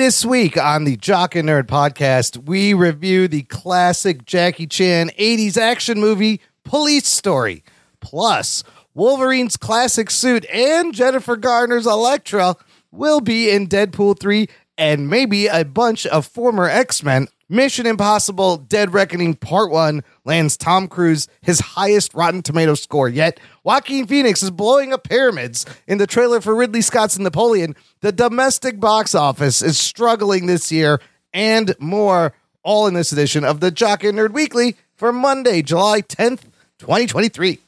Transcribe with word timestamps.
This 0.00 0.24
week 0.24 0.56
on 0.56 0.84
the 0.84 0.96
Jock 0.96 1.36
and 1.36 1.46
Nerd 1.46 1.64
podcast, 1.64 2.46
we 2.46 2.72
review 2.72 3.28
the 3.28 3.42
classic 3.42 4.24
Jackie 4.24 4.66
Chan 4.66 5.10
80s 5.18 5.58
action 5.58 6.00
movie 6.00 6.40
Police 6.64 7.06
Story. 7.06 7.62
Plus, 8.00 8.64
Wolverine's 8.94 9.58
classic 9.58 10.10
suit 10.10 10.46
and 10.46 10.94
Jennifer 10.94 11.36
Garner's 11.36 11.84
Elektra 11.84 12.56
will 12.90 13.20
be 13.20 13.50
in 13.50 13.68
Deadpool 13.68 14.18
3 14.18 14.48
and 14.78 15.10
maybe 15.10 15.48
a 15.48 15.66
bunch 15.66 16.06
of 16.06 16.24
former 16.24 16.66
X 16.66 17.02
Men. 17.02 17.28
Mission 17.52 17.84
Impossible 17.84 18.58
Dead 18.58 18.94
Reckoning 18.94 19.34
Part 19.34 19.72
1 19.72 20.04
lands 20.24 20.56
Tom 20.56 20.86
Cruise 20.86 21.26
his 21.42 21.58
highest 21.58 22.14
Rotten 22.14 22.42
Tomato 22.42 22.74
score 22.74 23.08
yet. 23.08 23.40
Joaquin 23.64 24.06
Phoenix 24.06 24.40
is 24.44 24.52
blowing 24.52 24.92
up 24.92 25.02
pyramids 25.02 25.66
in 25.88 25.98
the 25.98 26.06
trailer 26.06 26.40
for 26.40 26.54
Ridley 26.54 26.80
Scott's 26.80 27.18
Napoleon. 27.18 27.74
The 28.02 28.12
domestic 28.12 28.78
box 28.78 29.16
office 29.16 29.62
is 29.62 29.80
struggling 29.80 30.46
this 30.46 30.70
year 30.70 31.00
and 31.34 31.74
more, 31.80 32.34
all 32.62 32.86
in 32.86 32.94
this 32.94 33.10
edition 33.10 33.44
of 33.44 33.58
the 33.58 33.72
Jock 33.72 34.04
and 34.04 34.16
Nerd 34.16 34.30
Weekly 34.30 34.76
for 34.94 35.12
Monday, 35.12 35.60
July 35.60 36.02
10th, 36.02 36.42
2023. 36.78 37.58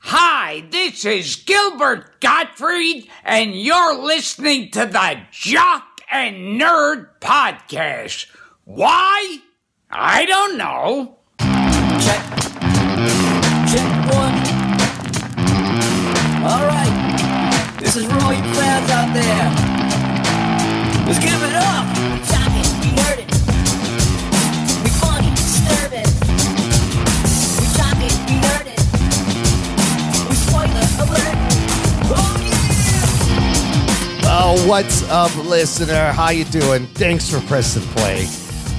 Hi, 0.00 0.62
this 0.70 1.06
is 1.06 1.36
Gilbert 1.36 2.20
Gottfried, 2.20 3.08
and 3.24 3.54
you're 3.54 3.98
listening 3.98 4.70
to 4.72 4.80
the 4.84 5.22
Jock 5.30 6.02
and 6.12 6.60
Nerd 6.60 7.08
Podcast. 7.22 8.26
Why? 8.72 9.38
I 9.90 10.24
don't 10.26 10.56
know. 10.56 11.16
Check. 11.40 12.22
Check 13.66 13.90
one. 14.14 14.34
All 16.46 16.64
right. 16.70 16.94
This 17.80 17.96
is 17.96 18.04
for 18.06 18.14
all 18.22 18.32
you 18.32 18.44
fans 18.54 18.90
out 18.92 19.12
there. 19.12 19.50
Let's 21.04 21.18
give 21.18 21.42
it 21.42 21.54
up. 21.56 21.84
Chop 22.30 22.54
it, 22.54 22.70
we 22.78 22.94
nerd 22.94 23.18
it. 23.18 23.26
We 24.84 24.90
funny, 25.02 25.30
disturb 25.34 25.92
it. 25.92 26.06
We 27.58 27.66
chop 27.74 27.98
it, 27.98 28.14
we 28.30 28.34
nerd 28.38 28.66
it. 28.70 28.78
We 30.28 30.34
spoiler 30.46 30.86
alert. 31.02 31.38
Oh 32.06 32.38
yeah. 32.46 34.30
Oh, 34.30 34.54
what's 34.68 35.02
up, 35.10 35.34
listener? 35.44 36.12
How 36.12 36.30
you 36.30 36.44
doing? 36.44 36.86
Thanks 36.86 37.28
for 37.28 37.40
pressing 37.48 37.82
play. 37.96 38.28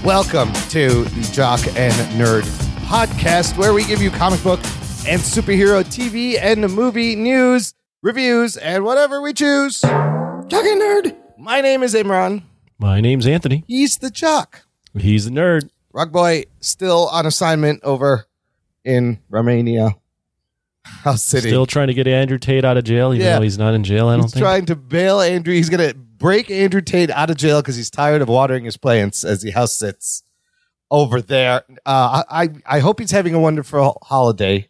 Welcome 0.03 0.51
to 0.69 1.03
the 1.03 1.29
Jock 1.31 1.59
and 1.77 1.93
Nerd 2.19 2.41
podcast, 2.87 3.55
where 3.55 3.71
we 3.71 3.83
give 3.85 4.01
you 4.01 4.09
comic 4.09 4.41
book 4.43 4.59
and 5.07 5.21
superhero 5.21 5.83
TV 5.83 6.39
and 6.41 6.61
movie 6.73 7.15
news, 7.15 7.75
reviews, 8.01 8.57
and 8.57 8.83
whatever 8.83 9.21
we 9.21 9.31
choose. 9.33 9.79
Jock 9.81 10.51
and 10.53 10.81
Nerd. 10.81 11.15
My 11.37 11.61
name 11.61 11.83
is 11.83 11.93
Imran. 11.93 12.41
My 12.79 12.99
name's 12.99 13.27
Anthony. 13.27 13.63
He's 13.67 13.99
the 13.99 14.09
Jock. 14.09 14.63
He's 14.97 15.25
the 15.25 15.31
nerd. 15.31 15.69
Rock 15.93 16.11
Boy 16.11 16.45
still 16.61 17.07
on 17.09 17.27
assignment 17.27 17.83
over 17.83 18.25
in 18.83 19.19
Romania. 19.29 19.95
House 20.83 21.21
City. 21.21 21.49
Still 21.49 21.67
trying 21.67 21.87
to 21.87 21.93
get 21.93 22.07
Andrew 22.07 22.39
Tate 22.39 22.65
out 22.65 22.75
of 22.75 22.83
jail, 22.85 23.13
even 23.13 23.25
Yeah. 23.25 23.35
though 23.35 23.43
he's 23.43 23.57
not 23.59 23.75
in 23.75 23.83
jail. 23.83 24.07
I 24.07 24.13
don't 24.15 24.23
He's 24.23 24.33
think. 24.33 24.43
trying 24.43 24.65
to 24.65 24.75
bail 24.75 25.21
Andrew. 25.21 25.53
He's 25.53 25.69
going 25.69 25.91
to 25.91 25.95
break 26.21 26.51
Andrew 26.51 26.81
Tate 26.81 27.09
out 27.09 27.29
of 27.29 27.35
jail 27.35 27.61
because 27.61 27.75
he's 27.75 27.89
tired 27.89 28.21
of 28.21 28.29
watering 28.29 28.63
his 28.63 28.77
plants 28.77 29.25
as 29.25 29.41
he 29.41 29.51
house 29.51 29.73
sits 29.73 30.23
over 30.89 31.21
there. 31.21 31.63
Uh, 31.85 32.23
I 32.29 32.49
I 32.65 32.79
hope 32.79 32.99
he's 32.99 33.11
having 33.11 33.33
a 33.33 33.39
wonderful 33.39 33.97
holiday. 34.03 34.69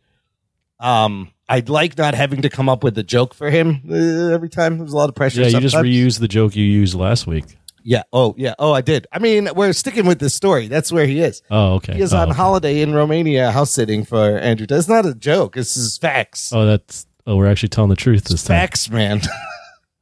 Um, 0.80 1.32
I'd 1.48 1.70
like 1.70 1.98
not 1.98 2.16
having 2.16 2.42
to 2.44 2.50
come 2.50 2.70
up 2.70 2.84
with 2.84 2.98
a 2.98 3.04
joke 3.04 3.34
for 3.34 3.52
him 3.52 3.82
uh, 3.90 4.34
every 4.34 4.50
time. 4.50 4.78
There's 4.78 4.94
a 4.94 4.98
lot 4.98 5.10
of 5.10 5.16
pressure. 5.16 5.42
yeah, 5.42 5.48
you 5.48 5.60
just 5.60 5.74
sometimes. 5.74 5.94
reused 5.94 6.20
the 6.20 6.28
joke 6.28 6.56
you 6.56 6.64
used 6.64 6.96
last 6.96 7.28
week. 7.28 7.46
Yeah. 7.84 8.04
Oh, 8.14 8.34
yeah. 8.38 8.54
Oh, 8.58 8.72
I 8.72 8.82
did. 8.82 9.08
I 9.12 9.20
mean, 9.20 9.50
we're 9.56 9.74
sticking 9.74 10.06
with 10.06 10.20
this 10.20 10.34
story. 10.34 10.68
That's 10.68 10.92
where 10.92 11.06
he 11.06 11.20
is. 11.20 11.42
Oh, 11.52 11.74
okay. 11.76 11.96
He 11.96 12.02
is 12.02 12.14
oh, 12.14 12.20
on 12.20 12.30
okay. 12.30 12.38
holiday 12.38 12.82
in 12.82 12.94
Romania, 12.94 13.52
house 13.52 13.72
sitting 13.72 14.06
for 14.06 14.38
Andrew. 14.38 14.68
That's 14.68 14.88
not 14.88 15.06
a 15.06 15.14
joke. 15.14 15.56
This 15.56 15.76
is 15.76 15.98
facts. 15.98 16.54
Oh, 16.54 16.66
that's. 16.66 17.06
Oh, 17.28 17.36
we're 17.36 17.48
actually 17.48 17.70
telling 17.70 17.90
the 17.90 17.96
truth 17.96 18.24
this 18.26 18.44
time. 18.44 18.58
facts, 18.58 18.90
man. 18.90 19.22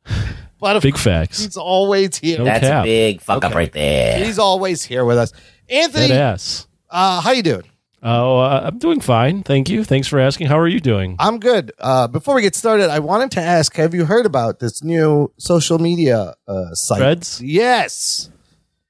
but 0.60 0.76
of 0.76 0.84
Big 0.84 0.94
course, 0.94 1.04
facts. 1.04 1.44
he's 1.44 1.58
always 1.58 2.18
here. 2.18 2.40
No 2.40 2.46
That's 2.46 2.62
cap. 2.68 2.84
a 2.84 2.88
big 2.88 3.22
fuck 3.22 3.44
up 3.44 3.52
Okay. 3.52 3.56
right 3.58 3.72
there. 3.72 4.24
He's 4.24 4.40
always 4.40 4.84
here 4.84 5.06
with 5.06 5.18
us. 5.18 5.32
Anthony, 5.70 6.08
Dead 6.10 6.34
ass. 6.34 6.68
uh, 6.90 7.22
how 7.22 7.32
you 7.32 7.44
doing? 7.44 7.64
Oh, 8.02 8.40
uh, 8.40 8.62
I'm 8.66 8.78
doing 8.78 9.02
fine. 9.02 9.44
Thank 9.44 9.70
you. 9.70 9.84
Thanks 9.84 10.08
for 10.08 10.20
asking. 10.20 10.48
How 10.48 10.58
are 10.58 10.68
you 10.70 10.80
doing? 10.80 11.18
I'm 11.20 11.38
good. 11.40 11.74
Uh, 11.80 12.08
before 12.08 12.34
we 12.36 12.42
get 12.42 12.56
started, 12.56 12.90
I 12.90 13.00
wanted 13.00 13.32
to 13.32 13.42
ask: 13.42 13.76
Have 13.76 13.94
you 13.94 14.06
heard 14.06 14.26
about 14.26 14.60
this 14.60 14.82
new 14.84 15.34
social 15.38 15.80
media 15.80 16.34
uh, 16.48 16.74
site? 16.74 16.98
Threads? 17.00 17.42
Yes. 17.44 18.30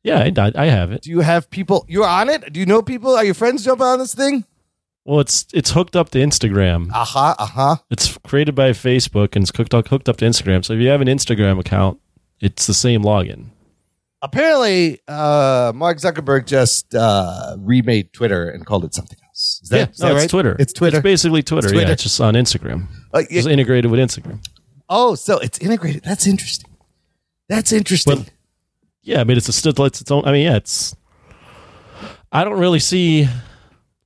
Yeah, 0.04 0.30
I, 0.38 0.52
I 0.56 0.66
have 0.68 0.92
it. 0.92 1.02
Do 1.02 1.10
you 1.10 1.22
have 1.22 1.50
people? 1.50 1.86
You're 1.90 2.06
on 2.08 2.30
it. 2.30 2.54
Do 2.54 2.60
you 2.60 2.66
know 2.68 2.82
people? 2.84 3.16
Are 3.16 3.26
your 3.26 3.34
friends 3.34 3.66
jumping 3.66 3.86
on 3.88 3.98
this 4.00 4.14
thing? 4.14 4.46
Well, 5.10 5.22
it's 5.22 5.48
it's 5.56 5.72
hooked 5.72 5.96
up 5.96 6.10
to 6.10 6.20
Instagram. 6.20 6.92
Uh 6.94 7.04
huh. 7.04 7.34
Uh 7.40 7.46
huh. 7.48 7.76
It's 7.90 8.16
created 8.20 8.54
by 8.54 8.70
Facebook 8.74 9.36
and 9.36 9.42
it's 9.42 9.52
hooked 9.58 9.74
up, 9.74 9.88
hooked 9.88 10.08
up 10.08 10.18
to 10.18 10.26
Instagram. 10.26 10.64
So 10.64 10.74
if 10.74 10.80
you 10.82 10.90
have 10.90 11.02
an 11.02 11.08
Instagram 11.08 11.60
account, 11.60 12.00
it's 12.40 12.68
the 12.68 12.76
same 12.76 13.02
login. 13.02 13.48
Apparently, 14.22 15.00
uh, 15.08 15.72
Mark 15.74 15.98
Zuckerberg 15.98 16.46
just 16.46 16.94
uh, 16.94 17.56
remade 17.58 18.14
Twitter 18.14 18.52
and 18.52 18.68
called 18.68 18.86
it 18.86 18.94
something 18.94 19.18
else. 19.26 19.60
Is 19.64 19.70
that, 19.70 19.78
yeah, 19.78 19.90
is 19.90 20.00
no, 20.00 20.08
that 20.10 20.14
it's 20.14 20.22
right? 20.22 20.30
Twitter. 20.30 20.56
It's 20.60 20.74
Twitter. 20.74 20.98
It's 20.98 21.04
basically 21.04 21.42
Twitter. 21.42 21.70
Twitter. 21.70 21.88
Yeah, 21.88 21.94
it's 21.94 22.04
just 22.04 22.22
on 22.22 22.36
Instagram. 22.36 22.86
Uh, 23.12 23.24
It's 23.32 23.48
integrated 23.48 23.90
with 23.90 24.00
Instagram. 24.00 24.46
oh, 24.90 25.16
so 25.16 25.40
it's 25.40 25.58
integrated. 25.58 26.04
That's 26.04 26.28
interesting. 26.28 26.70
That's 27.48 27.72
interesting. 27.72 28.16
But- 28.18 28.32
Yeah, 29.02 29.22
I 29.22 29.24
mean 29.24 29.38
it's 29.38 29.50
a 29.50 29.54
still 29.54 29.74
it's 29.86 30.02
its 30.02 30.12
own. 30.12 30.24
I 30.26 30.34
mean, 30.34 30.44
yeah, 30.44 30.58
it's. 30.58 30.96
I 32.32 32.44
don't 32.44 32.60
really 32.60 32.78
see 32.80 33.28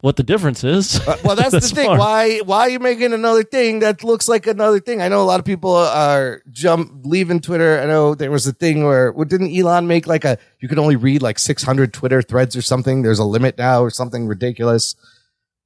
what 0.04 0.18
the 0.18 0.24
difference 0.24 0.66
is. 0.66 1.00
Uh, 1.08 1.18
well, 1.24 1.38
that's, 1.38 1.52
the 1.52 1.62
thing. 1.62 1.88
far. 1.88 1.98
Why 1.98 2.40
why 2.40 2.60
are 2.68 2.70
you 2.70 2.80
making 2.80 3.14
another 3.14 3.42
thing 3.44 3.80
that 3.80 4.04
looks 4.04 4.28
like 4.28 4.48
another 4.48 4.82
thing? 4.82 5.02
I 5.02 5.08
know 5.08 5.22
a 5.22 5.30
lot 5.32 5.40
of 5.40 5.46
people 5.46 5.74
are 5.74 6.42
jump 6.52 7.06
leaving 7.06 7.40
Twitter. 7.40 7.80
I 7.80 7.86
know 7.86 8.14
there 8.14 8.30
was 8.30 8.46
a 8.46 8.52
thing 8.52 8.84
where 8.84 9.14
well, 9.14 9.24
didn't 9.24 9.56
Elon 9.56 9.88
make 9.88 10.06
like 10.06 10.26
a 10.26 10.38
you 10.60 10.68
could 10.68 10.78
only 10.78 10.98
read 10.98 11.22
like 11.22 11.40
600 11.40 11.94
Twitter 11.94 12.22
threads 12.22 12.56
or 12.58 12.62
something. 12.62 13.02
There's 13.02 13.20
a 13.20 13.24
limit 13.24 13.58
now 13.58 13.82
or 13.82 13.90
something 13.90 14.28
ridiculous. 14.28 14.96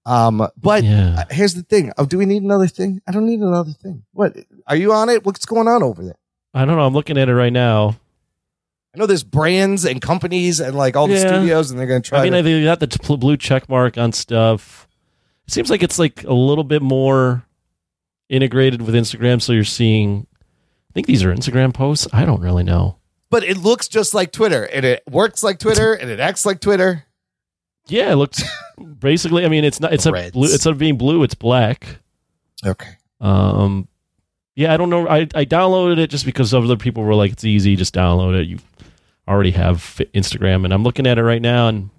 Um, 0.06 0.48
but 0.56 0.84
Yeah. 0.84 1.16
uh, 1.20 1.24
here's 1.34 1.56
the 1.56 1.64
thing. 1.64 1.92
Oh, 1.98 2.06
do 2.06 2.20
we 2.20 2.26
need 2.26 2.44
another 2.44 2.68
thing? 2.68 3.02
I 3.08 3.12
don't 3.12 3.26
need 3.26 3.40
another 3.42 3.72
thing. 3.74 4.04
What 4.14 4.38
are 4.68 4.76
you 4.76 4.94
on 4.94 5.10
it? 5.10 5.26
What's 5.26 5.46
going 5.48 5.68
on 5.68 5.82
over 5.82 6.04
there? 6.04 6.16
I 6.54 6.64
don't 6.64 6.78
know. 6.78 6.86
I'm 6.86 6.94
looking 6.94 7.18
at 7.18 7.28
it 7.28 7.34
right 7.36 7.52
now. 7.52 7.96
I 8.98 9.00
know 9.00 9.06
there's 9.06 9.24
brands 9.24 9.86
and 9.86 10.02
companies 10.02 10.60
and 10.60 10.76
like 10.76 10.96
all 10.96 11.06
the 11.08 11.14
Yeah. 11.14 11.28
studios, 11.28 11.70
and 11.70 11.80
they're 11.80 11.86
going 11.88 12.02
to 12.02 12.10
try. 12.10 12.20
I 12.20 12.24
mean, 12.24 12.34
to, 12.34 12.42
they 12.42 12.64
got 12.64 12.80
the 12.80 12.88
t- 12.88 13.16
blue 13.18 13.38
check 13.38 13.70
mark 13.70 13.96
on 13.98 14.12
stuff. 14.12 14.88
It 15.48 15.54
seems 15.54 15.70
like 15.70 15.84
it's 15.84 16.00
like 16.00 16.24
a 16.24 16.34
little 16.34 16.64
bit 16.64 16.82
more 16.82 17.46
integrated 18.30 18.82
with 18.82 18.96
Instagram. 18.96 19.42
So 19.42 19.54
you're 19.54 19.64
seeing. 19.64 20.26
I 20.90 20.94
think 20.94 21.06
these 21.08 21.24
are 21.24 21.32
Instagram 21.34 21.74
posts. 21.76 22.08
I 22.12 22.26
don't 22.26 22.42
really 22.42 22.64
know. 22.64 22.98
but 23.30 23.44
it 23.44 23.58
looks 23.58 23.88
just 23.88 24.16
like 24.16 24.32
Twitter, 24.32 24.64
and 24.64 24.84
it 24.84 25.04
works 25.08 25.44
like 25.44 25.60
Twitter, 25.60 25.94
and 25.94 26.10
it 26.10 26.20
acts 26.20 26.44
like 26.46 26.60
Twitter. 26.60 27.04
Yeah, 27.88 28.12
it 28.12 28.16
looks 28.16 28.42
basically. 29.00 29.46
I 29.46 29.48
mean, 29.50 29.64
it's 29.64 29.80
not. 29.80 29.94
It's 29.94 30.08
a 30.08 30.12
blue. 30.32 30.52
Instead 30.52 30.72
of 30.72 30.80
being 30.80 30.98
blue, 30.98 31.22
it's 31.24 31.36
black. 31.36 32.00
Okay. 32.66 32.98
Um, 33.22 33.88
yeah, 34.56 34.74
I 34.74 34.78
don't 34.78 34.90
know. 34.90 35.08
I, 35.08 35.20
I 35.36 35.46
downloaded 35.46 36.00
it 36.00 36.10
just 36.10 36.26
because 36.26 36.52
other 36.52 36.76
people 36.78 37.04
were 37.04 37.14
like, 37.14 37.32
it's 37.32 37.44
easy, 37.44 37.76
just 37.76 37.94
download 37.94 38.40
it. 38.42 38.48
You 38.48 38.58
already 39.28 39.52
have 39.52 40.00
Instagram, 40.14 40.64
and 40.66 40.74
I'm 40.74 40.84
looking 40.84 41.06
at 41.08 41.18
it 41.18 41.24
right 41.24 41.42
now, 41.42 41.68
and 41.68 41.90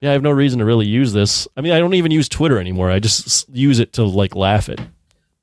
yeah, 0.00 0.10
I 0.10 0.12
have 0.12 0.22
no 0.22 0.30
reason 0.30 0.58
to 0.60 0.64
really 0.64 0.86
use 0.86 1.12
this. 1.12 1.48
I 1.56 1.60
mean, 1.60 1.72
I 1.72 1.78
don't 1.78 1.94
even 1.94 2.10
use 2.12 2.28
Twitter 2.28 2.58
anymore. 2.58 2.90
I 2.90 2.98
just 3.00 3.48
use 3.50 3.78
it 3.80 3.92
to 3.94 4.04
like 4.04 4.34
laugh 4.36 4.68
at 4.68 4.80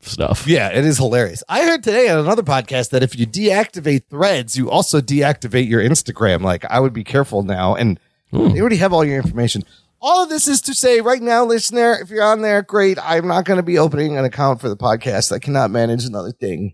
stuff. 0.01 0.45
Yeah, 0.47 0.69
it 0.69 0.85
is 0.85 0.97
hilarious. 0.97 1.43
I 1.49 1.63
heard 1.63 1.83
today 1.83 2.09
on 2.09 2.19
another 2.19 2.43
podcast 2.43 2.91
that 2.91 3.03
if 3.03 3.17
you 3.17 3.25
deactivate 3.25 4.03
threads, 4.09 4.55
you 4.55 4.69
also 4.69 5.01
deactivate 5.01 5.67
your 5.67 5.81
Instagram. 5.81 6.41
Like, 6.41 6.63
I 6.65 6.79
would 6.79 6.93
be 6.93 7.03
careful 7.03 7.43
now. 7.43 7.75
And 7.75 7.99
Hmm. 8.31 8.49
they 8.53 8.59
already 8.61 8.77
have 8.77 8.91
all 8.93 9.03
your 9.05 9.17
information. 9.17 9.63
All 10.01 10.23
of 10.23 10.29
this 10.29 10.47
is 10.47 10.61
to 10.61 10.73
say 10.73 10.99
right 11.01 11.21
now, 11.21 11.45
listener, 11.45 11.97
if 12.01 12.09
you're 12.09 12.23
on 12.23 12.41
there, 12.41 12.61
great. 12.61 12.97
I'm 13.01 13.27
not 13.27 13.45
going 13.45 13.57
to 13.57 13.63
be 13.63 13.77
opening 13.79 14.17
an 14.17 14.25
account 14.25 14.61
for 14.61 14.69
the 14.69 14.77
podcast. 14.77 15.31
I 15.31 15.39
cannot 15.39 15.71
manage 15.71 16.05
another 16.05 16.31
thing. 16.31 16.73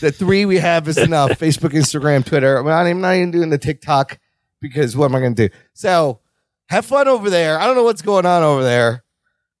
The 0.00 0.10
three 0.12 0.44
we 0.46 0.58
have 0.58 0.88
is 0.88 0.98
enough 0.98 1.30
Facebook, 1.38 1.70
Instagram, 1.70 2.24
Twitter. 2.24 2.56
I'm 2.58 2.66
not, 2.66 2.86
I'm 2.86 3.00
not 3.00 3.14
even 3.16 3.30
doing 3.30 3.50
the 3.50 3.58
TikTok 3.58 4.18
because 4.60 4.96
what 4.96 5.06
am 5.06 5.14
I 5.14 5.20
going 5.20 5.34
to 5.34 5.48
do? 5.48 5.54
So 5.74 6.20
have 6.68 6.84
fun 6.86 7.08
over 7.08 7.30
there. 7.30 7.58
I 7.58 7.66
don't 7.66 7.76
know 7.76 7.84
what's 7.84 8.02
going 8.02 8.26
on 8.26 8.42
over 8.42 8.62
there. 8.62 9.04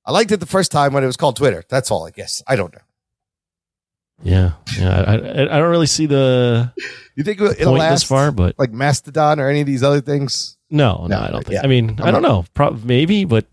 I 0.06 0.12
liked 0.12 0.32
it 0.32 0.38
the 0.38 0.46
first 0.46 0.72
time 0.72 0.92
when 0.92 1.02
it 1.04 1.06
was 1.06 1.16
called 1.16 1.36
Twitter. 1.36 1.62
That's 1.68 1.90
all, 1.90 2.06
I 2.06 2.10
guess. 2.10 2.42
I 2.48 2.56
don't 2.56 2.72
know. 2.72 2.80
Yeah, 4.22 4.52
yeah. 4.78 4.90
I, 5.06 5.12
I, 5.14 5.42
I 5.56 5.58
don't 5.58 5.70
really 5.70 5.86
see 5.86 6.04
the 6.06 6.72
You 7.16 7.24
think 7.24 7.40
it'll 7.40 7.72
last 7.72 8.00
this 8.00 8.02
far, 8.04 8.30
but 8.32 8.54
like 8.58 8.70
Mastodon 8.70 9.40
or 9.40 9.48
any 9.48 9.60
of 9.62 9.66
these 9.66 9.82
other 9.82 10.00
things? 10.02 10.58
no, 10.70 11.06
no, 11.08 11.18
No, 11.18 11.20
I 11.20 11.30
don't 11.30 11.42
think. 11.44 11.54
yeah. 11.54 11.62
I 11.64 11.66
mean, 11.68 11.98
I 12.00 12.08
I'm 12.08 12.12
don't 12.12 12.22
know. 12.22 12.44
Pro- 12.52 12.72
maybe, 12.72 13.24
but 13.24 13.46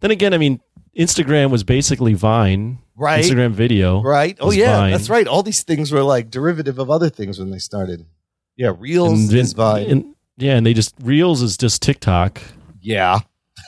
then 0.00 0.10
again, 0.10 0.34
I 0.34 0.38
mean, 0.38 0.60
Instagram 0.98 1.50
was 1.50 1.64
basically 1.64 2.14
Vine, 2.14 2.78
Right. 2.96 3.22
Instagram 3.24 3.52
video, 3.52 4.02
Right? 4.02 4.36
Oh 4.40 4.50
yeah, 4.50 4.76
Vine. 4.78 4.92
that's 4.92 5.10
right. 5.10 5.26
All 5.26 5.42
these 5.42 5.62
things 5.62 5.92
were 5.92 6.02
like 6.02 6.30
derivative 6.30 6.78
of 6.78 6.90
other 6.90 7.10
things 7.10 7.38
when 7.38 7.50
they 7.50 7.58
started. 7.58 8.06
Yeah, 8.56 8.72
Reels 8.78 9.12
And 9.30 9.32
is 9.34 9.52
Vine. 9.52 9.86
and- 9.90 10.14
yeah, 10.38 10.56
and 10.56 10.66
they 10.66 10.74
just 10.74 10.94
Reels 11.02 11.40
is 11.42 11.56
just 11.56 11.82
TikTok. 11.82 12.40
yeah, 12.80 13.20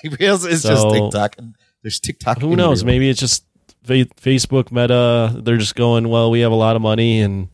Reels 0.21 0.45
is 0.45 0.63
just 0.63 0.89
TikTok. 0.91 1.37
There's 1.83 2.01
TikTok. 2.01 2.41
Who 2.41 2.57
knows? 2.57 2.79
Reels. 2.83 2.85
Maybe 2.85 3.09
it's 3.11 3.21
just 3.21 3.45
Facebook 3.87 4.71
Meta. 4.73 5.41
They're 5.43 5.57
just 5.57 5.75
going, 5.77 6.09
well, 6.09 6.31
we 6.31 6.41
have 6.41 6.53
a 6.53 6.57
lot 6.57 6.77
of 6.77 6.83
money 6.83 7.21
and 7.21 7.49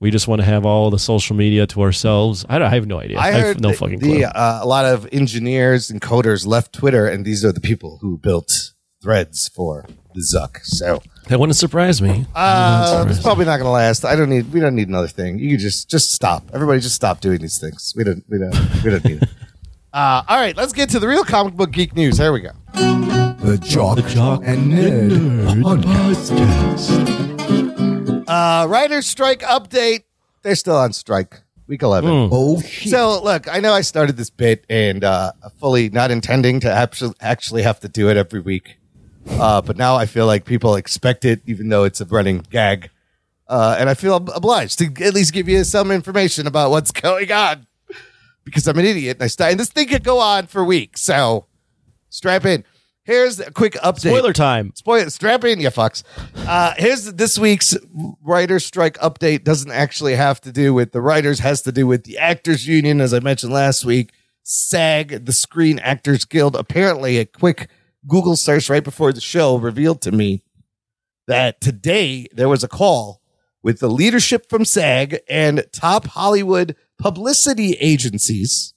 we 0.00 0.10
just 0.10 0.26
want 0.28 0.40
to 0.40 0.44
have 0.46 0.64
all 0.64 0.90
the 0.90 0.98
social 0.98 1.36
media 1.36 1.66
to 1.68 1.82
ourselves. 1.82 2.44
I, 2.48 2.58
don't, 2.58 2.68
I 2.70 2.74
have 2.74 2.86
no 2.86 3.00
idea. 3.00 3.18
I 3.18 3.30
have 3.32 3.42
heard 3.42 3.60
no 3.60 3.70
the, 3.70 3.76
fucking 3.76 3.98
the, 4.00 4.06
clue. 4.06 4.24
uh, 4.24 4.60
a 4.62 4.66
lot 4.66 4.84
of 4.86 5.06
engineers 5.12 5.90
and 5.90 6.00
coders 6.00 6.46
left 6.46 6.72
Twitter, 6.72 7.06
and 7.06 7.24
these 7.24 7.44
are 7.44 7.52
the 7.52 7.60
people 7.60 7.98
who 8.00 8.16
built 8.18 8.72
Threads 9.02 9.48
for 9.48 9.84
the 10.14 10.20
Zuck. 10.20 10.64
So 10.64 11.02
that 11.28 11.38
wouldn't 11.40 11.56
surprise 11.56 12.00
me. 12.00 12.26
uh, 12.34 13.04
it's 13.08 13.20
probably 13.20 13.44
not 13.44 13.56
going 13.56 13.66
to 13.66 13.70
last. 13.70 14.04
I 14.04 14.14
don't 14.16 14.30
need. 14.30 14.52
We 14.52 14.60
don't 14.60 14.74
need 14.76 14.88
another 14.88 15.08
thing. 15.08 15.38
You 15.38 15.50
can 15.50 15.58
just 15.58 15.90
just 15.90 16.12
stop. 16.12 16.44
Everybody, 16.54 16.80
just 16.80 16.94
stop 16.94 17.20
doing 17.20 17.40
these 17.40 17.58
things. 17.58 17.92
We 17.96 18.04
don't. 18.04 18.24
We 18.28 18.38
don't. 18.38 18.54
We 18.84 18.90
don't 18.90 19.04
need 19.04 19.22
it. 19.22 19.28
Uh, 19.94 20.22
all 20.26 20.38
right, 20.38 20.56
let's 20.56 20.72
get 20.72 20.88
to 20.88 20.98
the 20.98 21.06
real 21.06 21.22
comic 21.22 21.52
book 21.52 21.70
geek 21.70 21.94
news. 21.94 22.16
Here 22.16 22.32
we 22.32 22.40
go. 22.40 22.52
The 22.72 23.58
Jock, 23.62 23.98
Jock 24.06 24.40
and 24.42 24.72
Nerd, 24.72 25.62
podcast. 25.62 26.30
Uh, 28.26 28.66
writers' 28.68 29.06
strike 29.06 29.40
update. 29.42 30.04
They're 30.40 30.54
still 30.56 30.76
on 30.76 30.94
strike. 30.94 31.42
Week 31.66 31.82
eleven. 31.82 32.30
Oh 32.32 32.58
shit! 32.62 32.90
So 32.90 33.22
look, 33.22 33.54
I 33.54 33.60
know 33.60 33.74
I 33.74 33.82
started 33.82 34.16
this 34.16 34.30
bit 34.30 34.64
and 34.70 35.04
uh, 35.04 35.32
fully 35.60 35.90
not 35.90 36.10
intending 36.10 36.60
to 36.60 36.72
actually 36.72 37.12
actually 37.20 37.60
have 37.62 37.78
to 37.80 37.88
do 37.88 38.08
it 38.08 38.16
every 38.16 38.40
week, 38.40 38.78
uh, 39.30 39.60
but 39.62 39.76
now 39.76 39.96
I 39.96 40.06
feel 40.06 40.26
like 40.26 40.44
people 40.44 40.74
expect 40.76 41.24
it, 41.24 41.42
even 41.46 41.68
though 41.68 41.84
it's 41.84 42.00
a 42.00 42.04
running 42.04 42.44
gag, 42.50 42.90
uh, 43.48 43.76
and 43.78 43.88
I 43.88 43.94
feel 43.94 44.14
ob- 44.14 44.30
obliged 44.34 44.78
to 44.78 44.86
at 45.04 45.14
least 45.14 45.32
give 45.32 45.48
you 45.48 45.64
some 45.64 45.90
information 45.90 46.46
about 46.46 46.70
what's 46.70 46.90
going 46.92 47.30
on 47.32 47.66
because 48.44 48.66
I'm 48.66 48.78
an 48.78 48.84
idiot 48.84 49.18
and 49.18 49.24
I 49.24 49.28
start, 49.28 49.52
and 49.52 49.60
this 49.60 49.70
thing 49.70 49.88
could 49.88 50.04
go 50.04 50.18
on 50.18 50.46
for 50.46 50.64
weeks. 50.64 51.00
So 51.02 51.46
strap 52.08 52.44
in. 52.44 52.64
Here's 53.04 53.40
a 53.40 53.50
quick 53.50 53.72
update. 53.74 54.10
Spoiler 54.10 54.32
time. 54.32 54.72
Spoiler, 54.76 55.10
strap 55.10 55.42
in, 55.44 55.60
you 55.60 55.68
fucks. 55.70 56.04
Uh, 56.36 56.72
here's 56.76 57.04
this 57.14 57.36
week's 57.36 57.76
writer's 58.22 58.64
strike 58.64 58.96
update. 58.98 59.42
Doesn't 59.42 59.72
actually 59.72 60.14
have 60.14 60.40
to 60.42 60.52
do 60.52 60.72
with 60.72 60.92
the 60.92 61.00
writers, 61.00 61.40
has 61.40 61.62
to 61.62 61.72
do 61.72 61.84
with 61.84 62.04
the 62.04 62.16
Actors 62.18 62.68
Union, 62.68 63.00
as 63.00 63.12
I 63.12 63.18
mentioned 63.18 63.52
last 63.52 63.84
week. 63.84 64.12
SAG, 64.44 65.24
the 65.24 65.32
Screen 65.32 65.80
Actors 65.80 66.24
Guild. 66.24 66.54
Apparently, 66.54 67.18
a 67.18 67.24
quick 67.24 67.68
Google 68.06 68.36
search 68.36 68.68
right 68.68 68.82
before 68.82 69.12
the 69.12 69.20
show 69.20 69.56
revealed 69.56 70.00
to 70.02 70.12
me 70.12 70.42
that 71.26 71.60
today 71.60 72.26
there 72.32 72.48
was 72.48 72.64
a 72.64 72.68
call 72.68 73.20
with 73.62 73.78
the 73.78 73.88
leadership 73.88 74.48
from 74.48 74.64
SAG 74.64 75.20
and 75.28 75.64
top 75.72 76.06
Hollywood 76.06 76.74
publicity 76.98 77.74
agencies. 77.74 78.74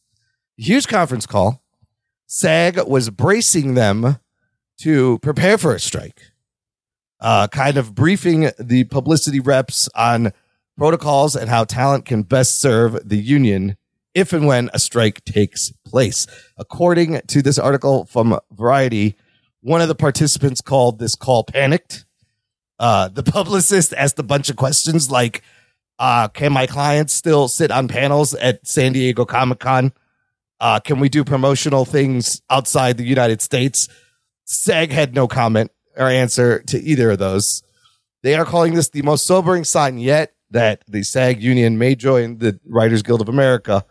Huge 0.57 0.87
conference 0.87 1.25
call. 1.25 1.63
SAG 2.27 2.87
was 2.87 3.09
bracing 3.09 3.73
them 3.73 4.17
to 4.79 5.19
prepare 5.19 5.57
for 5.57 5.73
a 5.73 5.79
strike, 5.79 6.21
uh, 7.19 7.47
kind 7.47 7.77
of 7.77 7.95
briefing 7.95 8.51
the 8.59 8.83
publicity 8.85 9.39
reps 9.39 9.87
on 9.95 10.33
protocols 10.77 11.35
and 11.35 11.49
how 11.49 11.63
talent 11.63 12.05
can 12.05 12.23
best 12.23 12.59
serve 12.59 13.07
the 13.07 13.17
union 13.17 13.77
if 14.15 14.33
and 14.33 14.47
when 14.47 14.71
a 14.73 14.79
strike 14.79 15.23
takes 15.25 15.71
place. 15.85 16.25
According 16.57 17.21
to 17.27 17.41
this 17.41 17.59
article 17.59 18.05
from 18.05 18.39
Variety, 18.51 19.15
one 19.61 19.81
of 19.81 19.87
the 19.87 19.95
participants 19.95 20.61
called 20.61 20.97
this 20.97 21.15
call 21.15 21.43
panicked. 21.43 22.05
Uh, 22.79 23.09
the 23.09 23.23
publicist 23.37 23.93
asked 23.93 24.17
a 24.17 24.23
bunch 24.23 24.49
of 24.49 24.55
questions 24.55 25.11
like, 25.11 25.43
uh, 25.99 26.27
can 26.29 26.51
my 26.51 26.65
clients 26.65 27.13
still 27.13 27.47
sit 27.47 27.71
on 27.71 27.87
panels 27.87 28.33
at 28.33 28.65
San 28.65 28.93
Diego 28.93 29.25
Comic 29.25 29.59
Con? 29.59 29.91
Uh, 30.59 30.79
can 30.79 30.99
we 30.99 31.09
do 31.09 31.23
promotional 31.23 31.85
things 31.85 32.41
outside 32.49 32.97
the 32.97 33.05
United 33.05 33.41
States? 33.41 33.87
SAG 34.45 34.91
had 34.91 35.13
no 35.13 35.27
comment 35.27 35.71
or 35.97 36.07
answer 36.07 36.61
to 36.63 36.79
either 36.81 37.11
of 37.11 37.19
those. 37.19 37.63
They 38.23 38.35
are 38.35 38.45
calling 38.45 38.73
this 38.73 38.89
the 38.89 39.01
most 39.01 39.25
sobering 39.25 39.63
sign 39.63 39.97
yet 39.97 40.33
that 40.51 40.83
the 40.87 41.03
SAG 41.03 41.41
union 41.41 41.77
may 41.77 41.95
join 41.95 42.37
the 42.37 42.59
Writers 42.65 43.03
Guild 43.03 43.21
of 43.21 43.29
America 43.29 43.85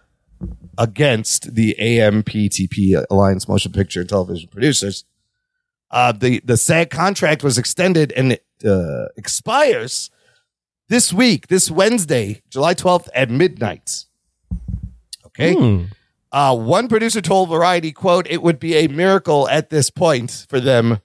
against 0.79 1.55
the 1.55 1.77
AMPTP 1.81 3.05
Alliance 3.11 3.49
Motion 3.49 3.73
Picture 3.73 4.01
and 4.01 4.09
Television 4.09 4.49
Producers. 4.49 5.05
Uh, 5.91 6.13
the 6.13 6.41
the 6.45 6.57
SAG 6.57 6.91
contract 6.91 7.45
was 7.45 7.59
extended 7.59 8.13
and 8.13 8.33
it 8.33 8.45
uh, 8.65 9.07
expires 9.17 10.11
this 10.89 11.13
week, 11.13 11.49
this 11.49 11.71
Wednesday, 11.71 12.43
July 12.51 12.75
12th 12.75 13.09
at 13.15 13.31
midnight. 13.31 14.05
Okay. 15.27 15.55
Hmm. 15.55 15.85
Uh, 16.31 16.57
one 16.57 16.89
producer 16.89 17.21
told 17.21 17.49
Variety, 17.49 17.93
quote, 17.93 18.27
it 18.29 18.43
would 18.43 18.59
be 18.59 18.75
a 18.75 18.89
miracle 18.89 19.49
at 19.49 19.71
this 19.71 19.89
point 19.89 20.47
for 20.49 20.59
them 20.59 20.99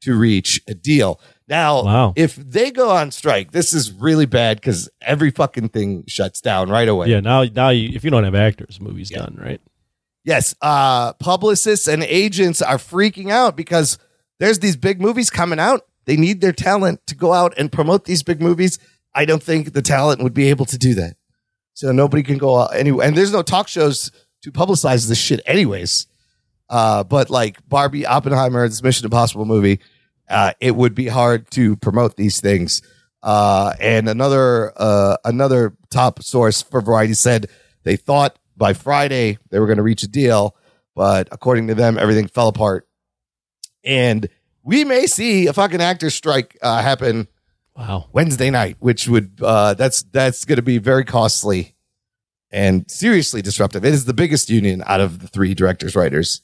to 0.00 0.16
reach 0.16 0.62
a 0.66 0.74
deal. 0.74 1.20
Now, 1.50 1.82
Wow. 1.84 2.12
if 2.16 2.36
they 2.36 2.70
go 2.70 2.90
on 2.90 3.10
strike, 3.10 3.50
this 3.50 3.74
is 3.74 3.90
really 3.92 4.24
bad 4.24 4.58
because 4.58 4.88
every 5.02 5.30
fucking 5.32 5.70
thing 5.70 6.04
shuts 6.06 6.40
down 6.40 6.70
right 6.70 6.88
away. 6.88 7.08
Yeah, 7.08 7.18
now 7.20 7.42
now 7.42 7.70
you, 7.70 7.90
if 7.94 8.04
you 8.04 8.10
don't 8.10 8.22
have 8.24 8.36
actors, 8.36 8.80
movie's 8.80 9.10
done, 9.10 9.36
right? 9.38 9.60
Yes, 10.24 10.54
uh, 10.62 11.12
publicists 11.14 11.88
and 11.88 12.04
agents 12.04 12.62
are 12.62 12.76
freaking 12.76 13.30
out 13.30 13.56
because 13.56 13.98
there's 14.38 14.60
these 14.60 14.76
big 14.76 15.00
movies 15.00 15.28
coming 15.28 15.58
out. 15.58 15.86
They 16.04 16.16
need 16.16 16.40
their 16.40 16.52
talent 16.52 17.04
to 17.08 17.14
go 17.16 17.32
out 17.32 17.52
and 17.58 17.70
promote 17.72 18.04
these 18.04 18.22
big 18.22 18.40
movies. 18.40 18.78
I 19.14 19.24
don't 19.24 19.42
think 19.42 19.72
the 19.72 19.82
talent 19.82 20.22
would 20.22 20.34
be 20.34 20.48
able 20.50 20.66
to 20.66 20.78
do 20.78 20.94
that. 20.94 21.16
So 21.74 21.90
nobody 21.90 22.22
can 22.22 22.38
go 22.38 22.58
out 22.60 22.76
anyway. 22.76 23.06
And 23.06 23.16
there's 23.16 23.32
no 23.32 23.42
talk 23.42 23.66
shows 23.66 24.12
to 24.42 24.52
publicize 24.52 25.08
this 25.08 25.18
shit, 25.18 25.40
anyways. 25.46 26.06
Uh, 26.68 27.02
but 27.02 27.28
like 27.30 27.56
Barbie, 27.68 28.06
Oppenheimer, 28.06 28.68
this 28.68 28.82
Mission 28.82 29.04
Impossible 29.06 29.44
movie, 29.46 29.80
uh, 30.30 30.52
it 30.60 30.76
would 30.76 30.94
be 30.94 31.08
hard 31.08 31.50
to 31.52 31.76
promote 31.76 32.16
these 32.16 32.40
things. 32.40 32.82
Uh, 33.22 33.74
and 33.80 34.08
another 34.08 34.72
uh, 34.76 35.16
another 35.24 35.76
top 35.90 36.22
source 36.22 36.62
for 36.62 36.80
Variety 36.80 37.14
said 37.14 37.48
they 37.82 37.96
thought 37.96 38.38
by 38.56 38.72
Friday 38.72 39.36
they 39.50 39.58
were 39.58 39.66
going 39.66 39.76
to 39.76 39.82
reach 39.82 40.02
a 40.02 40.08
deal, 40.08 40.56
but 40.94 41.28
according 41.30 41.66
to 41.66 41.74
them, 41.74 41.98
everything 41.98 42.28
fell 42.28 42.48
apart. 42.48 42.88
And 43.84 44.28
we 44.62 44.84
may 44.84 45.06
see 45.06 45.46
a 45.46 45.52
fucking 45.52 45.80
actor 45.80 46.08
strike 46.08 46.56
uh, 46.62 46.80
happen 46.80 47.28
Wow. 47.76 48.08
Wednesday 48.12 48.50
night, 48.50 48.76
which 48.80 49.08
would 49.08 49.40
uh, 49.42 49.72
that's 49.72 50.02
that's 50.02 50.44
going 50.44 50.56
to 50.56 50.62
be 50.62 50.76
very 50.76 51.04
costly 51.04 51.74
and 52.50 52.90
seriously 52.90 53.40
disruptive. 53.40 53.84
It 53.86 53.94
is 53.94 54.04
the 54.04 54.12
biggest 54.12 54.50
union 54.50 54.82
out 54.86 55.00
of 55.00 55.20
the 55.20 55.28
three 55.28 55.54
directors, 55.54 55.96
writers, 55.96 56.42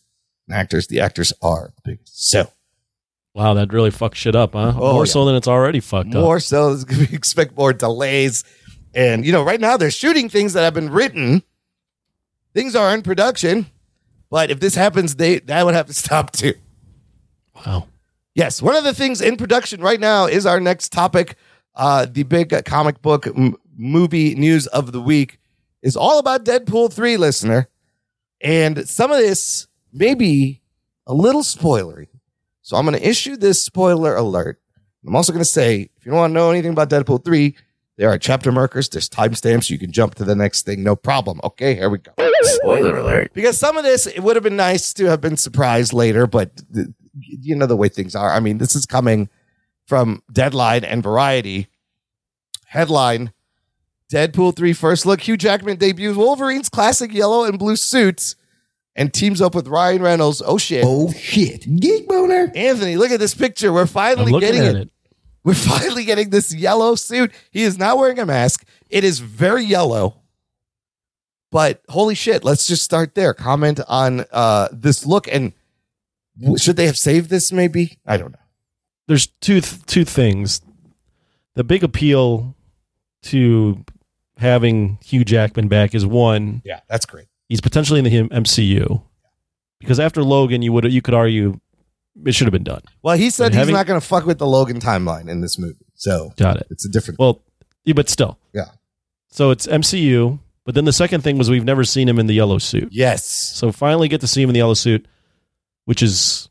and 0.49 0.57
actors. 0.57 0.87
The 0.87 1.01
actors 1.01 1.35
are 1.43 1.73
the 1.77 1.83
biggest. 1.91 2.31
So 2.31 2.49
Wow, 3.37 3.53
that 3.53 3.71
really 3.71 3.91
fucked 3.91 4.17
shit 4.17 4.35
up, 4.35 4.55
huh? 4.55 4.73
Oh, 4.75 4.95
More 4.95 5.05
yeah. 5.05 5.13
so 5.13 5.27
than 5.27 5.35
it's 5.35 5.47
already 5.47 5.81
fucked 5.81 6.09
up. 6.15 6.23
more 6.23 6.41
so, 6.41 6.75
we 6.89 7.03
expect 7.13 7.55
more 7.55 7.75
delays. 7.75 8.45
And 8.95 9.27
you 9.27 9.33
know, 9.33 9.43
right 9.43 9.61
now 9.61 9.77
they're 9.77 9.91
shooting 9.91 10.31
things 10.31 10.55
that 10.55 10.63
have 10.63 10.73
been 10.73 10.89
written. 10.89 11.43
Things 12.55 12.75
are 12.75 12.95
in 12.95 13.03
production, 13.03 13.67
but 14.31 14.51
if 14.51 14.59
this 14.61 14.75
happens, 14.75 15.17
they 15.17 15.41
that 15.41 15.67
would 15.67 15.75
have 15.75 15.85
to 15.89 15.93
stop 16.05 16.33
too. 16.33 16.55
Wow. 17.67 17.89
Yes, 18.35 18.63
one 18.63 18.75
of 18.75 18.85
the 18.85 18.95
things 18.95 19.21
in 19.21 19.37
production 19.37 19.83
right 19.83 20.01
now 20.01 20.25
is 20.25 20.47
our 20.47 20.59
next 20.59 20.91
topic. 20.91 21.37
Uh, 21.75 22.07
the 22.11 22.23
big 22.23 22.55
comic 22.65 23.03
book 23.03 23.27
m- 23.27 23.57
movie 23.77 24.35
news 24.35 24.67
of 24.69 24.93
the 24.93 25.01
week 25.03 25.39
is 25.83 25.95
all 25.95 26.19
about 26.19 26.45
Deadpool 26.47 26.91
3, 26.91 27.19
listener. 27.19 27.69
And 28.41 28.89
some 28.89 29.11
of 29.13 29.19
this 29.19 29.67
may 29.93 30.15
be 30.15 30.63
a 31.07 31.13
little 31.13 31.43
spoilery. 31.43 32.09
So 32.67 32.77
I'm 32.77 32.85
going 32.85 32.99
to 32.99 33.09
issue 33.09 33.37
this 33.37 33.63
spoiler 33.63 34.17
alert. 34.17 34.61
I'm 35.07 35.15
also 35.15 35.33
going 35.33 35.41
to 35.41 35.49
say 35.49 35.89
if 35.97 36.05
you 36.05 36.11
don't 36.11 36.19
want 36.19 36.33
to 36.33 36.35
know 36.35 36.51
anything 36.51 36.73
about 36.73 36.91
Deadpool 36.91 37.25
3, 37.25 37.55
there 37.97 38.11
are 38.11 38.19
chapter 38.19 38.51
markers, 38.51 38.89
there's 38.89 39.09
timestamps. 39.09 39.71
You 39.71 39.79
can 39.79 39.93
jump 39.93 40.17
to 40.17 40.25
the 40.25 40.35
next 40.35 40.67
thing, 40.67 40.83
no 40.83 40.97
problem. 40.97 41.41
Okay, 41.45 41.77
here 41.77 41.89
we 41.89 41.99
go 41.99 42.11
Spoiler 42.43 42.97
alert. 42.97 43.33
because 43.35 43.57
some 43.57 43.77
of 43.77 43.85
this 43.85 44.09
it 44.09 44.19
would 44.19 44.35
have 44.35 44.43
been 44.43 44.57
nice 44.57 44.93
to 44.95 45.05
have 45.05 45.21
been 45.21 45.37
surprised 45.37 45.93
later 45.93 46.27
but 46.27 46.61
th- 46.75 46.89
you 47.21 47.55
know 47.55 47.67
the 47.67 47.77
way 47.77 47.89
things 47.89 48.15
are 48.15 48.33
i 48.33 48.41
mean 48.41 48.59
this 48.59 48.75
is 48.77 48.85
coming 48.85 49.29
from 49.87 50.23
deadline 50.33 50.85
and 50.85 51.03
variety 51.03 51.69
headline 52.67 53.33
deadpool 54.13 54.55
3 54.55 54.73
first 54.75 55.07
look 55.07 55.23
hugh 55.23 55.37
jackman 55.37 55.77
debuts 55.77 56.17
wolverine's 56.17 56.69
classic 56.69 57.13
yellow 57.13 57.45
and 57.45 57.59
blue 57.59 57.77
suits 57.77 58.37
and 58.97 59.13
teams 59.15 59.41
up 59.41 59.55
with 59.55 59.69
ryan 59.69 60.03
reynolds 60.03 60.43
oh 60.45 60.59
shit 60.59 60.83
Oh 60.87 61.13
shit! 61.13 61.65
Geek 61.81 62.09
boner. 62.09 62.51
anthony 62.55 62.97
look 62.97 63.11
at 63.13 63.21
this 63.21 63.35
picture 63.35 63.73
we're 63.73 63.83
I'm 63.83 63.87
finally 63.87 64.41
getting 64.41 64.63
at 64.63 64.75
it. 64.75 64.83
it. 64.83 64.91
we're 65.45 65.55
finally 65.55 66.05
getting 66.05 66.31
this 66.31 66.53
yellow 66.55 66.95
suit 66.97 67.31
he 67.51 67.63
is 67.63 67.79
not 67.79 67.99
wearing 67.99 68.19
a 68.19 68.27
mask 68.27 68.67
it 68.91 69.05
is 69.05 69.21
very 69.21 69.65
yellow 69.65 70.17
but 71.53 71.81
holy 71.89 72.17
shit, 72.17 72.43
let's 72.45 72.67
just 72.67 72.83
start 72.83 73.15
there. 73.15 73.33
Comment 73.33 73.81
on 73.89 74.25
uh, 74.33 74.69
this 74.73 75.07
look 75.07 75.29
and 75.29 75.53
w- 76.39 76.59
should 76.59 76.77
they 76.77 76.87
have 76.87 76.99
saved 76.99 77.31
this? 77.31 77.53
Maybe 77.53 77.99
I 78.05 78.17
don't 78.17 78.33
know. 78.33 78.39
There's 79.07 79.29
two 79.29 79.61
th- 79.61 79.87
two 79.87 80.05
things. 80.05 80.61
The 81.55 81.63
big 81.65 81.85
appeal 81.85 82.57
to 83.23 83.85
having 84.37 84.99
Hugh 85.03 85.25
Jackman 85.25 85.69
back 85.69 85.95
is 85.95 86.05
one, 86.05 86.63
Yeah, 86.65 86.81
that's 86.89 87.07
great. 87.07 87.29
He's 87.49 87.61
potentially 87.61 87.99
in 87.99 88.05
the 88.05 88.29
MCU 88.35 89.03
because 89.81 90.01
after 90.01 90.23
Logan, 90.23 90.63
you 90.63 90.73
would 90.73 90.91
you 90.93 91.03
could 91.03 91.15
argue 91.15 91.61
it 92.25 92.35
should 92.35 92.47
have 92.47 92.53
been 92.53 92.65
done. 92.65 92.81
Well, 93.03 93.17
he 93.17 93.29
said 93.31 93.47
And 93.47 93.55
he's 93.55 93.59
having- 93.61 93.75
not 93.75 93.87
going 93.87 94.01
to 94.01 94.07
fuck 94.07 94.25
with 94.27 94.39
the 94.39 94.47
Logan 94.47 94.81
timeline 94.81 95.29
in 95.29 95.41
this 95.43 95.59
movie, 95.59 95.85
so 95.95 96.33
Got 96.37 96.57
it. 96.59 96.67
it's 96.71 96.85
a 96.87 96.89
different. 96.89 97.19
Well, 97.21 97.43
yeah, 97.85 97.93
but 97.95 98.09
still, 98.09 98.39
Yeah. 98.55 98.67
So 99.29 99.51
it's 99.51 99.67
MCU, 99.67 100.39
but 100.65 100.75
then 100.75 100.87
the 100.87 100.93
second 100.95 101.21
thing 101.23 101.37
was 101.37 101.51
we've 101.51 101.65
never 101.65 101.85
seen 101.85 102.09
him 102.09 102.19
in 102.19 102.27
the 102.27 102.35
yellow 102.35 102.57
suit. 102.59 102.89
yes, 102.91 103.27
So 103.27 103.71
finally 103.71 104.09
get 104.09 104.21
to 104.23 104.27
see 104.27 104.41
him 104.43 104.49
in 104.49 104.55
the 104.55 104.59
yellow 104.61 104.75
suit, 104.75 105.07
which 105.85 106.03
is 106.03 106.49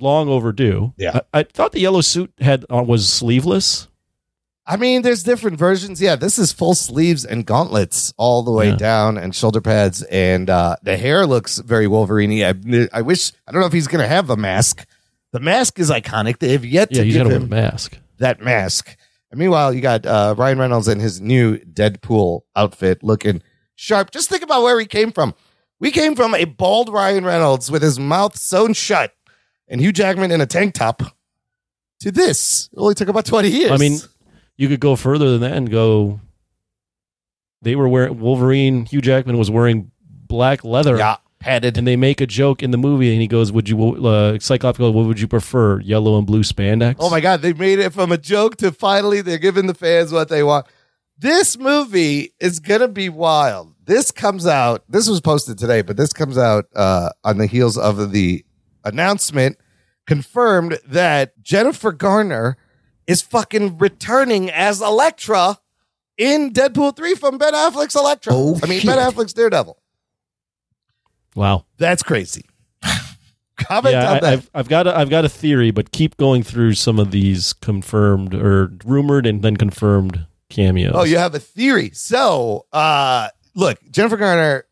long 0.00 0.28
overdue. 0.28 0.94
Yeah. 0.96 1.20
I, 1.34 1.40
I 1.40 1.42
thought 1.42 1.72
the 1.72 1.80
yellow 1.80 2.00
suit 2.00 2.32
had 2.40 2.64
uh, 2.72 2.82
was 2.82 3.08
sleeveless. 3.08 3.87
I 4.70 4.76
mean, 4.76 5.00
there's 5.00 5.22
different 5.22 5.58
versions. 5.58 5.98
Yeah, 6.00 6.14
this 6.14 6.38
is 6.38 6.52
full 6.52 6.74
sleeves 6.74 7.24
and 7.24 7.46
gauntlets 7.46 8.12
all 8.18 8.42
the 8.42 8.52
way 8.52 8.68
Yeah. 8.68 8.76
down, 8.76 9.16
and 9.16 9.34
shoulder 9.34 9.62
pads, 9.62 10.02
and 10.02 10.50
uh, 10.50 10.76
the 10.82 10.98
hair 10.98 11.26
looks 11.26 11.56
very 11.58 11.86
Wolverine. 11.86 12.30
I, 12.44 12.88
I 12.92 13.00
wish 13.00 13.32
I 13.46 13.52
don't 13.52 13.62
know 13.62 13.66
if 13.66 13.72
he's 13.72 13.86
going 13.88 14.02
to 14.02 14.08
have 14.08 14.28
a 14.28 14.36
mask. 14.36 14.86
The 15.32 15.40
mask 15.40 15.78
is 15.78 15.90
iconic. 15.90 16.38
They 16.38 16.52
have 16.52 16.66
yet 16.66 16.90
Yeah, 16.92 17.02
to 17.04 17.08
give 17.10 17.26
him 17.30 17.48
mask. 17.48 17.96
that 18.18 18.40
mask. 18.42 18.94
And 19.30 19.38
meanwhile, 19.40 19.72
you 19.72 19.80
got 19.80 20.04
uh, 20.04 20.34
Ryan 20.36 20.58
Reynolds 20.58 20.86
in 20.88 21.00
his 21.00 21.18
new 21.20 21.58
Deadpool 21.58 22.42
outfit, 22.54 23.02
looking 23.02 23.42
sharp. 23.74 24.10
Just 24.10 24.28
think 24.28 24.42
about 24.42 24.62
where 24.62 24.78
he 24.78 24.86
came 24.86 25.12
from. 25.12 25.34
We 25.80 25.90
came 25.90 26.14
from 26.14 26.34
a 26.34 26.44
bald 26.44 26.90
Ryan 26.90 27.24
Reynolds 27.24 27.70
with 27.70 27.82
his 27.82 27.98
mouth 27.98 28.36
sewn 28.36 28.74
shut, 28.74 29.14
and 29.66 29.80
Hugh 29.80 29.92
Jackman 29.92 30.30
in 30.30 30.40
a 30.42 30.46
tank 30.46 30.74
top. 30.74 31.02
To 32.00 32.12
this, 32.12 32.68
it 32.72 32.78
only 32.78 32.94
took 32.94 33.08
about 33.08 33.24
twenty 33.26 33.48
years. 33.48 33.72
I 33.72 33.76
mean, 33.76 33.98
you 34.58 34.68
could 34.68 34.80
go 34.80 34.94
further 34.96 35.30
than 35.30 35.40
that 35.40 35.56
and 35.56 35.70
go. 35.70 36.20
They 37.62 37.74
were 37.74 37.88
wearing 37.88 38.20
Wolverine. 38.20 38.84
Hugh 38.84 39.00
Jackman 39.00 39.38
was 39.38 39.50
wearing 39.50 39.90
black 40.02 40.62
leather. 40.64 40.96
yeah, 40.98 41.16
padded. 41.38 41.78
And 41.78 41.86
they 41.86 41.96
make 41.96 42.20
a 42.20 42.26
joke 42.26 42.62
in 42.62 42.70
the 42.70 42.76
movie, 42.78 43.10
and 43.12 43.20
he 43.20 43.26
goes, 43.26 43.50
"Would 43.50 43.68
you, 43.68 44.06
uh, 44.06 44.38
Cyclops 44.38 44.78
goes, 44.78 44.94
what 44.94 45.06
would 45.06 45.18
you 45.20 45.28
prefer, 45.28 45.80
yellow 45.80 46.18
and 46.18 46.26
blue 46.26 46.42
spandex?" 46.42 46.96
Oh 46.98 47.08
my 47.10 47.20
god, 47.20 47.40
they 47.40 47.52
made 47.54 47.78
it 47.78 47.94
from 47.94 48.12
a 48.12 48.18
joke 48.18 48.56
to 48.58 48.70
finally 48.70 49.22
they're 49.22 49.38
giving 49.38 49.66
the 49.66 49.74
fans 49.74 50.12
what 50.12 50.28
they 50.28 50.42
want. 50.42 50.66
This 51.16 51.58
movie 51.58 52.32
is 52.38 52.60
gonna 52.60 52.88
be 52.88 53.08
wild. 53.08 53.74
This 53.86 54.10
comes 54.10 54.46
out. 54.46 54.84
This 54.88 55.08
was 55.08 55.20
posted 55.20 55.58
today, 55.58 55.82
but 55.82 55.96
this 55.96 56.12
comes 56.12 56.36
out 56.36 56.66
uh, 56.76 57.10
on 57.24 57.38
the 57.38 57.46
heels 57.46 57.78
of 57.78 58.12
the 58.12 58.44
announcement 58.84 59.56
confirmed 60.06 60.78
that 60.86 61.32
Jennifer 61.42 61.90
Garner 61.92 62.56
is 63.08 63.22
fucking 63.22 63.78
returning 63.78 64.50
as 64.50 64.80
Elektra 64.80 65.58
in 66.16 66.52
Deadpool 66.52 66.94
three 66.94 67.14
from 67.14 67.38
Ben 67.38 67.54
Affleck's 67.54 67.96
Elektra. 67.96 68.32
Oh, 68.36 68.60
I 68.62 68.66
mean 68.66 68.80
shit. 68.80 68.90
Ben 68.90 68.98
Affleck's 68.98 69.32
Daredevil. 69.32 69.76
Wow. 71.34 71.64
That's 71.78 72.02
crazy. 72.02 72.44
Comment 73.56 73.94
yeah, 73.94 74.10
on 74.10 74.16
I, 74.16 74.20
that. 74.20 74.32
I've, 74.32 74.50
I've 74.54 74.68
got 74.68 74.86
a, 74.86 74.96
I've 74.96 75.10
got 75.10 75.24
a 75.24 75.28
theory, 75.28 75.70
but 75.70 75.90
keep 75.90 76.16
going 76.16 76.42
through 76.42 76.74
some 76.74 76.98
of 76.98 77.10
these 77.10 77.52
confirmed 77.54 78.34
or 78.34 78.72
rumored 78.84 79.26
and 79.26 79.42
then 79.42 79.56
confirmed 79.56 80.26
cameos. 80.50 80.92
Oh, 80.94 81.04
you 81.04 81.18
have 81.18 81.34
a 81.34 81.40
theory. 81.40 81.90
So, 81.94 82.66
uh, 82.72 83.28
look, 83.54 83.78
Jennifer 83.90 84.16
Garner, 84.16 84.64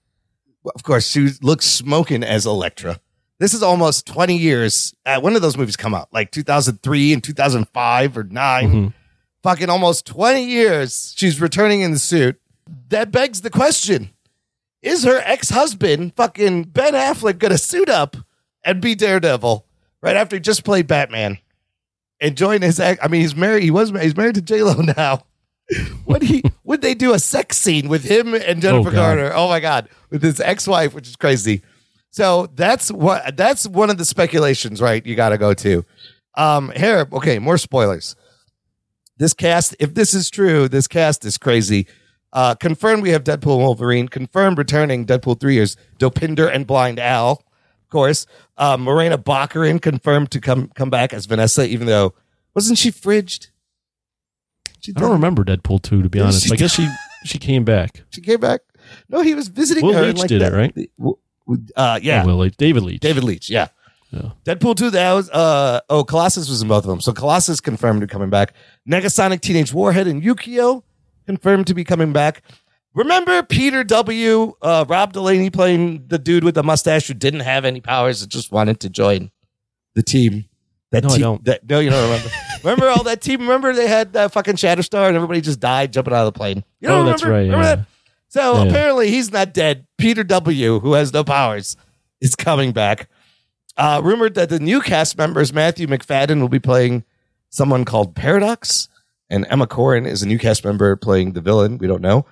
of 0.75 0.83
course, 0.83 1.09
she 1.09 1.31
looks 1.41 1.67
smoking 1.67 2.23
as 2.23 2.47
Elektra. 2.47 3.01
This 3.39 3.53
is 3.55 3.63
almost 3.63 4.07
20 4.07 4.37
years. 4.37 4.95
Uh, 5.05 5.21
when 5.21 5.35
did 5.35 5.43
those 5.43 5.57
movies 5.59 5.77
come 5.77 5.95
out? 5.95 6.09
Like 6.13 6.31
2003 6.31 7.13
and 7.13 7.23
2005 7.23 8.17
or 8.17 8.25
9? 8.25 8.73
Mhm. 8.73 8.95
Fucking 9.43 9.69
almost 9.69 10.07
20 10.07 10.45
years. 10.45 11.13
She's 11.17 11.41
returning 11.41 11.83
in 11.83 11.93
the 11.93 11.99
suit. 11.99 12.41
That 12.89 13.11
begs 13.13 13.43
the 13.43 13.51
question 13.51 14.11
Is 14.83 15.05
her 15.05 15.21
ex 15.25 15.51
husband, 15.51 16.15
fucking 16.17 16.65
Ben 16.65 16.95
Affleck, 16.95 17.39
going 17.39 17.53
to 17.53 17.59
suit 17.59 17.89
up 17.89 18.17
and 18.65 18.81
be 18.81 18.95
Daredevil 18.95 19.67
right 20.01 20.17
after 20.17 20.37
he 20.37 20.41
just 20.41 20.65
played 20.65 20.87
Batman? 20.87 21.39
And 22.21 22.37
join 22.37 22.63
his 22.63 22.81
act. 22.81 23.01
I 23.05 23.09
mean, 23.09 23.21
he's 23.21 23.37
married. 23.37 23.63
He 23.63 23.71
was. 23.71 23.91
He's 23.91 24.17
married 24.17 24.37
to 24.37 24.43
J 24.43 24.63
Lo 24.63 24.75
now. 24.97 25.25
would 26.07 26.23
he 26.23 26.43
would 26.65 26.81
they 26.81 26.95
do 26.95 27.13
a 27.13 27.19
sex 27.19 27.59
scene 27.59 27.89
with 27.89 28.05
him 28.05 28.33
and 28.35 28.63
Jennifer 28.63 28.89
Oh, 28.89 28.93
Garner? 28.93 29.33
Oh 29.35 29.49
my 29.49 29.61
god, 29.61 29.89
with 30.11 30.23
his 30.23 30.41
ex-wife, 30.41 30.95
which 30.95 31.09
is 31.09 31.17
crazy. 31.17 31.63
So 32.17 32.49
that's 32.55 32.91
what 32.91 33.37
that's 33.37 33.69
one 33.69 33.91
of 33.91 33.99
the 33.99 34.07
speculations, 34.07 34.81
right? 34.81 35.05
You 35.05 35.15
got 35.17 35.29
to 35.31 35.39
go 35.39 35.53
to. 35.53 35.85
Um, 36.35 36.73
here, 36.75 37.07
okay, 37.13 37.39
more 37.39 37.59
spoilers. 37.59 38.17
This 39.19 39.35
cast, 39.35 39.77
if 39.81 39.93
this 39.93 40.15
is 40.15 40.31
true, 40.31 40.67
this 40.67 40.89
cast 40.89 41.27
is 41.27 41.37
crazy. 41.37 41.87
Uh, 42.33 42.55
confirmed 42.55 43.03
we 43.03 43.11
have 43.11 43.23
Deadpool 43.23 43.57
and 43.57 43.65
Wolverine. 43.65 44.09
Confirmed 44.09 44.57
returning 44.57 45.05
Deadpool 45.05 45.39
three 45.39 45.57
years. 45.57 45.77
Dopinder 45.99 46.51
and 46.51 46.67
Blind 46.67 46.99
Al, 46.99 47.33
of 47.33 47.91
course. 47.91 48.25
Uh, 48.57 48.79
Morena 48.79 49.19
Baccarin 49.19 49.79
confirmed 49.79 50.31
to 50.31 50.41
come 50.41 50.71
come 50.75 50.89
back 50.89 51.13
as 51.13 51.27
Vanessa, 51.27 51.69
even 51.69 51.87
though 51.87 52.15
wasn't 52.55 52.79
she 52.79 52.91
fridged? 52.91 53.49
She 54.81 54.95
I 54.97 55.01
don't 55.01 55.13
remember 55.13 55.45
Deadpool 55.45 55.83
two 55.83 56.01
to 56.03 56.09
be 56.09 56.17
Yeah, 56.19 56.25
honest. 56.25 56.51
I 56.51 56.57
guess 56.57 56.73
she 56.73 56.89
she 57.27 57.37
came 57.37 57.65
back. 57.65 58.05
She 58.09 58.23
came 58.23 58.41
back. 58.41 58.63
No, 59.11 59.21
he 59.21 59.35
was 59.35 59.49
visiting 59.49 59.85
Will 59.85 59.93
her. 59.93 60.01
Leitch 60.05 60.17
like 60.17 60.29
did 60.29 60.41
it, 60.41 60.51
that- 60.51 60.57
right? 60.57 60.91
The- 61.47 61.53
w- 61.57 61.67
w- 61.67 61.73
Uh, 61.77 61.99
yeah, 62.03 62.25
Oh, 62.27 62.49
David 62.49 62.83
Leitch. 62.83 63.01
David 63.01 63.25
Leitch. 63.25 63.51
Yeah. 63.51 63.69
Yeah. 64.13 64.31
Deadpool 64.45 64.77
two. 64.77 64.91
That 64.91 65.13
was 65.15 65.29
uh 65.31 65.81
oh 65.91 66.05
Colossus 66.05 66.49
was 66.49 66.63
in 66.63 66.69
both 66.69 66.85
of 66.85 66.89
them. 66.91 67.01
So 67.01 67.13
Colossus 67.13 67.61
confirmed 67.61 68.03
to 68.03 68.07
coming 68.07 68.31
back. 68.31 68.55
Negasonic 68.89 69.41
Teenage 69.41 69.73
Warhead 69.73 70.07
and 70.07 70.23
Yukio 70.23 70.83
confirmed 71.27 71.67
to 71.67 71.75
be 71.75 71.83
coming 71.85 72.13
back. 72.13 72.43
Remember 72.95 73.43
Peter 73.43 73.85
W. 73.85 74.55
Uh, 74.63 74.85
Rob 74.89 75.13
Delaney 75.13 75.51
playing 75.51 76.05
the 76.07 76.19
dude 76.19 76.45
with 76.45 76.55
the 76.55 76.63
mustache 76.63 77.09
who 77.09 77.15
didn't 77.15 77.41
have 77.41 77.65
any 77.65 77.81
powers 77.81 78.23
and 78.23 78.31
just 78.31 78.53
wanted 78.53 78.81
to 78.81 78.89
join 78.89 79.31
the 79.95 80.03
team. 80.03 80.47
That 80.93 81.03
No, 81.05 81.11
I 81.11 81.19
don't. 81.19 81.45
That, 81.45 81.69
no, 81.69 81.81
you 81.81 81.91
don't 81.91 82.03
remember. 82.05 82.31
remember 82.65 82.89
all 82.89 83.03
that 83.03 83.21
team? 83.21 83.41
Remember 83.41 83.75
they 83.75 83.89
had 83.89 84.17
uh, 84.17 84.29
fucking 84.29 84.55
Shatterstar 84.55 85.09
and 85.09 85.17
everybody 85.17 85.41
just 85.43 85.61
died 85.61 85.93
jumping 85.93 86.15
out 86.15 86.27
of 86.27 86.33
the 86.33 86.39
plane. 86.39 86.65
You 86.81 86.89
don't 86.89 87.03
Oh, 87.07 87.11
that's 87.11 87.25
right, 87.25 87.41
Remember 87.41 87.65
yeah. 87.65 87.75
that? 87.77 87.87
So 88.29 88.55
Yeah. 88.57 88.65
apparently 88.65 89.11
he's 89.11 89.31
not 89.33 89.55
dead. 89.55 89.87
Peter 89.99 90.25
W., 90.25 90.81
who 90.81 90.93
has 90.95 91.13
no 91.13 91.25
powers, 91.25 91.77
is 92.21 92.35
coming 92.35 92.73
back. 92.73 93.09
Uh, 93.77 94.01
rumored 94.03 94.35
that 94.35 94.49
the 94.49 94.59
new 94.59 94.81
cast 94.81 95.17
members, 95.19 95.53
Matthew 95.53 95.87
Macfadyen, 95.87 96.41
will 96.41 96.49
be 96.49 96.59
playing 96.59 97.05
someone 97.51 97.85
called 97.85 98.15
Paradox, 98.15 98.89
and 99.31 99.47
Emma 99.51 99.67
Corrin 99.67 100.07
is 100.07 100.23
a 100.23 100.27
new 100.27 100.39
cast 100.39 100.65
member 100.65 100.97
playing 100.97 101.33
the 101.33 101.41
villain. 101.41 101.79
We 101.79 101.87
don't 101.87 102.01
know. 102.03 102.27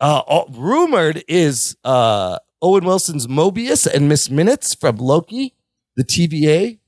Uh, 0.00 0.22
all- 0.26 0.48
rumored 0.52 1.22
is 1.28 1.76
uh, 1.84 2.38
Owen 2.60 2.84
Wilson's 2.84 3.26
Mobius 3.26 3.86
and 3.86 4.08
Miss 4.08 4.28
Minutes 4.30 4.74
from 4.74 4.96
Loki, 4.96 5.54
the 5.96 6.04
TVA. 6.04 6.78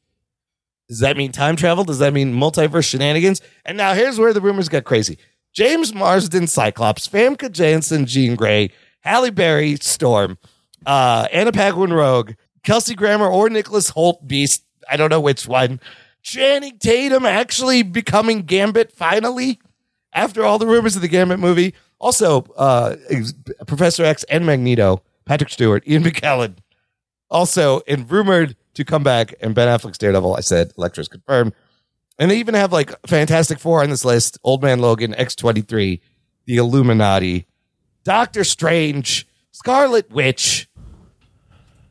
Does 0.89 1.01
that 1.01 1.17
mean 1.17 1.33
time 1.33 1.57
travel? 1.57 1.85
Does 1.85 1.99
that 2.01 2.13
mean 2.13 2.35
multiverse 2.35 2.85
shenanigans? 2.89 3.41
And 3.65 3.77
now 3.79 3.95
here's 3.95 4.19
where 4.19 4.33
the 4.35 4.41
rumors 4.41 4.69
got 4.69 4.85
crazy. 4.85 5.17
James 5.55 5.95
Marsden, 5.95 6.47
Cyclops, 6.47 7.09
Famke 7.09 7.51
Janssen, 7.51 8.07
Jean 8.07 8.35
Grey, 8.35 8.71
Halle 9.01 9.31
Berry, 9.31 9.77
Storm, 9.77 10.37
uh, 10.85 11.29
Anna 11.33 11.53
Paquin, 11.53 11.93
Rogue, 11.93 12.33
Kelsey 12.65 12.95
Grammer, 12.95 13.29
or 13.29 13.49
Nicholas 13.49 13.91
Hoult, 13.93 14.27
Beast. 14.27 14.65
I 14.91 14.97
don't 14.97 15.11
know 15.11 15.21
which 15.21 15.47
one. 15.47 15.81
Channing 16.23 16.79
Tatum 16.79 17.25
actually 17.25 17.83
becoming 17.83 18.43
Gambit 18.43 18.91
finally 18.91 19.61
after 20.13 20.45
all 20.45 20.59
the 20.59 20.67
rumors 20.67 20.97
of 20.97 21.03
the 21.03 21.09
Gambit 21.09 21.39
movie. 21.39 21.75
Also, 22.01 22.43
uh, 22.57 22.97
Professor 23.67 24.05
X 24.05 24.25
and 24.25 24.45
Magneto, 24.45 25.03
Patrick 25.25 25.51
Stewart, 25.51 25.87
Ian 25.87 26.03
McKellen, 26.03 26.57
also 27.31 27.83
and 27.87 28.11
rumored 28.11 28.57
to 28.75 28.85
come 28.85 29.03
back. 29.03 29.35
And 29.41 29.55
Ben 29.55 29.69
Affleck's 29.69 29.99
Daredevil, 29.99 30.35
I 30.35 30.41
said, 30.41 30.73
Elektra's 30.77 31.09
confirmed. 31.09 31.53
And 32.19 32.31
they 32.31 32.39
even 32.39 32.55
have 32.55 32.73
like 32.73 32.93
Fantastic 33.07 33.59
Four 33.59 33.83
on 33.83 33.91
this 33.91 34.05
list: 34.05 34.39
Old 34.45 34.63
Man 34.63 34.79
Logan, 34.79 35.15
X 35.15 35.35
twenty 35.35 35.63
three, 35.63 36.01
the 36.47 36.57
Illuminati, 36.57 37.47
Doctor 38.05 38.45
Strange, 38.45 39.27
Scarlet 39.51 40.11
Witch. 40.11 40.69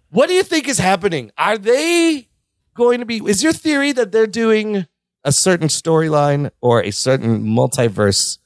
What 0.10 0.27
do 0.27 0.34
you 0.34 0.44
think 0.44 0.68
is 0.68 0.80
happening? 0.80 1.32
Are 1.38 1.58
they 1.58 2.30
going 2.75 3.00
to 3.00 3.06
be? 3.06 3.18
Is 3.18 3.44
your 3.44 3.53
theory 3.53 3.92
that 3.94 4.12
they're 4.12 4.27
doing 4.27 4.88
a 5.24 5.32
certain 5.32 5.68
storyline 5.68 6.51
or 6.62 6.82
a 6.82 6.92
certain 6.92 7.44
multiverse 7.44 8.38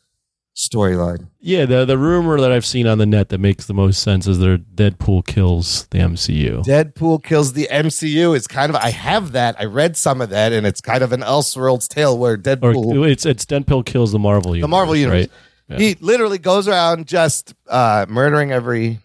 storyline? 0.58 1.28
Yeah, 1.40 1.66
the 1.66 1.86
the 1.86 1.98
rumor 1.98 2.42
that 2.42 2.52
I've 2.52 2.66
seen 2.66 2.88
on 2.88 2.98
the 2.98 3.06
net 3.06 3.30
that 3.30 3.38
makes 3.38 3.68
the 3.68 3.74
most 3.76 4.02
sense 4.02 4.26
is 4.28 4.40
that 4.40 4.76
Deadpool 4.76 5.26
kills 5.28 5.86
the 5.92 6.00
MCU. 6.00 6.64
Deadpool 6.66 7.24
kills 7.24 7.54
the 7.54 7.68
MCU 7.72 8.36
is 8.36 8.48
kind 8.48 8.70
of. 8.72 8.76
I 8.76 8.90
have 8.90 9.34
that. 9.34 9.56
I 9.60 9.66
read 9.66 9.96
some 9.96 10.20
of 10.20 10.30
that, 10.32 10.52
and 10.52 10.66
it's 10.66 10.82
kind 10.82 11.04
of 11.04 11.12
an 11.14 11.22
Elseworlds 11.22 11.88
tale 11.88 12.18
where 12.18 12.34
Or 12.34 12.38
Deadpool, 12.38 13.10
it's 13.10 13.26
it's 13.26 13.46
Deadpool 13.46 13.86
kills 13.86 14.12
the 14.12 14.20
Marvel 14.20 14.56
universe. 14.56 14.64
the 14.64 14.68
Marvel 14.68 14.96
universe, 14.96 15.28
right? 15.28 15.32
Yeah. 15.70 15.78
he 15.78 15.96
literally 16.00 16.38
goes 16.40 16.68
around 16.68 17.08
just 17.08 17.54
uh, 17.68 18.06
murdering 18.10 18.52
every 18.52 19.00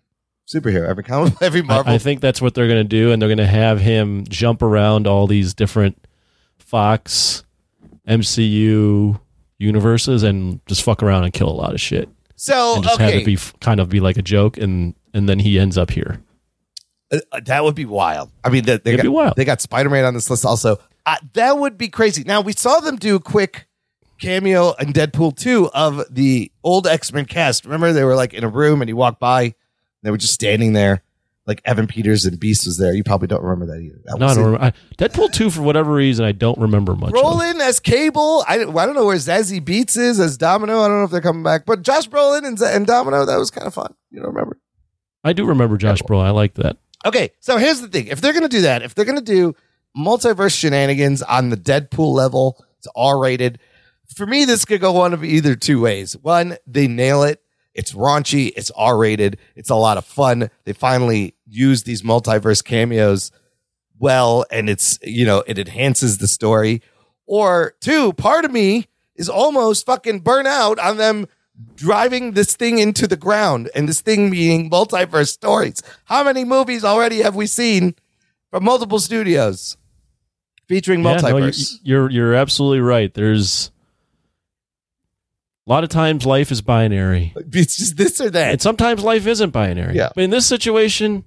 superhero, 0.52 0.88
every 0.88 1.04
comic, 1.04 1.34
every 1.42 1.60
Marvel. 1.62 1.92
I, 1.92 1.96
I 1.96 1.98
think 1.98 2.20
that's 2.22 2.40
what 2.40 2.54
they're 2.54 2.68
going 2.68 2.82
to 2.82 2.88
do, 2.88 3.12
and 3.12 3.20
they're 3.20 3.28
going 3.28 3.36
to 3.38 3.46
have 3.46 3.78
him 3.80 4.24
jump 4.28 4.62
around 4.62 5.06
all 5.06 5.26
these 5.26 5.52
different 5.54 6.06
Fox 6.58 7.44
MCU 8.08 9.20
universes 9.62 10.22
and 10.22 10.60
just 10.66 10.82
fuck 10.82 11.02
around 11.02 11.24
and 11.24 11.32
kill 11.32 11.48
a 11.48 11.50
lot 11.50 11.72
of 11.72 11.80
shit. 11.80 12.08
So 12.36 12.74
and 12.74 12.84
just 12.84 12.98
have 13.00 13.08
okay, 13.10 13.22
it 13.22 13.24
be 13.24 13.38
kind 13.60 13.80
of 13.80 13.88
be 13.88 14.00
like 14.00 14.16
a 14.16 14.22
joke, 14.22 14.58
and 14.58 14.94
and 15.14 15.28
then 15.28 15.38
he 15.38 15.58
ends 15.58 15.78
up 15.78 15.90
here. 15.90 16.20
Uh, 17.12 17.40
that 17.44 17.62
would 17.62 17.74
be 17.74 17.84
wild. 17.84 18.30
I 18.42 18.50
mean, 18.50 18.64
they 18.64 18.78
got 18.78 19.02
be 19.02 19.08
wild. 19.08 19.36
they 19.36 19.44
got 19.44 19.60
Spider 19.60 19.90
Man 19.90 20.04
on 20.04 20.14
this 20.14 20.28
list 20.28 20.44
also. 20.44 20.78
Uh, 21.06 21.16
that 21.34 21.58
would 21.58 21.78
be 21.78 21.88
crazy. 21.88 22.24
Now 22.24 22.40
we 22.40 22.52
saw 22.52 22.80
them 22.80 22.96
do 22.96 23.16
a 23.16 23.20
quick 23.20 23.66
cameo 24.20 24.72
in 24.74 24.92
Deadpool 24.92 25.36
two 25.36 25.68
of 25.74 26.02
the 26.10 26.50
old 26.64 26.86
X 26.86 27.12
Men 27.12 27.26
cast. 27.26 27.64
Remember, 27.64 27.92
they 27.92 28.04
were 28.04 28.16
like 28.16 28.34
in 28.34 28.44
a 28.44 28.48
room 28.48 28.82
and 28.82 28.88
he 28.88 28.94
walked 28.94 29.20
by, 29.20 29.42
and 29.42 29.54
they 30.02 30.10
were 30.10 30.16
just 30.16 30.34
standing 30.34 30.72
there. 30.72 31.02
Like 31.44 31.60
Evan 31.64 31.88
Peters 31.88 32.24
and 32.24 32.38
Beast 32.38 32.66
was 32.66 32.78
there. 32.78 32.94
You 32.94 33.02
probably 33.02 33.26
don't 33.26 33.42
remember 33.42 33.66
that 33.74 33.80
either. 33.80 33.98
That 34.04 34.18
No, 34.18 34.26
I 34.26 34.34
don't 34.34 34.44
remember. 34.44 34.64
I, 34.66 34.72
Deadpool 34.96 35.32
two 35.32 35.50
for 35.50 35.62
whatever 35.62 35.92
reason 35.92 36.24
I 36.24 36.30
don't 36.30 36.58
remember 36.58 36.94
much. 36.94 37.12
Brolin 37.12 37.58
as 37.60 37.80
Cable. 37.80 38.44
I, 38.46 38.60
I 38.60 38.86
don't 38.86 38.94
know 38.94 39.06
where 39.06 39.16
Zazie 39.16 39.60
Beetz 39.60 39.96
is 39.96 40.20
as 40.20 40.36
Domino. 40.36 40.80
I 40.82 40.88
don't 40.88 40.98
know 40.98 41.04
if 41.04 41.10
they're 41.10 41.20
coming 41.20 41.42
back, 41.42 41.66
but 41.66 41.82
Josh 41.82 42.08
Brolin 42.08 42.46
and, 42.46 42.58
Z- 42.58 42.66
and 42.68 42.86
Domino 42.86 43.24
that 43.24 43.36
was 43.38 43.50
kind 43.50 43.66
of 43.66 43.74
fun. 43.74 43.92
You 44.10 44.20
don't 44.20 44.32
remember? 44.32 44.58
I 45.24 45.32
do 45.32 45.44
remember 45.44 45.76
Josh 45.76 46.00
Brolin. 46.02 46.24
I 46.24 46.30
like 46.30 46.54
that. 46.54 46.76
Okay, 47.04 47.30
so 47.40 47.56
here's 47.56 47.80
the 47.80 47.88
thing: 47.88 48.06
if 48.06 48.20
they're 48.20 48.32
going 48.32 48.42
to 48.44 48.48
do 48.48 48.62
that, 48.62 48.82
if 48.82 48.94
they're 48.94 49.04
going 49.04 49.18
to 49.18 49.24
do 49.24 49.54
multiverse 49.96 50.56
shenanigans 50.56 51.22
on 51.22 51.48
the 51.48 51.56
Deadpool 51.56 52.14
level, 52.14 52.64
it's 52.78 52.86
R 52.94 53.18
rated. 53.20 53.58
For 54.14 54.26
me, 54.26 54.44
this 54.44 54.64
could 54.64 54.80
go 54.80 54.92
one 54.92 55.12
of 55.12 55.24
either 55.24 55.56
two 55.56 55.80
ways. 55.80 56.16
One, 56.16 56.56
they 56.66 56.86
nail 56.86 57.22
it. 57.24 57.40
It's 57.74 57.92
raunchy. 57.92 58.52
It's 58.56 58.70
R 58.72 58.96
rated. 58.98 59.38
It's 59.56 59.70
a 59.70 59.74
lot 59.74 59.96
of 59.98 60.04
fun. 60.04 60.50
They 60.64 60.72
finally 60.72 61.34
use 61.46 61.84
these 61.84 62.02
multiverse 62.02 62.62
cameos 62.64 63.30
well, 63.98 64.44
and 64.50 64.68
it's 64.68 64.98
you 65.02 65.24
know 65.24 65.44
it 65.46 65.58
enhances 65.58 66.18
the 66.18 66.26
story. 66.28 66.82
Or 67.26 67.74
two, 67.80 68.12
part 68.14 68.44
of 68.44 68.50
me 68.52 68.88
is 69.14 69.28
almost 69.28 69.86
fucking 69.86 70.20
burnt 70.20 70.48
out 70.48 70.78
on 70.78 70.96
them 70.96 71.26
driving 71.76 72.32
this 72.32 72.56
thing 72.56 72.78
into 72.78 73.06
the 73.06 73.16
ground 73.16 73.70
and 73.74 73.88
this 73.88 74.00
thing 74.00 74.30
being 74.30 74.68
multiverse 74.70 75.28
stories. 75.28 75.82
How 76.06 76.24
many 76.24 76.44
movies 76.44 76.84
already 76.84 77.22
have 77.22 77.36
we 77.36 77.46
seen 77.46 77.94
from 78.50 78.64
multiple 78.64 78.98
studios 78.98 79.76
featuring 80.66 81.04
Yeah, 81.04 81.16
no, 81.18 81.22
multiverse? 81.34 81.78
you're 81.82 82.10
you're 82.10 82.34
absolutely 82.34 82.80
right. 82.80 83.12
There's 83.14 83.70
a 85.66 85.70
lot 85.70 85.84
of 85.84 85.90
times 85.90 86.26
life 86.26 86.50
is 86.50 86.60
binary, 86.60 87.32
it's 87.52 87.76
just 87.76 87.96
this 87.96 88.20
or 88.20 88.30
that. 88.30 88.52
and 88.52 88.62
sometimes 88.62 89.02
life 89.02 89.26
isn't 89.26 89.50
binary. 89.50 89.96
Yeah. 89.96 90.10
But 90.14 90.24
in 90.24 90.30
this 90.30 90.46
situation, 90.46 91.24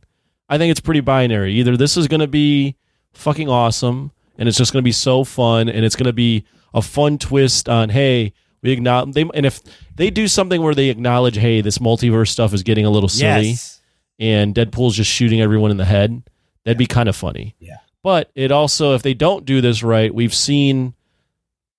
I 0.50 0.58
think 0.58 0.72
it's 0.72 0.80
pretty 0.80 1.00
binary. 1.02 1.54
Either 1.56 1.78
this 1.78 1.98
is 1.98 2.08
going 2.08 2.20
to 2.22 2.28
be 2.28 2.76
fucking 3.14 3.50
awesome, 3.50 4.12
and 4.38 4.50
it's 4.50 4.58
just 4.58 4.74
going 4.74 4.84
to 4.84 4.86
be 4.88 4.92
so 4.92 5.24
fun, 5.24 5.70
and 5.70 5.86
it's 5.86 5.96
going 5.96 6.06
to 6.06 6.14
be 6.14 6.46
a 6.74 6.82
fun 6.82 7.18
twist 7.18 7.70
on 7.70 7.90
hey. 7.90 8.34
We 8.62 8.72
acknowledge 8.72 9.14
they, 9.14 9.22
and 9.36 9.46
if 9.46 9.62
they 9.96 10.10
do 10.10 10.28
something 10.28 10.60
where 10.60 10.74
they 10.74 10.90
acknowledge, 10.90 11.38
hey, 11.38 11.62
this 11.62 11.78
multiverse 11.78 12.30
stuff 12.30 12.52
is 12.52 12.64
getting 12.64 12.84
a 12.84 12.90
little 12.90 13.08
silly, 13.10 13.50
yes. 13.50 13.80
and 14.18 14.56
Deadpool's 14.56 14.96
just 14.96 15.12
shooting 15.12 15.40
everyone 15.40 15.70
in 15.70 15.78
the 15.78 15.86
head, 15.86 16.24
that'd 16.64 16.78
be 16.78 16.88
kind 16.88 17.08
of 17.08 17.16
funny. 17.16 17.56
Yeah. 17.60 17.78
But 18.02 18.32
it 18.34 18.52
also, 18.52 18.96
if 18.96 19.04
they 19.04 19.14
don't 19.14 19.46
do 19.46 19.62
this 19.62 19.84
right, 19.84 20.14
we've 20.14 20.34
seen 20.34 20.96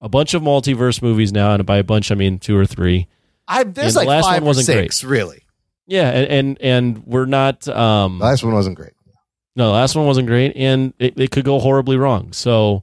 a 0.00 0.08
bunch 0.08 0.34
of 0.34 0.42
multiverse 0.42 1.00
movies 1.02 1.32
now, 1.32 1.52
and 1.54 1.64
by 1.66 1.78
a 1.78 1.84
bunch 1.84 2.10
I 2.12 2.14
mean 2.14 2.38
two 2.38 2.56
or 2.56 2.66
three. 2.66 3.08
I, 3.48 3.62
there's 3.64 3.94
And 3.94 3.94
the 3.94 3.98
like 4.00 4.08
last 4.08 4.24
five 4.24 4.42
one 4.42 4.48
wasn't 4.48 4.68
or 4.76 4.82
six, 4.82 5.04
really. 5.04 5.42
Yeah, 5.86 6.10
and 6.10 6.26
and, 6.28 6.58
and 6.60 7.06
we're 7.06 7.26
not. 7.26 7.66
Um, 7.68 8.18
The 8.18 8.24
last 8.24 8.42
one 8.42 8.52
wasn't 8.54 8.76
great. 8.76 8.92
no, 9.54 9.66
the 9.68 9.72
last 9.72 9.94
one 9.94 10.04
wasn't 10.06 10.26
great, 10.26 10.56
and 10.56 10.92
it, 10.98 11.18
it 11.18 11.30
could 11.30 11.44
go 11.44 11.60
horribly 11.60 11.96
wrong. 11.96 12.32
So 12.32 12.82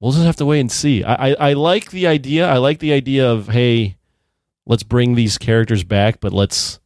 we'll 0.00 0.12
just 0.12 0.24
have 0.24 0.36
to 0.36 0.46
wait 0.46 0.60
and 0.60 0.70
see. 0.70 1.02
I, 1.02 1.30
I 1.30 1.34
I 1.34 1.52
like 1.54 1.90
the 1.90 2.06
idea. 2.06 2.48
I 2.48 2.58
like 2.58 2.78
the 2.78 2.92
idea 2.92 3.28
of 3.30 3.48
hey, 3.48 3.96
let's 4.64 4.82
bring 4.84 5.14
these 5.16 5.38
characters 5.38 5.82
back, 5.84 6.20
but 6.20 6.32
let's 6.32 6.78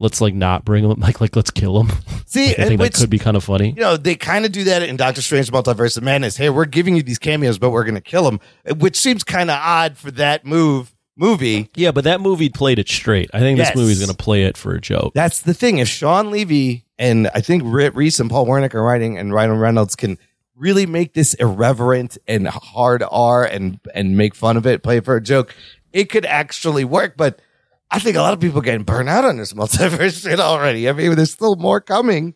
let's 0.00 0.20
like 0.20 0.34
not 0.34 0.64
bring 0.64 0.88
them. 0.88 0.98
Like 1.00 1.20
like 1.20 1.36
let's 1.36 1.50
kill 1.50 1.82
them. 1.82 1.96
See, 2.26 2.50
I 2.50 2.54
think 2.66 2.80
which 2.80 2.94
that 2.94 3.00
could 3.00 3.10
be 3.10 3.18
kind 3.18 3.36
of 3.36 3.44
funny. 3.44 3.68
you 3.70 3.80
know, 3.82 3.96
they 3.96 4.16
kind 4.16 4.44
of 4.44 4.50
do 4.52 4.64
that 4.64 4.82
in 4.82 4.96
Doctor 4.96 5.22
Strange 5.22 5.50
Multiverse 5.52 5.96
of 5.96 6.02
Madness. 6.02 6.36
Hey, 6.36 6.50
we're 6.50 6.64
giving 6.64 6.96
you 6.96 7.02
these 7.02 7.18
cameos, 7.18 7.58
but 7.58 7.70
we're 7.70 7.84
going 7.84 7.94
to 7.94 8.00
kill 8.00 8.24
them, 8.24 8.40
eh, 8.64 8.72
which 8.72 8.96
seems 8.98 9.22
kind 9.22 9.50
of 9.50 9.58
odd 9.60 9.96
for 9.96 10.10
that 10.12 10.44
move 10.44 10.92
movie. 11.16 11.68
Yeah, 11.74 11.90
but 11.90 12.04
that 12.04 12.20
movie 12.20 12.48
played 12.48 12.78
it 12.78 12.88
straight. 12.88 13.30
I 13.34 13.40
think 13.40 13.58
Yes. 13.58 13.68
this 13.68 13.76
movie's 13.76 13.98
going 13.98 14.10
to 14.10 14.16
play 14.16 14.44
it 14.44 14.56
for 14.56 14.74
a 14.74 14.80
joke. 14.80 15.12
That's 15.14 15.40
the 15.42 15.52
thing. 15.54 15.78
If 15.78 15.88
Shawn 15.88 16.30
Levy 16.30 16.86
and 16.98 17.28
I 17.34 17.40
think 17.40 17.62
Reese 17.64 18.20
and 18.20 18.30
Paul 18.30 18.46
Wernick 18.46 18.74
are 18.74 18.82
writing, 18.82 19.18
and 19.18 19.32
Ryan 19.34 19.58
Reynolds 19.58 19.96
can 19.96 20.18
really 20.56 20.86
make 20.86 21.14
this 21.14 21.34
irreverent 21.34 22.16
and 22.28 22.46
hard 22.46 23.02
R 23.10 23.44
and 23.44 23.80
and 23.94 24.16
make 24.16 24.34
fun 24.34 24.56
of 24.56 24.66
it, 24.66 24.82
play 24.82 24.98
it 24.98 25.04
for 25.04 25.16
a 25.16 25.20
joke, 25.22 25.54
it 25.92 26.04
could 26.10 26.24
actually 26.26 26.84
work. 26.84 27.16
But 27.16 27.40
I 27.90 27.98
think 27.98 28.16
a 28.16 28.20
lot 28.20 28.32
of 28.32 28.40
people 28.40 28.60
are 28.60 28.62
getting 28.62 28.84
burnt 28.84 29.08
out 29.08 29.24
on 29.24 29.36
this 29.36 29.52
multiverse 29.52 30.22
shit 30.28 30.38
already. 30.40 30.88
I 30.88 30.92
mean, 30.92 31.14
there's 31.16 31.32
still 31.32 31.56
more 31.56 31.80
coming. 31.80 32.34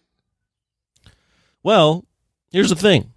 Well, 1.62 2.04
here's 2.50 2.70
the 2.70 2.76
thing. 2.76 3.12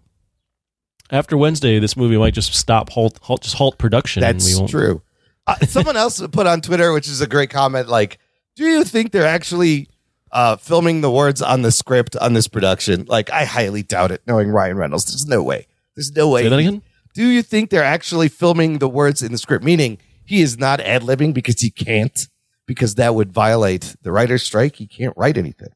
After 1.10 1.38
Wednesday, 1.38 1.80
this 1.80 1.96
movie 1.98 2.18
might 2.18 2.34
just 2.34 2.54
stop, 2.54 2.90
halt, 2.90 3.18
halt 3.22 3.42
just 3.42 3.56
halt 3.56 3.78
production. 3.78 4.22
That's 4.22 4.46
we 4.46 4.58
won't- 4.60 4.70
true. 4.70 5.02
Uh, 5.48 5.56
someone 5.66 5.96
else 5.96 6.22
put 6.34 6.46
on 6.46 6.60
Twitter, 6.60 6.92
which 6.92 7.08
is 7.08 7.22
a 7.22 7.28
great 7.28 7.50
comment, 7.50 7.88
like, 7.88 8.20
do 8.58 8.66
you 8.66 8.84
think 8.84 9.14
they're 9.14 9.26
actually 9.26 9.88
uh, 10.34 10.58
filming 10.58 11.00
the 11.00 11.10
words 11.10 11.42
on 11.42 11.62
the 11.62 11.72
script 11.72 12.18
on 12.18 12.34
this 12.34 12.50
production? 12.50 13.06
Like, 13.08 13.30
I 13.32 13.46
highly 13.46 13.82
doubt 13.82 14.12
it, 14.12 14.22
knowing 14.28 14.50
Ryan 14.50 14.76
Reynolds. 14.76 15.06
There's 15.06 15.26
no 15.26 15.42
way. 15.42 15.68
There's 15.96 16.12
no 16.14 16.28
way. 16.30 16.44
Say 16.44 16.50
that 16.50 16.60
again. 16.60 16.82
Do 17.14 17.26
you 17.26 17.42
think 17.42 17.70
they're 17.70 17.82
actually 17.84 18.28
filming 18.28 18.80
the 18.80 18.90
words 18.90 19.22
in 19.24 19.32
the 19.32 19.38
script? 19.38 19.64
Meaning 19.64 20.00
he 20.28 20.42
is 20.42 20.58
not 20.58 20.80
ad 20.82 21.02
libbing 21.02 21.34
because 21.34 21.60
he 21.62 21.72
can't, 21.72 22.28
because 22.66 22.96
that 22.96 23.16
would 23.16 23.32
violate 23.32 23.96
the 24.02 24.12
writer's 24.12 24.44
strike. 24.44 24.76
He 24.76 24.86
can't 24.88 25.16
write 25.18 25.38
anything. 25.38 25.70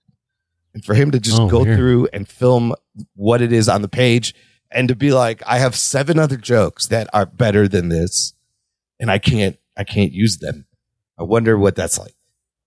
And 0.74 0.84
for 0.86 0.94
him 0.94 1.12
to 1.12 1.20
just 1.20 1.40
Oh, 1.40 1.50
go 1.50 1.64
weird. 1.64 1.78
through 1.78 2.08
and 2.14 2.28
film 2.28 2.76
what 3.16 3.42
it 3.42 3.52
is 3.52 3.68
on 3.68 3.82
the 3.82 3.88
page 3.90 4.34
and 4.70 4.88
to 4.88 4.96
be 4.96 5.12
like, 5.12 5.42
I 5.48 5.58
have 5.60 5.76
seven 5.76 6.20
other 6.20 6.38
jokes 6.38 6.88
that 6.88 7.10
are 7.14 7.26
better 7.26 7.68
than 7.68 7.90
this 7.90 8.34
and 9.00 9.10
I 9.12 9.18
can't, 9.18 9.58
I 9.76 9.84
can't 9.84 10.12
use 10.14 10.38
them. 10.38 10.66
I 11.18 11.24
wonder 11.24 11.58
what 11.58 11.76
that's 11.76 11.98
like. 12.00 12.16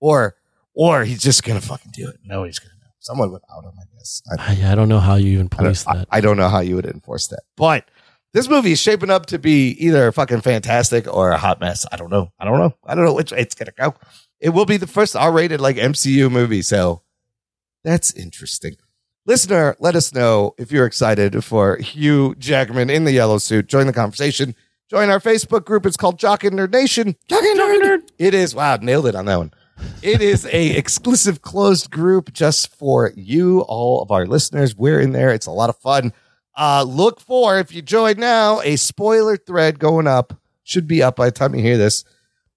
Or, 0.01 0.37
or 0.75 1.05
he's 1.05 1.23
just 1.23 1.44
going 1.44 1.59
to 1.61 1.66
fucking 1.66 1.92
do 1.94 2.09
it. 2.09 2.18
No, 2.25 2.44
he's 2.44 2.59
going 2.59 2.70
to 2.70 2.77
know. 2.77 2.90
Someone 3.01 3.31
would 3.33 3.42
out 3.55 3.64
him, 3.64 3.73
I 3.79 3.85
guess. 3.97 4.23
I, 4.38 4.53
I, 4.68 4.73
I 4.73 4.75
don't 4.75 4.88
know 4.88 5.01
how 5.01 5.14
you 5.16 5.33
even 5.33 5.49
police 5.49 5.85
don't, 5.85 5.97
that. 5.99 6.09
I, 6.11 6.18
I 6.18 6.20
don't 6.20 6.37
know 6.37 6.49
how 6.49 6.61
you 6.61 6.77
would 6.77 6.87
enforce 6.87 7.29
that. 7.29 7.42
But 7.57 7.88
this 8.35 8.49
movie 8.49 8.73
is 8.73 8.81
shaping 8.81 9.11
up 9.11 9.27
to 9.27 9.38
be 9.38 9.70
either 9.79 10.11
fucking 10.12 10.40
fantastic 10.42 11.07
or 11.12 11.31
a 11.31 11.38
hot 11.38 11.61
mess. 11.61 11.87
I 11.90 11.97
don't 11.97 12.11
know. 12.11 12.33
I 12.38 12.44
don't 12.44 12.59
know. 12.59 12.75
I 12.85 12.94
don't 12.94 13.05
know 13.05 13.14
which 13.14 13.31
way 13.33 13.38
it's 13.38 13.55
gonna 13.55 13.73
go. 13.79 13.94
It 14.40 14.51
will 14.51 14.66
be 14.66 14.77
the 14.77 14.88
first 14.88 15.16
R-rated 15.16 15.61
like 15.61 15.77
MCU 15.77 16.31
movie, 16.31 16.61
so 16.61 17.03
that's 17.85 18.12
interesting. 18.12 18.75
Listener, 19.25 19.77
let 19.79 19.94
us 19.94 20.12
know 20.12 20.55
if 20.59 20.73
you're 20.73 20.85
excited 20.85 21.44
for 21.44 21.77
Hugh 21.77 22.35
Jackman 22.35 22.90
in 22.90 23.05
the 23.05 23.12
yellow 23.12 23.38
suit. 23.38 23.68
Join 23.68 23.87
the 23.87 23.92
conversation. 23.92 24.55
Join 24.90 25.09
our 25.09 25.20
Facebook 25.20 25.64
group. 25.64 25.87
It's 25.87 25.97
called 25.97 26.18
Jock 26.18 26.44
and 26.44 26.59
Nerd 26.59 26.73
Nation. 26.73 27.16
Jock 27.29 27.42
and 27.42 27.59
Nerd. 27.59 28.11
It 28.18 28.35
is 28.35 28.55
wow, 28.55 28.77
nailed 28.83 29.07
it 29.07 29.14
on 29.14 29.27
that 29.27 29.38
one. 29.38 29.53
It 30.03 30.20
is 30.20 30.44
a 30.47 30.70
exclusive 30.77 31.40
closed 31.40 31.90
group 31.90 32.33
just 32.33 32.75
for 32.77 33.12
you, 33.14 33.61
all 33.61 34.03
of 34.03 34.11
our 34.11 34.27
listeners. 34.27 34.77
We're 34.77 35.01
in 35.01 35.12
there. 35.12 35.33
It's 35.33 35.47
a 35.47 35.53
lot 35.53 35.70
of 35.70 35.79
fun. 35.79 36.12
Uh, 36.57 36.85
look 36.87 37.21
for 37.21 37.59
if 37.59 37.75
you 37.75 37.83
join 37.83 38.17
now 38.19 38.61
a 38.61 38.77
spoiler 38.77 39.37
thread 39.37 39.79
going 39.79 40.07
up. 40.07 40.38
Should 40.62 40.87
be 40.88 41.03
up 41.03 41.17
by 41.17 41.27
the 41.27 41.33
time 41.33 41.55
you 41.55 41.61
hear 41.62 41.77
this 41.77 42.05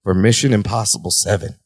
for 0.02 0.14
Mission 0.14 0.52
Impossible 0.54 1.10
Seven 1.10 1.56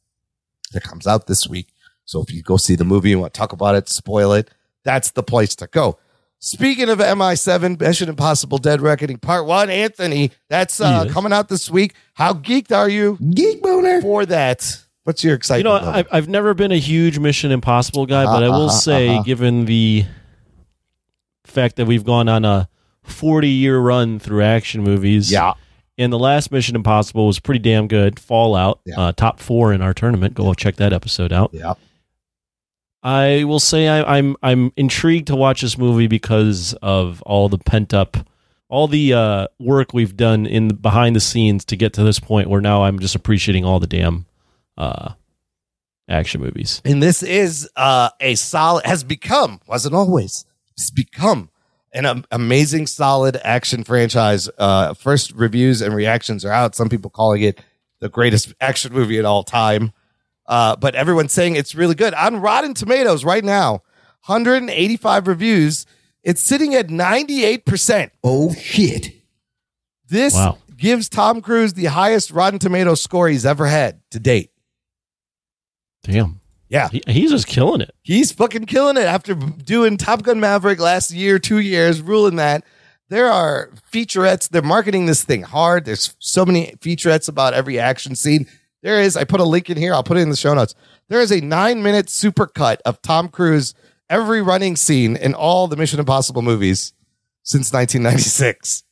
that 0.72 0.82
comes 0.82 1.06
out 1.06 1.26
this 1.28 1.46
week. 1.46 1.68
So 2.04 2.20
if 2.22 2.32
you 2.32 2.42
go 2.42 2.56
see 2.56 2.74
the 2.74 2.84
movie 2.84 3.12
and 3.12 3.20
want 3.20 3.32
to 3.32 3.38
talk 3.38 3.52
about 3.52 3.76
it, 3.76 3.88
spoil 3.88 4.32
it, 4.32 4.50
that's 4.82 5.10
the 5.12 5.22
place 5.22 5.54
to 5.56 5.66
go. 5.68 5.98
Speaking 6.40 6.88
of 6.88 6.98
MI7, 6.98 7.78
Mission 7.80 8.08
Impossible 8.08 8.58
Dead 8.58 8.80
Reckoning 8.80 9.18
Part 9.18 9.46
1, 9.46 9.70
Anthony, 9.70 10.32
that's 10.48 10.80
uh, 10.80 11.02
Yes. 11.04 11.12
coming 11.14 11.32
out 11.32 11.48
this 11.48 11.70
week. 11.70 11.94
How 12.14 12.32
geeked 12.32 12.76
are 12.76 12.88
you 12.88 13.16
Geek 13.32 13.62
boner. 13.62 14.00
for 14.02 14.26
that? 14.26 14.82
What's 15.04 15.22
your 15.22 15.34
excitement? 15.36 15.60
you 15.74 15.80
know, 15.80 15.92
level? 15.92 16.10
I've, 16.10 16.28
never 16.28 16.54
been 16.54 16.72
a 16.72 16.78
huge 16.78 17.20
Mission 17.20 17.52
Impossible 17.52 18.06
guy, 18.06 18.24
but 18.24 18.42
I 18.42 18.46
Uh-huh, 18.48 18.58
will 18.58 18.66
uh-huh, 18.66 18.76
say, 18.78 19.08
uh-huh. 19.10 19.22
given 19.22 19.66
the 19.66 20.04
fact 21.52 21.76
that 21.76 21.86
we've 21.86 22.04
gone 22.04 22.28
on 22.28 22.44
a 22.44 22.68
40 23.02 23.48
year 23.48 23.78
run 23.78 24.18
through 24.18 24.42
action 24.42 24.82
movies, 24.82 25.30
yeah. 25.30 25.54
and 25.98 26.12
the 26.12 26.18
last 26.18 26.50
Mission 26.52 26.76
Impossible 26.76 27.26
was 27.26 27.38
pretty 27.40 27.58
damn 27.60 27.88
good. 27.88 28.18
Fallout, 28.18 28.80
Yeah. 28.84 28.98
uh, 28.98 29.12
top 29.12 29.40
four 29.40 29.72
in 29.72 29.82
our 29.82 29.94
tournament. 29.94 30.34
Go 30.34 30.52
check 30.54 30.76
that 30.76 30.92
episode 30.92 31.32
out. 31.32 31.50
Yeah. 31.52 31.74
I 33.02 33.42
will 33.44 33.58
say 33.60 33.88
I, 33.88 34.18
I'm 34.18 34.36
I'm 34.42 34.72
intrigued 34.76 35.26
to 35.26 35.36
watch 35.36 35.62
this 35.62 35.76
movie 35.76 36.06
because 36.06 36.72
of 36.82 37.20
all 37.22 37.48
the 37.48 37.58
pent 37.58 37.92
up, 37.92 38.16
all 38.68 38.86
the 38.86 39.12
uh, 39.12 39.46
work 39.58 39.92
we've 39.92 40.16
done 40.16 40.46
in 40.46 40.68
the, 40.68 40.74
behind 40.74 41.16
the 41.16 41.20
scenes 41.20 41.64
to 41.66 41.76
get 41.76 41.92
to 41.94 42.04
this 42.04 42.20
point 42.20 42.48
where 42.48 42.60
now 42.60 42.84
I'm 42.84 43.00
just 43.00 43.16
appreciating 43.16 43.64
all 43.64 43.80
the 43.80 43.88
damn 43.88 44.26
uh, 44.78 45.14
action 46.08 46.40
movies. 46.40 46.80
And 46.84 47.02
this 47.02 47.24
is 47.24 47.68
uh, 47.74 48.10
a 48.20 48.36
solid, 48.36 48.86
has 48.86 49.02
become, 49.02 49.60
wasn't 49.66 49.96
always, 49.96 50.44
become 50.90 51.50
an 51.92 52.24
amazing, 52.30 52.86
solid 52.86 53.38
action 53.44 53.84
franchise. 53.84 54.48
Uh, 54.58 54.94
first 54.94 55.32
reviews 55.32 55.82
and 55.82 55.94
reactions 55.94 56.44
are 56.44 56.52
out. 56.52 56.74
Some 56.74 56.88
people 56.88 57.10
calling 57.10 57.42
it 57.42 57.60
the 58.00 58.08
greatest 58.08 58.54
action 58.60 58.92
movie 58.92 59.18
of 59.18 59.26
all 59.26 59.44
time. 59.44 59.92
Uh, 60.46 60.74
but 60.76 60.94
everyone's 60.94 61.32
saying 61.32 61.54
it's 61.56 61.74
really 61.74 61.94
good. 61.94 62.14
On 62.14 62.40
Rotten 62.40 62.74
Tomatoes 62.74 63.24
right 63.24 63.44
now, 63.44 63.82
185 64.26 65.26
reviews. 65.28 65.86
It's 66.22 66.40
sitting 66.40 66.74
at 66.74 66.88
98%. 66.88 68.10
Oh 68.24 68.52
shit. 68.54 69.12
This 70.08 70.34
Wow. 70.34 70.58
gives 70.76 71.08
Tom 71.08 71.40
Cruise 71.42 71.74
the 71.74 71.86
highest 71.86 72.30
Rotten 72.30 72.58
Tomatoes 72.58 73.02
score 73.02 73.28
he's 73.28 73.46
ever 73.46 73.66
had 73.66 74.00
to 74.10 74.20
date. 74.20 74.50
Damn. 76.04 76.40
Yeah. 76.72 76.88
He, 76.88 77.02
he's 77.06 77.30
just 77.30 77.46
killing 77.46 77.82
it. 77.82 77.94
He's 78.02 78.32
fucking 78.32 78.64
killing 78.64 78.96
it 78.96 79.04
after 79.04 79.34
doing 79.34 79.98
Top 79.98 80.22
Gun 80.22 80.40
Maverick 80.40 80.80
last 80.80 81.10
year, 81.10 81.38
two 81.38 81.58
years, 81.58 82.00
ruling 82.00 82.36
that. 82.36 82.64
There 83.10 83.30
are 83.30 83.68
featurettes. 83.92 84.48
They're 84.48 84.62
marketing 84.62 85.04
this 85.04 85.22
thing 85.22 85.42
hard. 85.42 85.84
There's 85.84 86.16
so 86.18 86.46
many 86.46 86.74
featurettes 86.80 87.28
about 87.28 87.52
every 87.52 87.78
action 87.78 88.14
scene. 88.16 88.46
There 88.82 89.02
is, 89.02 89.18
I 89.18 89.24
put 89.24 89.40
a 89.40 89.44
link 89.44 89.68
in 89.68 89.76
here. 89.76 89.92
I'll 89.92 90.02
put 90.02 90.16
it 90.16 90.22
in 90.22 90.30
the 90.30 90.36
show 90.36 90.54
notes. 90.54 90.74
There 91.10 91.20
is 91.20 91.30
a 91.30 91.42
nine 91.42 91.82
minute 91.82 92.06
supercut 92.06 92.78
of 92.86 93.02
Tom 93.02 93.28
Cruise, 93.28 93.74
every 94.08 94.40
running 94.40 94.74
scene 94.76 95.14
in 95.14 95.34
all 95.34 95.68
the 95.68 95.76
Mission 95.76 96.00
Impossible 96.00 96.40
movies 96.40 96.94
since 97.42 97.70
1996. 97.70 98.84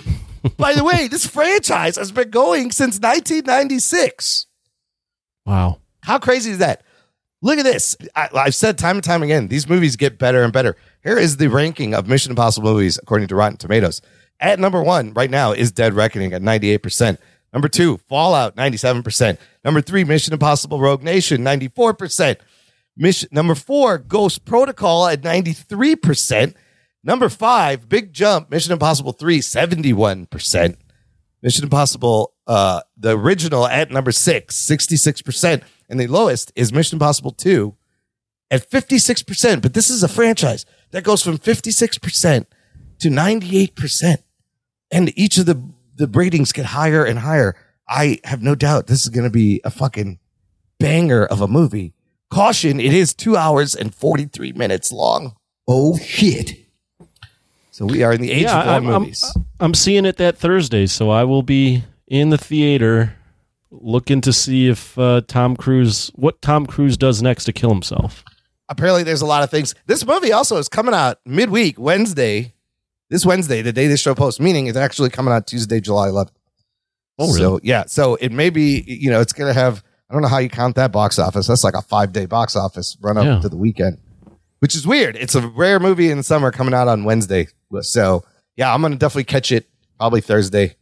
By 0.56 0.74
the 0.74 0.84
way, 0.84 1.08
this 1.08 1.26
franchise 1.26 1.96
has 1.96 2.12
been 2.12 2.30
going 2.30 2.70
since 2.70 3.00
1996. 3.00 4.46
Wow. 5.44 5.80
How 6.02 6.20
crazy 6.20 6.52
is 6.52 6.58
that? 6.58 6.84
Look 7.44 7.58
at 7.58 7.64
this. 7.64 7.94
I, 8.16 8.30
I've 8.34 8.54
said 8.54 8.78
time 8.78 8.96
and 8.96 9.04
time 9.04 9.22
again, 9.22 9.48
these 9.48 9.68
movies 9.68 9.96
get 9.96 10.18
better 10.18 10.42
and 10.42 10.50
better. 10.50 10.76
Here 11.02 11.18
is 11.18 11.36
the 11.36 11.48
ranking 11.48 11.92
of 11.92 12.08
Mission 12.08 12.32
Impossible 12.32 12.72
movies 12.72 12.98
according 13.00 13.28
to 13.28 13.36
Rotten 13.36 13.58
Tomatoes. 13.58 14.00
At 14.40 14.58
number 14.58 14.82
one 14.82 15.12
right 15.12 15.28
now 15.28 15.52
is 15.52 15.70
Dead 15.70 15.92
Reckoning 15.92 16.32
at 16.32 16.40
98%. 16.40 17.18
Number 17.52 17.68
two, 17.68 17.98
Fallout, 18.08 18.56
97%. 18.56 19.36
Number 19.62 19.82
three, 19.82 20.04
Mission 20.04 20.32
Impossible 20.32 20.80
Rogue 20.80 21.02
Nation, 21.02 21.42
94%. 21.44 22.38
Mission, 22.96 23.28
number 23.30 23.54
four, 23.54 23.98
Ghost 23.98 24.46
Protocol 24.46 25.06
at 25.06 25.20
93%. 25.20 26.54
Number 27.02 27.28
five, 27.28 27.90
Big 27.90 28.14
Jump, 28.14 28.50
Mission 28.50 28.72
Impossible 28.72 29.12
3, 29.12 29.40
71%. 29.40 30.76
Mission 31.42 31.64
Impossible, 31.64 32.32
uh, 32.46 32.80
the 32.96 33.18
original 33.18 33.66
at 33.66 33.90
number 33.90 34.12
six, 34.12 34.56
66%. 34.56 35.62
And 35.88 36.00
the 36.00 36.06
lowest 36.06 36.52
is 36.54 36.72
Mission 36.72 36.96
Impossible 36.96 37.30
2 37.32 37.74
at 38.50 38.68
56%. 38.70 39.62
But 39.62 39.74
this 39.74 39.90
is 39.90 40.02
a 40.02 40.08
franchise 40.08 40.64
that 40.90 41.04
goes 41.04 41.22
from 41.22 41.38
56% 41.38 42.46
to 43.00 43.08
98%. 43.08 44.16
And 44.90 45.18
each 45.18 45.38
of 45.38 45.46
the, 45.46 45.62
the 45.96 46.06
ratings 46.06 46.52
get 46.52 46.66
higher 46.66 47.04
and 47.04 47.18
higher. 47.20 47.56
I 47.88 48.20
have 48.24 48.42
no 48.42 48.54
doubt 48.54 48.86
this 48.86 49.02
is 49.02 49.08
going 49.10 49.24
to 49.24 49.30
be 49.30 49.60
a 49.64 49.70
fucking 49.70 50.18
banger 50.78 51.24
of 51.24 51.40
a 51.40 51.48
movie. 51.48 51.94
Caution, 52.30 52.80
it 52.80 52.92
is 52.94 53.14
two 53.14 53.36
hours 53.36 53.74
and 53.74 53.94
43 53.94 54.52
minutes 54.52 54.90
long. 54.90 55.36
Oh 55.68 55.98
shit. 55.98 56.56
So 57.70 57.86
we 57.86 58.02
are 58.02 58.12
in 58.12 58.20
the 58.20 58.30
age 58.30 58.42
Yeah, 58.44 58.60
of 58.62 58.68
I'm, 58.68 58.86
I'm, 58.88 59.02
movies. 59.02 59.36
I'm 59.60 59.74
seeing 59.74 60.04
it 60.04 60.16
that 60.18 60.38
Thursday, 60.38 60.86
so 60.86 61.10
I 61.10 61.24
will 61.24 61.42
be 61.42 61.84
in 62.06 62.30
the 62.30 62.38
theater 62.38 63.16
looking 63.80 64.20
to 64.22 64.32
see 64.32 64.68
if 64.68 64.98
uh, 64.98 65.22
Tom 65.26 65.56
Cruise, 65.56 66.10
what 66.14 66.40
Tom 66.42 66.66
Cruise 66.66 66.96
does 66.96 67.22
next 67.22 67.44
to 67.44 67.52
kill 67.52 67.70
himself. 67.70 68.24
apparently 68.68 69.02
there's 69.02 69.20
a 69.22 69.26
lot 69.26 69.42
of 69.42 69.50
things. 69.50 69.74
This 69.86 70.06
movie 70.06 70.32
also 70.32 70.56
is 70.56 70.68
coming 70.68 70.94
out 70.94 71.18
midweek, 71.26 71.78
Wednesday. 71.78 72.54
This 73.10 73.26
Wednesday, 73.26 73.60
the 73.62 73.72
day 73.72 73.86
this 73.86 74.00
show 74.00 74.14
posts, 74.14 74.40
meaning 74.40 74.66
it's 74.66 74.78
actually 74.78 75.10
coming 75.10 75.32
out 75.32 75.46
Tuesday, 75.46 75.78
July 75.80 76.08
11th. 76.08 76.30
Oh, 77.18 77.26
really? 77.26 77.38
So, 77.38 77.60
yeah. 77.62 77.84
So 77.86 78.14
it 78.16 78.32
may 78.32 78.50
be, 78.50 78.82
you 78.86 79.10
know, 79.10 79.20
it's 79.20 79.32
going 79.34 79.52
to 79.52 79.58
have, 79.58 79.84
I 80.10 80.14
don't 80.14 80.22
know 80.22 80.28
how 80.28 80.38
you 80.38 80.48
count 80.48 80.74
that 80.76 80.90
box 80.90 81.18
office. 81.18 81.46
That's 81.46 81.62
like 81.62 81.74
a 81.74 81.82
five 81.82 82.12
day 82.12 82.26
box 82.26 82.56
office 82.56 82.96
run 83.02 83.16
up 83.18 83.24
Yeah. 83.24 83.40
to 83.40 83.48
the 83.48 83.56
weekend, 83.58 83.98
which 84.60 84.74
is 84.74 84.86
weird. 84.86 85.14
It's 85.16 85.34
a 85.34 85.46
rare 85.46 85.78
movie 85.78 86.10
in 86.10 86.16
the 86.18 86.24
summer 86.24 86.50
coming 86.50 86.74
out 86.74 86.88
on 86.88 87.04
Wednesday. 87.04 87.48
So, 87.82 88.24
yeah, 88.56 88.72
I'm 88.74 88.80
going 88.80 88.92
to 88.94 88.98
definitely 88.98 89.24
catch 89.24 89.52
it 89.52 89.68
probably 89.98 90.22
Thursday, 90.22 90.74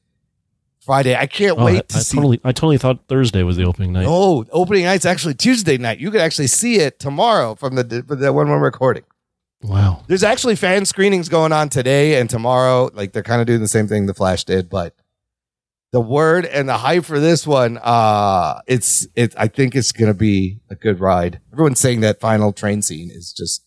Friday. 0.85 1.14
I 1.16 1.27
can't 1.27 1.59
Oh, 1.59 1.64
wait 1.64 1.77
I, 1.79 1.81
to 1.81 1.97
I 1.97 2.01
see. 2.01 2.16
totally, 2.16 2.40
I 2.45 2.53
totally 2.53 2.79
thought 2.79 3.07
Thursday 3.09 3.42
was 3.42 3.57
the 3.57 3.64
opening 3.64 3.92
night. 3.92 4.07
Oh, 4.09 4.45
opening 4.51 4.85
night's 4.85 5.05
actually 5.07 5.35
Tuesday 5.35 5.79
night. 5.79 5.99
You 5.99 6.11
could 6.11 6.21
actually 6.21 6.49
see 6.49 6.77
it 6.77 6.99
tomorrow 6.99 7.55
from 7.55 7.75
the, 7.77 8.05
from 8.07 8.21
the 8.21 8.33
one 8.33 8.49
we're 8.49 8.59
recording. 8.59 9.05
Wow. 9.62 10.03
There's 10.09 10.25
actually 10.25 10.57
fan 10.57 10.85
screenings 10.87 11.29
going 11.29 11.53
on 11.53 11.68
today 11.68 12.21
and 12.21 12.29
tomorrow. 12.29 12.90
Like 12.95 13.12
they're 13.12 13.23
kind 13.23 13.40
of 13.40 13.47
doing 13.47 13.61
the 13.61 13.68
same 13.68 13.87
thing 13.87 14.07
the 14.07 14.14
Flash 14.14 14.42
did, 14.45 14.68
but 14.68 14.95
the 15.92 16.01
word 16.01 16.47
and 16.47 16.68
the 16.68 16.79
hype 16.79 17.05
for 17.05 17.21
this 17.21 17.47
one, 17.47 17.79
uh, 17.81 18.61
it's 18.66 19.07
it. 19.14 19.35
I 19.38 19.47
think 19.47 19.77
it's 19.77 19.92
gonna 19.92 20.14
be 20.14 20.59
a 20.68 20.75
good 20.75 20.99
ride. 20.99 21.38
Everyone's 21.53 21.79
saying 21.79 22.01
that 22.01 22.18
final 22.18 22.53
train 22.53 22.83
scene 22.83 23.09
is 23.12 23.33
just 23.33 23.64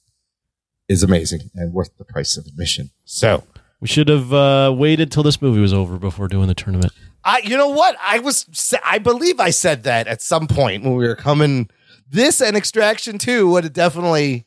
is 0.90 1.02
amazing 1.02 1.50
and 1.56 1.72
worth 1.72 1.98
the 1.98 2.04
price 2.04 2.36
of 2.36 2.46
admission. 2.46 2.90
So 3.06 3.44
We 3.80 3.88
should 3.88 4.10
have 4.10 4.34
uh, 4.34 4.74
waited 4.76 5.12
till 5.14 5.24
this 5.24 5.42
movie 5.42 5.62
was 5.62 5.72
over 5.74 5.98
before 5.98 6.28
doing 6.28 6.48
the 6.48 6.54
tournament. 6.56 6.92
I, 7.28 7.40
you 7.40 7.58
know 7.58 7.70
what? 7.70 7.98
I 8.02 8.20
was, 8.20 8.46
I 8.86 9.00
believe 9.00 9.40
I 9.40 9.50
said 9.50 9.84
that 9.84 10.08
at 10.08 10.22
some 10.22 10.48
point 10.48 10.84
when 10.84 10.96
we 10.96 11.08
were 11.08 11.16
coming. 11.16 11.70
This 12.08 12.40
and 12.40 12.56
Extraction 12.56 13.18
Two 13.18 13.50
would 13.50 13.64
have 13.64 13.74
definitely 13.74 14.46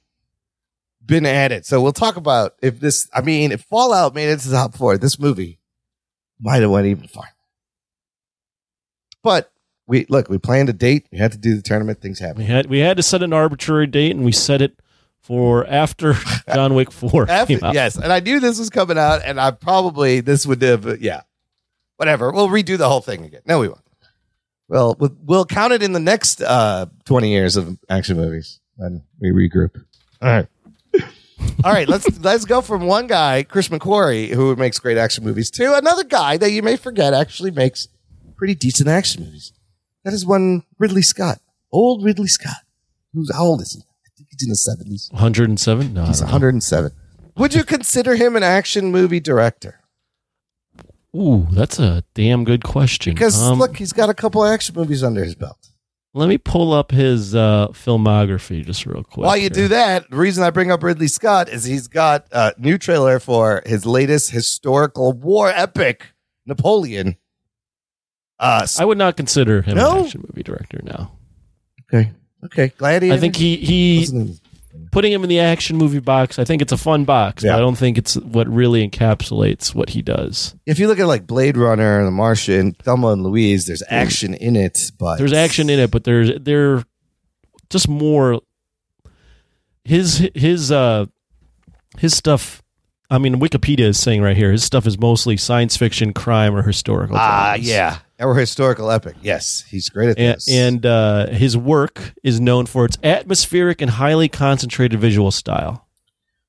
been 1.05 1.27
added. 1.27 1.67
So 1.67 1.83
we'll 1.83 1.93
talk 1.93 2.17
about 2.17 2.55
if 2.63 2.79
this. 2.79 3.09
I 3.13 3.21
mean, 3.21 3.51
if 3.51 3.63
Fallout 3.63 4.15
made 4.15 4.29
it 4.29 4.39
to 4.41 4.49
the 4.49 4.57
top 4.57 4.77
four, 4.77 4.97
this 4.97 5.19
movie 5.19 5.59
might 6.41 6.63
have 6.63 6.71
went 6.71 6.87
even 6.87 7.09
farther. 7.09 7.31
But 9.23 9.51
we 9.89 10.07
look, 10.09 10.29
we 10.29 10.39
planned 10.39 10.69
a 10.69 10.73
date. 10.73 11.09
We 11.11 11.19
had 11.19 11.33
to 11.33 11.39
do 11.39 11.57
the 11.57 11.63
tournament. 11.63 12.01
Things 12.01 12.21
happened. 12.21 12.39
We 12.39 12.45
had 12.45 12.67
we 12.67 12.79
had 12.79 12.97
to 12.99 13.03
set 13.03 13.23
an 13.23 13.33
arbitrary 13.33 13.87
date, 13.89 14.13
and 14.15 14.25
we 14.25 14.33
set 14.33 14.63
it 14.63 14.79
for 15.21 15.67
after 15.67 16.15
John 16.55 16.75
Wick 16.75 16.93
Four 16.93 17.29
After- 17.29 17.55
came 17.59 17.65
out. 17.65 17.75
yes, 17.75 17.97
and 17.97 18.13
I 18.13 18.21
knew 18.21 18.39
this 18.39 18.59
was 18.59 18.71
coming 18.71 18.99
out, 18.99 19.23
and 19.25 19.41
I 19.41 19.51
probably 19.51 20.21
this 20.21 20.47
would 20.47 20.63
have. 20.63 21.01
Yeah, 21.03 21.23
whatever. 21.99 22.33
We'll 22.33 22.49
redo 22.49 22.79
the 22.79 22.89
whole 22.89 23.03
thing 23.03 23.25
again. 23.27 23.43
No, 23.45 23.59
we 23.59 23.69
won't. 23.69 23.83
Well, 24.69 24.97
we'll, 24.99 25.17
we'll 25.23 25.45
count 25.47 25.73
it 25.75 25.83
in 25.83 25.93
the 25.93 26.01
next 26.01 26.41
uh, 26.41 26.87
twenty 27.05 27.31
years 27.31 27.57
of 27.57 27.79
action 27.91 28.17
movies 28.17 28.61
when 28.77 29.03
we 29.21 29.29
regroup. 29.31 29.71
All 30.23 30.29
right. 30.29 30.47
All 31.65 31.73
right, 31.73 31.89
let's 31.89 32.19
let's 32.21 32.45
go 32.45 32.61
from 32.61 32.87
one 32.87 33.07
guy, 33.07 33.43
Chris 33.45 33.69
McQuarrie, 33.69 34.29
who 34.31 34.55
makes 34.57 34.79
great 34.79 34.97
action 34.99 35.25
movies, 35.25 35.51
to 35.53 35.77
another 35.77 36.05
guy 36.05 36.37
that 36.37 36.51
you 36.51 36.63
may 36.63 36.77
forget 36.77 37.15
actually 37.15 37.51
makes 37.51 37.89
pretty 38.37 38.55
decent 38.55 38.89
action 38.89 39.25
movies. 39.25 39.53
That 40.05 40.13
is 40.15 40.27
one 40.27 40.65
Ridley 40.79 41.03
Scott, 41.03 41.41
old 41.73 42.05
Ridley 42.05 42.29
Scott. 42.29 42.59
Who's 43.15 43.33
how 43.33 43.45
old 43.45 43.63
is 43.63 43.73
he? 43.73 43.81
I 43.81 44.09
think 44.17 44.29
he's 44.31 44.43
in 44.47 44.51
the 44.51 44.57
seventies. 44.57 45.09
107. 45.13 45.95
No, 45.95 46.05
He's 46.05 46.21
107. 46.21 46.93
Would 47.37 47.55
you 47.55 47.65
consider 47.65 48.17
him 48.17 48.37
an 48.37 48.43
action 48.43 48.91
movie 48.91 49.21
director? 49.21 49.78
Ooh, 51.19 51.47
that's 51.51 51.79
a 51.79 52.05
damn 52.15 52.45
good 52.45 52.63
question. 52.63 53.15
Because 53.15 53.41
Um, 53.43 53.59
look, 53.59 53.77
he's 53.77 53.93
got 53.93 54.09
a 54.09 54.15
couple 54.15 54.45
action 54.45 54.75
movies 54.77 55.03
under 55.03 55.25
his 55.25 55.35
belt. 55.35 55.59
let 56.15 56.29
me 56.29 56.39
pull 56.39 56.73
up 56.73 56.91
his 56.93 57.35
uh, 57.35 57.69
filmography 57.73 58.65
just 58.65 58.87
real 58.87 59.03
quick. 59.03 59.27
While 59.27 59.37
you 59.37 59.43
here. 59.43 59.51
do 59.51 59.69
that, 59.69 60.09
the 60.11 60.17
reason 60.17 60.45
I 60.45 60.51
bring 60.51 60.71
up 60.71 60.83
Ridley 60.83 61.09
Scott 61.09 61.49
is 61.49 61.65
he's 61.65 61.89
got 61.89 62.27
a 62.33 62.55
new 62.59 62.79
trailer 62.79 63.19
for 63.19 63.63
his 63.67 63.85
latest 63.85 64.31
historical 64.31 65.13
war 65.13 65.49
epic, 65.51 66.07
Napoleon. 66.47 67.17
Uh, 68.39 68.67
I 68.79 68.85
would 68.85 68.99
not 68.99 69.17
consider 69.17 69.63
him 69.63 69.77
No? 69.77 69.99
an 69.99 70.05
action 70.05 70.25
movie 70.29 70.45
director 70.45 70.81
now. 70.85 71.11
okay, 71.93 72.13
okay, 72.45 72.69
glad 72.79 73.03
he. 73.03 73.11
I 73.13 73.19
think 73.19 73.35
he 73.35 73.57
he. 73.57 74.07
Putting 74.91 75.13
him 75.13 75.23
in 75.23 75.29
the 75.29 75.41
action 75.41 75.77
movie 75.77 75.99
box. 76.01 76.39
I 76.39 76.45
think 76.45 76.63
it's 76.63 76.73
a 76.73 76.77
fun 76.77 77.05
box, 77.05 77.43
Yeah. 77.45 77.53
but 77.53 77.57
I 77.57 77.61
don't 77.61 77.77
think 77.77 77.99
it's 77.99 78.17
what 78.17 78.49
really 78.49 78.89
encapsulates 78.89 79.75
what 79.75 79.91
he 79.91 80.03
does. 80.03 80.55
If 80.67 80.79
you 80.79 80.89
look 80.89 80.99
at 80.99 81.07
like 81.07 81.27
Blade 81.27 81.57
Runner, 81.57 81.99
and 81.99 82.07
The 82.07 82.11
Martian, 82.13 82.73
Thelma 82.83 83.09
and 83.09 83.23
Louise, 83.23 83.67
there's 83.67 83.83
action 83.89 84.35
in 84.35 84.57
it, 84.57 84.79
but 84.99 85.19
There's 85.19 85.33
action 85.33 85.69
in 85.71 85.79
it, 85.79 85.91
but 85.91 86.05
there's 86.05 86.31
there 86.41 86.85
just 87.71 87.89
more 87.89 88.41
his 89.85 90.29
his 90.35 90.71
uh 90.73 91.07
his 91.99 92.17
stuff. 92.17 92.63
I 93.11 93.17
mean, 93.19 93.37
Wikipedia 93.37 93.87
is 93.87 93.99
saying 93.99 94.21
right 94.23 94.37
here 94.37 94.53
his 94.53 94.63
stuff 94.65 94.87
is 94.87 94.99
mostly 94.99 95.37
science 95.39 95.77
fiction, 95.77 96.13
crime, 96.13 96.55
or 96.55 96.63
historical. 96.63 97.17
Ah, 97.19 97.53
dramas. 97.55 97.69
yeah, 97.69 97.99
or 98.19 98.35
historical 98.37 98.91
epic. 98.91 99.17
Yes, 99.23 99.65
he's 99.69 99.89
great 99.89 100.11
at 100.11 100.19
And, 100.19 100.37
this. 100.37 100.49
and 100.49 100.85
uh, 100.87 101.27
his 101.29 101.57
work 101.57 102.15
is 102.23 102.41
known 102.41 102.67
for 102.67 102.85
its 102.85 102.99
atmospheric 103.03 103.81
and 103.81 103.91
highly 103.93 104.29
concentrated 104.29 104.99
visual 105.01 105.31
style. 105.31 105.87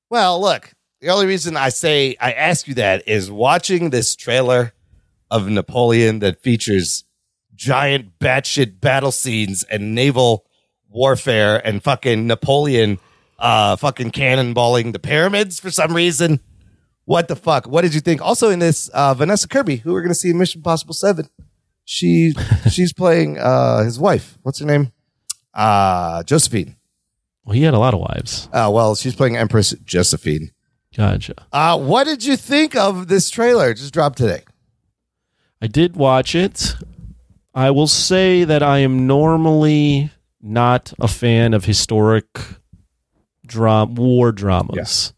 Well, 0.08 0.40
look, 0.40 0.72
the 1.00 1.08
only 1.10 1.26
reason 1.26 1.56
I 1.56 1.68
say 1.68 2.16
I 2.20 2.32
ask 2.32 2.66
you 2.66 2.74
that 2.74 3.06
is 3.06 3.30
watching 3.30 3.90
this 3.90 4.16
trailer 4.16 4.72
of 5.30 5.48
Napoleon 5.48 6.18
that 6.18 6.42
features 6.42 7.04
giant 7.54 8.18
batshit 8.18 8.80
battle 8.80 9.12
scenes 9.12 9.62
and 9.64 9.94
naval 9.94 10.46
warfare 10.88 11.64
and 11.64 11.82
fucking 11.84 12.26
Napoleon 12.26 12.98
uh 13.38 13.76
fucking 13.76 14.10
cannonballing 14.10 14.92
the 14.92 14.98
pyramids 14.98 15.60
for 15.60 15.70
some 15.70 15.94
reason. 15.94 16.40
What 17.04 17.28
the 17.28 17.36
fuck? 17.36 17.66
What 17.66 17.82
did 17.82 17.94
you 17.94 18.00
think? 18.00 18.20
Also 18.20 18.50
in 18.50 18.58
this, 18.58 18.88
uh 18.88 19.14
Vanessa 19.14 19.46
Kirby, 19.48 19.76
who 19.76 19.92
we're 19.92 20.02
gonna 20.02 20.14
see 20.14 20.30
in 20.30 20.38
Mission 20.38 20.58
Impossible 20.58 20.94
7. 20.94 21.28
She 21.92 22.34
she's 22.70 22.92
playing 22.92 23.36
uh 23.40 23.82
his 23.82 23.98
wife. 23.98 24.38
What's 24.42 24.60
her 24.60 24.64
name? 24.64 24.92
Uh 25.52 26.22
Josephine. 26.22 26.76
Well, 27.44 27.54
he 27.54 27.64
had 27.64 27.74
a 27.74 27.80
lot 27.80 27.94
of 27.94 28.00
wives. 28.00 28.48
Uh 28.52 28.70
well, 28.72 28.94
she's 28.94 29.16
playing 29.16 29.36
Empress 29.36 29.72
Josephine. 29.84 30.52
Gotcha. 30.96 31.34
Uh 31.52 31.76
what 31.76 32.04
did 32.04 32.24
you 32.24 32.36
think 32.36 32.76
of 32.76 33.08
this 33.08 33.28
trailer? 33.28 33.70
It 33.70 33.78
just 33.78 33.92
dropped 33.92 34.18
today. 34.18 34.44
I 35.60 35.66
did 35.66 35.96
watch 35.96 36.36
it. 36.36 36.76
I 37.54 37.72
will 37.72 37.88
say 37.88 38.44
that 38.44 38.62
I 38.62 38.78
am 38.78 39.08
normally 39.08 40.12
not 40.40 40.92
a 41.00 41.08
fan 41.08 41.54
of 41.54 41.64
historic 41.64 42.28
drama, 43.44 43.92
war 44.00 44.30
dramas, 44.30 45.12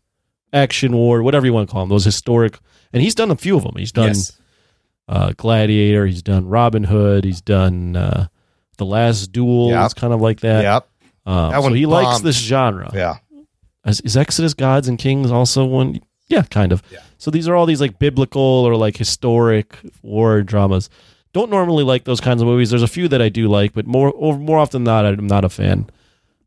action 0.54 0.92
war, 0.96 1.22
whatever 1.22 1.44
you 1.44 1.52
want 1.52 1.68
to 1.68 1.72
call 1.72 1.82
them. 1.82 1.90
Those 1.90 2.06
historic, 2.06 2.58
and 2.94 3.02
he's 3.02 3.14
done 3.14 3.30
a 3.30 3.36
few 3.36 3.58
of 3.58 3.62
them. 3.62 3.74
He's 3.76 3.92
done 3.92 4.08
Yes. 4.08 4.38
Uh, 5.12 5.32
Gladiator. 5.36 6.06
He's 6.06 6.22
done 6.22 6.48
Robin 6.48 6.84
Hood. 6.84 7.24
He's 7.24 7.42
done 7.42 7.94
uh, 7.96 8.28
The 8.78 8.86
Last 8.86 9.30
Duel. 9.30 9.68
Yep. 9.68 9.84
It's 9.84 9.94
kind 9.94 10.12
of 10.12 10.20
like 10.20 10.40
that. 10.40 10.62
Yep. 10.62 10.88
Um, 11.26 11.50
That 11.52 11.62
so 11.62 11.72
he 11.72 11.86
likes 11.86 12.20
this 12.20 12.36
genre. 12.36 12.90
Yeah. 12.94 13.16
Is, 13.84 14.00
is 14.00 14.16
Exodus 14.16 14.54
Gods 14.54 14.88
and 14.88 14.98
Kings 14.98 15.30
also 15.30 15.64
one? 15.64 16.00
Yeah, 16.28 16.42
kind 16.42 16.72
of. 16.72 16.82
Yeah. 16.90 17.00
So 17.18 17.30
these 17.30 17.46
are 17.46 17.54
all 17.54 17.66
these 17.66 17.80
like 17.80 17.98
biblical 17.98 18.40
or 18.40 18.74
like 18.74 18.96
historic 18.96 19.76
war 20.02 20.42
dramas. 20.42 20.88
Don't 21.32 21.50
normally 21.50 21.84
like 21.84 22.04
those 22.04 22.20
kinds 22.20 22.40
of 22.42 22.48
movies. 22.48 22.70
There's 22.70 22.82
a 22.82 22.88
few 22.88 23.08
that 23.08 23.20
I 23.20 23.28
do 23.28 23.48
like, 23.48 23.72
but 23.74 23.86
more 23.86 24.10
or 24.10 24.38
more 24.38 24.58
often 24.58 24.84
than 24.84 24.92
not, 24.94 25.04
I'm 25.04 25.26
not 25.26 25.44
a 25.44 25.48
fan. 25.48 25.88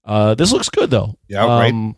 Uh, 0.03 0.35
this 0.35 0.51
looks 0.51 0.69
good 0.69 0.89
though. 0.91 1.15
Yeah, 1.27 1.45
right. 1.45 1.71
Um, 1.73 1.95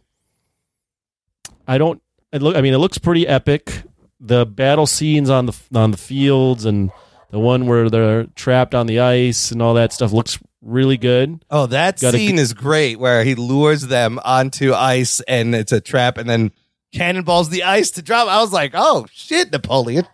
I 1.68 1.78
don't. 1.78 2.02
It 2.32 2.42
look. 2.42 2.56
I 2.56 2.62
mean, 2.62 2.74
it 2.74 2.78
looks 2.78 2.98
pretty 2.98 3.28
epic. 3.28 3.84
The 4.20 4.46
battle 4.46 4.88
scenes 4.88 5.30
on 5.30 5.46
the 5.46 5.56
on 5.74 5.92
the 5.92 5.98
fields 5.98 6.66
and 6.66 6.92
the 7.30 7.40
one 7.40 7.68
where 7.68 7.90
they're 7.90 8.24
trapped 8.36 8.74
on 8.74 8.88
the 8.88 9.00
ice 9.00 9.52
and 9.52 9.62
all 9.62 9.74
that 9.76 9.94
stuff 9.94 10.12
looks 10.12 10.40
Ridley 10.62 10.98
good. 10.98 11.46
Oh, 11.52 11.68
that 11.68 12.00
Gotta 12.00 12.18
scene 12.18 12.38
g- 12.38 12.42
is 12.42 12.54
great 12.54 13.00
where 13.00 13.24
he 13.24 13.36
lures 13.36 13.84
them 13.88 14.20
onto 14.26 14.74
ice 14.74 15.20
and 15.22 15.54
it's 15.54 15.72
a 15.72 15.80
trap 15.80 16.18
and 16.18 16.28
then 16.30 16.52
cannonballs 16.94 17.50
the 17.50 17.64
ice 17.64 17.92
to 17.92 18.02
drop. 18.02 18.28
I 18.28 18.42
was 18.42 18.52
like, 18.52 18.72
oh 18.74 19.06
shit, 19.12 19.52
Napoleon. 19.52 20.08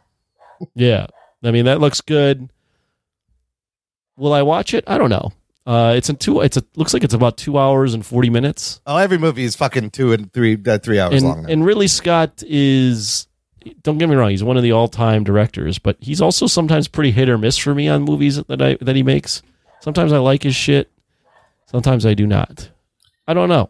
Yeah. 0.76 1.08
I 1.44 1.52
mean, 1.52 1.66
that 1.66 1.80
looks 1.80 2.02
good. 2.02 2.50
Will 4.18 4.34
I 4.34 4.42
watch 4.42 4.74
it? 4.74 4.84
I 4.88 4.98
don't 4.98 5.10
know. 5.10 5.32
Uh, 5.66 5.94
it's 5.96 6.10
in 6.10 6.18
two. 6.18 6.42
It's 6.42 6.58
a 6.58 6.64
looks 6.76 6.94
like 6.94 7.04
it's 7.04 7.14
about 7.14 7.38
two 7.38 7.58
hours 7.58 7.94
and 7.94 8.06
forty 8.06 8.30
minutes. 8.30 8.82
Oh, 8.86 8.98
every 8.98 9.18
movie 9.18 9.44
is 9.46 9.56
fucking 9.56 9.92
two 9.92 10.12
and 10.12 10.32
three, 10.34 10.58
uh, 10.68 10.78
three 10.78 11.00
hours 11.00 11.24
long. 11.24 11.44
Now. 11.44 11.50
and 11.50 11.66
really, 11.66 11.88
Scott 11.88 12.44
is. 12.46 13.28
Don't 13.84 13.98
get 13.98 14.10
me 14.10 14.16
wrong. 14.16 14.30
He's 14.32 14.44
one 14.44 14.58
of 14.58 14.64
the 14.64 14.72
all-time 14.72 15.24
directors, 15.24 15.80
but 15.80 15.98
he's 16.00 16.22
also 16.22 16.48
sometimes 16.48 16.88
pretty 16.88 17.12
hit 17.12 17.30
or 17.30 17.38
miss 17.38 17.58
for 17.58 17.74
me 17.76 17.88
on 17.88 18.04
movies 18.04 18.38
that 18.44 18.62
I 18.62 18.78
that 18.82 18.96
he 18.96 19.04
makes. 19.04 19.42
Sometimes 19.82 20.12
I 20.14 20.18
like 20.18 20.44
his 20.44 20.56
shit. 20.56 20.92
Sometimes 21.68 22.06
I 22.06 22.14
do 22.14 22.26
not. 22.28 22.70
I 23.28 23.34
don't 23.34 23.50
know. 23.50 23.70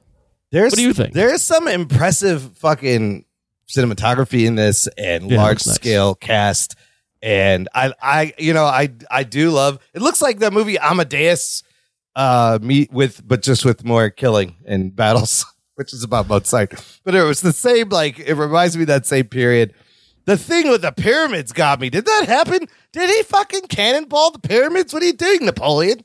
There's, 0.52 0.72
what 0.72 0.78
do 0.78 0.84
you 0.84 0.94
think? 0.94 1.14
There's 1.14 1.42
some 1.42 1.68
impressive 1.68 2.58
fucking 2.58 3.26
cinematography 3.68 4.46
in 4.46 4.56
this 4.56 4.88
and 4.98 5.32
Yeah, 5.32 5.38
large 5.38 5.66
nice. 5.66 5.76
scale 5.76 6.14
cast. 6.16 6.76
And 7.22 7.70
I, 7.74 7.94
I, 8.02 8.34
you 8.38 8.54
know, 8.54 8.66
I, 8.66 8.90
I 9.10 9.24
do 9.24 9.50
love. 9.50 9.80
It 9.94 10.02
looks 10.02 10.22
like 10.22 10.40
the 10.40 10.52
movie 10.52 10.78
Amadeus, 10.78 11.64
uh, 12.16 12.60
meet 12.62 12.92
with, 12.92 13.26
but 13.26 13.42
just 13.42 13.64
with 13.66 13.84
more 13.86 14.10
killing 14.10 14.58
and 14.66 14.96
battles, 14.96 15.46
which 15.76 15.94
is 15.94 16.04
about 16.04 16.28
both 16.28 16.46
sides. 16.46 17.02
But 17.04 17.16
it 17.16 17.24
was 17.24 17.42
the 17.42 17.54
same. 17.54 17.90
Like 17.90 18.20
it 18.20 18.36
reminds 18.36 18.76
me 18.78 18.84
of 18.84 18.88
that 18.88 19.06
same 19.06 19.26
period. 19.26 19.74
The 20.26 20.38
thing 20.38 20.70
with 20.70 20.82
the 20.82 20.92
pyramids 20.92 21.52
got 21.52 21.82
me. 21.82 21.90
Did 21.90 22.06
that 22.06 22.26
happen? 22.28 22.68
Did 22.94 23.10
he 23.10 23.24
fucking 23.24 23.64
cannonball 23.68 24.32
the 24.32 24.40
pyramids? 24.40 24.94
What 24.94 25.04
are 25.04 25.08
you 25.08 25.14
doing, 25.14 25.46
Napoleon? 25.46 26.02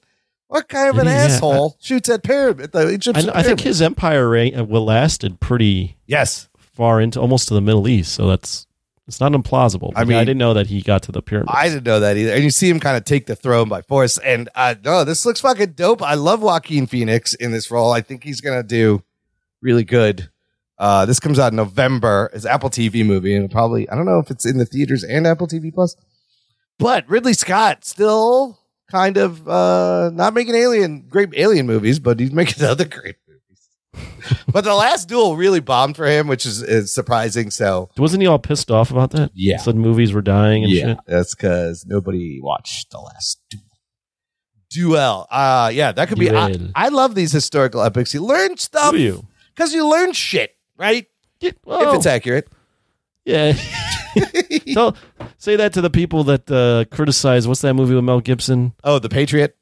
What 0.48 0.68
kind 0.68 0.88
of 0.88 0.98
an? 0.98 1.06
Yeah, 1.06 1.12
asshole 1.12 1.76
shoots 1.80 2.08
at 2.08 2.22
pyramid? 2.22 2.72
The 2.72 2.80
I, 2.80 2.90
Egyptian 2.90 3.30
I 3.30 3.42
think 3.42 3.60
his 3.60 3.82
empire 3.82 4.28
reign, 4.28 4.58
uh, 4.58 4.64
will 4.64 4.84
lasted 4.84 5.40
pretty 5.40 5.98
yes. 6.06 6.48
far 6.56 7.00
into 7.00 7.20
almost 7.20 7.48
to 7.48 7.54
the 7.54 7.60
Middle 7.60 7.86
East, 7.86 8.14
so 8.14 8.26
that's 8.26 8.66
it's 9.06 9.20
not 9.20 9.32
implausible. 9.32 9.92
I 9.94 10.04
mean- 10.04 10.18
I 10.18 10.24
didn't 10.24 10.38
know 10.38 10.54
that 10.54 10.66
he 10.66 10.82
got 10.82 11.02
to 11.04 11.12
the 11.12 11.22
pyramids. 11.22 11.52
I 11.54 11.68
didn't 11.68 11.86
know 11.86 12.00
that 12.00 12.16
either. 12.16 12.32
And 12.32 12.44
you 12.44 12.50
see 12.50 12.68
him 12.68 12.78
kind 12.78 12.96
of 12.96 13.04
take 13.04 13.26
the 13.26 13.36
throne 13.36 13.68
by 13.68 13.80
force. 13.80 14.18
And 14.18 14.50
uh, 14.54 14.74
no, 14.84 15.04
this 15.04 15.24
looks 15.24 15.40
fucking 15.40 15.72
dope. 15.72 16.02
I 16.02 16.14
love 16.14 16.42
Joaquin 16.42 16.86
Phoenix 16.86 17.32
in 17.34 17.52
this 17.52 17.70
role. 17.70 17.90
I 17.92 18.02
think 18.02 18.22
he's 18.24 18.40
gonna 18.40 18.62
do 18.62 19.02
really 19.60 19.84
good. 19.84 20.30
Uh, 20.78 21.04
this 21.06 21.18
comes 21.18 21.38
out 21.38 21.52
in 21.52 21.56
November. 21.56 22.30
It's 22.32 22.46
Apple 22.46 22.70
TV 22.70 23.04
movie, 23.04 23.34
and 23.34 23.50
probably 23.50 23.88
I 23.88 23.96
don't 23.96 24.06
know 24.06 24.20
if 24.20 24.30
it's 24.30 24.46
in 24.46 24.58
the 24.58 24.64
theaters 24.64 25.02
and 25.02 25.26
Apple 25.26 25.48
TV 25.48 25.74
Plus. 25.74 25.96
But 26.78 27.08
Ridley 27.08 27.32
Scott 27.32 27.84
still 27.84 28.58
kind 28.90 29.16
of 29.16 29.46
uh, 29.48 30.10
not 30.14 30.34
making 30.34 30.54
alien 30.54 31.06
great 31.08 31.30
alien 31.34 31.66
movies, 31.66 31.98
but 31.98 32.20
he's 32.20 32.32
making 32.32 32.64
other 32.64 32.84
great 32.84 33.16
movies. 33.26 34.44
but 34.52 34.62
the 34.62 34.74
last 34.74 35.08
duel 35.08 35.36
really 35.36 35.60
bombed 35.60 35.96
for 35.96 36.06
him, 36.06 36.28
which 36.28 36.46
is, 36.46 36.62
is 36.62 36.94
surprising. 36.94 37.50
So 37.50 37.90
Wasn't 37.96 38.20
he 38.20 38.26
all 38.28 38.38
pissed 38.38 38.70
off 38.70 38.90
about 38.92 39.10
that? 39.12 39.30
Yeah. 39.34 39.56
said 39.58 39.76
movies 39.76 40.12
were 40.12 40.22
dying 40.22 40.64
and 40.64 40.72
shit. 40.72 40.98
that's 41.06 41.34
because 41.34 41.84
nobody 41.86 42.40
watched 42.40 42.90
the 42.90 42.98
last 42.98 43.40
duel. 43.50 43.62
Duel. 44.70 45.26
Uh 45.30 45.70
yeah, 45.72 45.92
that 45.92 46.08
could 46.08 46.18
be. 46.18 46.30
I, 46.30 46.54
I 46.74 46.88
love 46.88 47.14
these 47.14 47.32
historical 47.32 47.82
epics. 47.82 48.12
You 48.12 48.22
learn 48.22 48.58
stuff 48.58 48.92
Do 48.92 48.98
you? 48.98 49.26
Because 49.58 49.74
you 49.74 49.88
learn 49.90 50.12
shit, 50.12 50.54
right? 50.76 51.06
Yeah, 51.40 51.50
if 51.66 51.94
it's 51.96 52.06
accurate. 52.06 52.48
yeah. 53.24 53.52
Tell, 54.74 54.96
say 55.36 55.56
that 55.56 55.72
to 55.74 55.80
the 55.80 55.90
people 55.90 56.24
that 56.24 56.50
uh, 56.50 56.84
criticize. 56.94 57.46
What's 57.48 57.60
that 57.62 57.74
movie 57.74 57.94
with 57.94 58.04
Mel 58.04 58.20
Gibson? 58.20 58.72
oh, 58.84 58.98
the 58.98 59.08
Patriot, 59.08 59.56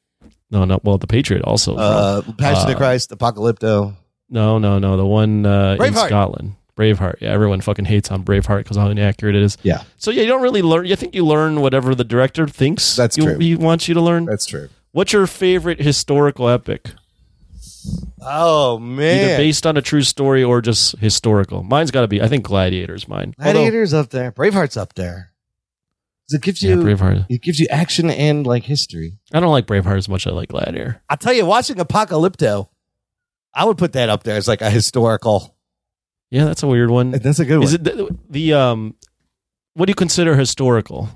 No, 0.51 0.65
not 0.65 0.83
well. 0.83 0.97
The 0.97 1.07
Patriot 1.07 1.43
also. 1.43 1.75
uh, 1.75 2.21
Passion 2.37 2.67
Uh, 2.69 2.71
of 2.71 2.77
Christ, 2.77 3.09
Apocalypto. 3.11 3.95
no, 4.29 4.57
no, 4.59 4.79
no. 4.79 4.97
The 4.97 5.05
one 5.05 5.45
uh, 5.45 5.77
in. 5.79 5.93
Scotland. 5.93 6.55
Braveheart. 6.75 7.21
Yeah, 7.21 7.29
everyone 7.31 7.59
fucking 7.61 7.85
hates 7.85 8.11
on 8.11 8.23
Braveheart 8.23 8.59
because 8.59 8.77
how 8.77 8.89
inaccurate 8.89 9.35
it 9.35 9.41
is. 9.41 9.57
Yeah, 9.63 9.81
So 9.97 10.11
yeah, 10.11 10.21
you 10.21 10.27
don't 10.27 10.43
really 10.43 10.61
learn. 10.61 10.85
You 10.85 10.95
think 10.95 11.15
you 11.15 11.25
learn 11.25 11.59
whatever 11.61 11.95
the 11.95 12.03
director 12.03 12.47
thinks. 12.47 12.95
That's 12.95 13.17
you, 13.17 13.23
true. 13.23 13.39
He 13.39 13.55
wants 13.55 13.87
you 13.87 13.95
to 13.95 14.01
learn. 14.01 14.25
that's 14.25 14.45
true. 14.45 14.69
What's 14.91 15.11
your 15.11 15.25
favorite 15.25 15.81
historical 15.81 16.47
epic? 16.47 16.91
Oh 18.21 18.77
man! 18.79 19.25
Either 19.25 19.37
based 19.37 19.65
on 19.65 19.77
a 19.77 19.81
true 19.81 20.01
story 20.01 20.43
or 20.43 20.61
just 20.61 20.97
historical. 20.99 21.63
Mine's 21.63 21.91
got 21.91 22.01
to 22.01 22.07
be. 22.07 22.21
I 22.21 22.27
think 22.27 22.45
Gladiator's 22.45 23.07
mine. 23.07 23.33
Although- 23.39 23.53
Gladiator's 23.53 23.93
up 23.93 24.09
there. 24.09 24.31
Braveheart's 24.31 24.77
up 24.77 24.93
there. 24.95 25.31
It 26.29 26.41
gives 26.41 26.61
you 26.61 26.71
yeah, 26.71 26.75
Braveheart. 26.75 27.25
it 27.29 27.41
gives 27.41 27.57
you 27.57 27.67
action 27.69 28.09
and 28.09 28.45
like 28.45 28.63
history. 28.63 29.17
I 29.31 29.39
don't 29.39 29.51
like 29.51 29.65
Braveheart 29.65 29.97
as 29.97 30.09
much 30.09 30.27
as 30.27 30.33
I 30.33 30.35
like 30.35 30.49
Gladiator. 30.49 31.01
I'll 31.09 31.15
tell 31.15 31.31
you, 31.31 31.45
watching 31.45 31.77
Apocalypto, 31.77 32.67
I 33.53 33.63
would 33.63 33.77
put 33.77 33.93
that 33.93 34.09
up 34.09 34.23
there 34.23 34.35
as 34.35 34.45
like 34.47 34.61
a 34.61 34.69
historical. 34.69 35.55
Yeah, 36.29 36.43
that's 36.43 36.63
a 36.63 36.67
weird 36.67 36.89
one. 36.89 37.11
That's 37.11 37.39
a 37.39 37.45
good 37.45 37.59
one. 37.59 37.63
Is 37.63 37.73
it 37.75 37.85
the, 37.85 38.13
the 38.29 38.53
um? 38.55 38.95
What 39.75 39.85
do 39.85 39.91
you 39.91 39.95
consider 39.95 40.35
historical? 40.35 41.09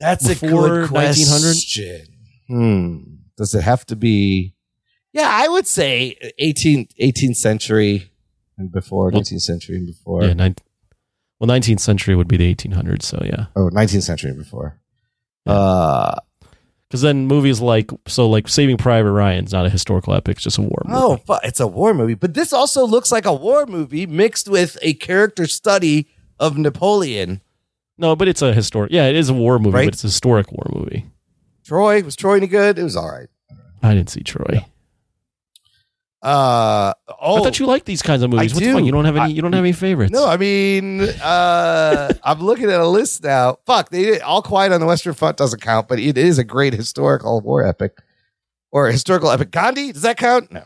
That's 0.00 0.26
Before 0.26 0.48
a 0.82 0.86
good 0.88 0.90
1900? 0.90 1.40
question. 1.52 2.06
Hmm. 2.48 2.98
Does 3.36 3.54
it 3.54 3.62
have 3.62 3.84
to 3.86 3.94
be? 3.96 4.54
Yeah, 5.18 5.28
I 5.30 5.48
would 5.48 5.66
say 5.66 6.16
18th, 6.40 6.90
18th 7.02 7.36
century 7.36 8.10
and 8.56 8.70
before, 8.70 9.10
Well- 9.10 9.22
19th 9.22 9.40
century 9.42 9.76
and 9.76 9.86
before. 9.86 10.24
Yeah, 10.24 10.32
nine, 10.34 10.54
well, 11.40 11.46
nineteenth 11.48 11.80
century 11.80 12.14
would 12.16 12.28
be 12.28 12.36
the 12.36 12.46
eighteen 12.46 12.72
hundreds. 12.72 13.06
So 13.06 13.20
yeah, 13.24 13.46
Oh, 13.56 13.68
19th 13.70 14.02
century 14.02 14.30
and 14.30 14.38
before. 14.38 14.80
Yeah. 15.46 15.52
Uh, 15.52 16.14
because 16.88 17.02
then 17.02 17.26
movies 17.26 17.60
like 17.60 17.90
so 18.06 18.28
like 18.28 18.48
Saving 18.48 18.76
Private 18.78 19.12
Ryan's 19.12 19.52
not 19.52 19.66
a 19.66 19.70
historical 19.70 20.14
epic; 20.14 20.36
it's 20.36 20.44
just 20.44 20.56
a 20.58 20.62
war 20.62 20.82
movie. 20.86 20.98
oh, 21.00 21.16
fu- 21.18 21.38
it's 21.46 21.60
a 21.60 21.66
war 21.66 21.92
movie. 21.94 22.14
But 22.14 22.32
this 22.34 22.52
also 22.52 22.86
looks 22.86 23.12
like 23.12 23.26
a 23.26 23.32
war 23.34 23.66
movie 23.66 24.06
mixed 24.06 24.48
with 24.48 24.78
a 24.82 24.94
character 24.94 25.46
study 25.46 26.08
of 26.40 26.56
Napoleon. 26.58 27.40
no, 27.98 28.16
but 28.16 28.26
it's 28.28 28.40
a 28.42 28.54
historic. 28.54 28.90
Yeah, 28.90 29.06
it 29.06 29.16
is 29.16 29.28
a 29.28 29.34
war 29.34 29.58
movie, 29.58 29.74
Right. 29.74 29.86
but 29.86 29.94
it's 29.94 30.04
a 30.04 30.06
historic 30.08 30.50
war 30.50 30.66
movie. 30.74 31.04
Troy, 31.64 32.02
was 32.02 32.16
Troy 32.16 32.36
any 32.38 32.46
good? 32.46 32.78
It 32.78 32.84
was 32.84 32.96
all 32.96 33.10
right. 33.10 33.28
I 33.82 33.92
didn't 33.94 34.10
see 34.10 34.22
Troy. 34.22 34.64
Uh, 36.20 36.92
oh, 37.20 37.36
I 37.38 37.42
thought 37.44 37.60
you 37.60 37.66
liked 37.66 37.86
these 37.86 38.02
kinds 38.02 38.22
of 38.24 38.30
movies. 38.30 38.52
I 38.52 38.54
What's 38.56 38.66
do. 38.66 38.72
fun? 38.72 38.84
You 38.84 38.90
don't 38.92 39.04
have 39.04 39.16
any. 39.16 39.24
I- 39.26 39.28
you 39.28 39.40
don't 39.42 39.52
have 39.52 39.62
any 39.62 39.72
favorites. 39.72 40.12
No, 40.12 40.26
I 40.26 40.36
mean, 40.36 41.00
uh, 41.02 42.12
I'm 42.24 42.40
looking 42.40 42.70
at 42.70 42.80
a 42.80 42.86
list 42.88 43.22
now. 43.22 43.58
Fuck, 43.66 43.90
they 43.90 44.02
did, 44.04 44.22
All 44.22 44.42
Quiet 44.42 44.72
on 44.72 44.80
the 44.80 44.86
Western 44.86 45.14
Front 45.14 45.36
doesn't 45.36 45.60
count, 45.60 45.86
but 45.86 46.00
it 46.00 46.18
is 46.18 46.38
a 46.38 46.44
great 46.44 46.72
historical 46.74 47.40
war 47.40 47.64
epic 47.64 47.96
or 48.72 48.88
historical 48.88 49.30
epic. 49.30 49.52
Gandhi, 49.52 49.92
does 49.92 50.02
that 50.02 50.16
count? 50.16 50.50
No, 50.50 50.64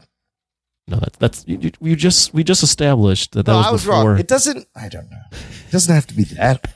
no, 0.89 0.97
that's 0.97 1.19
that's 1.19 1.45
you, 1.47 1.71
you- 1.81 1.97
just 1.97 2.33
we 2.33 2.45
just 2.45 2.63
established 2.63 3.33
that 3.33 3.45
that 3.45 3.53
no, 3.53 3.59
was 3.59 3.67
I 3.67 3.73
was 3.73 3.85
before. 3.85 4.11
wrong. 4.13 4.19
It 4.19 4.29
doesn't. 4.29 4.67
I 4.75 4.89
don't 4.89 5.11
know. 5.11 5.21
It 5.33 5.71
doesn't 5.73 5.95
have 5.95 6.07
to 6.07 6.15
be 6.15 6.25
that. 6.25 6.67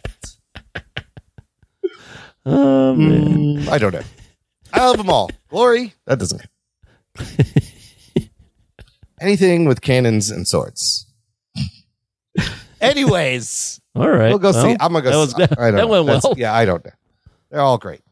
oh 2.44 2.94
man. 2.94 3.56
Mm, 3.58 3.68
I 3.68 3.78
don't 3.78 3.94
know. 3.94 4.02
I 4.72 4.86
love 4.86 4.98
them 4.98 5.08
all. 5.08 5.30
Glory, 5.48 5.94
that 6.04 6.18
doesn't 6.18 6.40
count. 6.40 6.50
Anything 9.20 9.64
with 9.66 9.80
cannons 9.80 10.30
and 10.30 10.46
swords. 10.46 11.06
Anyways, 12.80 13.80
All 13.94 14.08
right, 14.08 14.28
we'll 14.28 14.38
go 14.38 14.52
see. 14.52 14.76
I'm 14.78 14.92
gonna 14.92 15.02
go. 15.02 15.10
That 15.10 15.16
was 15.16 15.32
see. 15.34 15.42
I 15.58 15.70
don't 15.70 15.76
that 15.76 15.88
went 15.88 16.04
well. 16.06 16.34
Yeah, 16.36 16.52
I 16.54 16.64
don't 16.66 16.84
know. 16.84 16.90
They're 17.50 17.60
all 17.60 17.78
great. 17.78 18.02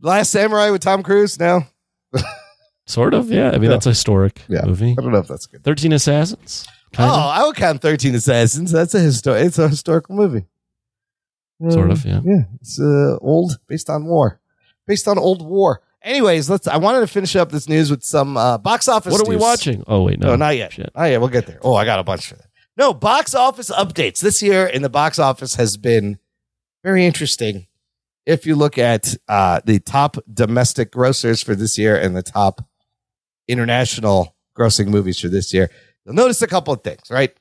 Last 0.00 0.30
Samurai 0.30 0.70
with 0.70 0.80
Tom 0.82 1.02
Cruise. 1.04 1.38
No, 1.38 1.62
Sort 2.86 3.14
of, 3.14 3.30
yeah. 3.30 3.50
I 3.50 3.52
mean, 3.52 3.64
Yeah. 3.64 3.68
that's 3.70 3.86
a 3.86 3.90
historic 3.90 4.42
Yeah. 4.48 4.64
movie. 4.64 4.96
I 4.98 5.02
don't 5.02 5.12
know 5.12 5.18
if 5.18 5.28
that's 5.28 5.46
good. 5.46 5.62
Thirteen 5.62 5.92
Assassins. 5.92 6.66
Oh, 6.68 6.72
Kind 6.96 7.10
of. 7.12 7.16
I 7.18 7.46
would 7.46 7.54
count 7.54 7.80
Thirteen 7.80 8.14
Assassins. 8.16 8.72
That's 8.72 8.94
a 8.94 8.98
histor- 8.98 9.40
It's 9.40 9.58
a 9.58 9.68
historical 9.68 10.16
movie. 10.16 10.46
Sort 11.68 11.90
Uh, 11.90 11.92
of, 11.92 12.04
yeah. 12.04 12.20
Yeah, 12.24 12.42
it's 12.60 12.80
uh, 12.80 13.18
old, 13.20 13.58
based 13.68 13.88
on 13.90 14.06
war, 14.06 14.40
based 14.86 15.06
on 15.06 15.18
old 15.18 15.46
war. 15.46 15.82
Anyways, 16.02 16.48
let's. 16.48 16.66
I 16.66 16.78
wanted 16.78 17.00
to 17.00 17.06
finish 17.06 17.36
up 17.36 17.50
this 17.50 17.68
news 17.68 17.90
with 17.90 18.02
some 18.02 18.36
uh, 18.36 18.58
box 18.58 18.88
office. 18.88 19.12
What 19.12 19.20
are 19.20 19.28
we 19.28 19.34
news. 19.34 19.42
watching? 19.42 19.84
Oh 19.86 20.04
wait, 20.04 20.18
no, 20.18 20.28
No, 20.28 20.36
not 20.36 20.56
yet. 20.56 20.72
Shit. 20.72 20.90
Oh 20.94 21.04
yeah, 21.04 21.18
we'll 21.18 21.28
get 21.28 21.46
there. 21.46 21.58
Oh, 21.62 21.74
I 21.74 21.84
got 21.84 21.98
a 21.98 22.02
bunch 22.02 22.28
for 22.28 22.36
that. 22.36 22.46
No, 22.76 22.94
box 22.94 23.34
office 23.34 23.70
updates 23.70 24.20
this 24.20 24.42
year 24.42 24.66
in 24.66 24.80
the 24.82 24.88
box 24.88 25.18
office 25.18 25.56
has 25.56 25.76
been 25.76 26.18
very 26.82 27.04
interesting. 27.04 27.66
If 28.24 28.46
you 28.46 28.54
look 28.54 28.78
at 28.78 29.14
uh, 29.28 29.60
the 29.64 29.78
top 29.80 30.16
domestic 30.32 30.92
grossers 30.92 31.44
for 31.44 31.54
this 31.54 31.76
year 31.76 31.96
and 31.96 32.16
the 32.16 32.22
top 32.22 32.64
international 33.48 34.36
grossing 34.56 34.88
movies 34.88 35.18
for 35.18 35.28
this 35.28 35.52
year, 35.52 35.70
you'll 36.04 36.14
notice 36.14 36.40
a 36.40 36.46
couple 36.46 36.72
of 36.72 36.82
things. 36.82 37.10
Right, 37.10 37.36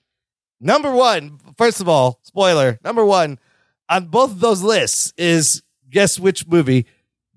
number 0.60 0.92
one, 0.92 1.40
first 1.58 1.80
of 1.80 1.88
all, 1.88 2.20
spoiler. 2.24 2.80
Number 2.84 3.06
one 3.06 3.40
on 3.88 4.08
both 4.08 4.32
of 4.32 4.40
those 4.40 4.62
lists 4.62 5.14
is 5.18 5.64
guess 5.90 6.20
which 6.20 6.48
movie? 6.48 6.86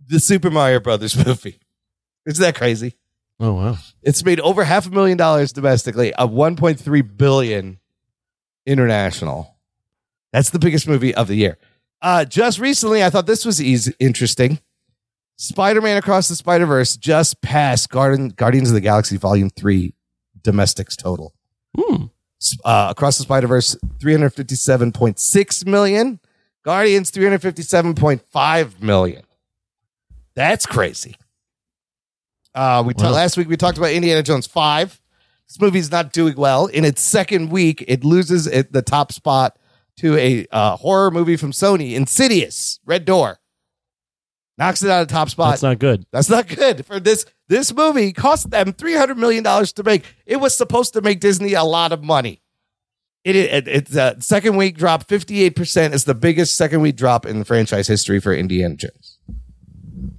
The 0.09 0.21
Super 0.21 0.51
Mario 0.51 0.81
Brothers 0.81 1.17
movie. 1.27 1.61
Isn't 2.27 2.43
that 2.43 2.55
crazy? 2.55 2.97
Oh 3.41 3.55
wow. 3.55 3.79
It's 4.03 4.25
made 4.25 4.41
over 4.41 4.65
half 4.65 4.87
a 4.87 4.91
million 4.91 5.19
dollars 5.19 5.53
domestically, 5.53 6.12
of 6.15 6.31
1.3 6.31 7.17
billion 7.17 7.79
international. 8.67 9.57
That's 10.33 10.51
the 10.51 10.59
biggest 10.59 10.87
movie 10.88 11.15
of 11.15 11.29
the 11.29 11.35
year. 11.35 11.59
Uh, 12.01 12.25
just 12.25 12.59
recently, 12.59 13.05
I 13.05 13.11
thought 13.11 13.27
this 13.27 13.45
was 13.45 13.62
easy, 13.62 13.95
interesting. 13.99 14.61
Spider-Man 15.37 15.97
Across 15.97 16.29
the 16.29 16.37
Spider-Verse 16.37 16.97
just 16.97 17.41
passed 17.43 17.91
Garden, 17.91 18.29
Guardians 18.29 18.69
of 18.71 18.75
the 18.75 18.81
Galaxy 18.81 19.17
Volume 19.17 19.51
3 19.51 19.93
domestics 20.43 20.97
total. 20.97 21.35
Hmm. 21.77 22.05
Uh, 22.65 22.88
Across 22.91 23.19
the 23.19 23.25
Spider-Verse, 23.25 23.77
357.6 23.99 25.67
million. 25.67 26.21
Guardians, 26.65 27.11
357.5 27.11 28.81
million. 28.83 29.23
That's 30.35 30.66
crazy. 30.66 31.16
Uh, 32.55 32.83
we 32.87 32.95
ta- 32.95 33.05
Wow. 33.05 33.12
last 33.12 33.37
week 33.37 33.49
we 33.49 33.57
talked 33.57 33.79
about 33.79 33.90
Indiana 33.92 34.23
Jones 34.23 34.47
five. 34.47 35.01
This 35.49 35.61
movie's 35.61 35.90
not 35.90 36.12
doing 36.12 36.35
well. 36.37 36.66
In 36.66 36.85
its 36.85 37.03
second 37.03 37.51
week, 37.51 37.85
it 37.87 38.05
loses 38.05 38.47
it, 38.47 38.73
the 38.73 38.83
top 38.83 39.12
spot 39.12 39.59
to 39.99 40.16
a 40.16 40.47
uh, 40.51 40.77
horror 40.77 41.11
movie 41.11 41.37
from 41.37 41.53
Sony, 41.53 41.92
Insidious, 41.95 42.81
Red 42.87 43.05
Door. 43.05 43.38
Knocks 44.59 44.83
it 44.83 44.90
out 44.90 45.03
of 45.03 45.09
top 45.09 45.29
spot. 45.31 45.51
That's 45.53 45.62
not 45.62 45.79
good. 45.79 46.05
That's 46.12 46.29
not 46.29 46.47
good 46.47 46.85
for 46.87 47.01
this. 47.01 47.25
This 47.49 47.75
movie 47.75 48.12
cost 48.12 48.51
them 48.51 48.73
three 48.73 48.95
hundred 48.95 49.18
million 49.18 49.42
dollars 49.42 49.73
to 49.75 49.83
make. 49.83 50.05
It 50.27 50.37
was 50.37 50.57
supposed 50.57 50.92
to 50.95 51.01
make 51.03 51.21
Disney 51.21 51.55
a 51.55 51.64
lot 51.64 51.92
of 51.92 52.03
money. 52.03 52.42
It, 53.25 53.35
it 53.37 53.68
it's 53.68 53.97
uh, 53.97 54.21
second 54.21 54.57
week 54.57 54.77
drop 54.77 55.09
fifty 55.09 55.42
eight 55.42 55.57
percent. 55.57 55.95
It's 55.95 56.05
the 56.05 56.14
biggest 56.14 56.55
second 56.55 56.81
week 56.83 56.97
drop 56.97 57.25
in 57.25 57.38
the 57.38 57.45
franchise 57.45 57.87
history 57.88 58.21
for 58.21 58.35
Indiana 58.35 58.77
Jones. 58.77 59.12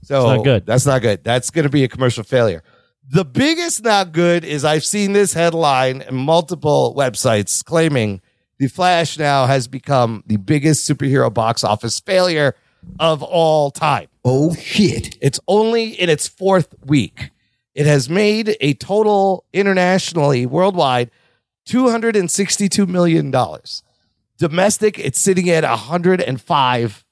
So 0.04 0.30
It's 0.30 0.38
not 0.38 0.44
good. 0.44 0.66
That's 0.66 0.86
not 0.86 1.02
good. 1.02 1.24
That's 1.24 1.50
going 1.50 1.64
to 1.64 1.70
be 1.70 1.84
a 1.84 1.88
commercial 1.88 2.24
failure. 2.24 2.64
The 3.10 3.26
biggest 3.26 3.84
not 3.84 4.12
good 4.12 4.46
is 4.46 4.64
I've 4.64 4.86
seen 4.86 5.14
this 5.14 5.34
headline 5.34 6.02
in 6.02 6.16
multiple 6.16 6.94
websites 6.98 7.64
claiming 7.64 8.22
the 8.60 8.68
Flash 8.68 9.18
now 9.18 9.46
has 9.46 9.68
become 9.68 10.24
the 10.28 10.38
biggest 10.38 10.90
superhero 10.90 11.34
box 11.34 11.64
office 11.64 12.00
failure 12.00 12.56
of 13.00 13.22
all 13.22 13.72
time. 13.72 14.08
Oh 14.24 14.54
shit. 14.56 15.18
It's 15.22 15.40
only 15.48 15.90
in 15.90 16.10
its 16.10 16.28
fourth 16.28 16.74
week. 16.86 17.32
It 17.76 17.86
has 17.88 18.10
made 18.10 18.56
a 18.62 18.74
total 18.76 19.46
internationally, 19.52 20.46
worldwide, 20.46 21.10
$262 21.68 22.88
million. 22.88 23.34
Domestic, 24.38 25.00
it's 25.00 25.20
sitting 25.20 25.50
at 25.50 25.64
$105 25.64 27.04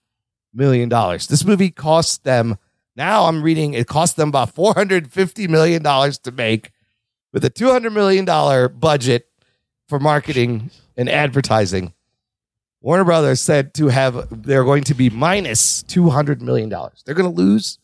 million. 0.54 0.90
This 0.90 1.46
movie 1.46 1.72
cost 1.72 2.24
them, 2.24 2.58
now 3.02 3.26
I'm 3.26 3.42
reading, 3.42 3.74
it 3.74 3.88
cost 3.88 4.16
them 4.16 4.30
about 4.30 4.54
$450 4.54 5.50
million 5.50 5.82
to 5.82 6.32
make 6.32 6.70
with 7.34 7.44
a 7.44 7.50
$200 7.50 7.92
million 7.92 8.26
budget 8.80 9.28
for 9.88 10.00
marketing 10.00 10.70
and 10.96 11.10
advertising. 11.10 11.94
Warner 12.80 13.04
Brothers 13.04 13.42
said 13.42 13.74
to 13.76 13.88
have 13.88 14.44
they're 14.44 14.64
going 14.64 14.84
to 14.84 14.94
be 14.94 15.10
minus 15.10 15.82
minus 15.82 15.84
two 15.84 16.10
hundred 16.10 16.42
million 16.42 16.70
dollars. 16.70 17.04
They're 17.04 17.16
going 17.16 17.32
to 17.32 17.36
lose 17.36 17.80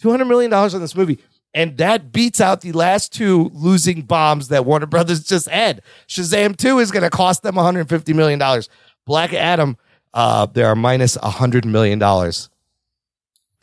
two 0.00 0.10
hundred 0.10 0.26
million 0.26 0.50
dollars 0.50 0.74
on 0.74 0.80
this 0.80 0.94
movie, 0.94 1.18
and 1.52 1.76
that 1.76 2.12
beats 2.12 2.40
out 2.40 2.62
the 2.62 2.72
last 2.72 3.12
two 3.12 3.50
losing 3.52 4.02
bombs 4.02 4.48
that 4.48 4.64
Warner 4.64 4.86
Brothers 4.86 5.24
just 5.24 5.48
had. 5.48 5.82
Shazam 6.08 6.56
Two 6.56 6.78
is 6.78 6.90
going 6.90 7.02
to 7.02 7.10
cost 7.10 7.42
them 7.42 7.56
one 7.56 7.64
hundred 7.64 7.90
fifty 7.90 8.14
million 8.14 8.38
dollars. 8.38 8.70
Black 9.04 9.34
Adam, 9.34 9.76
uh, 10.14 10.46
they 10.46 10.62
are 10.62 10.74
minus 10.74 11.16
minus 11.16 11.16
hundred 11.16 11.66
million 11.66 11.98
dollars. 11.98 12.48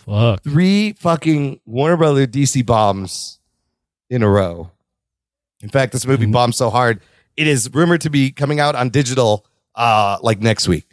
Fuck. 0.09 0.43
Three 0.43 0.93
fucking 0.93 1.59
Warner 1.65 1.97
Brothers 1.97 2.27
DC 2.27 2.65
bombs 2.65 3.39
in 4.09 4.23
a 4.23 4.29
row. 4.29 4.71
In 5.61 5.69
fact, 5.69 5.91
this 5.91 6.05
movie 6.07 6.25
Mhm. 6.25 6.31
bombed 6.31 6.55
so 6.55 6.69
hard 6.69 7.01
it 7.37 7.47
is 7.47 7.69
rumored 7.73 8.01
to 8.01 8.09
be 8.09 8.31
coming 8.31 8.59
out 8.59 8.75
on 8.75 8.89
digital 8.89 9.45
uh 9.75 10.17
like 10.21 10.41
next 10.41 10.67
week. 10.67 10.85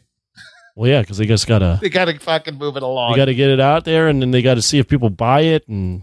Well, 0.77 0.91
yeah, 0.91 1.01
because 1.01 1.17
they 1.19 1.27
just 1.27 1.47
gotta 1.47 1.79
They 1.81 1.89
gotta 1.89 2.19
fucking 2.19 2.57
move 2.59 2.77
it 2.77 2.83
along. 2.83 3.13
they 3.13 3.17
gotta 3.17 3.35
get 3.35 3.49
it 3.51 3.61
out 3.61 3.85
there, 3.85 4.09
and 4.09 4.21
then 4.21 4.31
they 4.31 4.43
gotta 4.43 4.61
see 4.63 4.79
if 4.79 4.87
people 4.87 5.09
buy 5.09 5.41
it, 5.41 5.67
and 5.69 6.03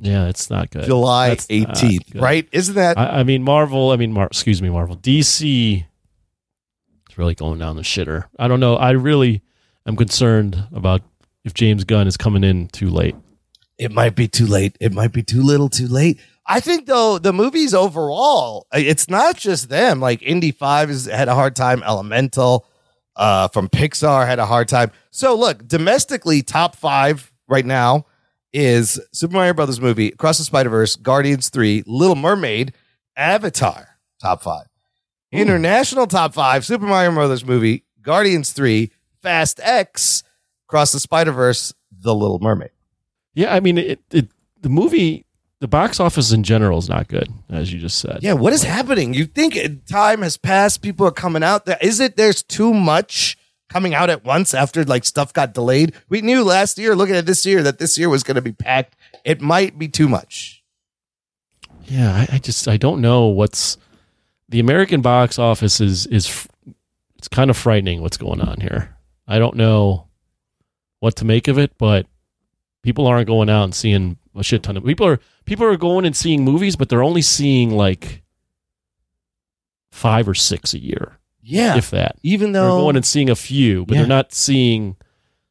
yeah, 0.00 0.26
it's 0.28 0.50
not 0.50 0.70
good. 0.70 0.84
July 0.84 1.30
That's 1.30 1.48
not 1.48 1.54
eighteenth, 1.56 2.12
good. 2.12 2.20
right? 2.22 2.46
Isn't 2.52 2.74
that 2.74 2.98
I, 2.98 3.20
I 3.20 3.22
mean, 3.22 3.42
Marvel. 3.42 3.90
I 3.90 3.96
mean, 3.96 4.12
Mar- 4.12 4.26
excuse 4.26 4.60
me, 4.60 4.68
Marvel. 4.68 4.96
DC 4.96 5.84
is 7.10 7.18
really 7.18 7.34
going 7.34 7.58
down 7.58 7.76
the 7.76 7.82
shitter. 7.82 8.24
I 8.38 8.48
don't 8.48 8.60
know. 8.60 8.76
I 8.76 8.90
really 8.90 9.42
am 9.86 9.96
concerned 9.96 10.64
about 10.72 11.00
if 11.44 11.54
James 11.54 11.84
Gunn 11.84 12.06
is 12.06 12.16
coming 12.16 12.44
in 12.44 12.68
too 12.68 12.88
late. 12.90 13.16
it 13.78 13.90
might 13.90 14.14
be 14.14 14.28
too 14.28 14.46
late. 14.46 14.76
It 14.80 14.92
might 14.92 15.12
be 15.12 15.22
too 15.22 15.42
little 15.42 15.68
too 15.68 15.88
late. 15.88 16.20
I 16.46 16.60
think 16.60 16.86
though 16.86 17.18
the 17.18 17.32
movies 17.32 17.74
overall, 17.74 18.66
it's 18.72 19.08
not 19.08 19.36
just 19.36 19.68
them. 19.68 20.00
Like 20.00 20.22
Indy 20.22 20.50
Five 20.52 20.88
has 20.88 21.06
had 21.06 21.28
a 21.28 21.34
hard 21.34 21.56
time. 21.56 21.82
Elemental 21.82 22.66
uh, 23.16 23.48
from 23.48 23.68
Pixar 23.68 24.26
had 24.26 24.38
a 24.38 24.46
hard 24.46 24.68
time. 24.68 24.90
So 25.10 25.34
look, 25.36 25.66
domestically, 25.66 26.42
top 26.42 26.76
five 26.76 27.32
right 27.48 27.64
now 27.66 28.06
is 28.52 29.00
Super 29.12 29.34
Mario 29.34 29.54
Brothers 29.54 29.80
movie, 29.80 30.08
Across 30.08 30.38
the 30.38 30.44
Spider 30.44 30.68
Verse, 30.68 30.96
Guardians 30.96 31.48
Three, 31.48 31.82
Little 31.86 32.16
Mermaid, 32.16 32.72
Avatar. 33.16 33.88
Top 34.20 34.42
five. 34.42 34.66
International 35.32 36.06
top 36.06 36.34
five: 36.34 36.64
Super 36.64 36.86
Mario 36.86 37.12
Brothers 37.12 37.44
movie, 37.44 37.84
Guardians 38.02 38.52
Three, 38.52 38.92
Fast 39.22 39.60
X, 39.62 40.22
Across 40.72 40.92
the 40.92 41.00
Spider 41.00 41.32
Verse, 41.32 41.74
The 42.00 42.14
Little 42.14 42.38
Mermaid. 42.38 42.70
Yeah, 43.34 43.54
I 43.54 43.60
mean, 43.60 43.76
it, 43.76 44.00
it 44.10 44.28
the 44.62 44.70
movie, 44.70 45.26
the 45.60 45.68
box 45.68 46.00
office 46.00 46.32
in 46.32 46.44
general 46.44 46.78
is 46.78 46.88
not 46.88 47.08
good, 47.08 47.28
as 47.50 47.70
you 47.70 47.78
just 47.78 47.98
said. 47.98 48.20
Yeah, 48.22 48.32
what 48.32 48.54
is 48.54 48.62
happening? 48.62 49.12
You 49.12 49.26
think 49.26 49.54
time 49.86 50.22
has 50.22 50.38
passed? 50.38 50.80
People 50.80 51.06
are 51.06 51.10
coming 51.12 51.42
out. 51.42 51.66
There 51.66 51.76
is 51.82 52.00
it? 52.00 52.16
There's 52.16 52.42
too 52.42 52.72
much 52.72 53.36
coming 53.68 53.92
out 53.92 54.08
at 54.08 54.24
once 54.24 54.54
after 54.54 54.82
like 54.82 55.04
stuff 55.04 55.34
got 55.34 55.52
delayed. 55.52 55.92
We 56.08 56.22
knew 56.22 56.42
last 56.42 56.78
year, 56.78 56.96
looking 56.96 57.16
at 57.16 57.26
this 57.26 57.44
year, 57.44 57.62
that 57.64 57.78
this 57.78 57.98
year 57.98 58.08
was 58.08 58.22
going 58.22 58.36
to 58.36 58.40
be 58.40 58.52
packed. 58.52 58.96
It 59.26 59.42
might 59.42 59.78
be 59.78 59.88
too 59.88 60.08
much. 60.08 60.64
yeah. 61.84 62.14
I, 62.14 62.36
I 62.36 62.38
just 62.38 62.66
I 62.66 62.78
don't 62.78 63.02
know 63.02 63.26
what's 63.26 63.76
the 64.48 64.58
American 64.58 65.02
box 65.02 65.38
office 65.38 65.82
is 65.82 66.06
is 66.06 66.48
it's 67.18 67.28
kind 67.28 67.50
of 67.50 67.58
frightening 67.58 68.00
what's 68.00 68.16
going 68.16 68.40
on 68.40 68.62
here. 68.62 68.96
I 69.28 69.38
don't 69.38 69.56
know 69.56 70.06
what 71.02 71.16
to 71.16 71.24
make 71.24 71.48
of 71.48 71.58
it, 71.58 71.72
but 71.78 72.06
people 72.84 73.08
aren't 73.08 73.26
going 73.26 73.50
out 73.50 73.64
and 73.64 73.74
seeing 73.74 74.18
a 74.36 74.44
shit 74.44 74.62
ton 74.62 74.76
of 74.76 74.84
people 74.84 75.04
are 75.04 75.18
people 75.44 75.66
are 75.66 75.76
going 75.76 76.04
and 76.06 76.16
seeing 76.16 76.44
movies, 76.44 76.76
but 76.76 76.88
they're 76.88 77.02
only 77.02 77.22
seeing 77.22 77.72
like 77.72 78.22
five 79.90 80.28
or 80.28 80.34
six 80.34 80.72
a 80.74 80.78
year, 80.80 81.18
Yeah, 81.42 81.76
if 81.76 81.90
that. 81.90 82.16
even 82.22 82.52
though 82.52 82.62
They're 82.62 82.80
going 82.82 82.96
and 82.96 83.04
seeing 83.04 83.28
a 83.28 83.34
few, 83.34 83.84
but 83.84 83.94
Yeah. 83.94 84.00
they're 84.02 84.08
not 84.08 84.32
seeing. 84.32 84.96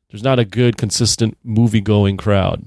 There's 0.09 0.23
not 0.23 0.39
a 0.39 0.45
good, 0.45 0.77
consistent 0.77 1.37
movie 1.43 1.79
going 1.81 2.15
crowd, 2.17 2.65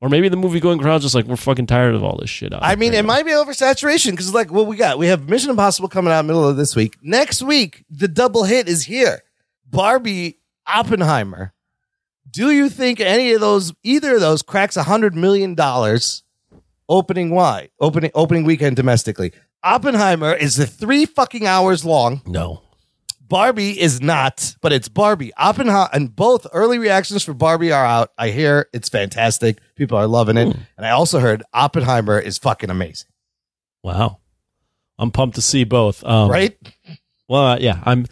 or 0.00 0.08
maybe 0.08 0.28
the 0.30 0.36
movie 0.36 0.58
going 0.60 0.78
crowd's 0.78 1.04
just 1.04 1.14
like 1.14 1.26
we're 1.26 1.36
fucking 1.36 1.66
tired 1.66 1.94
of 1.94 2.02
all 2.02 2.16
this 2.18 2.30
shit. 2.30 2.52
Out 2.54 2.60
I 2.62 2.76
mean, 2.76 2.92
it 2.94 3.04
might 3.04 3.24
be 3.26 3.32
oversaturation 3.32 4.12
because, 4.12 4.32
like, 4.34 4.50
what 4.50 4.66
we 4.66 4.76
got, 4.76 4.98
we 4.98 5.06
have 5.08 5.28
Mission 5.28 5.50
Impossible 5.50 5.88
coming 5.90 6.12
out 6.14 6.24
middle 6.24 6.46
of 6.48 6.56
this 6.56 6.74
week. 6.76 6.96
Next 7.02 7.42
week, 7.42 7.84
the 7.90 8.08
double 8.08 8.44
hit 8.44 8.68
is 8.68 8.84
here: 8.84 9.22
Barbie, 9.70 10.38
Oppenheimer. 10.66 11.52
Do 12.30 12.50
you 12.50 12.68
think 12.68 13.00
any 13.00 13.32
of 13.32 13.40
those, 13.40 13.72
either 13.82 14.14
of 14.14 14.20
those, 14.20 14.42
cracks 14.42 14.76
a 14.76 14.84
hundred 14.84 15.14
million 15.14 15.54
dollars 15.54 16.22
opening 16.88 17.30
Why 17.30 17.70
opening 17.80 18.10
opening 18.14 18.44
weekend 18.44 18.76
domestically? 18.76 19.32
Oppenheimer 19.62 20.32
is 20.34 20.56
the 20.56 20.66
three 20.66 21.06
fucking 21.06 21.46
hours 21.46 21.84
long. 21.84 22.22
no. 22.26 22.62
Barbie 23.28 23.80
is 23.80 24.00
not, 24.00 24.56
but 24.60 24.72
it's 24.72 24.88
Barbie. 24.88 25.32
Oppenheimer 25.36 25.88
and 25.92 26.16
both 26.16 26.48
early 26.52 26.78
reactions 26.80 27.22
for 27.22 27.32
Barbie 27.32 27.70
are 27.70 27.86
out. 27.86 28.10
I 28.18 28.30
hear 28.30 28.68
it's 28.72 28.88
fantastic. 28.88 29.60
People 29.76 29.96
are 29.98 30.08
loving 30.08 30.36
it. 30.36 30.56
And 30.76 30.84
I 30.84 30.90
also 30.90 31.20
heard 31.20 31.44
Oppenheimer 31.54 32.18
is 32.18 32.38
fucking 32.38 32.70
amazing. 32.70 33.08
Wow. 33.84 34.18
I'm 34.98 35.12
pumped 35.12 35.36
to 35.36 35.42
see 35.42 35.62
both. 35.62 36.02
Um, 36.02 36.28
right? 36.28 36.58
Well, 37.28 37.46
uh, 37.46 37.58
yeah, 37.60 37.80
I'm. 37.84 38.06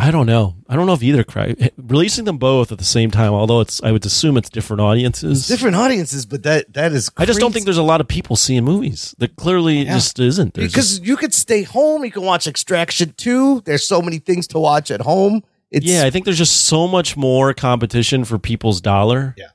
I 0.00 0.12
don't 0.12 0.26
know. 0.26 0.54
I 0.68 0.76
don't 0.76 0.86
know 0.86 0.92
if 0.92 1.02
either 1.02 1.24
cry. 1.24 1.56
Releasing 1.76 2.24
them 2.24 2.38
both 2.38 2.70
at 2.70 2.78
the 2.78 2.84
same 2.84 3.10
time, 3.10 3.32
although 3.32 3.60
it's, 3.60 3.82
I 3.82 3.90
would 3.90 4.06
assume 4.06 4.36
it's 4.36 4.48
different 4.48 4.80
audiences. 4.80 5.48
Different 5.48 5.74
audiences, 5.74 6.24
but 6.24 6.44
that 6.44 6.72
that 6.74 6.92
is 6.92 7.10
I 7.16 7.24
just 7.24 7.40
don't 7.40 7.52
think 7.52 7.64
there's 7.64 7.78
a 7.78 7.82
lot 7.82 8.00
of 8.00 8.06
people 8.06 8.36
seeing 8.36 8.64
movies. 8.64 9.12
That 9.18 9.34
clearly 9.34 9.78
Yeah. 9.82 9.94
just 9.94 10.20
isn't. 10.20 10.54
There's 10.54 10.70
because 10.70 10.90
just- 10.98 11.04
you 11.04 11.16
could 11.16 11.34
stay 11.34 11.64
home, 11.64 12.04
you 12.04 12.12
can 12.12 12.22
watch 12.22 12.46
Extraction 12.46 13.12
2. 13.16 13.62
There's 13.64 13.84
so 13.84 14.00
many 14.00 14.18
things 14.20 14.46
to 14.48 14.60
watch 14.60 14.92
at 14.92 15.00
home. 15.00 15.42
It's 15.72 15.84
yeah, 15.84 16.04
I 16.04 16.10
think 16.10 16.24
there's 16.26 16.38
just 16.38 16.66
so 16.66 16.86
much 16.86 17.16
more 17.16 17.52
competition 17.52 18.24
for 18.24 18.38
people's 18.38 18.80
dollar. 18.80 19.34
Yeah. 19.36 19.46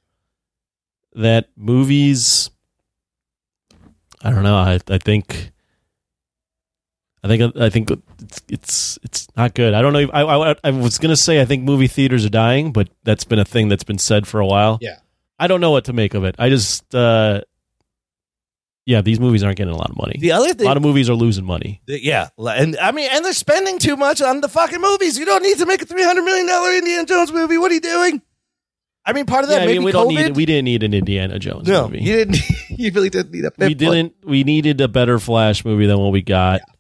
That 1.16 1.50
movies. 1.56 2.50
I 4.22 4.30
don't 4.30 4.44
know. 4.44 4.56
I 4.58 4.80
I 4.90 4.98
think. 4.98 5.52
I 7.24 7.30
think 7.30 7.56
I 7.56 7.70
think 7.70 7.90
it's 8.38 8.42
it's 8.50 9.00
it's 9.04 9.28
not 9.36 9.54
good. 9.54 9.74
I 9.74 9.82
don't 9.82 9.94
know. 9.94 10.00
If, 10.00 10.10
I, 10.14 10.22
I 10.24 10.56
I 10.64 10.72
was 10.72 10.98
gonna 10.98 11.16
say 11.16 11.42
I 11.42 11.46
think 11.46 11.64
movie 11.64 11.88
theaters 11.88 12.26
are 12.26 12.30
dying, 12.30 12.72
but 12.72 12.90
that's 13.04 13.24
been 13.24 13.40
a 13.40 13.46
thing 13.46 13.70
that's 13.70 13.84
been 13.84 13.98
said 13.98 14.28
for 14.28 14.40
a 14.40 14.46
while. 14.46 14.78
Yeah. 14.82 14.98
I 15.40 15.48
don't 15.48 15.62
know 15.62 15.72
what 15.72 15.86
to 15.86 15.94
make 15.94 16.14
of 16.14 16.24
it. 16.24 16.36
I 16.40 16.50
just 16.50 16.94
uh 16.96 17.42
yeah, 18.86 19.02
these 19.02 19.20
movies 19.20 19.44
aren't 19.44 19.58
getting 19.58 19.74
a 19.74 19.78
lot 19.78 19.90
of 19.90 19.96
money. 19.98 20.18
the 20.20 20.34
other 20.34 20.54
thing, 20.54 20.66
a 20.66 20.68
lot 20.68 20.76
of 20.78 20.84
movies 20.84 21.10
are 21.10 21.14
losing 21.16 21.46
money. 21.46 21.82
Yeah, 21.88 22.30
and 22.38 22.78
I 22.78 22.92
mean, 22.92 23.10
and 23.12 23.24
they're 23.24 23.32
spending 23.32 23.80
too 23.80 23.96
much 23.96 24.22
on 24.22 24.42
the 24.42 24.50
fucking 24.50 24.82
movies. 24.82 25.18
You 25.18 25.24
don't 25.26 25.42
need 25.42 25.58
to 25.60 25.66
make 25.66 25.82
a 25.82 25.86
three 25.86 26.04
hundred 26.04 26.24
million 26.24 26.48
dollar 26.48 26.74
Indiana 26.74 27.06
Jones 27.06 27.32
movie. 27.32 27.58
What 27.58 27.72
are 27.72 27.76
you 27.76 27.82
doing? 27.82 28.22
I 29.06 29.14
mean, 29.14 29.26
part 29.26 29.44
of 29.44 29.50
that 29.50 29.58
Yeah, 29.58 29.64
I 29.64 29.68
mean, 29.68 29.84
we 29.84 29.92
COVID. 29.92 29.94
don't 29.94 30.08
need 30.10 30.36
we 30.36 30.46
didn't 30.46 30.66
need 30.66 30.84
an 30.84 30.94
Indiana 30.94 31.40
Jones 31.40 31.68
no, 31.68 31.88
movie. 31.88 32.04
you 32.04 32.14
didn't. 32.14 32.38
You 32.76 32.92
really 32.92 33.12
didn't 33.12 33.32
need 33.32 33.46
a. 33.46 33.52
we 33.60 33.76
didn't 33.76 34.16
we 34.24 34.44
needed 34.44 34.82
a 34.82 34.88
better 34.88 35.20
flash 35.20 35.64
movie 35.64 35.86
than 35.86 36.00
what 36.00 36.12
we 36.12 36.24
got 36.24 36.62
fast 36.62 36.73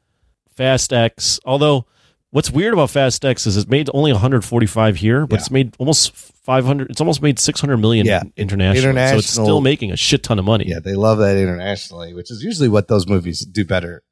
x 0.60 1.40
although 1.46 1.86
what's 2.32 2.50
weird 2.52 2.74
about 2.74 2.90
fast 2.90 3.24
x 3.26 3.46
is 3.48 3.58
it's 3.58 3.68
made 3.68 3.90
only 3.94 4.12
145 4.12 4.96
here 4.98 5.26
but 5.28 5.36
Yeah. 5.36 5.40
it's 5.42 5.52
made 5.52 5.76
almost 5.80 6.12
500 6.16 6.90
it's 6.92 7.00
almost 7.02 7.22
made 7.22 7.40
600 7.40 7.78
million 7.78 8.06
Yeah. 8.06 8.24
internationally 8.38 9.08
so 9.08 9.18
it's 9.18 9.30
still 9.30 9.62
making 9.62 9.92
a 9.92 9.98
shit 9.98 10.24
ton 10.24 10.40
of 10.40 10.46
money 10.46 10.66
Yeah, 10.68 10.80
they 10.80 10.96
love 10.96 11.18
that 11.20 11.38
internationally, 11.38 12.14
which 12.14 12.30
is 12.32 12.44
usually 12.44 12.68
what 12.70 12.88
those 12.88 13.08
movies 13.08 13.42
do 13.46 13.64
better 13.66 14.04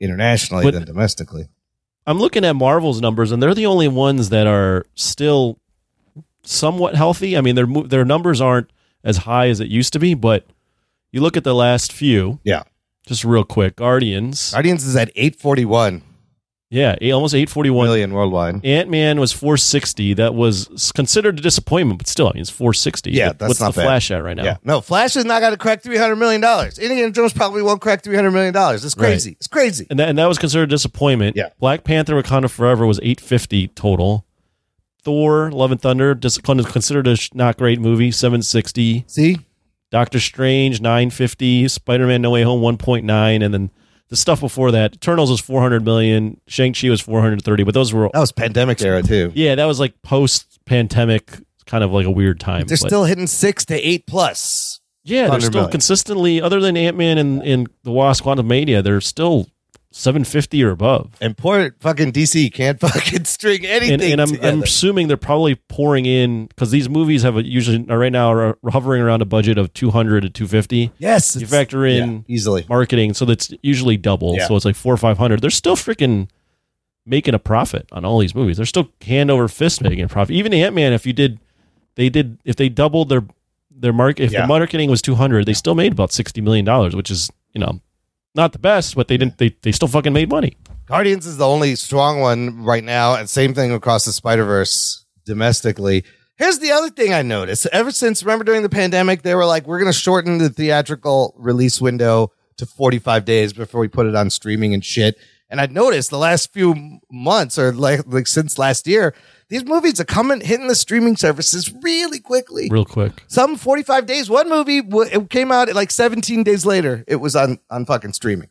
internationally 0.00 0.64
But- 0.64 0.74
than 0.74 0.84
domestically. 0.84 1.48
i'm 2.06 2.18
looking 2.18 2.44
at 2.44 2.54
marvel's 2.54 3.00
numbers 3.00 3.32
and 3.32 3.42
they're 3.42 3.54
the 3.54 3.66
only 3.66 3.88
ones 3.88 4.28
that 4.28 4.46
are 4.46 4.86
still 4.94 5.58
somewhat 6.42 6.94
healthy 6.94 7.36
i 7.36 7.40
mean 7.40 7.54
their 7.56 7.66
their 7.66 8.04
numbers 8.04 8.40
aren't 8.40 8.70
as 9.02 9.18
high 9.18 9.48
as 9.48 9.58
it 9.60 9.68
used 9.68 9.92
to 9.92 9.98
be 9.98 10.14
but 10.14 10.46
you 11.12 11.20
look 11.20 11.36
at 11.36 11.44
the 11.44 11.54
last 11.54 11.92
few 11.92 12.38
Yeah, 12.44 12.62
just 13.06 13.24
real 13.24 13.44
quick 13.44 13.76
guardians 13.76 14.50
Guardians 14.52 14.84
is 14.84 14.96
at 14.96 15.10
eight 15.16 15.36
forty 15.36 15.64
one 15.64 16.02
yeah 16.68 16.96
eight- 17.00 17.12
almost 17.12 17.32
841 17.34 17.86
million 17.86 18.12
worldwide. 18.12 18.64
Ant 18.66 18.90
Man 18.90 19.20
was 19.20 19.32
460. 19.32 20.14
That 20.14 20.34
was 20.34 20.90
considered 20.96 21.38
a 21.38 21.42
disappointment, 21.42 21.98
but 21.98 22.08
still, 22.08 22.26
I 22.28 22.32
mean, 22.32 22.40
it's 22.40 22.50
460. 22.50 23.12
Yeah, 23.12 23.28
that's 23.32 23.48
what's 23.48 23.60
not 23.60 23.74
the 23.74 23.82
bad. 23.82 23.86
Flash 23.86 24.10
at 24.10 24.24
right 24.24 24.36
now? 24.36 24.42
Yeah, 24.42 24.56
no, 24.64 24.80
Flash 24.80 25.14
is 25.14 25.24
not 25.24 25.38
going 25.40 25.52
to 25.52 25.58
crack 25.58 25.82
three 25.84 25.96
hundred 25.96 26.16
million 26.16 26.40
dollars. 26.40 26.78
Indiana 26.80 27.12
Jones 27.12 27.32
probably 27.32 27.62
won't 27.62 27.80
crack 27.80 28.02
three 28.02 28.16
hundred 28.16 28.32
million 28.32 28.52
dollars. 28.52 28.84
It's 28.84 28.96
Right. 28.96 29.10
crazy. 29.10 29.32
It's 29.38 29.46
crazy. 29.46 29.86
and 29.90 29.98
that 30.00 30.08
and 30.08 30.18
that 30.18 30.26
was 30.26 30.38
considered 30.38 30.64
a 30.64 30.66
disappointment. 30.74 31.36
Yeah. 31.36 31.50
Black 31.60 31.84
Panther: 31.84 32.20
Wakanda 32.20 32.50
Forever 32.50 32.84
was 32.84 32.98
850 33.00 33.68
total. 33.68 34.26
Thor: 35.04 35.52
Love 35.52 35.70
and 35.70 35.80
Thunder 35.80 36.14
dis- 36.16 36.38
considered 36.38 37.06
a 37.06 37.14
sh- 37.14 37.30
not 37.32 37.56
great 37.58 37.80
movie, 37.80 38.10
760. 38.10 39.04
See, 39.06 39.38
Doctor 39.90 40.20
Strange 40.20 40.80
950. 40.80 41.68
Spider 41.68 42.06
Man 42.06 42.22
No 42.22 42.30
Way 42.30 42.42
Home 42.42 42.60
1.9, 42.60 43.44
and 43.44 43.54
then 43.54 43.70
the 44.08 44.16
stuff 44.16 44.40
before 44.40 44.70
that, 44.72 44.94
Eternals 44.94 45.30
was 45.30 45.40
400 45.40 45.84
million. 45.84 46.40
Shang 46.46 46.72
Chi 46.72 46.88
was 46.90 47.00
430, 47.00 47.64
but 47.64 47.74
those 47.74 47.92
were 47.92 48.08
that 48.12 48.20
was 48.20 48.32
pandemic 48.32 48.80
era 48.82 49.02
too. 49.02 49.32
yeah, 49.34 49.54
that 49.54 49.64
was 49.64 49.80
like 49.80 50.00
post 50.02 50.58
pandemic, 50.64 51.38
kind 51.66 51.82
of 51.82 51.92
like 51.92 52.06
a 52.06 52.10
weird 52.10 52.38
time. 52.40 52.66
They're 52.66 52.76
but- 52.80 52.88
still 52.88 53.04
hitting 53.04 53.26
six 53.26 53.64
to 53.66 53.74
eight 53.74 54.06
plus. 54.06 54.80
Yeah, 55.04 55.28
they're 55.30 55.40
still 55.40 55.52
million. 55.52 55.70
consistently, 55.70 56.40
other 56.40 56.58
than 56.60 56.76
Ant 56.76 56.96
Man 56.96 57.16
and, 57.16 57.40
and 57.42 57.68
the 57.84 57.92
Wasp 57.92 58.24
Quantumania, 58.24 58.82
they're 58.82 59.00
still 59.00 59.46
750 59.96 60.62
or 60.62 60.70
above. 60.70 61.10
And 61.22 61.34
poor 61.36 61.74
fucking 61.80 62.12
DC 62.12 62.52
can't 62.52 62.78
fucking 62.80 63.24
string 63.24 63.64
anything 63.64 63.94
And, 64.12 64.20
and 64.20 64.20
I'm. 64.20 64.44
I'm 64.44 64.62
assuming 64.62 65.08
they're 65.08 65.16
probably 65.16 65.54
pouring 65.54 66.04
in 66.04 66.46
because 66.46 66.70
these 66.70 66.88
movies 66.88 67.22
have 67.22 67.36
a, 67.38 67.44
usually 67.44 67.78
right 67.84 68.12
now 68.12 68.30
are 68.32 68.58
hovering 68.68 69.00
around 69.00 69.22
a 69.22 69.24
budget 69.24 69.56
of 69.56 69.72
200 69.72 70.20
to 70.20 70.28
250. 70.28 70.92
yes, 70.98 71.34
You 71.36 71.46
factor 71.46 71.86
in 71.86 72.12
yeah, 72.28 72.34
easily. 72.34 72.66
marketing, 72.68 73.14
so 73.14 73.24
that's 73.24 73.52
usually 73.62 73.96
double. 73.96 74.36
Yeah. 74.36 74.46
So 74.48 74.56
it's 74.56 74.66
like 74.66 74.76
four 74.76 74.92
or 74.92 74.98
500. 74.98 75.40
They're 75.40 75.48
still 75.50 75.76
freaking 75.76 76.28
making 77.06 77.34
a 77.34 77.38
profit 77.38 77.88
on 77.92 78.04
all 78.04 78.18
these 78.18 78.34
movies. 78.34 78.58
They're 78.58 78.66
still 78.66 78.90
hand 79.00 79.30
over 79.30 79.48
fist 79.48 79.80
making 79.82 80.02
a 80.04 80.08
profit. 80.08 80.34
Even 80.34 80.52
Ant 80.52 80.74
Man, 80.74 80.92
if 80.92 81.06
you 81.06 81.12
did, 81.14 81.38
they 81.94 82.10
did, 82.10 82.38
if 82.44 82.56
they 82.56 82.68
doubled 82.68 83.08
their 83.08 83.24
their 83.78 83.92
market, 83.92 84.24
if 84.24 84.32
Yeah. 84.32 84.42
the 84.42 84.46
marketing 84.46 84.90
was 84.90 85.00
200, 85.02 85.46
they 85.46 85.52
still 85.54 85.74
made 85.74 85.92
about 85.92 86.12
60 86.12 86.40
million 86.42 86.64
dollars, 86.66 86.94
which 86.96 87.10
is 87.10 87.30
you 87.54 87.60
know 87.60 87.80
not 88.36 88.52
the 88.52 88.58
best, 88.58 88.94
but 88.94 89.08
they 89.08 89.16
didn't. 89.16 89.38
They 89.38 89.56
they 89.62 89.72
still 89.72 89.88
fucking 89.88 90.12
made 90.12 90.28
money. 90.28 90.56
Guardians 90.86 91.26
is 91.26 91.38
the 91.38 91.46
only 91.46 91.74
strong 91.74 92.20
one 92.20 92.62
right 92.62 92.84
now, 92.84 93.14
and 93.14 93.28
same 93.28 93.54
thing 93.54 93.72
across 93.72 94.04
the 94.04 94.12
Spider 94.12 94.44
Verse 94.44 95.04
domestically. 95.24 96.04
Here's 96.36 96.58
the 96.58 96.70
other 96.70 96.90
thing 96.90 97.14
I 97.14 97.22
noticed. 97.22 97.66
Ever 97.72 97.90
since, 97.90 98.22
remember 98.22 98.44
during 98.44 98.62
the 98.62 98.68
pandemic, 98.68 99.22
they 99.22 99.34
were 99.34 99.46
like, 99.46 99.66
we're 99.66 99.78
going 99.78 99.90
to 99.90 99.98
shorten 99.98 100.36
the 100.36 100.50
theatrical 100.50 101.34
release 101.38 101.80
window 101.80 102.30
to 102.58 102.66
45 102.66 103.24
days 103.24 103.52
before 103.54 103.80
we 103.80 103.88
put 103.88 104.06
it 104.06 104.14
on 104.14 104.28
streaming 104.28 104.74
and 104.74 104.84
shit. 104.84 105.16
And 105.48 105.60
I 105.60 105.66
noticed 105.66 106.10
the 106.10 106.18
last 106.18 106.52
few 106.52 107.00
months, 107.10 107.58
or 107.58 107.72
like, 107.72 108.02
like 108.06 108.26
since 108.26 108.58
last 108.58 108.86
year, 108.86 109.14
these 109.48 109.64
movies 109.64 110.00
are 110.00 110.04
coming, 110.04 110.40
hitting 110.40 110.66
the 110.68 110.74
streaming 110.74 111.16
services 111.16 111.72
really 111.82 112.18
quickly. 112.20 112.68
Real 112.70 112.84
quick, 112.84 113.22
Some 113.28 113.56
45 113.56 114.04
days. 114.06 114.28
One 114.28 114.48
movie, 114.48 114.78
it 114.78 115.30
came 115.30 115.52
out 115.52 115.72
like 115.74 115.90
17 115.90 116.42
days 116.42 116.66
later. 116.66 117.04
It 117.06 117.16
was 117.16 117.36
on, 117.36 117.58
on 117.70 117.86
fucking 117.86 118.12
streaming. 118.14 118.50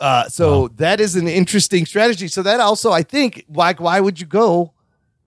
Uh, 0.00 0.28
so 0.28 0.62
Wow. 0.62 0.68
that 0.76 1.00
is 1.00 1.16
an 1.16 1.28
interesting 1.28 1.86
strategy. 1.86 2.28
So 2.28 2.42
that 2.42 2.60
also, 2.60 2.90
I 2.92 3.02
think, 3.02 3.44
why, 3.46 3.72
why 3.74 4.00
would 4.00 4.20
you 4.20 4.26
go 4.26 4.72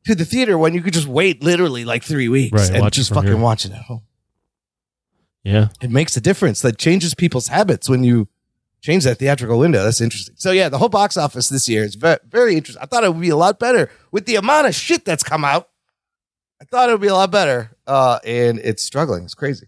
to 0.06 0.14
the 0.14 0.26
theater 0.26 0.58
when 0.58 0.74
you 0.74 0.82
could 0.82 0.94
just 0.94 1.08
wait 1.08 1.42
literally 1.44 1.84
like 1.86 2.04
three 2.04 2.28
weeks 2.30 2.70
Right, 2.70 2.82
and 2.82 2.92
just 2.92 3.14
fucking 3.14 3.30
here. 3.30 3.38
watch 3.38 3.66
it 3.66 3.72
at 3.72 3.82
home? 3.84 4.04
yeah, 5.44 5.70
It 5.82 5.92
makes 5.92 6.18
a 6.18 6.22
difference. 6.22 6.62
That 6.62 6.78
changes 6.78 7.16
people's 7.16 7.48
habits 7.48 7.88
when 7.90 8.04
you 8.04 8.28
change 8.86 9.04
that 9.04 9.18
theatrical 9.18 9.58
window. 9.58 9.84
That's 9.84 10.00
interesting. 10.00 10.36
So 10.38 10.52
yeah, 10.52 10.70
the 10.70 10.78
whole 10.78 10.90
box 10.90 11.18
office 11.18 11.50
this 11.50 11.68
year 11.68 11.84
is 11.84 11.96
very, 11.96 12.20
very 12.30 12.56
interesting. 12.56 12.82
I 12.84 12.86
thought 12.86 13.04
it 13.04 13.12
would 13.12 13.22
be 13.22 13.30
a 13.30 13.36
lot 13.36 13.58
better 13.60 13.90
with 14.12 14.26
the 14.28 14.36
amount 14.36 14.68
of 14.68 14.76
shit 14.76 15.04
that's 15.06 15.24
come 15.24 15.44
out. 15.44 15.70
I 16.62 16.66
thought 16.66 16.90
it 16.90 16.92
would 16.94 17.02
be 17.02 17.08
a 17.08 17.14
lot 17.16 17.32
better. 17.32 17.72
Uh, 17.88 18.20
and 18.24 18.60
it's 18.60 18.84
struggling. 18.84 19.24
It's 19.24 19.34
crazy. 19.34 19.68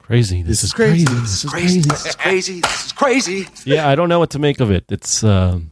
crazy. 0.00 0.42
This, 0.42 0.64
is 0.64 0.72
crazy. 0.72 1.04
This 1.04 1.44
is 1.44 1.50
crazy. 1.50 1.80
This 1.80 2.06
is 2.06 2.14
crazy. 2.16 2.60
This 2.60 2.86
is 2.86 2.92
crazy. 2.92 3.48
yeah, 3.64 3.88
I 3.88 3.94
don't 3.94 4.08
know 4.08 4.18
what 4.18 4.30
to 4.30 4.38
make 4.38 4.60
of 4.60 4.70
it. 4.70 4.84
It's 4.90 5.22
um, 5.22 5.70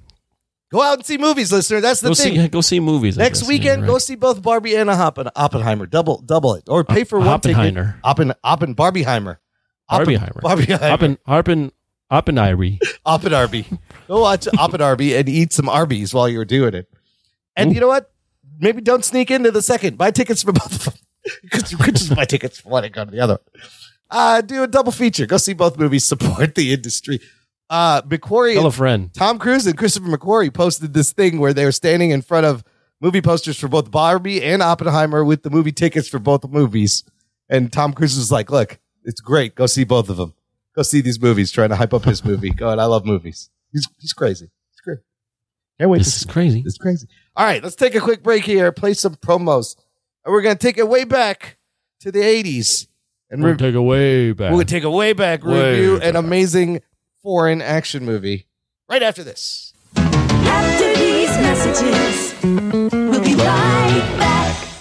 Go 0.71 0.83
out 0.83 0.99
and 0.99 1.07
see 1.07 1.19
movies, 1.19 1.53
listener. 1.53 1.81
That's 1.81 2.01
the 2.01 2.09
go 2.09 2.15
thing. 2.15 2.35
see 2.35 2.49
go 2.49 2.61
see 2.61 2.81
movies 2.81 3.17
Next 3.17 3.41
guess. 3.41 3.49
weekend, 3.49 3.83
Yeah, 3.83 3.87
go 3.87 3.99
see 3.99 4.17
both 4.17 4.43
Barbie 4.43 4.75
and 4.75 4.91
Oppen- 4.91 5.31
Oppenheimer. 5.37 5.87
Double, 5.87 6.21
double 6.21 6.55
it, 6.57 6.65
or 6.69 6.83
pay 6.85 7.05
for 7.05 7.21
Uh, 7.21 7.27
one 7.27 7.41
ticket. 7.41 7.75
Oppen, 8.05 8.35
Oppen, 8.45 8.75
Barbieheimer. 8.75 9.39
Oppen- 9.91 10.07
Barbieheimer. 10.07 10.41
Barbieheimer. 10.41 11.19
Oppen 11.27 11.71
Oppenheimer. 12.11 12.79
Oppenarby. 13.07 13.79
Go 14.09 14.21
watch 14.21 14.47
Oppenarby 14.47 15.19
and 15.19 15.29
eat 15.29 15.53
some 15.53 15.69
Arby's 15.69 16.13
while 16.15 16.29
you're 16.29 16.45
doing 16.45 16.75
it. 16.75 16.89
And 17.57 17.75
you 17.75 17.81
know 17.81 17.89
what? 17.89 18.13
Maybe 18.59 18.81
don't 18.81 19.05
sneak 19.05 19.31
into 19.31 19.51
the 19.51 19.63
second. 19.63 19.99
Buy 19.99 20.11
tickets 20.11 20.43
for 20.43 20.53
both 20.53 20.73
of 20.75 20.85
them 20.85 20.95
because 21.43 21.73
you 21.73 21.79
could 21.79 21.97
just 21.97 22.15
buy 22.15 22.25
tickets 22.25 22.61
for 22.61 22.69
one 22.69 22.85
and 22.85 22.93
go 22.93 23.05
to 23.05 23.11
the 23.11 23.21
other. 23.21 23.39
Uh, 24.11 24.41
do 24.43 24.63
a 24.63 24.67
double 24.69 24.93
feature. 24.93 25.27
Go 25.27 25.39
see 25.39 25.55
both 25.55 25.79
movies. 25.79 26.05
Support 26.15 26.55
the 26.55 26.73
industry. 26.73 27.21
Uh, 27.71 28.03
McQuarrie. 28.03 28.55
Tell 28.55 28.67
a 28.67 28.71
friend. 28.73 29.13
Tom 29.15 29.39
Cruise 29.39 29.67
and 29.67 29.77
Christopher 29.77 30.07
McQuarrie 30.09 30.53
posted 30.53 30.93
this 30.95 31.13
thing 31.13 31.41
where 31.41 31.53
they 31.55 31.65
were 31.65 31.73
standing 31.73 32.11
in 32.11 32.23
front 32.23 32.47
of 32.47 32.63
movie 33.01 33.23
posters 33.23 33.59
for 33.59 33.69
both 33.69 33.91
Barbie 33.91 34.43
and 34.43 34.63
Oppenheimer 34.63 35.25
with 35.25 35.43
the 35.43 35.51
movie 35.51 35.73
tickets 35.73 36.07
for 36.09 36.19
both 36.19 36.47
movies. 36.49 37.03
And 37.49 37.73
Tom 37.73 37.93
Cruise 37.93 38.17
was 38.17 38.31
like, 38.31 38.51
look, 38.51 38.79
it's 39.05 39.21
great. 39.21 39.55
Go 39.55 39.67
see 39.67 39.85
both 39.85 40.09
of 40.09 40.17
them. 40.17 40.35
Go 40.75 40.83
see 40.83 41.01
these 41.01 41.21
movies, 41.21 41.53
trying 41.53 41.69
to 41.69 41.77
hype 41.77 41.95
up 41.95 42.05
his 42.05 42.25
movie. 42.25 42.51
God, 42.57 42.79
I 42.79 42.85
love 42.87 43.05
movies. 43.07 43.51
He's, 43.73 43.87
he's 44.01 44.13
crazy. 44.13 44.51
He's 44.73 44.81
great. 44.81 44.99
Can't 45.79 45.91
wait 45.91 45.99
This 45.99 46.17
is 46.17 46.25
crazy. 46.25 46.63
it's 46.67 46.79
crazy. 46.79 47.07
All 47.37 47.45
right, 47.47 47.63
let's 47.63 47.77
take 47.77 47.95
a 47.95 48.01
quick 48.01 48.23
break 48.23 48.45
here, 48.45 48.71
play 48.73 48.95
some 48.95 49.15
promos. 49.17 49.77
And 50.25 50.33
we're 50.33 50.43
going 50.43 50.57
to 50.57 50.61
take 50.67 50.79
it 50.79 50.89
way 50.89 51.05
back 51.05 51.59
to 52.01 52.11
the 52.13 52.21
80s. 52.21 52.87
And 53.31 53.43
We're 53.43 53.51
re- 53.51 53.57
gonna 53.57 53.71
take 53.71 53.75
it 53.77 53.81
way 53.81 54.33
back. 54.33 54.51
we're 54.51 54.57
going 54.59 54.67
to 54.67 54.75
take 54.75 54.85
a 54.85 54.91
way 54.91 55.13
back 55.13 55.45
Way 55.45 55.71
review 55.73 56.01
an 56.01 56.15
amazing 56.17 56.81
foreign 57.23 57.61
action 57.63 58.05
movie 58.05 58.47
right 58.89 59.03
after 59.03 59.25
this. 59.25 59.73
these 59.95 61.31
messages. 61.41 62.35
We'll 62.43 63.23
be 63.23 63.35
right 63.35 64.15
back. 64.19 64.74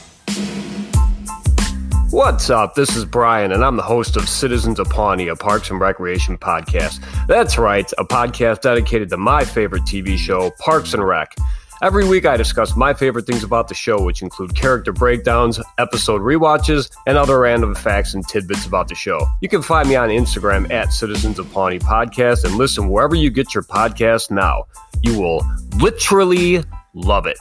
What's 2.14 2.52
up? 2.52 2.76
This 2.76 2.96
is 2.96 3.06
Brian, 3.06 3.52
and 3.54 3.66
I'm 3.66 3.76
the 3.76 3.82
host 3.82 4.18
of 4.18 4.30
Citizens 4.30 4.78
of 4.78 4.88
Pawnee, 4.88 5.30
a 5.30 5.36
Parks 5.36 5.72
and 5.72 5.80
Recreation 5.80 6.38
podcast. 6.38 7.04
That's 7.26 7.58
right, 7.58 7.92
a 7.98 8.06
podcast 8.06 8.62
dedicated 8.62 9.10
to 9.10 9.18
my 9.18 9.44
favorite 9.44 9.82
TV 9.86 10.16
show, 10.16 10.52
Parks 10.60 10.94
and 10.94 11.04
Rec. 11.04 11.36
Every 11.82 12.08
week, 12.08 12.28
I 12.28 12.38
discuss 12.38 12.76
my 12.76 12.94
favorite 12.94 13.26
things 13.26 13.44
about 13.44 13.68
the 13.68 13.74
show, 13.74 14.00
which 14.00 14.22
include 14.22 14.54
character 14.54 14.94
breakdowns, 14.94 15.60
episode 15.80 16.22
rewatches, 16.22 16.96
and 17.08 17.18
other 17.18 17.40
random 17.40 17.74
facts 17.74 18.14
and 18.14 18.24
tidbits 18.28 18.68
about 18.68 18.90
the 18.90 18.96
show. 18.96 19.26
You 19.42 19.50
can 19.50 19.64
find 19.64 19.90
me 19.90 19.96
on 19.96 20.10
Instagram 20.10 20.70
at 20.72 20.94
Citizens 20.94 21.40
of 21.40 21.52
Pawnee 21.52 21.80
Podcast 21.80 22.44
and 22.46 22.58
listen 22.58 22.90
wherever 22.90 23.16
you 23.16 23.32
get 23.32 23.56
your 23.56 23.64
podcast 23.64 24.30
now. 24.30 24.66
You 25.02 25.20
will 25.20 25.44
literally 25.80 26.64
love 26.94 27.26
it. 27.26 27.40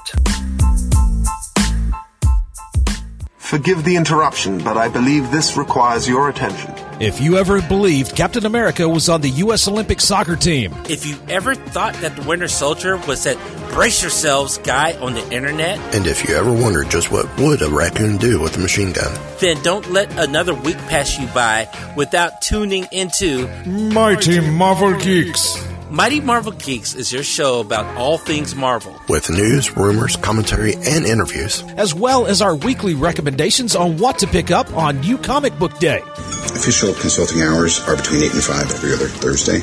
Forgive 3.53 3.84
the 3.84 3.96
interruption, 3.96 4.64
but 4.64 4.78
I 4.78 4.88
believe 4.88 5.30
this 5.30 5.59
requires 5.59 6.09
your 6.09 6.30
attention. 6.30 6.72
If 7.00 7.20
you 7.20 7.36
ever 7.36 7.61
believed 7.61 8.16
Captain 8.16 8.46
America 8.46 8.88
was 8.88 9.11
on 9.11 9.20
the 9.20 9.28
U.S. 9.28 9.68
Olympic 9.68 10.00
soccer 10.00 10.36
team, 10.36 10.74
If 10.88 11.05
you 11.05 11.18
ever 11.28 11.55
thought 11.55 11.92
that 11.96 12.16
the 12.16 12.22
Winter 12.22 12.48
Soldier 12.48 12.96
was 12.96 13.24
that 13.24 13.36
brace 13.74 14.00
yourselves 14.00 14.57
guy 14.57 14.94
on 14.94 15.12
the 15.12 15.30
internet, 15.30 15.78
And 15.94 16.07
if 16.07 16.26
you 16.26 16.34
ever 16.34 16.50
wondered 16.50 16.88
just 16.88 17.12
what 17.12 17.28
would 17.40 17.61
a 17.61 17.68
raccoon 17.68 18.16
do 18.16 18.40
with 18.40 18.57
a 18.57 18.59
machine 18.59 18.94
gun, 18.94 19.12
then 19.40 19.62
don't 19.62 19.90
let 19.90 20.11
another 20.18 20.55
week 20.55 20.78
pass 20.88 21.18
you 21.18 21.26
by 21.26 21.68
without 21.94 22.40
tuning 22.40 22.88
into 22.90 23.48
Mighty 23.66 24.40
Marvel 24.40 24.98
Geeks. 24.98 25.62
Mighty 25.93 26.20
Marvel 26.22 26.53
Geeks 26.53 26.95
is 26.95 27.12
your 27.12 27.22
show 27.22 27.61
about 27.61 27.84
all 27.99 28.16
things 28.16 28.55
Marvel. 28.55 28.99
with 29.11 29.28
news, 29.28 29.76
rumors, 29.76 30.16
commentary, 30.16 30.74
and 30.74 31.05
interviews, 31.05 31.62
as 31.76 31.95
well 31.95 32.24
as 32.26 32.40
our 32.40 32.57
weekly 32.57 32.95
recommendations 32.95 33.76
on 33.76 33.99
what 33.99 34.18
to 34.20 34.26
pick 34.26 34.51
up 34.51 34.72
on 34.74 35.01
New 35.01 35.18
Comic 35.18 35.59
Book 35.59 35.78
Day. 35.80 36.01
Official 36.01 36.95
consulting 36.95 37.43
hours 37.43 37.86
are 37.86 37.95
between 37.95 38.22
8 38.22 38.32
and 38.32 38.43
5 38.43 38.70
every 38.70 38.95
other 38.95 39.07
Thursday. 39.07 39.59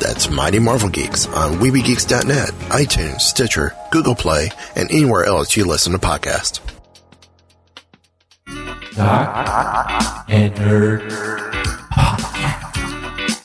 that's 0.00 0.30
Mighty 0.30 0.58
Marvel 0.58 0.88
Geeks 0.88 1.26
on 1.26 1.58
WeebyGeeks.net, 1.58 2.48
iTunes, 2.70 3.20
Stitcher, 3.20 3.76
Google 3.90 4.14
Play, 4.14 4.48
and 4.74 4.90
anywhere 4.90 5.24
else 5.24 5.54
you 5.54 5.66
listen 5.66 5.92
to 5.92 5.98
podcasts. 5.98 6.60
and 10.28 10.54
nerd. 10.54 11.44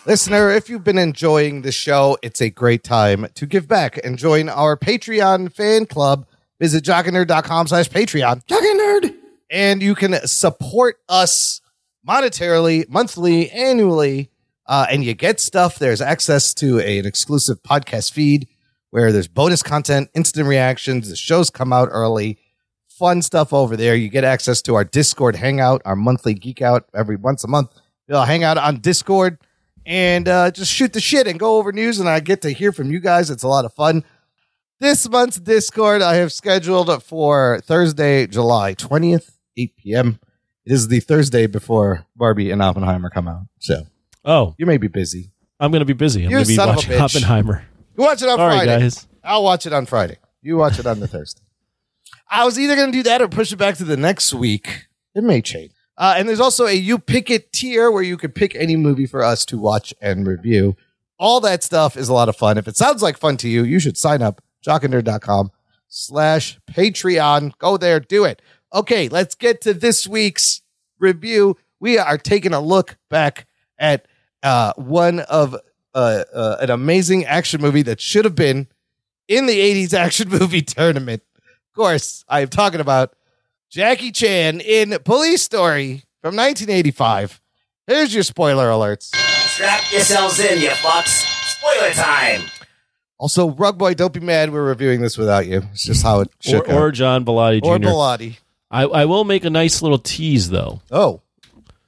Listener, 0.10 0.50
if 0.50 0.70
you've 0.72 0.84
been 0.84 0.98
enjoying 0.98 1.62
the 1.62 1.72
show, 1.72 2.18
it's 2.24 2.42
a 2.42 2.50
great 2.50 2.84
time 2.84 3.28
to 3.36 3.46
give 3.46 3.68
back 3.68 4.04
and 4.04 4.18
join 4.18 4.50
our 4.50 4.76
Patreon 4.76 5.54
fan 5.54 5.86
club. 5.86 6.26
Visit 6.60 6.84
jockandnerd.com 6.84 7.68
slash 7.68 7.90
Patreon. 7.92 8.44
Jockandnerd! 8.48 9.14
And 9.52 9.84
you 9.84 9.94
can 9.94 10.16
support 10.26 10.98
us 11.08 11.62
monetarily, 12.08 12.90
monthly, 12.90 13.52
annually, 13.52 14.32
uh, 14.66 14.88
and 14.90 15.04
you 15.04 15.14
get 15.14 15.40
stuff. 15.40 15.78
There's 15.78 16.02
access 16.02 16.56
to 16.56 16.80
a- 16.80 16.98
an 16.98 17.06
exclusive 17.06 17.62
podcast 17.62 18.12
feed 18.12 18.48
where 18.90 19.12
there's 19.12 19.28
bonus 19.28 19.62
content, 19.62 20.10
instant 20.16 20.48
reactions, 20.48 21.08
the 21.08 21.16
shows 21.16 21.52
come 21.52 21.72
out 21.72 21.90
early, 21.92 22.40
fun 22.88 23.22
stuff 23.22 23.54
over 23.54 23.78
there. 23.78 23.94
You 23.94 24.10
get 24.10 24.24
access 24.24 24.64
to 24.64 24.74
our 24.74 24.86
Discord 24.86 25.36
hangout, 25.36 25.84
our 25.86 25.96
monthly 25.96 26.34
geek 26.34 26.64
out 26.64 26.86
every 26.96 27.16
once 27.16 27.44
a 27.44 27.48
month. 27.48 27.70
You'll 28.08 28.24
hang 28.26 28.44
out 28.44 28.58
on 28.58 28.78
Discord 28.80 29.38
and 29.86 30.28
uh, 30.28 30.52
just 30.52 30.72
shoot 30.72 30.94
the 30.94 31.00
shit 31.02 31.28
and 31.28 31.40
go 31.40 31.58
over 31.58 31.72
news. 31.72 32.00
And 32.00 32.08
I 32.10 32.20
get 32.20 32.42
to 32.44 32.52
hear 32.52 32.72
from 32.72 32.92
you 32.92 33.00
guys. 33.00 33.30
It's 33.30 33.44
a 33.44 33.48
lot 33.48 33.66
of 33.66 33.74
fun. 33.74 34.04
This 34.80 35.10
month's 35.10 35.40
Discord 35.40 36.02
I 36.02 36.16
have 36.16 36.32
scheduled 36.32 37.04
for 37.04 37.60
Thursday, 37.66 38.28
July 38.28 38.76
20th, 38.76 39.32
8 39.58 39.76
p.m. 39.78 40.20
It 40.66 40.72
is 40.72 40.88
the 40.88 41.00
Thursday 41.02 41.48
before 41.48 42.06
Barbie 42.16 42.52
and 42.52 42.62
Oppenheimer 42.62 43.10
come 43.10 43.28
out. 43.28 43.42
So 43.60 43.84
Oh, 44.24 44.56
you 44.58 44.66
may 44.66 44.78
be 44.78 44.88
busy. 44.88 45.32
I'm 45.60 45.72
going 45.72 45.80
to 45.82 45.86
be 45.86 45.94
busy. 45.94 46.24
I'm 46.24 46.32
going 46.32 46.44
to 46.46 46.48
be 46.48 46.58
watching. 46.58 46.94
Oppenheimer. 47.00 47.66
You 47.98 48.04
watch 48.04 48.22
it 48.22 48.30
on 48.30 48.38
Friday. 48.38 48.80
guys. 48.80 49.08
I'll 49.24 49.44
watch 49.44 49.66
it 49.66 49.74
on 49.74 49.86
Friday. 49.86 50.18
You 50.42 50.56
watch 50.58 50.80
it 50.80 50.86
on 50.86 51.00
the 51.02 51.08
Thursday. 51.08 51.42
I 52.30 52.46
was 52.46 52.58
either 52.60 52.76
going 52.76 52.92
to 52.92 52.98
do 52.98 53.04
that 53.04 53.22
or 53.22 53.28
push 53.28 53.52
it 53.52 53.58
back 53.58 53.76
to 53.78 53.84
the 53.84 53.98
next 53.98 54.34
week. 54.34 54.88
It 55.16 55.24
may 55.24 55.42
change. 55.42 55.72
Uh, 56.00 56.16
and 56.18 56.30
there's 56.30 56.40
also 56.40 56.66
a 56.66 56.74
You 56.74 56.98
Pick 56.98 57.30
It 57.30 57.52
tier 57.52 57.92
where 57.92 58.02
you 58.02 58.16
could 58.16 58.34
pick 58.34 58.56
any 58.56 58.78
movie 58.78 59.06
for 59.06 59.22
us 59.22 59.44
to 59.46 59.58
watch 59.58 59.94
and 60.02 60.26
review. 60.26 60.78
All 61.20 61.42
that 61.42 61.62
stuff 61.62 61.98
is 61.98 62.08
a 62.08 62.14
lot 62.14 62.30
of 62.30 62.38
fun. 62.38 62.58
If 62.58 62.70
it 62.70 62.78
sounds 62.78 63.04
like 63.04 63.18
fun 63.18 63.36
to 63.38 63.50
you, 63.50 63.66
you 63.66 63.80
should 63.80 63.98
sign 63.98 64.22
up, 64.22 64.42
jockandnerd.com 64.66 65.52
slash 65.90 66.58
Patreon. 66.72 67.58
Go 67.58 67.76
there, 67.76 68.00
do 68.00 68.24
it. 68.24 68.42
Okay, 68.74 69.10
let's 69.10 69.36
get 69.36 69.60
to 69.62 69.74
this 69.74 70.08
week's 70.08 70.62
review. 71.00 71.58
We 71.82 71.98
are 71.98 72.18
taking 72.18 72.54
a 72.54 72.62
look 72.62 72.96
back 73.10 73.46
at 73.78 74.08
uh, 74.42 74.72
one 74.78 75.20
of 75.20 75.54
uh, 75.94 76.24
uh, 76.34 76.58
an 76.62 76.70
amazing 76.70 77.26
action 77.26 77.60
movie 77.60 77.82
that 77.82 78.00
should 78.00 78.24
have 78.24 78.36
been 78.36 78.68
in 79.28 79.48
the 79.48 79.60
80s 79.60 79.94
action 79.94 80.30
movie 80.40 80.62
tournament. 80.62 81.24
Of 81.36 81.76
course, 81.76 82.24
I 82.30 82.40
am 82.40 82.48
talking 82.48 82.80
about 82.80 83.16
Jackie 83.70 84.12
Chan 84.12 84.62
in 84.62 84.98
Police 85.06 85.44
Story 85.44 86.04
from 86.24 86.36
1985. 86.36 87.40
Here's 87.86 88.12
your 88.14 88.24
spoiler 88.24 88.68
alerts. 88.70 89.16
Strap 89.16 89.92
yourselves 89.92 90.40
in, 90.40 90.60
you 90.60 90.70
fucks. 90.70 91.24
Spoiler 91.56 91.92
time. 91.92 92.42
Also, 93.20 93.52
Rug 93.52 93.78
Boy, 93.78 93.94
don't 93.94 94.12
be 94.14 94.20
mad. 94.22 94.52
We're 94.52 94.64
reviewing 94.64 95.02
this 95.02 95.20
without 95.20 95.46
you. 95.46 95.62
It's 95.72 95.84
just 95.84 96.02
how 96.02 96.22
it 96.22 96.30
Or, 96.30 96.32
should 96.42 96.70
or 96.72 96.92
John 96.92 97.26
Bellotti 97.26 97.62
Jr. 97.62 97.70
Or 97.70 97.78
Bellotti. 97.80 98.38
I, 98.72 98.84
I 98.84 99.06
will 99.06 99.24
make 99.24 99.44
a 99.46 99.50
nice 99.52 99.84
little 99.84 100.00
tease, 100.00 100.50
though. 100.50 100.82
Oh, 100.90 101.22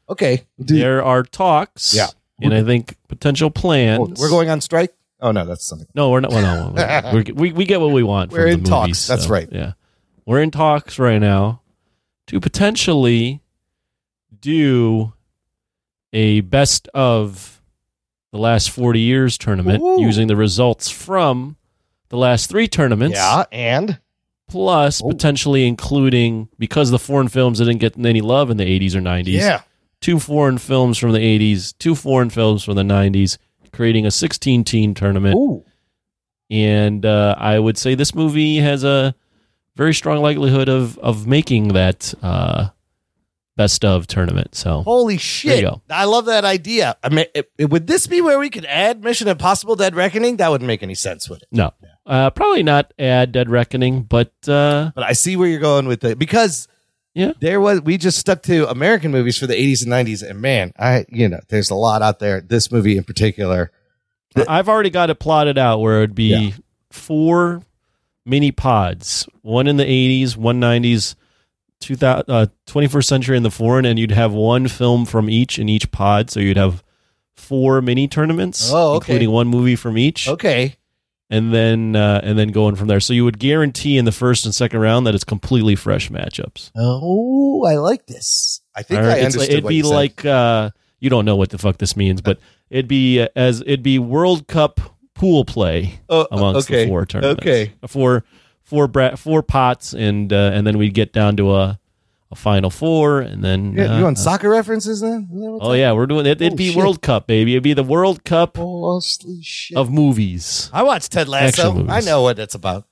okay. 0.08 0.44
Do- 0.64 0.78
there 0.78 1.04
are 1.04 1.24
talks. 1.24 1.96
Yeah. 1.96 2.08
And 2.44 2.54
I 2.54 2.64
think 2.64 2.96
potential 3.08 3.50
plans. 3.50 4.00
Oh, 4.20 4.22
we're 4.22 4.30
going 4.30 4.50
on 4.50 4.62
strike? 4.62 4.94
Oh, 5.20 5.32
no, 5.32 5.46
that's 5.46 5.64
something. 5.66 5.88
No, 5.96 6.10
we're 6.12 6.20
not. 6.20 6.32
Well, 6.32 6.74
no, 6.74 7.12
we're, 7.14 7.24
we 7.34 7.52
we 7.54 7.66
get 7.66 7.80
what 7.82 7.92
we 7.92 8.02
want. 8.04 8.32
We're 8.32 8.44
from 8.46 8.52
in 8.52 8.64
the 8.64 8.70
talks. 8.70 8.88
movies, 8.88 9.08
That's 9.08 9.24
so, 9.26 9.30
right. 9.30 9.48
Yeah, 9.52 9.74
we're 10.26 10.42
in 10.42 10.50
talks 10.52 10.98
right 11.00 11.20
now 11.20 11.62
to 12.32 12.40
potentially 12.40 13.42
do 14.40 15.12
a 16.14 16.40
best 16.40 16.88
of 16.94 17.62
the 18.32 18.38
last 18.38 18.70
forty 18.70 19.02
years 19.02 19.38
tournament 19.38 19.84
Ooh. 19.84 20.02
using 20.02 20.28
the 20.28 20.38
results 20.38 20.90
from 20.90 21.58
the 22.08 22.16
last 22.16 22.50
three 22.50 22.70
tournaments. 22.70 23.18
Yeah, 23.18 23.44
and 23.52 24.00
plus 24.48 25.02
potentially 25.02 25.68
including 25.68 26.48
because 26.58 26.90
the 26.90 27.00
foreign 27.00 27.28
films 27.28 27.58
didn't 27.60 27.80
get 27.80 27.98
any 27.98 28.22
love 28.22 28.50
in 28.50 28.56
the 28.56 28.80
80s 28.80 28.96
or 28.96 29.02
90s. 29.02 29.28
Yeah. 29.28 29.62
Two 30.00 30.18
foreign 30.18 30.58
films 30.58 30.98
from 30.98 31.12
the 31.12 31.20
80s, 31.20 31.78
two 31.78 31.96
foreign 31.96 32.30
films 32.30 32.64
from 32.64 32.76
the 32.76 32.84
90s, 32.84 33.38
creating 33.74 34.06
a 34.06 34.12
16 34.12 34.64
team 34.64 34.94
tournament. 34.94 35.36
And 36.50 37.06
uh, 37.06 37.36
I 37.38 37.60
would 37.60 37.78
say 37.78 37.96
this 37.96 38.16
movie 38.16 38.58
has 38.58 38.84
a 38.86 39.16
very 39.82 39.94
strong 39.94 40.22
likelihood 40.22 40.70
of 40.70 40.98
of 41.00 41.26
making 41.28 41.70
that 41.70 42.14
uh, 42.22 42.70
best 43.58 43.84
of 43.84 44.06
tournament. 44.08 44.56
So 44.56 44.82
Holy 44.84 45.18
shit. 45.18 45.66
I 45.90 46.06
love 46.06 46.26
that 46.26 46.46
idea. 46.46 46.98
I 47.04 47.10
mean, 47.10 47.26
it, 47.36 47.52
it- 47.58 47.70
would 47.70 47.88
this 47.88 48.08
be 48.08 48.22
where 48.22 48.40
we 48.40 48.50
could 48.50 48.66
add 48.66 49.04
Mission 49.04 49.28
Impossible 49.28 49.76
Dead 49.76 49.96
Reckoning? 49.96 50.38
That 50.38 50.50
wouldn't 50.52 50.68
make 50.68 50.84
any 50.84 50.96
sense, 50.96 51.30
would 51.30 51.42
it? 51.42 51.48
no, 51.52 51.72
uh, 52.06 52.30
probably 52.30 52.64
not 52.64 52.94
add 53.00 53.32
Dead 53.32 53.50
Reckoning, 53.50 54.04
but 54.04 54.34
uh, 54.48 54.92
But 54.96 55.04
I 55.04 55.14
see 55.14 55.36
where 55.36 55.48
you're 55.50 55.60
going 55.60 55.88
with 55.88 56.04
it 56.04 56.18
because 56.20 56.68
yeah, 57.14 57.34
there 57.42 57.60
was 57.60 57.82
we 57.82 57.98
just 57.98 58.18
stuck 58.20 58.42
to 58.44 58.70
American 58.70 59.12
movies 59.12 59.38
for 59.38 59.46
the 59.48 59.54
80s 59.56 59.84
and 59.84 59.92
90s, 59.92 60.28
and 60.28 60.40
man, 60.42 60.74
I 60.80 61.06
you 61.10 61.28
know, 61.28 61.40
there's 61.50 61.70
a 61.72 61.76
lot 61.76 62.02
out 62.02 62.20
there. 62.20 62.40
This 62.42 62.72
movie 62.72 62.96
in 62.98 63.04
particular, 63.04 63.72
I've 64.48 64.70
already 64.70 64.90
got 64.92 65.10
it 65.10 65.20
plotted 65.20 65.58
out 65.58 65.80
where 65.82 65.98
it'd 66.04 66.16
be 66.16 66.54
four 66.90 67.64
mini 68.26 68.52
pods, 68.52 69.28
one 69.42 69.68
in 69.68 69.78
the 69.78 69.86
80s, 69.86 70.36
one 70.38 70.60
90s, 70.60 71.16
2000, 71.80 72.26
uh, 72.30 72.46
21st 72.68 73.06
century 73.06 73.38
in 73.38 73.44
the 73.44 73.52
foreign, 73.52 73.86
and 73.86 73.98
you'd 73.98 74.12
have 74.12 74.32
one 74.34 74.68
film 74.68 75.06
from 75.06 75.30
each 75.30 75.58
in 75.58 75.68
each 75.70 75.92
pod. 75.92 76.30
So 76.30 76.40
you'd 76.40 76.58
have 76.58 76.84
four 77.36 77.82
mini 77.82 78.08
tournaments, 78.08 78.70
Oh, 78.72 78.96
okay. 78.96 79.14
including 79.14 79.32
one 79.32 79.48
movie 79.48 79.76
from 79.76 79.98
each. 79.98 80.28
Okay. 80.28 80.76
And 81.30 81.54
then 81.54 81.96
uh, 81.96 82.20
and 82.24 82.38
then 82.38 82.50
going 82.50 82.76
from 82.76 82.88
there. 82.90 83.00
So 83.00 83.14
you 83.14 83.24
would 83.24 83.40
guarantee 83.40 83.98
in 83.98 84.04
the 84.06 84.12
first 84.12 84.44
and 84.46 84.54
second 84.54 84.82
round 84.82 85.08
that 85.08 85.16
it's 85.16 85.24
completely 85.24 85.76
fresh 85.76 86.10
matchups. 86.10 86.72
Oh, 86.76 87.64
I 87.66 87.76
like 87.78 88.06
this. 88.06 88.60
I 88.76 88.84
think 88.84 89.00
right? 89.00 89.10
I 89.18 89.20
understood 89.22 89.40
like- 89.40 89.50
it'd 89.52 89.68
be 89.68 89.76
you 89.78 89.84
like 89.90 90.26
uh, 90.26 90.72
you 91.00 91.10
don't 91.10 91.24
know 91.24 91.38
what 91.38 91.50
the 91.50 91.58
fuck 91.58 91.78
this 91.78 91.96
means, 91.96 92.22
but 92.22 92.38
it'd 92.70 92.90
be 92.90 93.22
uh, 93.22 93.30
as 93.36 93.62
it'd 93.62 93.82
be 93.82 93.98
World 93.98 94.48
Cup 94.48 94.82
pool 95.22 95.46
play 95.46 96.00
Oh, 96.10 96.28
amongst 96.32 96.68
okay. 96.70 96.84
the 96.86 96.90
four 96.90 97.06
tournaments. 97.06 97.42
Okay. 97.44 97.74
four 97.88 98.24
four 98.64 98.88
bra- 98.88 99.16
four 99.16 99.44
pots, 99.44 99.94
and 99.94 100.34
uh, 100.34 100.52
and 100.54 100.66
then 100.66 100.78
we'd 100.80 100.94
get 100.96 101.14
down 101.14 101.38
to 101.38 101.54
a 101.56 101.80
a 102.32 102.36
final 102.36 102.70
four, 102.70 103.20
and 103.20 103.44
then 103.44 103.74
Yeah, 103.74 103.96
uh, 103.96 104.00
you 104.00 104.06
on 104.08 104.14
uh, 104.14 104.16
soccer 104.16 104.50
references 104.50 105.02
then? 105.02 105.28
Is 105.34 105.42
that 105.42 105.52
what's 105.52 105.66
Oh 105.66 105.74
yeah, 105.74 105.92
we're 105.92 106.08
doing 106.08 106.26
it. 106.26 106.42
It'd 106.42 106.54
Oh, 106.54 106.56
be 106.56 106.70
shit. 106.70 106.78
World 106.78 107.02
Cup, 107.02 107.28
baby. 107.28 107.54
It'd 107.54 107.62
be 107.64 107.74
the 107.74 107.84
World 107.84 108.24
Cup 108.24 108.58
Holy 108.58 109.02
shit. 109.44 109.78
of 109.78 109.92
movies. 109.92 110.70
I 110.74 110.84
watched 110.84 111.12
Ted 111.12 111.28
Lasso. 111.28 111.86
I 111.88 112.00
know 112.02 112.22
what 112.24 112.40
it's 112.40 112.56
about. 112.56 112.86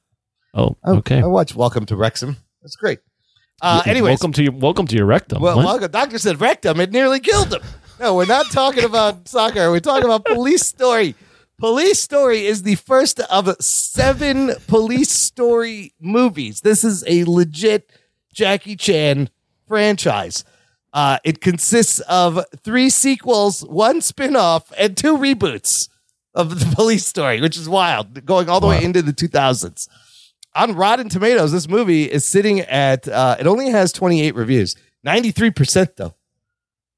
Oh, 0.54 0.76
okay. 0.86 1.22
I 1.22 1.26
watched 1.26 1.56
Welcome 1.56 1.86
to 1.88 1.96
Wrexham. 1.96 2.38
That's 2.62 2.76
great. 2.76 3.00
Uh, 3.62 3.82
anyways, 3.86 4.10
welcome 4.12 4.34
to 4.34 4.44
your 4.44 4.54
welcome 4.54 4.86
to 4.88 4.96
your 4.96 5.06
rectum. 5.06 5.42
well, 5.42 5.56
What? 5.58 5.66
welcome. 5.66 5.90
Doctor 5.92 6.18
said 6.20 6.40
rectum. 6.42 6.80
It 6.80 6.92
nearly 6.92 7.20
killed 7.20 7.54
him. 7.54 7.62
No, 8.00 8.16
we're 8.16 8.26
not 8.26 8.52
talking 8.52 8.84
about 8.84 9.28
soccer. 9.28 9.72
We're 9.72 9.80
talking 9.80 10.06
about 10.06 10.26
Police 10.26 10.66
Story. 10.66 11.16
Police 11.60 11.99
Story 11.99 12.45
is 12.45 12.64
the 12.64 12.76
first 12.76 13.20
of 13.20 13.53
seven 13.60 14.53
Police 14.68 15.10
Story 15.12 15.93
movies. 15.99 16.62
This 16.62 16.86
is 16.86 17.03
a 17.05 17.26
legit 17.26 17.91
Jackie 18.34 18.78
Chan 18.78 19.30
franchise. 19.68 20.45
Uh, 20.93 21.18
it 21.26 21.41
consists 21.41 21.99
of 22.01 22.45
three 22.64 22.89
sequels, 22.89 23.66
one 23.66 23.99
spin-off, 23.99 24.72
and 24.78 24.95
two 24.95 25.18
reboots 25.18 25.89
of 26.34 26.62
the 26.62 26.66
Police 26.76 27.05
Story, 27.05 27.41
which 27.41 27.57
is 27.57 27.68
wild, 27.68 28.26
going 28.26 28.47
all 28.47 28.62
the 28.62 28.68
way 28.68 28.82
into 28.82 29.01
the 29.01 29.12
2000s. 29.12 29.89
On 30.55 30.74
Rotten 30.74 31.10
Tomatoes, 31.10 31.51
this 31.51 31.68
movie 31.68 32.05
is 32.05 32.24
sitting 32.24 32.62
at, 32.62 33.05
uh, 33.10 33.36
it 33.38 33.47
only 33.47 33.70
has 33.70 33.91
28 33.91 34.34
reviews, 34.34 34.78
93% 35.05 35.97
though. 35.97 36.16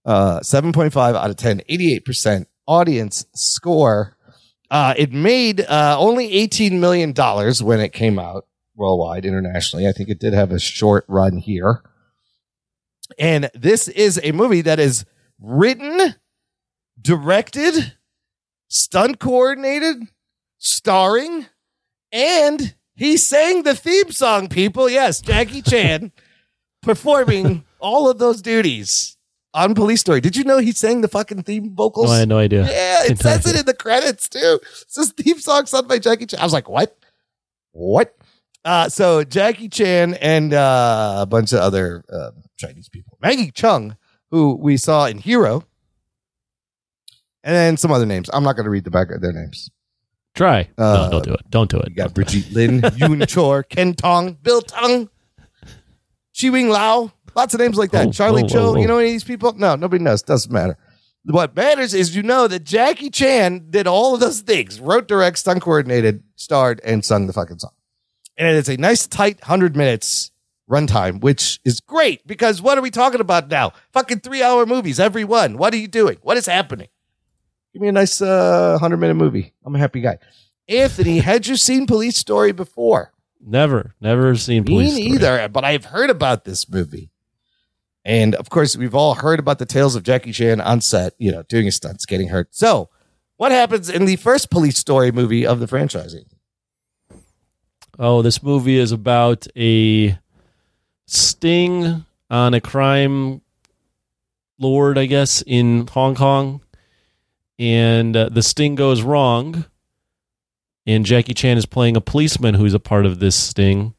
Uh, 0.05 0.39
7.5 0.41 1.15
out 1.15 1.29
of 1.31 1.35
10, 1.35 1.61
88% 1.67 2.45
audience 2.67 3.25
score. 3.33 4.15
Uh, 4.71 4.93
it 4.97 5.11
made 5.11 5.59
uh, 5.59 5.97
only 5.99 6.29
$18 6.31 6.79
million 6.79 7.13
when 7.13 7.81
it 7.81 7.91
came 7.91 8.17
out 8.17 8.47
worldwide, 8.73 9.25
internationally. 9.25 9.85
I 9.85 9.91
think 9.91 10.07
it 10.07 10.17
did 10.17 10.33
have 10.33 10.53
a 10.53 10.59
short 10.59 11.03
run 11.09 11.37
here. 11.37 11.83
And 13.19 13.51
this 13.53 13.89
is 13.89 14.17
a 14.23 14.31
movie 14.31 14.61
that 14.61 14.79
is 14.79 15.03
written, 15.41 16.15
directed, 16.99 17.97
stunt 18.69 19.19
coordinated, 19.19 20.07
starring, 20.57 21.47
and 22.13 22.73
he 22.95 23.17
sang 23.17 23.63
the 23.63 23.75
theme 23.75 24.13
song, 24.13 24.47
people. 24.47 24.89
Yes, 24.89 25.19
Jackie 25.19 25.61
Chan 25.61 26.13
performing 26.81 27.65
all 27.79 28.09
of 28.09 28.19
those 28.19 28.41
duties 28.41 29.17
on 29.53 29.75
Police 29.75 30.01
Story. 30.01 30.21
Did 30.21 30.35
you 30.35 30.43
know 30.43 30.57
he 30.59 30.71
sang 30.71 31.01
the 31.01 31.07
fucking 31.07 31.43
theme 31.43 31.75
vocals? 31.75 32.07
No, 32.07 32.13
I 32.13 32.19
had 32.19 32.29
no 32.29 32.37
idea. 32.37 32.63
Yeah, 32.63 33.03
it 33.11 33.19
says 33.19 33.45
it 33.45 33.59
in 33.59 33.65
the 33.65 33.73
credits 33.73 34.29
too. 34.29 34.59
It 34.61 34.91
says 34.91 35.11
theme 35.11 35.39
song 35.39 35.65
sung 35.65 35.87
by 35.87 35.99
Jackie 35.99 36.25
Chan. 36.25 36.39
I 36.39 36.43
was 36.43 36.53
like, 36.53 36.69
what? 36.69 36.97
What? 37.71 38.15
Uh, 38.63 38.89
so 38.89 39.23
Jackie 39.23 39.69
Chan 39.69 40.13
and 40.15 40.53
uh, 40.53 41.17
a 41.19 41.25
bunch 41.25 41.51
of 41.51 41.59
other 41.59 42.03
uh, 42.11 42.31
Chinese 42.57 42.89
people. 42.89 43.17
Maggie 43.21 43.51
Cheung, 43.51 43.97
who 44.29 44.55
we 44.55 44.77
saw 44.77 45.05
in 45.05 45.17
Hero, 45.17 45.63
and 47.43 47.55
then 47.55 47.77
some 47.77 47.91
other 47.91 48.05
names. 48.05 48.29
I'm 48.31 48.43
not 48.43 48.55
going 48.55 48.65
to 48.65 48.69
read 48.69 48.83
the 48.83 48.91
back 48.91 49.09
of 49.11 49.21
their 49.21 49.33
names. 49.33 49.69
Try. 50.35 50.69
Uh, 50.77 51.09
no, 51.09 51.11
don't 51.11 51.23
do 51.25 51.33
it. 51.33 51.49
Don't 51.49 51.69
do 51.69 51.77
it. 51.79 51.89
You 51.89 51.95
got 51.95 52.13
Brigitte 52.13 52.51
Lin, 52.51 52.81
Yoon 52.81 53.33
Chor, 53.33 53.63
Ken 53.63 53.93
Tong, 53.93 54.33
Bill 54.41 54.61
Tung, 54.61 55.09
Chi 56.39 56.49
Wing 56.49 56.69
Lao. 56.69 57.11
Lots 57.35 57.53
of 57.53 57.59
names 57.59 57.77
like 57.77 57.91
that. 57.91 58.07
Whoa, 58.07 58.11
Charlie 58.11 58.41
whoa, 58.43 58.47
Cho. 58.49 58.71
whoa. 58.73 58.81
You 58.81 58.87
know 58.87 58.97
any 58.97 59.09
of 59.09 59.13
these 59.13 59.23
people? 59.23 59.53
No, 59.53 59.75
nobody 59.75 60.03
knows. 60.03 60.21
Doesn't 60.21 60.51
matter. 60.51 60.77
What 61.25 61.55
matters 61.55 61.93
is 61.93 62.15
you 62.15 62.23
know 62.23 62.47
that 62.47 62.63
Jackie 62.63 63.11
Chan 63.11 63.67
did 63.69 63.85
all 63.85 64.15
of 64.15 64.19
those 64.19 64.41
things 64.41 64.79
wrote, 64.79 65.07
direct, 65.07 65.37
stunt 65.37 65.61
coordinated, 65.61 66.23
starred, 66.35 66.81
and 66.83 67.05
sung 67.05 67.27
the 67.27 67.33
fucking 67.33 67.59
song. 67.59 67.71
And 68.37 68.57
it's 68.57 68.69
a 68.69 68.77
nice, 68.77 69.05
tight 69.05 69.39
100 69.41 69.75
minutes 69.75 70.31
runtime, 70.69 71.21
which 71.21 71.59
is 71.63 71.79
great 71.79 72.25
because 72.25 72.61
what 72.61 72.77
are 72.77 72.81
we 72.81 72.89
talking 72.89 73.21
about 73.21 73.49
now? 73.49 73.73
Fucking 73.91 74.21
three 74.21 74.41
hour 74.41 74.65
movies, 74.65 74.99
every 74.99 75.23
one. 75.23 75.57
What 75.57 75.73
are 75.73 75.77
you 75.77 75.87
doing? 75.87 76.17
What 76.23 76.37
is 76.37 76.47
happening? 76.47 76.87
Give 77.73 77.81
me 77.81 77.89
a 77.89 77.91
nice 77.91 78.21
uh, 78.21 78.71
100 78.81 78.97
minute 78.97 79.13
movie. 79.13 79.53
I'm 79.63 79.75
a 79.75 79.79
happy 79.79 80.01
guy. 80.01 80.17
Anthony, 80.67 81.19
had 81.19 81.45
you 81.47 81.55
seen 81.55 81.85
Police 81.85 82.17
Story 82.17 82.51
before? 82.51 83.13
Never, 83.39 83.95
never 84.01 84.35
seen 84.35 84.63
Me 84.63 84.73
police. 84.73 84.93
Story. 84.93 85.09
neither, 85.09 85.47
but 85.49 85.63
I've 85.63 85.85
heard 85.85 86.09
about 86.09 86.45
this 86.45 86.69
movie. 86.69 87.09
And 88.03 88.35
of 88.35 88.49
course, 88.49 88.75
we've 88.75 88.95
all 88.95 89.15
heard 89.15 89.39
about 89.39 89.59
the 89.59 89.65
tales 89.65 89.95
of 89.95 90.03
Jackie 90.03 90.31
Chan 90.31 90.59
on 90.59 90.81
set, 90.81 91.13
you 91.19 91.31
know, 91.31 91.43
doing 91.43 91.65
his 91.65 91.75
stunts, 91.75 92.05
getting 92.05 92.29
hurt. 92.29 92.49
So, 92.51 92.89
what 93.37 93.51
happens 93.51 93.89
in 93.89 94.05
the 94.05 94.15
first 94.17 94.49
Police 94.49 94.77
Story 94.77 95.11
movie 95.11 95.45
of 95.45 95.59
the 95.59 95.67
franchise? 95.67 96.15
Oh, 97.97 98.21
this 98.21 98.41
movie 98.41 98.77
is 98.77 98.91
about 98.91 99.47
a 99.55 100.17
sting 101.07 102.05
on 102.29 102.53
a 102.53 102.61
crime 102.61 103.41
lord, 104.57 104.97
I 104.97 105.05
guess, 105.05 105.43
in 105.45 105.87
Hong 105.87 106.15
Kong. 106.15 106.61
And 107.59 108.15
uh, 108.15 108.29
the 108.29 108.41
sting 108.43 108.75
goes 108.75 109.01
wrong. 109.01 109.65
And 110.87 111.05
Jackie 111.05 111.33
Chan 111.33 111.57
is 111.57 111.65
playing 111.65 111.95
a 111.95 112.01
policeman 112.01 112.55
who's 112.55 112.73
a 112.73 112.79
part 112.79 113.05
of 113.05 113.19
this 113.19 113.35
sting. 113.35 113.93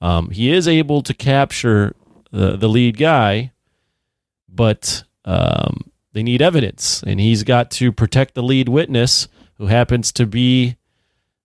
Um, 0.00 0.30
he 0.30 0.52
is 0.52 0.66
able 0.66 1.02
to 1.02 1.14
capture 1.14 1.94
the, 2.34 2.56
the 2.56 2.68
lead 2.68 2.96
guy, 2.98 3.52
but 4.48 5.04
um, 5.24 5.90
they 6.12 6.22
need 6.22 6.42
evidence. 6.42 7.02
And 7.06 7.20
he's 7.20 7.42
got 7.42 7.70
to 7.72 7.92
protect 7.92 8.34
the 8.34 8.42
lead 8.42 8.68
witness, 8.68 9.28
who 9.58 9.66
happens 9.66 10.12
to 10.12 10.26
be 10.26 10.76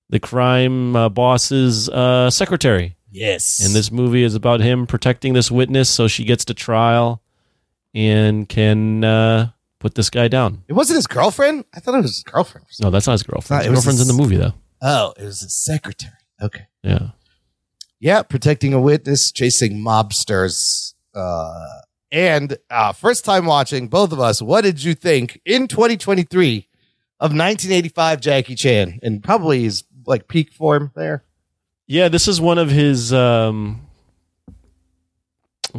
the 0.10 0.20
crime 0.20 0.96
uh, 0.96 1.10
boss's 1.10 1.90
uh, 1.90 2.30
secretary. 2.30 2.96
Yes. 3.12 3.60
And 3.66 3.76
this 3.76 3.92
movie 3.92 4.24
is 4.24 4.36
about 4.36 4.62
him 4.62 4.86
protecting 4.88 5.34
this 5.34 5.50
witness 5.52 5.90
so 5.90 6.08
she 6.08 6.24
gets 6.24 6.46
to 6.46 6.54
trial 6.54 7.22
and 7.94 8.48
can 8.48 9.04
uh, 9.04 9.50
put 9.80 9.96
this 9.96 10.10
guy 10.10 10.28
down. 10.28 10.64
It 10.68 10.74
wasn't 10.74 10.98
his 10.98 11.08
girlfriend? 11.08 11.66
I 11.74 11.80
thought 11.80 11.96
it 11.96 12.02
was 12.02 12.16
his 12.18 12.24
girlfriend. 12.24 12.68
No, 12.82 12.90
that's 12.92 13.08
not 13.08 13.14
his 13.14 13.24
girlfriend. 13.24 13.60
Not- 13.60 13.66
His 13.66 13.74
girlfriend's 13.76 14.00
his- 14.02 14.10
in 14.10 14.16
the 14.16 14.22
movie, 14.22 14.38
though. 14.38 14.54
Oh, 14.82 15.14
it 15.18 15.24
was 15.26 15.42
his 15.42 15.54
secretary. 15.54 16.14
Okay. 16.42 16.68
Yeah. 16.84 17.10
Yeah, 18.00 18.24
protecting 18.24 18.74
a 18.74 18.80
witness, 18.80 19.32
chasing 19.32 19.78
mobsters. 19.84 20.93
Uh, 21.14 21.66
and 22.12 22.58
uh, 22.70 22.93
first 22.93 23.26
time 23.26 23.45
watching, 23.45 23.88
both 23.88 24.12
of 24.12 24.20
us, 24.20 24.41
what 24.41 24.62
did 24.62 24.84
you 24.84 24.95
think 24.95 25.41
in 25.45 25.68
2023 25.68 26.68
of 27.20 27.32
1985 27.32 28.22
Jackie 28.22 28.56
Chan 28.56 29.00
and 29.04 29.22
probably 29.24 29.64
his 29.64 29.84
like 30.06 30.28
peak 30.28 30.54
form 30.54 30.91
there? 30.95 31.24
Yeah, 31.88 32.08
this 32.08 32.28
is 32.28 32.39
one 32.39 32.58
of 32.58 32.70
his 32.70 33.12
um 33.12 33.82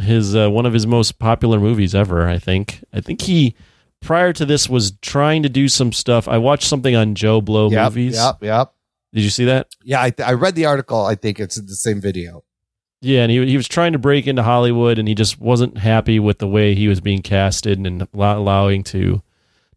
his 0.01 0.37
uh, 0.37 0.51
one 0.51 0.67
of 0.67 0.73
his 0.73 0.87
most 0.87 1.19
popular 1.19 1.59
movies 1.59 1.95
ever, 1.95 2.29
I 2.29 2.39
think. 2.39 2.85
I 2.93 3.01
think 3.01 3.23
he 3.23 3.55
prior 4.01 4.33
to 4.33 4.45
this 4.45 4.69
was 4.69 4.93
trying 5.03 5.43
to 5.43 5.49
do 5.49 5.69
some 5.69 5.93
stuff. 5.93 6.29
I 6.29 6.39
watched 6.39 6.65
something 6.65 6.95
on 6.95 7.15
JoBlo 7.15 7.71
Yep, 7.71 7.85
movies. 7.85 8.17
Yep, 8.17 8.43
yep. 8.43 8.75
Did 9.13 9.23
you 9.23 9.31
see 9.31 9.45
that? 9.47 9.69
Yeah, 9.83 10.01
I, 10.01 10.13
I 10.25 10.33
read 10.35 10.55
the 10.55 10.67
article. 10.67 11.05
I 11.05 11.15
think 11.15 11.41
it's 11.41 11.57
in 11.57 11.67
the 11.67 11.75
same 11.75 12.01
video. 12.01 12.45
Yeah, 13.03 13.23
and 13.23 13.31
he 13.33 13.45
he 13.47 13.57
was 13.57 13.67
trying 13.67 13.93
to 13.93 13.99
break 13.99 14.27
into 14.27 14.43
Hollywood, 14.43 14.99
and 14.99 15.09
he 15.09 15.15
just 15.15 15.41
wasn't 15.41 15.79
happy 15.79 16.19
with 16.21 16.39
the 16.39 16.47
way 16.47 16.75
he 16.75 16.87
was 16.87 17.01
being 17.01 17.23
casted 17.23 17.79
and 17.79 18.07
not 18.13 18.37
allowing 18.37 18.85
to, 18.85 19.23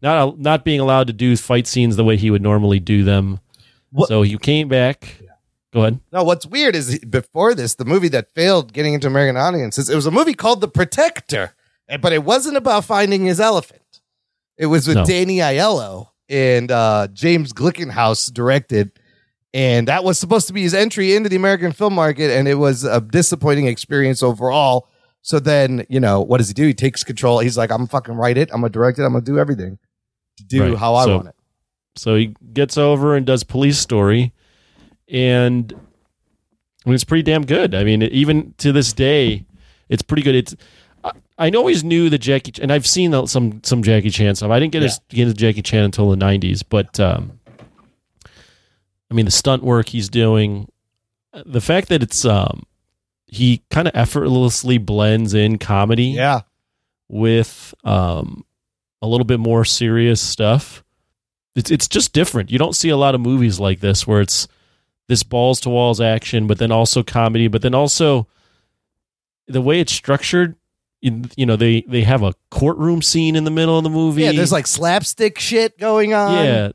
not 0.02 0.38
not 0.38 0.64
being 0.64 0.78
allowed 0.78 1.06
to 1.06 1.12
do 1.14 1.34
fight 1.36 1.66
scenes 1.66 1.96
the 1.96 2.04
way 2.04 2.16
he 2.16 2.30
would 2.30 2.42
normally 2.42 2.78
do 2.80 3.02
them. 3.02 3.40
So 4.08 4.22
he 4.22 4.36
came 4.38 4.68
back. 4.68 5.20
Go 5.72 5.80
ahead. 5.80 6.00
No, 6.12 6.22
what's 6.22 6.46
weird 6.46 6.76
is 6.76 6.98
before 7.00 7.54
this, 7.54 7.74
the 7.74 7.84
movie 7.84 8.08
that 8.08 8.30
failed 8.32 8.72
getting 8.72 8.94
into 8.94 9.06
American 9.08 9.36
audiences, 9.36 9.88
it 9.88 9.96
was 9.96 10.06
a 10.06 10.10
movie 10.10 10.34
called 10.34 10.60
The 10.60 10.68
Protector, 10.68 11.54
but 12.00 12.12
it 12.12 12.24
wasn't 12.24 12.56
about 12.56 12.84
finding 12.84 13.24
his 13.24 13.40
elephant. 13.40 13.80
It 14.56 14.66
was 14.66 14.86
with 14.86 14.98
No. 14.98 15.04
Danny 15.04 15.38
Aiello 15.38 16.10
and 16.28 16.70
uh, 16.70 17.08
James 17.12 17.52
Glickenhaus 17.52 18.32
directed, 18.32 18.92
and 19.54 19.88
that 19.88 20.04
was 20.04 20.18
supposed 20.18 20.46
to 20.48 20.52
be 20.52 20.60
his 20.62 20.74
entry 20.74 21.14
into 21.14 21.30
the 21.30 21.36
American 21.36 21.72
film 21.72 21.94
market, 21.94 22.30
and 22.30 22.46
it 22.46 22.56
was 22.56 22.84
a 22.84 23.00
disappointing 23.00 23.66
experience 23.66 24.22
overall. 24.22 24.88
So 25.22 25.38
then, 25.40 25.86
you 25.88 26.00
know, 26.00 26.20
what 26.20 26.36
does 26.38 26.48
he 26.48 26.54
do? 26.54 26.66
He 26.66 26.74
takes 26.74 27.02
control. 27.02 27.38
He's 27.38 27.56
like, 27.56 27.70
I'm 27.70 27.86
fucking 27.86 28.14
write 28.14 28.36
it. 28.36 28.50
I'm 28.52 28.60
gonna 28.60 28.68
direct 28.68 28.98
it. 28.98 29.04
I'm 29.04 29.12
gonna 29.12 29.24
do 29.24 29.38
everything 29.38 29.78
to 30.36 30.44
do 30.44 30.62
Right. 30.70 30.76
how 30.78 30.94
I 30.96 31.04
So- 31.04 31.16
want 31.16 31.28
it. 31.28 31.34
So 31.96 32.16
he 32.16 32.34
gets 32.52 32.76
over 32.76 33.14
and 33.16 33.24
does 33.24 33.44
Police 33.44 33.78
Story, 33.78 34.32
and 35.08 35.72
I 36.84 36.88
mean, 36.88 36.94
it's 36.94 37.04
pretty 37.04 37.22
damn 37.22 37.46
good. 37.46 37.74
I 37.74 37.84
mean, 37.84 38.02
even 38.02 38.52
to 38.58 38.72
this 38.72 38.92
day, 38.92 39.46
it's 39.88 40.02
pretty 40.02 40.22
good. 40.22 40.34
It's 40.34 40.56
I, 41.04 41.12
I 41.38 41.50
always 41.50 41.84
knew 41.84 42.10
that 42.10 42.18
Jackie, 42.18 42.52
and 42.60 42.72
I've 42.72 42.86
seen 42.86 43.26
some 43.28 43.60
some 43.62 43.82
Jackie 43.82 44.10
Chan 44.10 44.34
stuff. 44.36 44.50
I 44.50 44.58
didn't 44.58 44.72
get, 44.72 44.82
get 45.08 45.22
into 45.28 45.34
Jackie 45.34 45.62
Chan 45.62 45.84
until 45.84 46.10
the 46.10 46.16
'90s, 46.16 46.62
but 46.68 46.98
um, 46.98 47.38
I 49.14 49.16
mean, 49.16 49.26
the 49.26 49.30
stunt 49.30 49.62
work 49.62 49.88
he's 49.88 50.08
doing, 50.08 50.68
the 51.46 51.60
fact 51.60 51.88
that 51.88 52.02
it's 52.02 52.24
um, 52.24 52.64
he 53.26 53.62
kind 53.70 53.86
of 53.86 53.94
effortlessly 53.94 54.78
blends 54.78 55.34
in 55.34 55.58
comedy, 55.58 56.08
yeah, 56.08 56.40
with 57.08 57.74
um, 57.84 58.44
a 59.00 59.06
little 59.06 59.24
bit 59.24 59.38
more 59.38 59.64
serious 59.64 60.20
stuff 60.20 60.84
it's 61.54 61.70
it's 61.70 61.88
just 61.88 62.12
different. 62.12 62.50
You 62.50 62.58
don't 62.58 62.74
see 62.74 62.88
a 62.88 62.96
lot 62.96 63.14
of 63.14 63.20
movies 63.20 63.60
like 63.60 63.80
this 63.80 64.06
where 64.06 64.20
it's 64.20 64.48
this 65.06 65.22
balls 65.22 65.60
to 65.60 65.70
walls 65.70 66.00
action, 66.00 66.46
but 66.46 66.58
then 66.58 66.72
also 66.72 67.02
comedy, 67.02 67.48
but 67.48 67.62
then 67.62 67.74
also 67.74 68.26
the 69.46 69.60
way 69.60 69.80
it's 69.80 69.92
structured. 69.92 70.56
You, 71.00 71.22
you 71.36 71.46
know, 71.46 71.56
they 71.56 71.82
they 71.82 72.02
have 72.02 72.22
a 72.22 72.34
courtroom 72.50 73.02
scene 73.02 73.36
in 73.36 73.44
the 73.44 73.50
middle 73.50 73.76
of 73.76 73.84
the 73.84 73.90
movie. 73.90 74.22
Yeah, 74.22 74.32
there's 74.32 74.52
like 74.52 74.66
slapstick 74.66 75.38
shit 75.38 75.78
going 75.78 76.14
on. 76.14 76.44
yeah, 76.44 76.72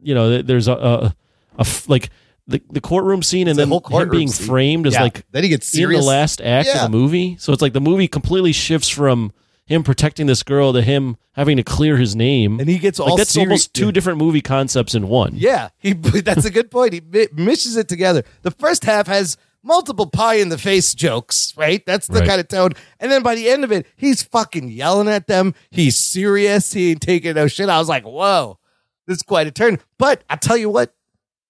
you 0.00 0.14
know, 0.14 0.40
there's 0.42 0.68
a, 0.68 0.72
a, 0.72 1.16
a 1.58 1.60
f- 1.60 1.88
like 1.88 2.10
the, 2.46 2.60
the 2.70 2.80
courtroom 2.80 3.22
scene 3.22 3.48
and 3.48 3.58
The 3.58 3.62
then 3.62 3.68
whole 3.68 4.00
him 4.00 4.10
being 4.10 4.28
scene. 4.28 4.46
framed 4.46 4.86
is 4.86 4.94
Yeah. 4.94 5.02
like 5.02 5.24
Then 5.30 5.42
he 5.44 5.48
gets 5.48 5.66
serious. 5.66 6.00
in 6.00 6.04
the 6.04 6.10
last 6.10 6.40
act 6.42 6.68
Yeah. 6.68 6.84
of 6.84 6.90
the 6.92 6.96
movie. 6.96 7.36
So 7.38 7.52
it's 7.52 7.62
like 7.62 7.72
the 7.72 7.80
movie 7.80 8.08
completely 8.08 8.52
shifts 8.52 8.88
from 8.88 9.32
him 9.66 9.82
protecting 9.82 10.26
this 10.26 10.42
girl 10.42 10.72
to 10.74 10.82
him 10.82 11.16
having 11.32 11.56
to 11.56 11.62
clear 11.62 11.96
his 11.96 12.14
name, 12.14 12.60
and 12.60 12.68
he 12.68 12.78
gets 12.78 12.98
like 12.98 13.08
all 13.10 13.16
that's 13.16 13.30
seri- 13.30 13.46
almost 13.46 13.72
two 13.72 13.90
different 13.92 14.18
movie 14.18 14.42
concepts 14.42 14.94
in 14.94 15.08
one. 15.08 15.32
Yeah, 15.34 15.70
he. 15.78 15.92
That's 15.94 16.44
a 16.44 16.50
good 16.50 16.70
point. 16.70 16.92
He 16.92 17.00
mi- 17.00 17.28
mishes 17.32 17.76
it 17.76 17.88
together. 17.88 18.24
The 18.42 18.50
first 18.50 18.84
half 18.84 19.06
has 19.06 19.36
multiple 19.62 20.06
pie 20.06 20.34
in 20.34 20.50
the 20.50 20.58
face 20.58 20.94
jokes, 20.94 21.54
right? 21.56 21.84
That's 21.86 22.06
the 22.08 22.18
Right. 22.20 22.28
kind 22.28 22.40
of 22.42 22.48
tone. 22.48 22.72
And 23.00 23.10
then 23.10 23.22
by 23.22 23.34
the 23.34 23.48
end 23.48 23.64
of 23.64 23.72
it, 23.72 23.86
he's 23.96 24.22
fucking 24.22 24.68
yelling 24.68 25.08
at 25.08 25.26
them. 25.28 25.54
He's 25.70 25.96
serious. 25.96 26.74
He 26.74 26.90
ain't 26.90 27.00
taking 27.00 27.34
no 27.34 27.48
shit. 27.48 27.70
I 27.70 27.78
was 27.78 27.88
like, 27.88 28.04
whoa, 28.04 28.58
this 29.06 29.16
is 29.16 29.22
quite 29.22 29.46
a 29.46 29.50
turn. 29.50 29.78
But 29.98 30.22
I 30.28 30.36
tell 30.36 30.58
you 30.58 30.68
what, 30.68 30.94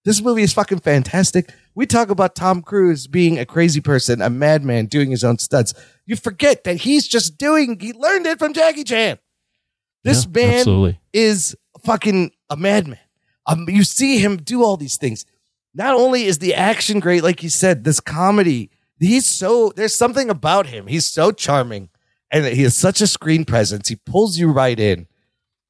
this 0.05 0.21
movie 0.23 0.43
is 0.43 0.53
fucking 0.53 0.81
fantastic. 0.81 1.51
We 1.75 1.87
talk 1.87 2.11
about 2.11 2.35
Tom 2.35 2.63
Cruise 2.63 3.07
being 3.07 3.39
a 3.39 3.47
crazy 3.47 3.81
person, 3.81 4.21
a 4.23 4.31
madman 4.31 4.87
doing 4.87 5.11
his 5.11 5.25
own 5.25 5.39
stunts. 5.39 5.75
You 6.07 6.17
forget 6.17 6.65
that 6.65 6.77
he's 6.77 7.09
just 7.09 7.39
doing. 7.39 7.79
He 7.81 7.93
learned 7.93 8.27
it 8.27 8.39
from 8.39 8.53
Jackie 8.53 8.85
Chan. 8.85 9.19
This 10.05 10.25
Yeah, 10.27 10.43
man 10.47 10.55
absolutely. 10.59 11.01
is 11.13 11.57
fucking 11.85 12.33
a 12.51 12.57
madman. 12.57 12.99
Um, 13.47 13.67
you 13.69 13.85
see 13.85 14.19
him 14.19 14.37
do 14.37 14.63
all 14.63 14.77
these 14.77 14.97
things. 14.97 15.25
Not 15.75 15.95
only 15.95 16.25
is 16.25 16.39
the 16.39 16.55
action 16.55 17.01
great, 17.01 17.23
like 17.23 17.43
you 17.43 17.49
said, 17.49 17.85
this 17.85 18.01
comedy, 18.01 18.71
he's 19.01 19.27
so, 19.27 19.73
there's 19.75 19.95
something 19.95 20.31
about 20.31 20.67
him. 20.67 20.87
He's 20.87 21.07
so 21.07 21.33
charming 21.33 21.89
and 22.31 22.45
he 22.45 22.63
has 22.63 22.77
such 22.77 23.01
a 23.01 23.07
screen 23.07 23.45
presence. 23.45 23.89
He 23.89 23.97
pulls 23.97 24.39
you 24.39 24.53
right 24.53 24.79
in. 24.79 25.07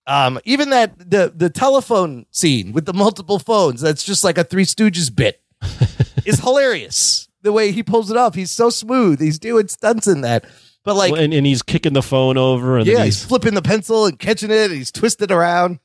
Um, 0.07 0.39
even 0.45 0.71
that, 0.71 0.99
the, 0.99 1.33
the 1.35 1.49
telephone 1.51 2.27
scene 2.31 2.73
with 2.73 2.85
the 2.87 2.93
multiple 2.93 3.39
phones, 3.39 3.81
that's 3.81 4.05
just 4.05 4.23
like 4.25 4.37
a 4.39 4.45
Three 4.45 4.65
Stooges 4.65 5.15
bit, 5.15 5.41
is 6.27 6.41
hilarious. 6.41 7.29
The 7.43 7.53
way 7.53 7.73
he 7.73 7.83
pulls 7.83 8.11
it 8.11 8.17
off. 8.17 8.35
He's 8.35 8.51
so 8.51 8.71
smooth. 8.71 9.21
He's 9.21 9.39
doing 9.39 9.69
stunts 9.69 10.07
in 10.07 10.23
that. 10.23 10.45
But 10.83 10.97
like, 10.97 11.13
Well, 11.13 11.23
and, 11.23 11.33
and 11.33 11.47
he's 11.47 11.63
kicking 11.63 11.95
the 11.95 12.03
phone 12.03 12.37
over, 12.37 12.77
and 12.79 12.87
yeah, 12.87 13.05
he's 13.05 13.17
he's 13.21 13.25
flipping 13.25 13.55
the 13.55 13.63
pencil 13.63 14.05
and 14.07 14.19
catching 14.19 14.51
it. 14.51 14.71
And 14.71 14.73
he's 14.75 14.93
twisted 14.93 15.31
around. 15.31 15.79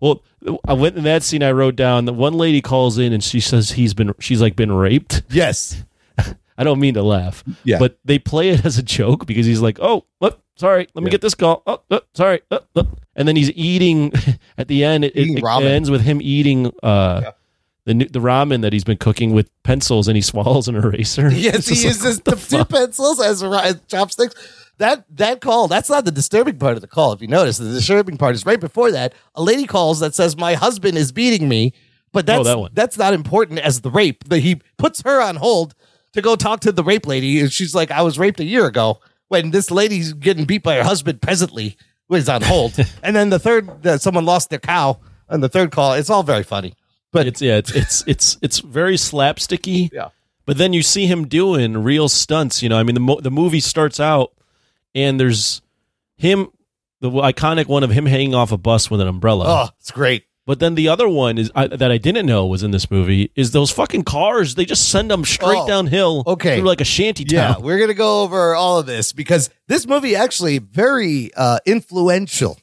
well. 0.00 0.22
I 0.66 0.72
went 0.74 0.96
in 0.96 1.02
that 1.04 1.24
scene. 1.24 1.42
I 1.42 1.50
wrote 1.50 1.74
down 1.74 2.04
that 2.04 2.12
one 2.12 2.34
lady 2.34 2.60
calls 2.62 2.96
in 2.96 3.12
and 3.12 3.24
she 3.24 3.40
says 3.40 3.72
he's 3.72 3.92
been 3.92 4.14
she's 4.20 4.40
like 4.40 4.54
been 4.54 4.70
raped. 4.70 5.22
Yes. 5.30 5.82
I 6.58 6.64
don't 6.64 6.80
mean 6.80 6.94
to 6.94 7.02
laugh. 7.02 7.42
Yeah. 7.64 7.78
But 7.78 7.98
they 8.04 8.18
play 8.18 8.50
it 8.50 8.64
as 8.66 8.76
a 8.76 8.82
joke 8.82 9.26
because 9.26 9.46
he's 9.46 9.60
like, 9.60 9.78
oh, 9.80 10.04
what? 10.18 10.40
sorry, 10.56 10.88
let 10.94 11.02
me 11.02 11.08
Yeah. 11.08 11.12
get 11.12 11.20
this 11.20 11.34
call. 11.36 11.62
Oh, 11.66 11.80
oh, 11.90 12.00
sorry. 12.14 12.40
Oh, 12.50 12.58
oh. 12.76 12.88
And 13.14 13.26
then 13.28 13.36
he's 13.36 13.50
eating 13.52 14.12
at 14.58 14.66
the 14.68 14.82
end. 14.84 15.04
It, 15.04 15.12
it- 15.16 15.38
it 15.38 15.44
ends 15.64 15.88
with 15.90 16.02
him 16.02 16.20
eating 16.20 16.72
uh, 16.82 17.30
the 17.84 17.94
new- 17.94 18.08
the 18.08 18.18
ramen 18.18 18.62
that 18.62 18.72
he's 18.72 18.84
been 18.84 18.98
cooking 18.98 19.32
with 19.32 19.50
pencils, 19.62 20.08
and 20.08 20.16
he 20.16 20.20
swallows 20.20 20.66
an 20.68 20.74
eraser. 20.74 21.28
Yes, 21.32 21.68
he 21.68 21.76
like, 21.76 21.84
uses 21.84 22.20
the 22.20 22.32
two 22.36 22.64
pencils 22.64 23.20
as, 23.20 23.42
as 23.42 23.80
chopsticks. 23.86 24.34
That 24.78 25.04
that 25.16 25.40
call, 25.40 25.68
that's 25.68 25.88
not 25.90 26.04
the 26.04 26.10
disturbing 26.12 26.58
part 26.58 26.74
of 26.74 26.80
the 26.80 26.86
call. 26.88 27.12
If 27.12 27.20
you 27.22 27.28
notice, 27.28 27.58
the 27.58 27.70
disturbing 27.70 28.16
part 28.16 28.34
is 28.34 28.44
right 28.46 28.60
before 28.60 28.90
that. 28.92 29.12
A 29.36 29.42
lady 29.42 29.66
calls 29.66 30.00
that 30.00 30.14
says, 30.14 30.36
"My 30.36 30.54
husband 30.54 30.96
is 30.98 31.10
beating 31.12 31.48
me," 31.48 31.72
but 32.12 32.26
that's 32.26 32.40
Oh, 32.40 32.44
that 32.44 32.58
one. 32.58 32.70
that's 32.74 32.96
not 32.98 33.12
important 33.14 33.58
as 33.60 33.80
the 33.80 33.90
rape. 33.90 34.24
That 34.28 34.40
he 34.40 34.60
puts 34.76 35.02
her 35.02 35.20
on 35.20 35.36
hold 35.36 35.74
to 36.12 36.22
go 36.22 36.36
talk 36.36 36.60
to 36.60 36.72
the 36.72 36.84
rape 36.84 37.06
lady, 37.06 37.40
and 37.40 37.52
she's 37.52 37.74
like, 37.74 37.90
"I 37.90 38.02
was 38.02 38.18
raped 38.18 38.40
a 38.40 38.44
year 38.44 38.66
ago." 38.66 39.00
When 39.28 39.50
this 39.50 39.70
lady's 39.70 40.14
getting 40.14 40.46
beat 40.46 40.62
by 40.62 40.76
her 40.76 40.84
husband 40.84 41.20
presently, 41.20 41.76
was 42.08 42.28
on 42.28 42.42
hold, 42.42 42.74
and 43.02 43.14
then 43.14 43.30
the 43.30 43.38
third, 43.38 43.86
uh, 43.86 43.98
someone 43.98 44.24
lost 44.24 44.50
their 44.50 44.58
cow, 44.58 45.00
and 45.28 45.42
the 45.42 45.48
third 45.48 45.70
call. 45.70 45.92
It's 45.92 46.10
all 46.10 46.22
very 46.22 46.42
funny. 46.44 46.74
But 47.12 47.26
it's 47.26 47.40
yeah, 47.42 47.56
it's 47.56 47.74
it's 47.74 48.04
it's 48.06 48.38
it's 48.42 48.58
very 48.60 48.96
slapsticky. 48.96 49.90
Yeah. 49.92 50.08
But 50.44 50.56
then 50.56 50.72
you 50.72 50.82
see 50.82 51.06
him 51.06 51.28
doing 51.28 51.82
real 51.82 52.08
stunts. 52.08 52.62
You 52.62 52.70
know, 52.70 52.78
I 52.78 52.82
mean, 52.82 52.94
the 52.94 53.00
mo- 53.00 53.20
the 53.20 53.30
movie 53.30 53.60
starts 53.60 54.00
out 54.00 54.32
and 54.94 55.20
there's 55.20 55.60
him, 56.16 56.48
the 57.00 57.10
iconic 57.10 57.66
one 57.66 57.82
of 57.82 57.90
him 57.90 58.06
hanging 58.06 58.34
off 58.34 58.50
a 58.52 58.56
bus 58.58 58.90
with 58.90 59.00
an 59.00 59.08
umbrella. 59.08 59.44
oh, 59.46 59.68
it's 59.78 59.90
great. 59.90 60.24
But 60.48 60.60
then 60.60 60.76
the 60.76 60.88
other 60.88 61.10
one 61.10 61.36
is 61.36 61.52
I, 61.54 61.66
that 61.66 61.90
I 61.92 61.98
didn't 61.98 62.24
know 62.24 62.46
was 62.46 62.62
in 62.62 62.70
this 62.70 62.90
movie 62.90 63.30
is 63.36 63.50
those 63.50 63.70
fucking 63.70 64.04
cars. 64.04 64.54
They 64.54 64.64
just 64.64 64.88
send 64.88 65.10
them 65.10 65.22
straight 65.26 65.58
Oh, 65.58 65.66
downhill. 65.68 66.22
okay. 66.26 66.56
through 66.56 66.66
like 66.66 66.80
a 66.80 66.84
shanty 66.86 67.26
town. 67.26 67.36
Yeah, 67.36 67.58
we're 67.58 67.78
gonna 67.78 67.92
go 67.92 68.22
over 68.22 68.54
all 68.54 68.78
of 68.78 68.86
this 68.86 69.12
because 69.12 69.50
this 69.66 69.86
movie 69.86 70.16
actually 70.16 70.56
very 70.58 71.30
uh, 71.36 71.58
influential. 71.66 72.58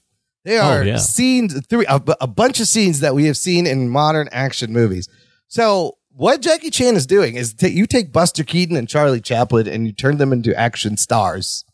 There 0.46 0.64
Oh, 0.64 0.66
are 0.66 0.84
yeah. 0.84 0.98
scenes, 0.98 1.64
through 1.68 1.86
a, 1.88 2.02
a 2.22 2.28
bunch 2.28 2.60
of 2.60 2.68
scenes 2.68 3.02
that 3.02 3.14
we 3.14 3.26
have 3.26 3.38
seen 3.38 3.68
in 3.68 3.88
modern 3.90 4.30
action 4.32 4.74
movies. 4.74 5.08
So 5.48 5.98
what 6.10 6.42
Jackie 6.42 6.72
Chan 6.72 6.96
is 6.96 7.06
doing 7.06 7.36
is 7.36 7.54
ta- 7.54 7.68
you 7.68 7.86
take 7.86 8.12
Buster 8.12 8.44
Keaton 8.44 8.76
and 8.78 8.90
Charlie 8.90 9.22
Chaplin 9.22 9.68
and 9.68 9.86
you 9.86 9.94
turn 9.94 10.18
them 10.18 10.34
into 10.34 10.60
action 10.60 10.98
stars, 10.98 11.66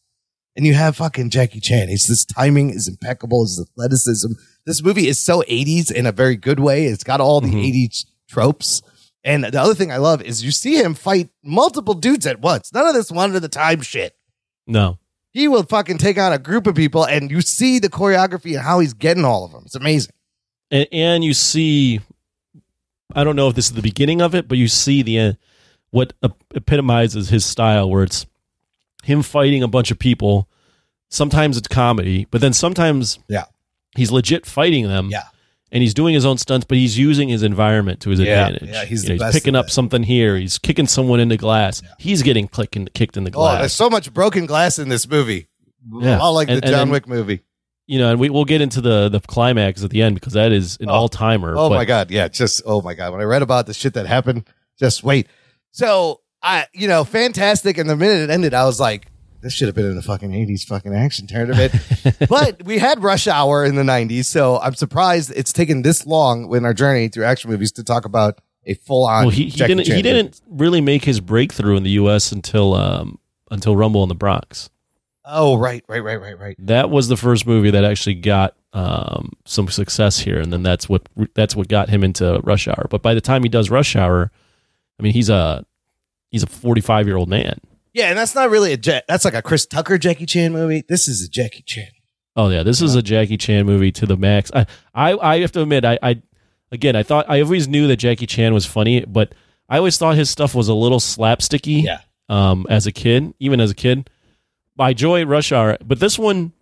and 0.58 0.66
you 0.68 0.74
have 0.74 0.98
fucking 0.98 1.30
Jackie 1.30 1.62
Chan. 1.62 1.88
His 1.88 2.08
this 2.08 2.26
timing 2.26 2.70
is 2.72 2.90
impeccable. 2.90 3.44
His 3.44 3.62
athleticism. 3.66 4.34
This 4.66 4.84
movie 4.84 5.08
is 5.08 5.20
so 5.22 5.42
80s 5.44 5.92
in 5.92 6.06
a 6.06 6.12
very 6.12 6.36
good 6.36 6.60
way. 6.60 6.86
It's 6.86 7.04
got 7.04 7.20
all 7.22 7.42
the 7.42 7.48
Mm-hmm. 7.48 7.58
80s 7.58 8.06
tropes. 8.30 8.82
And 9.24 9.44
the 9.44 9.62
other 9.62 9.76
thing 9.76 9.92
I 9.92 9.98
love 9.98 10.22
is 10.22 10.44
you 10.44 10.52
see 10.52 10.78
him 10.82 10.94
fight 10.96 11.30
multiple 11.44 11.94
dudes 11.94 12.26
at 12.26 12.40
once. 12.42 12.74
None 12.74 12.88
of 12.88 12.94
this 12.96 13.12
one 13.12 13.36
at 13.36 13.44
a 13.44 13.48
time 13.50 13.82
shit. 13.82 14.16
No, 14.68 14.98
He 15.32 15.48
will 15.48 15.64
fucking 15.64 15.98
take 16.00 16.18
on 16.18 16.32
a 16.34 16.38
group 16.40 16.66
of 16.68 16.76
people, 16.76 17.04
and 17.06 17.30
you 17.30 17.42
see 17.42 17.80
the 17.80 17.90
choreography 17.90 18.54
and 18.54 18.62
how 18.62 18.80
he's 18.80 18.94
getting 18.94 19.26
all 19.26 19.44
of 19.46 19.52
them. 19.52 19.64
It's 19.66 19.76
amazing. 19.76 20.14
and, 20.72 20.88
and 20.92 21.24
you 21.24 21.34
see, 21.34 22.00
I 23.16 23.24
don't 23.24 23.36
know 23.36 23.48
if 23.50 23.56
this 23.56 23.66
is 23.66 23.74
the 23.74 23.82
beginning 23.82 24.22
of 24.22 24.34
it, 24.36 24.48
but 24.48 24.58
you 24.58 24.68
see 24.68 25.02
the 25.02 25.20
uh, 25.20 25.34
what 25.90 26.14
epitomizes 26.56 27.30
his 27.30 27.46
style, 27.46 27.90
where 27.90 28.04
it's 28.04 28.26
him 29.04 29.22
fighting 29.22 29.62
a 29.64 29.68
bunch 29.68 29.92
of 29.92 30.00
people. 30.00 30.48
Sometimes 31.10 31.58
it's 31.58 31.68
comedy, 31.68 32.26
but 32.32 32.40
then 32.42 32.54
sometimes 32.54 33.20
Yeah. 33.28 33.46
He's 33.96 34.12
legit 34.12 34.46
fighting 34.46 34.88
them. 34.88 35.10
Yeah. 35.12 35.24
And 35.74 35.82
he's 35.82 35.94
doing 35.94 36.14
his 36.14 36.26
own 36.26 36.38
stunts, 36.38 36.66
but 36.68 36.78
he's 36.78 36.98
using 36.98 37.30
his 37.30 37.44
environment 37.44 38.02
to 38.02 38.10
his 38.10 38.20
Yeah, 38.20 38.48
advantage. 38.48 38.70
yeah, 38.70 38.84
he's 38.84 39.04
You 39.08 39.16
know, 39.16 39.20
best 39.20 39.34
picking 39.34 39.56
up 39.56 39.70
something 39.70 40.04
here. 40.04 40.36
He's 40.36 40.58
kicking 40.58 40.86
someone 40.88 41.22
into 41.22 41.38
glass. 41.38 41.82
He's 41.98 42.24
getting 42.24 42.50
clicking, 42.50 42.90
kicked 42.94 43.16
in 43.16 43.24
the 43.24 43.30
Oh, 43.32 43.40
glass. 43.40 43.60
there's 43.60 43.74
so 43.74 43.90
much 43.90 44.14
broken 44.14 44.46
glass 44.46 44.78
in 44.80 44.90
this 44.90 45.08
movie. 45.08 45.48
Yeah. 46.02 46.20
All 46.20 46.34
like 46.34 46.50
And- 46.50 46.58
the 46.58 46.68
John 46.68 46.72
then- 46.72 46.90
Wick 46.90 47.08
movie. 47.08 47.40
you 47.88 48.00
know, 48.00 48.12
and 48.12 48.20
we, 48.20 48.30
we'll 48.30 48.46
get 48.46 48.62
into 48.62 48.80
the 48.82 49.08
the 49.10 49.20
climax 49.22 49.84
at 49.84 49.90
the 49.92 50.02
end 50.02 50.16
because 50.16 50.34
that 50.34 50.52
is 50.52 50.78
an 50.82 50.90
oh. 50.90 50.94
all 50.94 51.10
timer. 51.10 51.56
Oh 51.58 51.70
my 51.70 51.84
god, 51.86 52.12
yeah, 52.12 52.28
just 52.28 52.62
oh 52.66 52.82
my 52.82 52.94
god. 52.94 53.12
When 53.14 53.20
I 53.22 53.26
read 53.26 53.42
about 53.42 53.66
the 53.66 53.74
shit 53.74 53.94
that 53.96 54.06
happened, 54.08 54.46
just 54.80 55.04
wait. 55.04 55.28
So 55.72 56.22
I, 56.44 56.68
you 56.74 56.88
know, 56.88 57.04
fantastic. 57.04 57.78
And 57.78 57.90
the 57.90 57.96
minute 57.96 58.22
it 58.24 58.30
ended, 58.30 58.54
I 58.54 58.66
was 58.66 58.80
like, 58.80 59.08
this 59.42 59.54
should 59.54 59.68
have 59.68 59.76
been 59.76 59.86
in 59.86 59.96
the 59.96 60.02
fucking 60.02 60.34
eighties 60.34 60.64
fucking 60.64 60.94
action 60.94 61.28
tournament. 61.28 61.74
but 62.30 62.64
we 62.64 62.78
had 62.78 63.04
Rush 63.04 63.28
Hour 63.28 63.66
in 63.66 63.76
the 63.76 63.84
nineties, 63.84 64.28
so 64.28 64.60
I'm 64.60 64.76
surprised 64.76 65.32
it's 65.36 65.54
taken 65.54 65.82
this 65.82 66.06
long 66.06 66.54
in 66.56 66.66
our 66.66 66.74
journey 66.74 67.08
through 67.08 67.26
action 67.26 67.50
movies 67.50 67.72
to 67.74 67.84
talk 67.84 68.06
about 68.06 68.40
a 68.66 68.76
full 68.76 69.06
on. 69.06 69.26
Well, 69.26 69.32
he, 69.32 69.46
he 69.46 69.66
didn't 69.66 69.88
he 69.88 70.02
didn't 70.02 70.42
really 70.50 70.82
make 70.82 71.04
his 71.04 71.20
breakthrough 71.20 71.78
in 71.78 71.84
the 71.84 71.92
U.S. 71.92 72.32
until 72.32 72.74
um 72.74 73.20
until 73.50 73.76
Rumble 73.76 74.04
in 74.04 74.10
the 74.10 74.16
Bronx. 74.16 74.70
Oh 75.26 75.58
right, 75.58 75.84
right, 75.88 76.04
right, 76.04 76.20
right, 76.20 76.38
right. 76.38 76.56
That 76.60 76.90
was 76.90 77.08
the 77.08 77.18
first 77.18 77.46
movie 77.46 77.72
that 77.72 77.84
actually 77.84 78.16
got 78.16 78.56
um, 78.74 79.34
some 79.46 79.68
success 79.68 80.20
here, 80.20 80.40
and 80.40 80.52
then 80.52 80.64
that's 80.64 80.90
what 80.90 81.08
that's 81.36 81.56
what 81.56 81.68
got 81.68 81.90
him 81.90 82.04
into 82.04 82.40
Rush 82.44 82.68
Hour. 82.68 82.88
But 82.90 83.02
by 83.02 83.14
the 83.14 83.22
time 83.22 83.44
he 83.44 83.50
does 83.50 83.70
Rush 83.70 83.96
Hour, 83.96 84.32
I 85.00 85.04
mean 85.04 85.14
he's 85.14 85.30
a 85.30 85.66
he's 86.32 86.44
a 86.44 86.48
forty 86.48 86.82
five 86.82 87.08
year 87.08 87.18
old 87.18 87.30
man. 87.30 87.60
Yeah, 87.94 88.10
and 88.10 88.18
that's 88.18 88.36
not 88.36 88.50
really 88.50 88.74
a 88.74 88.78
Jack. 88.78 89.04
That's 89.08 89.26
like 89.26 89.34
a 89.34 89.42
Chris 89.42 89.66
Tucker 89.66 89.98
Jackie 89.98 90.26
Chan 90.26 90.52
movie. 90.52 90.84
This 90.88 91.08
is 91.08 91.24
a 91.24 91.30
Jackie 91.30 91.64
Chan. 91.64 91.90
Oh 92.36 92.50
yeah, 92.50 92.64
this 92.64 92.82
is 92.82 92.96
a 92.96 93.02
Jackie 93.02 93.38
Chan 93.38 93.66
movie 93.66 93.92
to 93.92 94.06
the 94.06 94.16
max. 94.16 94.52
I 94.54 94.66
I, 94.94 95.18
I 95.18 95.40
have 95.42 95.52
to 95.54 95.62
admit, 95.62 95.84
I, 95.84 96.00
I 96.02 96.22
again 96.72 96.96
I 96.96 97.04
thought 97.04 97.30
I 97.30 97.42
always 97.42 97.68
knew 97.68 97.88
that 97.88 97.98
Jackie 97.98 98.28
Chan 98.28 98.54
was 98.54 98.66
funny, 98.66 99.04
but 99.06 99.34
I 99.68 99.78
always 99.78 99.98
thought 99.98 100.16
his 100.16 100.30
stuff 100.30 100.56
was 100.56 100.68
a 100.70 100.74
little 100.74 101.00
slapsticky. 101.00 101.84
Yeah. 101.84 102.00
Um, 102.30 102.66
as 102.70 102.88
a 102.88 102.94
kid, 102.94 103.34
even 103.40 103.60
as 103.60 103.72
a 103.72 103.76
kid, 103.76 104.10
I 104.80 104.92
enjoy 104.92 105.26
Rush 105.26 105.52
Hour, 105.52 105.78
but 105.86 106.00
this 106.00 106.18
one, 106.18 106.54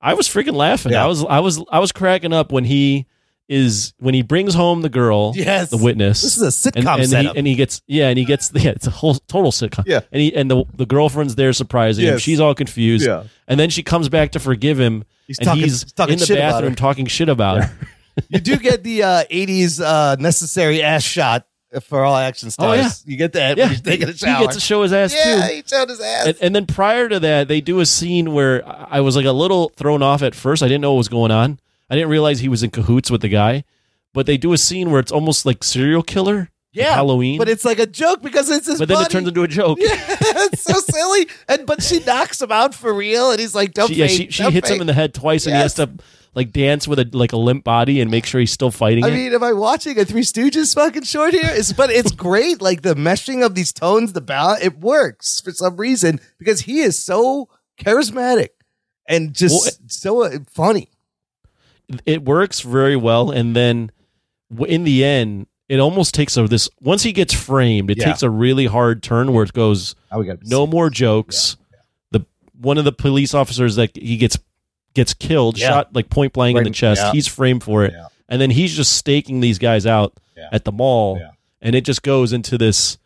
I 0.00 0.14
was 0.14 0.26
freaking 0.26 0.54
laughing. 0.54 0.92
Yeah. 0.92 1.04
I 1.04 1.06
was 1.06 1.24
I 1.24 1.40
was 1.40 1.62
I 1.70 1.78
was 1.80 1.92
cracking 1.92 2.32
up 2.32 2.50
when 2.50 2.64
he 2.64 3.06
is 3.48 3.94
when 3.98 4.14
he 4.14 4.22
brings 4.22 4.54
home 4.54 4.82
the 4.82 4.88
girl, 4.88 5.32
Yes. 5.34 5.70
the 5.70 5.76
witness. 5.78 6.20
This 6.22 6.36
is 6.36 6.42
a 6.42 6.70
sitcom 6.70 6.78
and, 6.80 6.88
and 6.88 7.00
he, 7.00 7.06
setup. 7.06 7.36
and 7.36 7.46
he 7.46 7.54
gets 7.54 7.82
yeah, 7.86 8.08
and 8.08 8.18
he 8.18 8.24
gets 8.24 8.50
yeah, 8.54 8.70
it's 8.70 8.86
a 8.86 8.90
whole 8.90 9.14
total 9.14 9.50
sitcom. 9.50 9.84
Yeah. 9.86 10.00
and 10.12 10.20
he 10.20 10.34
and 10.34 10.50
the 10.50 10.64
the 10.74 10.86
girlfriend's 10.86 11.34
there 11.34 11.52
surprising 11.52 12.04
him. 12.04 12.18
She's 12.18 12.40
all 12.40 12.54
confused. 12.54 13.06
Yeah. 13.06 13.24
and 13.46 13.58
then 13.58 13.70
she 13.70 13.82
comes 13.82 14.08
back 14.08 14.32
to 14.32 14.38
forgive 14.38 14.78
him. 14.78 15.04
He's 15.26 15.38
and 15.38 15.46
talking- 15.46 15.62
he's 15.62 15.82
he's 15.82 15.92
talking 15.92 16.14
in 16.14 16.18
the 16.20 16.26
shit 16.26 16.36
about 16.38 16.52
bathroom 16.52 16.72
her. 16.72 16.76
talking 16.76 17.06
shit 17.06 17.28
about 17.28 17.64
her. 17.64 17.78
you 18.28 18.40
do 18.40 18.56
get 18.56 18.82
the 18.82 19.02
uh, 19.02 19.24
80s 19.30 19.80
uh, 19.84 20.16
necessary 20.20 20.82
ass 20.82 21.02
shot 21.02 21.46
for 21.82 22.02
all 22.02 22.16
action 22.16 22.50
stars. 22.50 22.78
Oh, 22.78 22.82
yeah. 22.82 22.90
You 23.04 23.16
get 23.18 23.32
that 23.34 23.56
Yeah, 23.58 23.64
when 23.64 23.70
he's 23.72 23.80
taking 23.82 24.08
a 24.08 24.12
he 24.12 24.18
gets 24.44 24.54
to 24.54 24.60
show 24.60 24.82
his 24.82 24.92
ass 24.92 25.12
too. 25.12 25.18
yeah, 25.18 25.46
too. 25.48 25.54
he 25.56 25.62
showed 25.66 25.88
his 25.90 26.00
ass. 26.00 26.26
And, 26.28 26.36
and 26.40 26.56
then 26.56 26.64
prior 26.66 27.08
to 27.10 27.20
that, 27.20 27.48
they 27.48 27.60
do 27.60 27.80
a 27.80 27.86
scene 27.86 28.32
where 28.32 28.66
I 28.66 28.86
I 28.98 29.00
was 29.00 29.16
like 29.16 29.26
a 29.26 29.32
little 29.32 29.68
thrown 29.76 30.02
off 30.02 30.22
at 30.22 30.34
first. 30.34 30.62
I 30.62 30.66
didn't 30.68 30.80
know 30.80 30.92
what 30.92 30.98
was 30.98 31.08
going 31.08 31.30
on. 31.30 31.58
I 31.90 31.94
didn't 31.94 32.10
realize 32.10 32.40
he 32.40 32.48
was 32.48 32.62
in 32.62 32.70
cahoots 32.70 33.10
with 33.10 33.20
the 33.22 33.28
guy. 33.28 33.64
But 34.14 34.26
they 34.26 34.36
do 34.38 34.52
a 34.52 34.58
scene 34.58 34.90
where 34.90 35.00
it's 35.00 35.12
almost 35.12 35.44
like 35.46 35.62
serial 35.62 36.02
killer 36.02 36.50
Yeah, 36.72 36.94
Halloween. 36.94 37.38
but 37.38 37.48
it's 37.48 37.64
like 37.64 37.78
a 37.78 37.86
joke 37.86 38.22
because 38.22 38.50
it's 38.50 38.66
his 38.66 38.78
but 38.78 38.88
then 38.88 38.96
buddy. 38.96 39.06
it 39.06 39.10
turns 39.10 39.28
into 39.28 39.42
a 39.42 39.48
joke. 39.48 39.78
Yeah, 39.80 39.88
it's 40.20 40.62
so 40.62 40.80
silly. 40.80 41.28
And 41.46 41.66
but 41.66 41.82
she 41.82 42.00
knocks 42.00 42.40
him 42.40 42.50
out 42.50 42.74
for 42.74 42.92
real, 42.92 43.30
and 43.30 43.38
he's 43.38 43.54
like, 43.54 43.74
"Don't 43.74 43.88
she, 43.88 43.94
yeah, 43.96 44.06
she, 44.06 44.30
she 44.30 44.50
hits 44.50 44.70
him 44.70 44.80
in 44.80 44.86
the 44.86 44.94
head 44.94 45.12
twice, 45.14 45.46
and 45.46 45.54
he 45.54 45.60
has 45.60 45.74
to 45.74 45.90
like 46.34 46.52
dance 46.52 46.88
with 46.88 46.98
a 46.98 47.08
like 47.12 47.32
a 47.32 47.36
limp 47.36 47.64
body 47.64 48.00
and 48.00 48.10
make 48.10 48.24
sure 48.24 48.40
he's 48.40 48.50
still 48.52 48.70
fighting 48.70 49.04
I 49.04 49.08
it. 49.08 49.12
mean, 49.12 49.34
am 49.34 49.42
I 49.44 49.52
watching 49.52 49.98
a 49.98 50.04
Three 50.06 50.22
Stooges 50.22 50.74
fucking 50.74 51.02
short 51.02 51.34
here? 51.34 51.42
It's, 51.44 51.72
but 51.74 51.90
it's 51.90 52.10
great. 52.26 52.62
Like 52.62 52.80
the 52.82 52.94
meshing 52.94 53.44
of 53.44 53.54
these 53.54 53.72
tones, 53.74 54.14
the 54.14 54.20
balance, 54.22 54.64
it 54.64 54.78
works 54.78 55.40
for 55.42 55.52
some 55.52 55.76
reason 55.76 56.18
because 56.38 56.62
he 56.62 56.80
is 56.80 56.98
so 56.98 57.50
charismatic 57.78 58.48
and 59.06 59.34
just 59.34 59.80
Well, 60.24 60.30
so 60.32 60.44
funny. 60.50 60.90
It 62.06 62.24
works 62.24 62.60
very 62.60 62.96
well 62.96 63.30
and 63.30 63.54
then 63.56 63.90
in 64.66 64.84
the 64.84 65.04
end 65.04 65.46
it 65.68 65.78
almost 65.78 66.14
takes 66.14 66.36
a 66.36 66.46
this 66.48 66.68
once 66.80 67.02
he 67.02 67.12
gets 67.12 67.34
framed 67.34 67.90
it 67.90 67.98
Yeah. 67.98 68.06
takes 68.06 68.22
a 68.22 68.30
really 68.30 68.66
hard 68.66 69.02
turn 69.02 69.32
where 69.32 69.44
it 69.44 69.52
goes 69.52 69.94
no 70.44 70.66
more 70.66 70.88
jokes. 70.90 71.56
The 72.10 72.24
one 72.60 72.78
of 72.78 72.84
the 72.84 72.92
police 72.92 73.34
officers 73.34 73.76
that 73.76 73.94
he 73.96 74.16
gets 74.16 74.38
gets 74.94 75.12
killed 75.14 75.58
Yeah. 75.58 75.68
shot 75.68 75.94
like 75.94 76.08
point 76.10 76.32
blank 76.32 76.56
in 76.56 76.64
the 76.64 76.70
chest. 76.70 77.00
yeah. 77.02 77.12
he's 77.12 77.26
framed 77.26 77.62
for 77.62 77.84
it. 77.84 77.92
And 78.28 78.40
then 78.40 78.50
he's 78.50 78.74
just 78.74 78.94
staking 78.94 79.40
these 79.40 79.58
guys 79.58 79.86
out 79.86 80.18
at 80.52 80.64
the 80.64 80.72
mall. 80.72 81.20
And 81.60 81.74
it 81.74 81.84
just 81.84 82.02
goes 82.02 82.32
into 82.32 82.56
this 82.58 82.98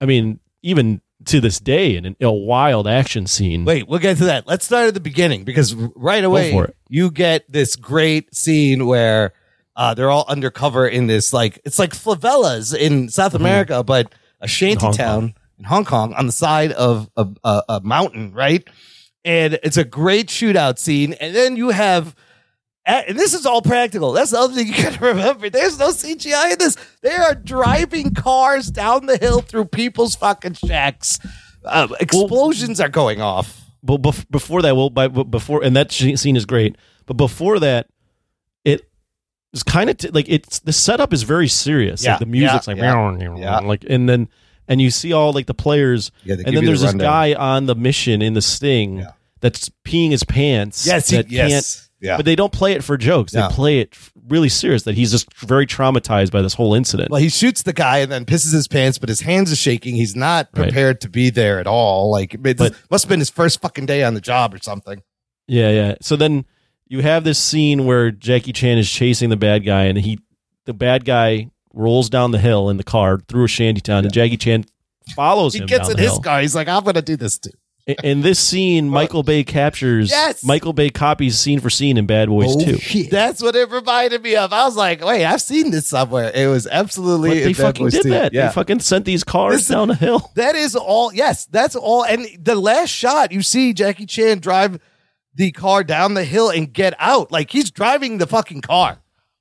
i 0.00 0.06
mean 0.06 0.40
even 0.62 1.00
to 1.26 1.40
this 1.40 1.58
day 1.60 1.96
in 1.96 2.04
an- 2.06 2.16
a 2.20 2.30
wild 2.30 2.86
action 2.88 3.26
scene 3.26 3.64
Wait, 3.64 3.86
we'll 3.88 3.98
get 3.98 4.16
to 4.18 4.24
that. 4.26 4.46
Let's 4.46 4.64
start 4.64 4.88
at 4.88 4.94
the 4.94 5.00
beginning 5.00 5.44
because 5.44 5.74
right 5.74 6.22
away 6.24 6.66
you 6.88 7.10
get 7.10 7.50
this 7.50 7.76
great 7.76 8.34
scene 8.34 8.86
where 8.86 9.32
uh, 9.76 9.94
they're 9.94 10.10
all 10.10 10.24
undercover 10.28 10.86
in 10.86 11.06
this 11.06 11.32
like 11.32 11.60
it's 11.64 11.78
like 11.78 11.92
favelas 11.92 12.76
in 12.76 13.08
South 13.08 13.34
America, 13.34 13.82
but 13.82 14.14
a 14.40 14.48
shanty 14.48 14.84
Mm-hmm. 14.86 14.96
Town 14.96 15.34
in 15.58 15.64
Hong 15.64 15.84
Kong 15.84 16.12
on 16.14 16.26
the 16.26 16.32
side 16.32 16.72
of 16.72 17.08
a, 17.16 17.26
a, 17.44 17.62
a 17.68 17.80
mountain, 17.82 18.32
right? 18.32 18.66
And 19.24 19.58
it's 19.62 19.76
a 19.76 19.84
great 19.84 20.26
shootout 20.28 20.78
scene, 20.78 21.12
and 21.14 21.34
then 21.34 21.56
you 21.56 21.70
have. 21.70 22.14
And 22.84 23.16
this 23.16 23.32
is 23.32 23.46
all 23.46 23.62
practical. 23.62 24.12
That's 24.12 24.32
the 24.32 24.38
other 24.38 24.54
thing 24.54 24.66
you 24.66 24.74
got 24.82 24.94
to 24.94 25.04
remember. 25.04 25.48
There's 25.48 25.78
no 25.78 25.90
CGI 25.90 26.52
in 26.52 26.58
this. 26.58 26.76
They 27.00 27.14
are 27.14 27.34
driving 27.34 28.12
cars 28.12 28.70
down 28.70 29.06
the 29.06 29.16
hill 29.16 29.40
through 29.40 29.66
people's 29.66 30.16
fucking 30.16 30.54
shacks. 30.54 31.18
Uh, 31.64 31.88
explosions 32.00 32.80
are 32.80 32.88
going 32.88 33.20
off. 33.20 33.60
but 33.82 33.98
before 34.30 34.62
that, 34.62 34.76
well, 34.76 34.90
by, 34.90 35.06
before 35.08 35.62
and 35.62 35.76
that 35.76 35.92
scene 35.92 36.36
is 36.36 36.44
great. 36.44 36.76
But 37.06 37.16
before 37.16 37.60
that, 37.60 37.88
it 38.64 38.88
is 39.52 39.62
kind 39.62 39.90
of 39.90 39.96
t- 39.96 40.08
like 40.08 40.28
it's 40.28 40.60
the 40.60 40.72
setup 40.72 41.12
is 41.12 41.22
very 41.22 41.48
serious. 41.48 42.04
Yeah, 42.04 42.12
like 42.12 42.20
the 42.20 42.26
music's 42.26 42.66
yeah, 42.66 42.72
like 42.74 43.20
yeah, 43.20 43.36
yeah. 43.36 43.58
like 43.60 43.84
and 43.88 44.08
then 44.08 44.28
and 44.68 44.80
you 44.80 44.90
see 44.90 45.12
all 45.12 45.32
like 45.32 45.46
the 45.46 45.54
players, 45.54 46.10
Yeah, 46.24 46.36
and 46.44 46.56
then 46.56 46.64
there's 46.64 46.80
the 46.80 46.88
this 46.88 46.94
guy 46.94 47.34
on 47.34 47.66
the 47.66 47.74
mission 47.74 48.22
in 48.22 48.34
the 48.34 48.42
Sting 48.42 49.06
that's 49.40 49.68
peeing 49.84 50.10
his 50.10 50.24
pants. 50.24 50.86
Yes, 50.86 51.10
he- 51.10 51.16
that 51.16 51.30
yes, 51.30 51.50
can't. 51.50 51.88
Yeah. 52.02 52.16
But 52.16 52.26
they 52.26 52.36
don't 52.36 52.52
play 52.52 52.72
it 52.72 52.84
for 52.84 52.98
jokes. 52.98 53.32
No. 53.32 53.48
They 53.48 53.54
play 53.54 53.78
it 53.80 53.96
really 54.28 54.48
serious. 54.50 54.82
That 54.82 54.94
he's 54.96 55.10
just 55.12 55.32
very 55.38 55.66
traumatized 55.66 56.30
by 56.32 56.42
this 56.42 56.52
whole 56.54 56.74
incident. 56.74 57.10
Well, 57.10 57.20
he 57.20 57.28
shoots 57.30 57.62
the 57.62 57.72
guy 57.72 57.98
and 57.98 58.12
then 58.12 58.24
pisses 58.26 58.52
his 58.52 58.68
pants, 58.68 58.98
but 58.98 59.08
his 59.08 59.20
hands 59.20 59.50
are 59.52 59.56
shaking. 59.56 59.94
He's 59.94 60.14
not 60.14 60.48
Right. 60.54 60.64
prepared 60.64 61.00
to 61.02 61.08
be 61.08 61.30
there 61.30 61.58
at 61.60 61.66
all. 61.66 62.10
Like 62.10 62.34
it 62.34 62.42
But- 62.58 62.74
must 62.90 63.04
have 63.04 63.08
been 63.08 63.20
his 63.20 63.30
first 63.30 63.60
fucking 63.62 63.86
day 63.86 64.02
on 64.04 64.14
the 64.14 64.20
job 64.20 64.52
or 64.52 64.58
something. 64.60 65.00
Yeah, 65.48 65.70
yeah. 65.70 65.94
So 66.02 66.16
then 66.16 66.44
you 66.88 67.00
have 67.00 67.24
this 67.24 67.38
scene 67.38 67.86
where 67.86 68.10
Jackie 68.10 68.52
Chan 68.52 68.76
is 68.78 68.90
chasing 68.90 69.30
the 69.30 69.36
bad 69.36 69.64
guy, 69.64 69.84
and 69.84 69.96
he, 69.98 70.18
the 70.66 70.74
bad 70.74 71.04
guy, 71.04 71.48
rolls 71.74 72.10
down 72.10 72.32
the 72.32 72.38
hill 72.38 72.68
in 72.68 72.76
the 72.76 72.84
car 72.84 73.18
through 73.28 73.44
a 73.44 73.48
shantytown, 73.48 74.04
and 74.04 74.12
Jackie 74.12 74.36
Chan 74.36 74.64
follows 75.16 75.54
He 75.54 75.60
him. 75.60 75.68
He 75.68 75.68
gets 75.74 75.88
in 75.88 75.96
his 75.96 76.10
hill. 76.10 76.20
car. 76.20 76.40
He's 76.40 76.54
like, 76.54 76.68
I'm 76.68 76.84
gonna 76.84 77.00
do 77.02 77.16
this 77.16 77.38
too. 77.38 77.50
In 78.04 78.20
this 78.20 78.38
scene, 78.38 78.88
Michael 78.88 79.24
Bay 79.24 79.42
captures. 79.42 80.08
Yes! 80.10 80.44
Michael 80.44 80.72
Bay 80.72 80.88
copies 80.88 81.36
scene 81.36 81.58
for 81.58 81.68
scene 81.68 81.96
in 81.96 82.06
Bad 82.06 82.28
Boys 82.28 82.54
Oh, 82.54 82.76
2. 82.76 83.04
That's 83.10 83.42
what 83.42 83.56
it 83.56 83.68
reminded 83.70 84.22
me 84.22 84.36
of. 84.36 84.52
I 84.52 84.64
was 84.66 84.76
like, 84.76 85.04
wait, 85.04 85.24
I've 85.24 85.42
seen 85.42 85.72
this 85.72 85.88
somewhere. 85.88 86.30
It 86.32 86.46
was 86.46 86.68
absolutely. 86.68 87.30
But 87.30 87.36
in 87.38 87.42
they 87.44 87.52
Bad 87.54 87.62
fucking 87.62 87.86
Boys 87.86 87.92
did 87.94 88.02
2. 88.04 88.10
that. 88.10 88.32
Yeah. 88.32 88.46
They 88.48 88.52
fucking 88.52 88.80
sent 88.80 89.04
these 89.04 89.24
cars 89.24 89.54
Listen, 89.54 89.74
down 89.76 89.90
a 89.90 89.94
hill. 89.96 90.30
That 90.36 90.54
is 90.54 90.76
all. 90.76 91.12
Yes, 91.12 91.46
that's 91.46 91.74
all. 91.74 92.04
And 92.04 92.26
the 92.38 92.54
last 92.54 92.90
shot, 92.90 93.32
you 93.32 93.42
see 93.42 93.72
Jackie 93.72 94.06
Chan 94.06 94.38
drive 94.38 94.78
the 95.34 95.50
car 95.50 95.82
down 95.82 96.14
the 96.14 96.24
hill 96.24 96.50
and 96.50 96.72
get 96.72 96.94
out. 97.00 97.32
Like 97.32 97.50
he's 97.50 97.70
driving 97.72 98.18
the 98.18 98.28
fucking 98.28 98.60
car. 98.60 98.98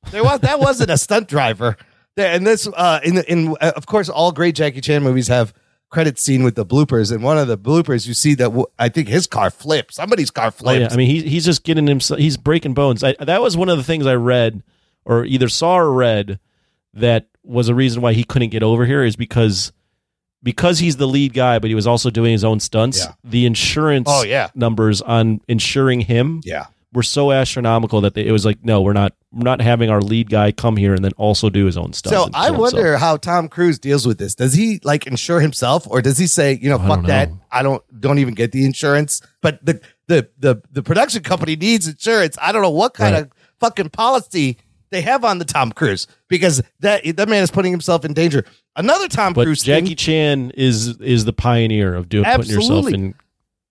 There 0.09 0.23
was 0.23 0.39
that 0.39 0.59
wasn't 0.59 0.89
a 0.89 0.97
stunt 0.97 1.27
driver. 1.27 1.77
There 2.15 2.31
and 2.33 2.47
this 2.47 2.67
uh 2.75 3.01
in 3.03 3.19
in 3.19 3.55
uh, 3.61 3.73
of 3.75 3.85
course 3.85 4.09
all 4.09 4.31
great 4.31 4.55
Jackie 4.55 4.81
Chan 4.81 5.03
movies 5.03 5.27
have 5.27 5.53
credit 5.91 6.17
scene 6.17 6.41
with 6.43 6.55
the 6.55 6.65
bloopers. 6.65 7.11
And 7.11 7.21
one 7.23 7.37
of 7.37 7.47
the 7.47 7.57
bloopers, 7.57 8.07
you 8.07 8.13
see 8.15 8.33
that 8.35 8.45
w- 8.45 8.65
I 8.79 8.89
think 8.89 9.07
his 9.07 9.27
car 9.27 9.49
flipped. 9.51 9.93
Somebody's 9.93 10.31
car 10.31 10.47
Oh, 10.47 10.51
flipped. 10.51 10.81
yeah. 10.81 10.87
I 10.91 10.95
mean, 10.97 11.07
he's 11.09 11.23
he's 11.23 11.45
just 11.45 11.63
getting 11.63 11.85
himself. 11.87 12.19
He's 12.19 12.37
breaking 12.37 12.73
bones. 12.73 13.03
I, 13.03 13.13
that 13.19 13.41
was 13.41 13.55
one 13.55 13.69
of 13.69 13.77
the 13.77 13.83
things 13.83 14.07
I 14.07 14.15
read, 14.15 14.63
or 15.05 15.25
either 15.25 15.47
saw 15.49 15.77
or 15.77 15.93
read, 15.93 16.39
that 16.93 17.27
was 17.43 17.69
a 17.69 17.75
reason 17.75 18.01
why 18.01 18.13
he 18.13 18.23
couldn't 18.23 18.49
get 18.49 18.63
over 18.63 18.85
here 18.85 19.03
is 19.03 19.15
because 19.15 19.71
because 20.43 20.79
he's 20.79 20.97
the 20.97 21.07
lead 21.07 21.33
guy, 21.33 21.59
but 21.59 21.69
he 21.69 21.75
was 21.75 21.85
also 21.85 22.09
doing 22.09 22.31
his 22.31 22.43
own 22.43 22.59
stunts. 22.59 22.99
Yeah. 23.05 23.13
The 23.23 23.45
insurance 23.45 24.07
Oh, 24.09 24.23
yeah. 24.23 24.49
numbers 24.55 25.01
on 25.01 25.39
insuring 25.47 26.01
him 26.01 26.41
yeah. 26.43 26.65
were 26.93 27.03
so 27.03 27.31
astronomical 27.31 28.01
that 28.01 28.15
they, 28.15 28.25
it 28.25 28.31
was 28.31 28.43
like, 28.45 28.63
no, 28.65 28.81
we're 28.81 28.93
not 28.93 29.13
not 29.33 29.61
having 29.61 29.89
our 29.89 30.01
lead 30.01 30.29
guy 30.29 30.51
come 30.51 30.75
here 30.75 30.93
and 30.93 31.03
then 31.05 31.11
also 31.17 31.49
do 31.49 31.65
his 31.65 31.77
own 31.77 31.93
stuff. 31.93 32.11
So 32.11 32.23
I 32.33 32.47
kill 32.47 32.55
himself. 32.55 32.73
wonder 32.73 32.97
how 32.97 33.17
Tom 33.17 33.47
Cruise 33.47 33.79
deals 33.79 34.05
with 34.05 34.17
this. 34.17 34.35
Does 34.35 34.53
he 34.53 34.79
like 34.83 35.07
insure 35.07 35.39
himself, 35.39 35.87
or 35.89 36.01
does 36.01 36.17
he 36.17 36.27
say, 36.27 36.59
you 36.61 36.69
know, 36.69 36.77
I 36.77 36.87
fuck 36.87 36.97
don't 36.97 37.07
that, 37.07 37.29
know. 37.29 37.39
I 37.51 37.63
don't 37.63 38.01
don't 38.01 38.19
even 38.19 38.33
get 38.33 38.51
the 38.51 38.65
insurance? 38.65 39.21
But 39.41 39.65
the 39.65 39.79
the 40.07 40.29
the 40.37 40.61
the 40.71 40.83
production 40.83 41.23
company 41.23 41.55
needs 41.55 41.87
insurance. 41.87 42.37
I 42.41 42.51
don't 42.51 42.61
know 42.61 42.69
what 42.69 42.93
kind 42.93 43.13
Right. 43.13 43.23
of 43.23 43.31
fucking 43.59 43.89
policy 43.91 44.57
they 44.89 45.01
have 45.01 45.23
on 45.23 45.37
the 45.37 45.45
Tom 45.45 45.71
Cruise 45.71 46.07
because 46.27 46.61
that 46.81 47.03
that 47.15 47.29
man 47.29 47.43
is 47.43 47.51
putting 47.51 47.71
himself 47.71 48.03
in 48.03 48.13
danger. 48.13 48.43
Another 48.75 49.07
Tom 49.07 49.31
But 49.33 49.45
Cruise 49.45 49.63
Jackie 49.63 49.87
thing, 49.87 49.95
Chan 49.95 50.51
is 50.55 50.97
is 50.99 51.23
the 51.25 51.33
pioneer 51.33 51.95
of 51.95 52.09
doing 52.09 52.25
putting 52.25 52.51
yourself 52.51 52.85
Absolutely. 52.85 52.93
in. 53.07 53.15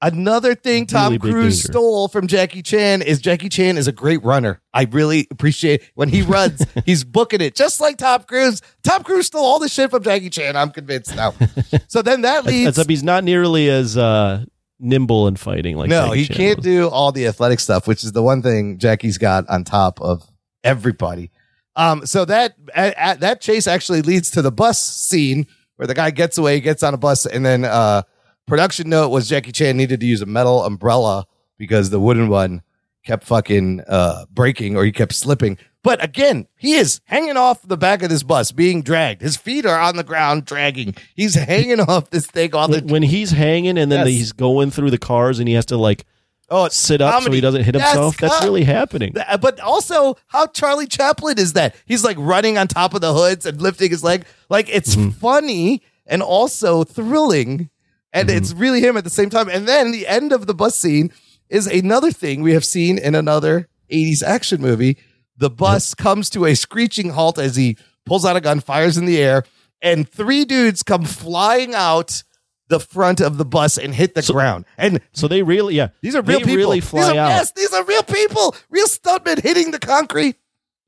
Another 0.03 0.55
thing 0.55 0.87
Tom 0.87 1.13
Really 1.15 1.31
Cruise 1.33 1.63
stole 1.63 2.09
from 2.09 2.27
Jackie 2.27 2.63
Chan 2.63 3.03
is 3.03 3.21
Jackie 3.21 3.49
Chan 3.49 3.77
is 3.79 3.87
a 3.89 3.93
great 3.93 4.23
runner. 4.25 4.61
I 4.73 4.85
really 4.91 5.27
appreciate 5.31 5.83
when 5.95 6.09
he 6.09 6.23
runs, 6.23 6.65
he's 6.87 7.05
booking 7.05 7.41
it 7.41 7.55
just 7.55 7.81
like 7.81 7.99
Tom 7.99 8.23
Cruise. 8.25 8.63
Tom 8.83 9.03
Cruise 9.03 9.27
stole 9.27 9.45
all 9.45 9.59
the 9.59 9.69
shit 9.69 9.91
from 9.91 10.03
Jackie 10.03 10.31
Chan. 10.31 10.57
I'm 10.57 10.71
convinced 10.71 11.15
now. 11.17 11.35
So 11.89 12.03
then 12.03 12.23
that 12.23 12.45
leads 12.45 12.69
Except 12.71 12.89
he's 12.89 13.03
not 13.03 13.25
nearly 13.25 13.69
as 13.69 13.97
uh, 13.99 14.45
nimble 14.79 15.27
in 15.27 15.35
fighting 15.37 15.77
like 15.77 15.89
no, 15.91 16.07
Jackie 16.09 16.19
he 16.21 16.27
Chan 16.27 16.37
can't 16.37 16.57
was. 16.59 16.65
do 16.65 16.89
all 16.89 17.11
the 17.11 17.27
athletic 17.27 17.59
stuff, 17.59 17.89
which 17.89 18.05
is 18.05 18.13
the 18.13 18.23
one 18.23 18.43
thing 18.43 18.79
Jackie's 18.79 19.19
got 19.19 19.49
on 19.49 19.65
top 19.65 20.01
of 20.01 20.23
everybody. 20.63 21.31
Um, 21.77 22.07
so 22.07 22.25
that 22.25 22.55
at, 22.75 22.95
at- 22.97 23.21
that 23.21 23.41
chase 23.41 23.67
actually 23.67 24.03
leads 24.03 24.31
to 24.33 24.43
the 24.43 24.53
bus 24.53 24.79
scene 24.85 25.47
where 25.77 25.87
the 25.87 25.95
guy 25.95 26.11
gets 26.11 26.39
away, 26.39 26.61
gets 26.61 26.83
on 26.83 26.95
a 26.95 26.99
bus, 26.99 27.27
and 27.27 27.45
then 27.45 27.65
uh, 27.65 28.03
production 28.47 28.89
note 28.89 29.09
was 29.11 29.29
Jackie 29.29 29.53
Chan 29.53 29.77
needed 29.77 30.01
to 30.01 30.07
use 30.07 30.23
a 30.23 30.27
metal 30.27 30.65
umbrella 30.65 31.27
because 31.59 31.91
the 31.91 32.01
wooden 32.01 32.29
one 32.29 32.63
kept 33.05 33.25
fucking 33.25 33.81
uh, 33.89 34.25
breaking 34.31 34.77
or 34.77 34.85
he 34.85 34.93
kept 34.93 35.15
slipping. 35.15 35.57
But 35.83 36.05
again, 36.05 36.47
he 36.59 36.75
is 36.75 37.01
hanging 37.05 37.39
off 37.39 37.63
the 37.63 37.79
back 37.79 38.03
of 38.03 38.11
this 38.11 38.23
bus, 38.23 38.53
being 38.53 38.83
dragged. 38.83 39.23
His 39.23 39.37
feet 39.39 39.65
are 39.65 39.81
on 39.81 39.97
the 39.97 40.05
ground, 40.05 40.45
dragging. 40.45 40.95
He's 41.15 41.35
hanging 41.35 41.81
off 41.81 42.11
this 42.11 42.27
thing 42.27 42.55
on 42.55 42.71
the 42.71 42.79
When, 42.81 42.89
when 42.89 43.03
he's 43.05 43.31
hanging 43.31 43.79
and 43.79 43.91
then 43.91 44.01
Yes. 44.07 44.09
he's 44.09 44.33
going 44.33 44.71
through 44.71 44.91
the 44.91 44.99
cars 44.99 45.39
and 45.39 45.49
he 45.49 45.55
has 45.55 45.65
to 45.67 45.77
like 45.79 46.05
oh, 46.53 46.69
sit 46.69 47.01
up 47.01 47.23
so 47.23 47.31
he 47.31 47.41
doesn't 47.41 47.63
hit 47.63 47.77
himself. 47.77 48.17
That's 48.17 48.43
really 48.45 48.65
happening. 48.65 49.15
But 49.41 49.61
also, 49.61 50.17
how 50.27 50.49
Charlie 50.49 50.89
Chaplin 50.89 51.39
is 51.39 51.53
that? 51.53 51.77
He's 51.87 52.03
like 52.05 52.17
running 52.19 52.59
on 52.59 52.67
top 52.67 52.93
of 52.93 53.01
the 53.01 53.15
hoods 53.15 53.47
and 53.47 53.63
lifting 53.63 53.91
his 53.91 54.03
leg. 54.03 54.25
Like 54.49 54.69
it's 54.69 54.97
Mm-hmm. 54.97 55.11
funny 55.11 55.81
and 56.07 56.23
also 56.23 56.83
thrilling. 56.85 57.71
And 58.13 58.29
Mm-hmm. 58.29 58.39
it's 58.39 58.53
really 58.53 58.81
him 58.81 58.97
at 58.97 59.05
the 59.05 59.11
same 59.11 59.31
time. 59.31 59.49
And 59.49 59.69
then 59.69 59.93
the 59.93 60.07
end 60.07 60.33
of 60.33 60.47
the 60.47 60.55
bus 60.55 60.75
scene 60.77 61.13
is 61.49 61.67
another 61.67 62.11
thing 62.11 62.43
we 62.43 62.55
have 62.55 62.65
seen 62.65 62.99
in 62.99 63.15
another 63.15 63.69
80s 63.91 64.23
action 64.23 64.61
movie. 64.61 64.97
The 65.37 65.51
bus 65.51 65.95
comes 65.95 66.29
to 66.31 66.45
a 66.45 66.55
screeching 66.55 67.11
halt 67.11 67.39
as 67.39 67.57
he 67.57 67.77
pulls 68.07 68.25
out 68.25 68.37
a 68.37 68.41
gun, 68.41 68.61
fires 68.61 68.97
in 68.97 69.05
the 69.07 69.19
air, 69.23 69.45
and 69.81 70.09
three 70.09 70.45
dudes 70.45 70.83
come 70.83 71.05
flying 71.05 71.75
out 71.75 72.23
the 72.69 72.79
front 72.81 73.21
of 73.21 73.37
the 73.39 73.45
bus 73.45 73.79
and 73.79 73.95
hit 73.95 74.15
the 74.15 74.23
ground. 74.23 74.65
And 74.79 75.01
So 75.13 75.27
they 75.27 75.43
really, 75.43 75.75
yeah, 75.75 75.89
these 76.03 76.15
are 76.15 76.23
real 76.23 76.39
they 76.41 76.45
people. 76.45 76.57
really 76.57 76.81
these 76.81 76.95
are, 76.95 77.11
out. 77.11 77.15
Yes, 77.15 77.53
these 77.53 77.73
are 77.73 77.85
real 77.85 78.03
people. 78.05 78.55
Real 78.69 78.87
stuntmen 78.87 79.41
hitting 79.43 79.71
the 79.73 79.79
concrete. 79.81 80.37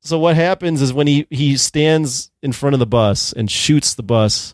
So 0.01 0.17
what 0.19 0.35
happens 0.35 0.81
is 0.81 0.93
when 0.93 1.07
he 1.07 1.25
he 1.29 1.57
stands 1.57 2.29
in 2.41 2.51
front 2.53 2.73
of 2.73 2.79
the 2.79 2.85
bus 2.85 3.33
and 3.33 3.49
shoots 3.51 3.95
the 3.95 4.03
bus, 4.03 4.53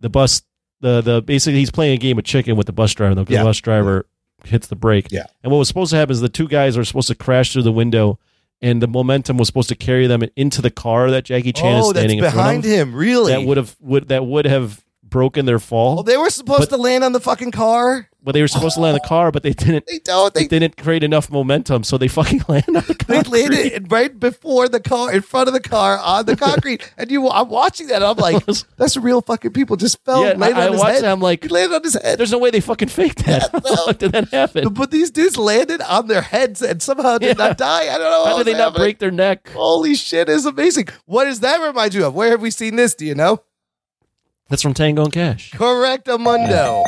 the 0.00 0.08
bus 0.08 0.42
the 0.80 1.00
the 1.00 1.22
basically 1.22 1.58
he's 1.60 1.70
playing 1.70 1.92
a 1.94 1.98
game 1.98 2.18
of 2.18 2.24
chicken 2.24 2.56
with 2.56 2.66
the 2.66 2.72
bus 2.72 2.92
driver. 2.94 3.14
The 3.22 3.32
Yeah. 3.32 3.42
bus 3.44 3.58
driver 3.58 4.06
hits 4.44 4.66
the 4.68 4.76
brake. 4.76 5.08
Yeah. 5.10 5.24
And 5.42 5.52
what 5.52 5.58
was 5.58 5.68
supposed 5.68 5.90
to 5.90 5.96
happen 5.96 6.12
is 6.12 6.20
the 6.20 6.28
two 6.28 6.48
guys 6.48 6.76
are 6.76 6.84
supposed 6.84 7.08
to 7.08 7.14
crash 7.14 7.52
through 7.52 7.62
the 7.62 7.72
window 7.72 8.18
and 8.62 8.80
the 8.82 8.88
momentum 8.88 9.36
was 9.38 9.48
supposed 9.48 9.68
to 9.70 9.74
carry 9.74 10.06
them 10.06 10.22
into 10.36 10.60
the 10.62 10.70
car 10.70 11.10
that 11.10 11.24
Jackie 11.24 11.52
Chan 11.52 11.78
is 11.78 11.84
Oh, 11.86 11.92
that's 11.92 12.00
standing 12.04 12.20
behind 12.20 12.64
of. 12.64 12.70
him. 12.70 12.94
Really? 12.94 13.32
That 13.32 13.42
would 13.44 13.56
have 13.58 13.76
would 13.80 14.08
that 14.08 14.24
would 14.26 14.44
have 14.46 14.82
broken 15.10 15.44
their 15.46 15.58
fall. 15.58 16.00
Oh, 16.00 16.02
they 16.02 16.16
were 16.16 16.30
supposed 16.30 16.70
to 16.70 16.76
land 16.76 17.04
on 17.04 17.12
the 17.12 17.20
fucking 17.20 17.50
car. 17.50 18.08
but 18.22 18.32
they 18.32 18.42
were 18.42 18.48
supposed 18.48 18.74
to 18.76 18.80
land 18.82 18.96
in 18.96 19.00
the 19.02 19.08
car, 19.08 19.32
but 19.32 19.42
they 19.42 19.52
didn't. 19.52 19.86
They 19.86 19.98
don't. 19.98 20.32
They, 20.34 20.46
They 20.46 20.58
didn't 20.58 20.76
create 20.76 21.02
enough 21.02 21.30
momentum, 21.30 21.84
so 21.84 21.98
they 21.98 22.08
fucking 22.08 22.42
land 22.48 22.64
on 22.68 22.74
the 22.86 22.96
they 23.08 23.22
landed 23.22 23.90
right 23.90 24.18
before 24.18 24.68
the 24.68 24.78
car, 24.80 25.12
in 25.12 25.22
front 25.22 25.48
of 25.48 25.54
the 25.54 25.60
car, 25.60 25.98
on 25.98 26.26
the 26.26 26.36
concrete. 26.36 26.92
and 26.98 27.10
you, 27.10 27.28
I'm 27.28 27.48
watching 27.48 27.86
that. 27.88 27.96
And 27.96 28.04
I'm 28.04 28.16
like, 28.16 28.44
that's 28.76 28.96
real 28.96 29.20
fucking 29.22 29.52
people 29.52 29.76
just 29.76 30.04
fell. 30.04 30.22
Yeah, 30.24 30.34
landed 30.34 30.58
I, 30.58 30.62
I 30.62 30.66
on 30.66 30.72
his 30.72 30.80
watched 30.80 30.94
head. 30.96 31.04
I'm 31.04 31.20
like, 31.20 31.42
He 31.42 31.48
landed 31.48 31.74
on 31.76 31.82
his 31.82 31.94
head. 31.94 32.18
there's 32.18 32.30
no 32.32 32.38
way 32.38 32.50
they 32.50 32.60
fucking 32.60 32.88
faked 32.88 33.24
that. 33.26 33.50
How 33.86 33.92
did 33.92 34.12
that 34.12 34.28
happen? 34.28 34.72
But 34.74 34.90
these 34.90 35.10
dudes 35.10 35.36
landed 35.36 35.80
on 35.80 36.06
their 36.08 36.22
heads 36.22 36.62
and 36.62 36.80
somehow 36.82 37.18
did 37.18 37.38
Yeah. 37.38 37.46
not 37.48 37.58
die. 37.58 37.92
I 37.92 37.98
don't 37.98 38.10
know 38.10 38.24
How 38.26 38.36
did 38.38 38.46
they 38.46 38.52
was 38.52 38.58
not 38.58 38.64
happening. 38.72 38.82
break 38.84 38.98
their 38.98 39.10
neck? 39.10 39.48
Holy 39.54 39.94
shit, 39.94 40.28
is 40.28 40.44
amazing. 40.46 40.88
What 41.06 41.24
does 41.24 41.40
that 41.40 41.60
remind 41.60 41.94
you 41.94 42.04
of? 42.06 42.14
Where 42.14 42.30
have 42.30 42.40
we 42.42 42.50
seen 42.50 42.76
this? 42.76 42.94
Do 42.94 43.06
you 43.06 43.14
know? 43.14 43.42
That's 44.50 44.62
from 44.62 44.74
Tango 44.74 45.04
and 45.04 45.12
Cash. 45.12 45.52
Correct, 45.52 46.06
Amundo. 46.06 46.82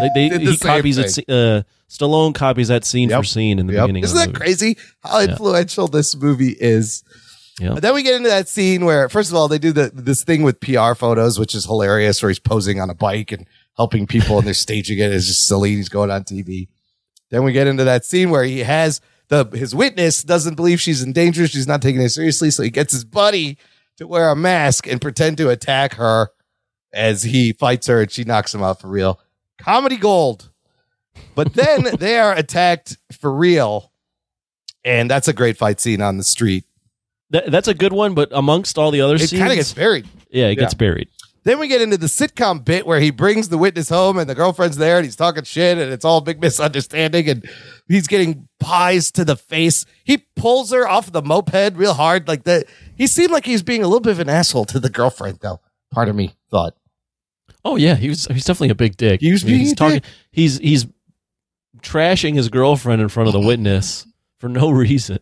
They, 0.00 0.10
they 0.14 0.28
Did 0.30 0.40
the 0.46 0.50
he 0.52 0.56
same 0.56 0.76
copies 0.76 0.98
it. 0.98 1.18
Uh, 1.28 1.62
Stallone 1.90 2.34
copies 2.34 2.68
that 2.68 2.84
scene 2.84 3.10
for 3.10 3.22
scene 3.24 3.58
in 3.58 3.66
the 3.66 3.74
Yep. 3.74 3.82
beginning. 3.82 4.04
Isn't 4.04 4.16
of 4.16 4.20
the 4.20 4.26
that 4.32 4.38
movie. 4.38 4.44
crazy 4.44 4.78
how 5.02 5.20
influential 5.20 5.88
this 5.88 6.16
movie 6.16 6.56
is? 6.58 7.04
Yeah. 7.60 7.74
Then 7.74 7.92
we 7.92 8.02
get 8.02 8.14
into 8.14 8.30
that 8.30 8.48
scene 8.48 8.84
where, 8.86 9.08
first 9.10 9.30
of 9.30 9.36
all, 9.36 9.46
they 9.48 9.58
do 9.58 9.72
the 9.72 9.90
this 9.92 10.24
thing 10.24 10.42
with 10.42 10.58
PR 10.60 10.94
photos, 10.94 11.38
which 11.38 11.54
is 11.54 11.66
hilarious, 11.66 12.22
where 12.22 12.30
he's 12.30 12.38
posing 12.38 12.80
on 12.80 12.88
a 12.88 12.94
bike 12.94 13.30
and 13.30 13.46
helping 13.76 14.06
people, 14.06 14.38
and 14.38 14.46
they're 14.46 14.54
staging 14.54 14.98
it. 14.98 15.12
It's 15.12 15.26
just 15.26 15.46
silly. 15.46 15.74
He's 15.76 15.90
going 15.90 16.10
on 16.10 16.24
TV. 16.24 16.68
Then 17.30 17.44
we 17.44 17.52
get 17.52 17.66
into 17.66 17.84
that 17.84 18.06
scene 18.06 18.30
where 18.30 18.44
he 18.44 18.60
has 18.60 19.02
the 19.28 19.44
his 19.52 19.74
witness 19.74 20.22
doesn't 20.22 20.54
believe 20.54 20.80
she's 20.80 21.02
in 21.02 21.12
danger. 21.12 21.46
She's 21.46 21.66
not 21.66 21.82
taking 21.82 22.00
it 22.00 22.08
seriously, 22.08 22.50
so 22.50 22.62
he 22.62 22.70
gets 22.70 22.94
his 22.94 23.04
buddy 23.04 23.58
to 23.98 24.06
wear 24.06 24.30
a 24.30 24.36
mask 24.36 24.86
and 24.86 24.98
pretend 25.00 25.36
to 25.36 25.50
attack 25.50 25.94
her 25.96 26.30
as 26.92 27.22
he 27.22 27.52
fights 27.52 27.86
her, 27.86 28.00
and 28.02 28.10
she 28.10 28.24
knocks 28.24 28.54
him 28.54 28.62
out 28.62 28.80
for 28.80 28.88
real. 28.88 29.20
Comedy 29.58 29.96
gold. 29.96 30.50
But 31.34 31.54
then 31.54 31.86
they 31.98 32.18
are 32.18 32.32
attacked 32.34 32.96
for 33.12 33.32
real, 33.32 33.92
and 34.84 35.10
that's 35.10 35.28
a 35.28 35.32
great 35.32 35.56
fight 35.56 35.80
scene 35.80 36.00
on 36.02 36.16
the 36.18 36.24
street. 36.24 36.64
That, 37.30 37.50
that's 37.50 37.68
a 37.68 37.74
good 37.74 37.92
one, 37.92 38.14
but 38.14 38.28
amongst 38.32 38.76
all 38.78 38.90
the 38.90 39.00
other 39.00 39.16
scenes. 39.18 39.24
It 39.32 39.36
scenes, 39.36 39.40
kind 39.40 39.52
of 39.52 39.56
gets 39.56 39.72
buried. 39.72 40.08
yeah, 40.30 40.46
it 40.48 40.56
gets 40.56 40.74
Yeah. 40.74 40.78
buried. 40.78 41.08
Then 41.44 41.58
we 41.58 41.66
get 41.66 41.82
into 41.82 41.96
the 41.96 42.06
sitcom 42.06 42.64
bit 42.64 42.86
where 42.86 43.00
he 43.00 43.10
brings 43.10 43.48
the 43.48 43.58
witness 43.58 43.88
home 43.88 44.16
and 44.16 44.30
the 44.30 44.34
girlfriend's 44.36 44.76
there 44.76 44.98
and 44.98 45.04
he's 45.04 45.16
talking 45.16 45.42
shit 45.42 45.76
and 45.76 45.92
it's 45.92 46.04
all 46.04 46.18
a 46.18 46.22
big 46.22 46.40
misunderstanding 46.40 47.28
and 47.28 47.48
he's 47.88 48.06
getting 48.06 48.46
pies 48.60 49.10
to 49.12 49.24
the 49.24 49.34
face. 49.34 49.84
He 50.04 50.18
pulls 50.36 50.70
her 50.70 50.86
off 50.86 51.10
the 51.10 51.20
moped 51.20 51.76
real 51.76 51.94
hard 51.94 52.28
like 52.28 52.44
that. 52.44 52.66
He 52.94 53.08
seemed 53.08 53.32
like 53.32 53.44
he's 53.44 53.64
being 53.64 53.82
a 53.82 53.88
little 53.88 53.98
bit 53.98 54.12
of 54.12 54.20
an 54.20 54.28
asshole 54.28 54.66
to 54.66 54.78
the 54.78 54.88
girlfriend 54.88 55.38
though. 55.42 55.60
Part 55.90 56.08
of 56.08 56.14
me 56.14 56.34
thought. 56.48 56.76
Oh 57.64 57.76
yeah, 57.76 57.94
he 57.94 58.08
was 58.08 58.26
he's 58.26 58.44
definitely 58.44 58.70
a 58.70 58.74
big 58.74 58.96
dick. 58.96 59.20
He 59.20 59.32
was 59.32 59.44
I 59.44 59.46
mean, 59.46 59.54
being 59.54 59.66
he's 59.66 59.74
talking 59.74 60.00
dick. 60.00 60.10
he's 60.32 60.58
he's 60.58 60.86
trashing 61.80 62.34
his 62.34 62.48
girlfriend 62.48 63.02
in 63.02 63.08
front 63.08 63.28
of 63.28 63.32
the 63.32 63.40
witness 63.40 64.06
for 64.38 64.48
no 64.48 64.70
reason. 64.70 65.18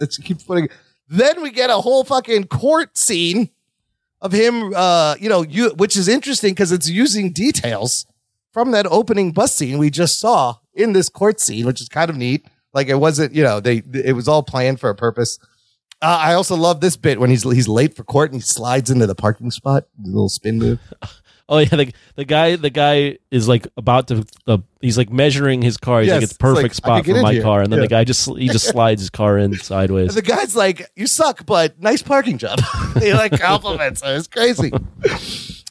Let's 0.00 0.16
keep 0.18 0.44
putting. 0.46 0.68
Then 1.08 1.42
we 1.42 1.50
get 1.50 1.70
a 1.70 1.74
whole 1.78 2.04
fucking 2.04 2.44
court 2.48 2.98
scene 2.98 3.50
of 4.20 4.32
him, 4.32 4.72
uh, 4.74 5.14
you 5.20 5.28
know, 5.28 5.42
you, 5.42 5.70
which 5.76 5.96
is 5.96 6.08
interesting 6.08 6.52
because 6.52 6.72
it's 6.72 6.88
using 6.88 7.32
details 7.32 8.06
from 8.52 8.72
that 8.72 8.86
opening 8.86 9.32
bus 9.32 9.54
scene 9.54 9.78
we 9.78 9.90
just 9.90 10.18
saw 10.18 10.56
in 10.74 10.92
this 10.92 11.08
court 11.08 11.40
scene, 11.40 11.64
which 11.66 11.80
is 11.80 11.88
kind 11.88 12.10
of 12.10 12.16
neat. 12.16 12.46
Like 12.74 12.88
it 12.88 12.96
wasn't, 12.96 13.34
you 13.34 13.42
know, 13.42 13.60
they 13.60 13.82
it 13.94 14.14
was 14.14 14.28
all 14.28 14.42
planned 14.42 14.80
for 14.80 14.90
a 14.90 14.94
purpose. 14.94 15.38
Uh, 16.02 16.18
I 16.20 16.34
also 16.34 16.54
love 16.54 16.80
this 16.80 16.96
bit 16.96 17.18
when 17.18 17.30
he's 17.30 17.42
he's 17.44 17.68
late 17.68 17.96
for 17.96 18.04
court 18.04 18.30
and 18.30 18.40
he 18.40 18.44
slides 18.44 18.90
into 18.90 19.06
the 19.06 19.14
parking 19.14 19.50
spot, 19.50 19.84
the 19.98 20.10
little 20.10 20.28
spin 20.28 20.58
move. 20.58 20.80
Oh 21.50 21.58
yeah, 21.58 21.68
the, 21.68 21.92
the 22.16 22.24
guy 22.26 22.56
the 22.56 22.68
guy 22.70 23.18
is 23.30 23.48
like 23.48 23.66
about 23.76 24.08
to 24.08 24.26
uh, 24.46 24.58
he's 24.82 24.98
like 24.98 25.10
measuring 25.10 25.62
his 25.62 25.76
car. 25.78 26.00
He's 26.00 26.08
Yes, 26.08 26.14
like 26.16 26.22
it's 26.24 26.32
it's 26.32 26.38
perfect 26.38 26.62
like, 26.62 26.74
spot 26.74 27.06
for 27.06 27.22
my 27.22 27.32
here. 27.32 27.42
car, 27.42 27.62
and 27.62 27.72
then 27.72 27.78
Yeah. 27.78 27.84
the 27.86 27.88
guy 27.88 28.04
just 28.04 28.28
he 28.36 28.48
just 28.48 28.68
slides 28.74 29.00
his 29.00 29.08
car 29.10 29.38
in 29.38 29.56
sideways. 29.58 30.08
And 30.14 30.16
the 30.24 30.28
guy's 30.28 30.54
like, 30.54 30.90
"You 30.94 31.06
suck, 31.06 31.46
but 31.46 31.80
nice 31.80 32.02
parking 32.02 32.36
job." 32.38 32.60
he 33.00 33.14
like 33.14 33.38
compliments 33.40 34.02
her. 34.02 34.14
It's 34.16 34.28
crazy. 34.28 34.70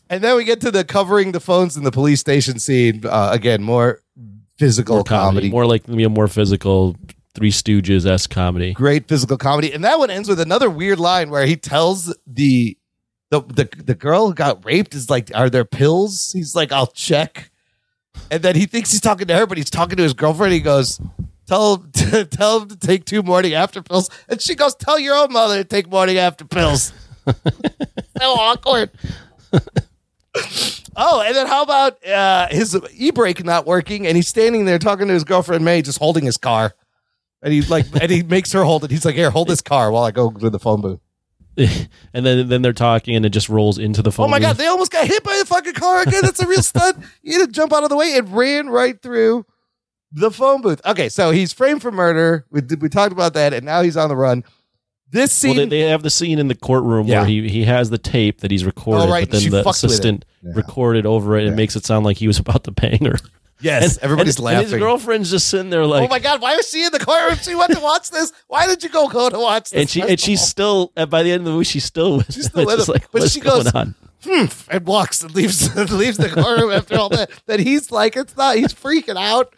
and 0.09 0.23
then 0.23 0.35
we 0.35 0.43
get 0.45 0.61
to 0.61 0.71
the 0.71 0.83
covering 0.83 1.31
the 1.31 1.39
phones 1.39 1.77
in 1.77 1.83
the 1.83 1.91
police 1.91 2.19
station 2.19 2.59
scene. 2.59 3.03
Uh, 3.05 3.29
again, 3.31 3.61
more 3.63 4.01
physical 4.57 4.95
more 4.95 5.03
comedy, 5.03 5.35
comedy. 5.35 5.49
more 5.51 5.65
like 5.67 5.87
know, 5.87 6.09
more 6.09 6.27
physical 6.27 6.95
Three 7.35 7.51
Stooges 7.51 8.07
s 8.07 8.25
comedy. 8.25 8.73
Great 8.73 9.07
physical 9.07 9.37
comedy, 9.37 9.71
and 9.71 9.83
that 9.83 9.99
one 9.99 10.09
ends 10.09 10.27
with 10.27 10.39
another 10.39 10.71
weird 10.71 10.99
line 10.99 11.29
where 11.29 11.45
he 11.45 11.55
tells 11.55 12.15
the 12.25 12.75
the 13.29 13.41
the, 13.41 13.69
the 13.83 13.95
girl 13.95 14.27
who 14.27 14.33
got 14.33 14.65
raped 14.65 14.93
is 14.95 15.09
like, 15.09 15.31
"Are 15.35 15.49
there 15.49 15.65
pills?" 15.65 16.31
He's 16.31 16.55
like, 16.55 16.71
"I'll 16.71 16.87
check," 16.87 17.51
and 18.31 18.41
then 18.41 18.55
he 18.55 18.65
thinks 18.65 18.91
he's 18.91 19.01
talking 19.01 19.27
to 19.27 19.35
her, 19.35 19.45
but 19.45 19.57
he's 19.57 19.69
talking 19.69 19.97
to 19.97 20.03
his 20.03 20.13
girlfriend. 20.13 20.53
He 20.53 20.59
goes. 20.59 20.99
Tell 21.47 21.77
him, 21.77 21.91
to, 21.93 22.25
tell 22.25 22.59
him 22.59 22.67
to 22.67 22.75
take 22.75 23.05
two 23.05 23.23
morning 23.23 23.53
after 23.53 23.81
pills. 23.81 24.09
And 24.27 24.41
she 24.41 24.53
goes, 24.53 24.75
Tell 24.75 24.99
your 24.99 25.15
own 25.15 25.31
mother 25.31 25.57
to 25.57 25.63
take 25.63 25.89
morning 25.89 26.17
after 26.17 26.43
pills. 26.43 26.91
so 27.25 27.33
awkward. 28.21 28.91
oh, 30.95 31.21
and 31.21 31.35
then 31.35 31.47
how 31.47 31.63
about 31.63 32.05
uh, 32.05 32.47
his 32.49 32.77
e 32.93 33.11
brake 33.11 33.43
not 33.43 33.65
working? 33.65 34.07
And 34.07 34.15
he's 34.15 34.27
standing 34.27 34.65
there 34.65 34.79
talking 34.79 35.07
to 35.07 35.13
his 35.13 35.23
girlfriend 35.23 35.63
May, 35.63 35.81
just 35.81 35.99
holding 35.99 36.25
his 36.25 36.37
car. 36.37 36.75
And 37.41 37.53
he 37.53 37.61
like, 37.61 37.85
and 38.01 38.11
he 38.11 38.23
makes 38.23 38.51
her 38.51 38.63
hold 38.63 38.83
it. 38.83 38.91
He's 38.91 39.05
like, 39.05 39.15
"Here, 39.15 39.29
hold 39.29 39.47
this 39.47 39.61
car 39.61 39.91
while 39.91 40.03
I 40.03 40.11
go 40.11 40.31
to 40.31 40.49
the 40.49 40.59
phone 40.59 40.81
booth." 40.81 40.99
and 42.13 42.25
then 42.25 42.47
then 42.49 42.61
they're 42.61 42.73
talking, 42.73 43.15
and 43.15 43.25
it 43.25 43.29
just 43.29 43.49
rolls 43.49 43.77
into 43.77 44.01
the 44.01 44.11
phone. 44.11 44.25
oh 44.25 44.29
my 44.29 44.39
god, 44.39 44.57
they 44.57 44.67
almost 44.67 44.91
got 44.91 45.07
hit 45.07 45.23
by 45.23 45.35
a 45.35 45.45
fucking 45.45 45.73
car 45.73 46.01
again. 46.03 46.21
That's 46.21 46.39
a 46.41 46.47
real 46.47 46.61
stunt. 46.61 46.97
He 47.23 47.33
had 47.33 47.45
to 47.47 47.51
jump 47.51 47.73
out 47.73 47.83
of 47.83 47.89
the 47.89 47.97
way. 47.97 48.13
It 48.13 48.25
ran 48.27 48.69
right 48.69 49.01
through 49.01 49.45
the 50.11 50.31
phone 50.31 50.61
booth. 50.61 50.81
Okay, 50.85 51.09
so 51.09 51.31
he's 51.31 51.51
framed 51.53 51.81
for 51.81 51.91
murder. 51.91 52.45
We 52.51 52.61
we 52.79 52.89
talked 52.89 53.11
about 53.11 53.33
that, 53.33 53.53
and 53.53 53.65
now 53.65 53.81
he's 53.81 53.97
on 53.97 54.09
the 54.09 54.15
run. 54.15 54.43
This 55.09 55.31
scene, 55.31 55.55
Well, 55.55 55.65
they, 55.67 55.81
they 55.83 55.89
have 55.89 56.03
the 56.03 56.09
scene 56.09 56.37
in 56.37 56.49
the 56.49 56.53
courtroom 56.55 57.07
Yeah. 57.07 57.19
where 57.19 57.27
he, 57.29 57.47
he 57.47 57.63
has 57.63 57.89
the 57.89 57.97
tape 57.97 58.41
that 58.41 58.51
he's 58.51 58.65
recorded, 58.65 59.05
Oh, 59.07 59.09
right, 59.09 59.23
but 59.25 59.31
then 59.31 59.41
she 59.41 59.47
the 59.49 59.63
fucked 59.63 59.81
with 59.81 59.83
it. 59.85 59.87
assistant 59.93 60.25
Yeah. 60.43 60.51
recorded 60.53 61.05
over 61.05 61.37
it 61.37 61.47
and 61.47 61.55
makes 61.55 61.77
it 61.77 61.85
sound 61.85 62.03
like 62.03 62.17
he 62.17 62.27
was 62.27 62.39
about 62.39 62.65
to 62.65 62.71
bang 62.71 63.05
her. 63.05 63.15
Yes, 63.59 63.97
everybody's 64.01 64.37
and, 64.37 64.47
And 64.49 64.61
his 64.63 64.73
girlfriend's 64.73 65.31
just 65.31 65.47
sitting 65.47 65.69
there 65.71 65.85
like, 65.85 66.03
oh 66.03 66.07
my 66.07 66.19
god, 66.19 66.41
why 66.41 66.55
was 66.55 66.69
she 66.69 66.85
in 66.85 66.91
the 66.91 66.99
courtroom? 66.99 67.37
She 67.41 67.55
went 67.55 67.71
to 67.73 67.79
watch 67.79 68.11
this. 68.11 68.31
Why 68.47 68.67
did 68.67 68.83
you 68.83 68.89
go 68.89 69.07
go 69.07 69.29
to 69.29 69.39
watch 69.39 69.71
this? 69.71 69.79
and 69.79 69.89
she 69.89 70.01
and 70.03 70.19
she's 70.19 70.41
still 70.41 70.91
and 70.95 71.09
by 71.09 71.23
the 71.23 71.31
end 71.31 71.41
of 71.41 71.45
the 71.45 71.51
movie 71.51 71.65
she's 71.65 71.83
still 71.85 72.17
with 72.17 72.27
She's 72.33 72.45
him. 72.45 72.49
still 72.51 72.61
It's 72.61 72.67
with 72.71 72.77
just 72.77 72.89
him. 72.89 72.93
like, 72.93 73.11
but 73.11 73.31
she 73.31 73.39
going 73.39 73.63
goes, 73.63 73.73
on? 73.73 73.95
hmm, 74.23 74.45
and 74.69 74.85
walks 74.85 75.23
and 75.23 75.33
leaves 75.33 75.75
leaves 75.91 76.17
the 76.17 76.29
courtroom 76.29 76.71
after 76.71 76.97
all 76.97 77.09
that. 77.09 77.31
That 77.47 77.59
he's 77.59 77.91
like, 77.91 78.15
it's 78.15 78.37
not. 78.37 78.57
He's 78.57 78.73
freaking 78.73 79.17
out, 79.17 79.53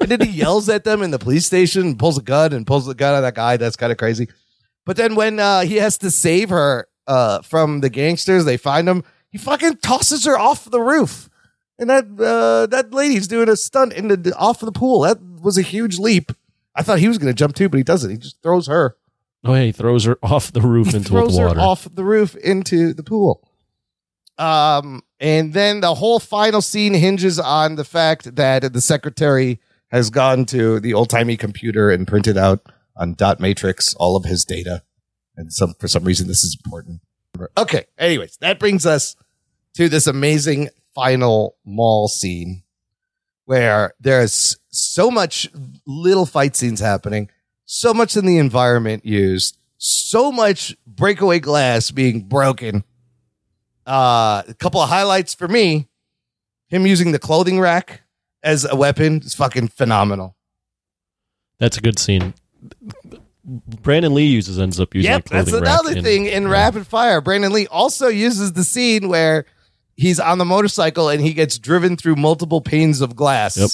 and 0.00 0.08
then 0.10 0.20
he 0.20 0.30
yells 0.36 0.68
at 0.68 0.82
them 0.84 1.02
in 1.02 1.10
the 1.12 1.18
police 1.18 1.46
station, 1.46 1.82
and 1.82 1.98
pulls 1.98 2.18
a 2.18 2.22
gun 2.22 2.52
and 2.52 2.66
pulls 2.66 2.86
the 2.86 2.94
gun 2.94 3.14
on 3.14 3.22
that 3.22 3.34
guy. 3.36 3.56
That's 3.56 3.76
kind 3.76 3.92
of 3.92 3.98
crazy. 3.98 4.28
But 4.86 4.96
then 4.96 5.14
when 5.14 5.38
uh, 5.38 5.60
he 5.62 5.76
has 5.76 5.96
to 5.98 6.10
save 6.10 6.50
her 6.50 6.88
uh, 7.06 7.40
from 7.42 7.80
the 7.80 7.88
gangsters, 7.88 8.44
they 8.44 8.56
find 8.56 8.88
him. 8.88 9.04
He 9.30 9.38
fucking 9.38 9.76
tosses 9.78 10.24
her 10.26 10.38
off 10.38 10.64
the 10.70 10.80
roof, 10.80 11.28
and 11.78 11.90
that 11.90 12.04
uh, 12.18 12.66
that 12.66 12.92
lady's 12.92 13.28
doing 13.28 13.48
a 13.48 13.56
stunt 13.56 13.92
in 13.92 14.08
the 14.08 14.34
off 14.36 14.62
of 14.62 14.66
the 14.66 14.78
pool. 14.78 15.00
That 15.00 15.18
was 15.42 15.58
a 15.58 15.62
huge 15.62 15.98
leap. 15.98 16.32
I 16.74 16.82
thought 16.82 16.98
he 16.98 17.08
was 17.08 17.18
going 17.18 17.32
to 17.32 17.38
jump 17.38 17.54
too, 17.54 17.68
but 17.68 17.76
he 17.76 17.84
doesn't. 17.84 18.10
He 18.10 18.16
just 18.16 18.42
throws 18.42 18.66
her 18.66 18.96
Oh, 19.44 19.54
yeah, 19.54 19.64
he 19.64 19.72
throws 19.72 20.04
her 20.04 20.18
off 20.22 20.52
the 20.52 20.62
roof 20.62 20.88
into 20.88 21.00
the 21.00 21.08
throws 21.08 21.38
her 21.38 21.48
water. 21.48 21.60
off 21.60 21.86
the 21.94 22.04
roof 22.04 22.34
into 22.36 22.94
the 22.94 23.02
pool. 23.02 23.46
Um, 24.38 25.02
and 25.20 25.52
then 25.52 25.80
the 25.80 25.94
whole 25.94 26.18
final 26.18 26.60
scene 26.62 26.94
hinges 26.94 27.38
on 27.38 27.76
the 27.76 27.84
fact 27.84 28.36
that 28.36 28.72
the 28.72 28.80
secretary 28.80 29.60
has 29.92 30.10
gone 30.10 30.44
to 30.46 30.80
the 30.80 30.94
old 30.94 31.08
timey 31.10 31.36
computer 31.36 31.90
and 31.90 32.08
printed 32.08 32.36
out 32.36 32.60
on 32.96 33.14
dot 33.14 33.38
matrix 33.38 33.94
all 33.94 34.16
of 34.16 34.24
his 34.24 34.44
data. 34.44 34.82
And 35.36 35.52
some 35.52 35.74
for 35.78 35.88
some 35.88 36.04
reason 36.04 36.26
this 36.26 36.42
is 36.42 36.56
important. 36.64 37.00
Okay. 37.56 37.84
Anyways, 37.98 38.38
that 38.38 38.58
brings 38.58 38.86
us 38.86 39.14
to 39.74 39.88
this 39.88 40.06
amazing 40.06 40.68
final 40.94 41.56
mall 41.64 42.08
scene 42.08 42.62
where 43.46 43.92
there's 44.00 44.56
so 44.70 45.10
much 45.10 45.48
little 45.86 46.26
fight 46.26 46.56
scenes 46.56 46.80
happening, 46.80 47.28
so 47.64 47.92
much 47.92 48.16
in 48.16 48.26
the 48.26 48.38
environment 48.38 49.04
used, 49.04 49.58
so 49.76 50.32
much 50.32 50.74
breakaway 50.86 51.38
glass 51.38 51.90
being 51.90 52.22
broken. 52.22 52.84
Uh, 53.86 54.42
a 54.48 54.54
couple 54.54 54.80
of 54.80 54.88
highlights 54.88 55.34
for 55.34 55.46
me: 55.48 55.88
him 56.68 56.86
using 56.86 57.12
the 57.12 57.18
clothing 57.18 57.60
rack 57.60 58.02
as 58.42 58.64
a 58.64 58.76
weapon 58.76 59.18
is 59.18 59.34
fucking 59.34 59.68
phenomenal. 59.68 60.36
That's 61.58 61.76
a 61.76 61.80
good 61.80 61.98
scene. 61.98 62.34
Brandon 63.44 64.14
Lee 64.14 64.24
uses 64.26 64.58
ends 64.58 64.80
up 64.80 64.94
using 64.94 65.10
Yep, 65.10 65.24
that's 65.28 65.52
another 65.52 65.92
in- 65.98 66.02
thing 66.02 66.26
in 66.26 66.48
Rapid 66.48 66.86
Fire. 66.86 67.20
Brandon 67.20 67.52
Lee 67.52 67.66
also 67.66 68.08
uses 68.08 68.54
the 68.54 68.64
scene 68.64 69.08
where 69.08 69.44
he's 69.96 70.20
on 70.20 70.38
the 70.38 70.44
motorcycle 70.44 71.08
and 71.08 71.20
he 71.20 71.32
gets 71.32 71.58
driven 71.58 71.96
through 71.96 72.16
multiple 72.16 72.60
panes 72.60 73.00
of 73.00 73.16
glass. 73.16 73.56
Yep. 73.56 73.70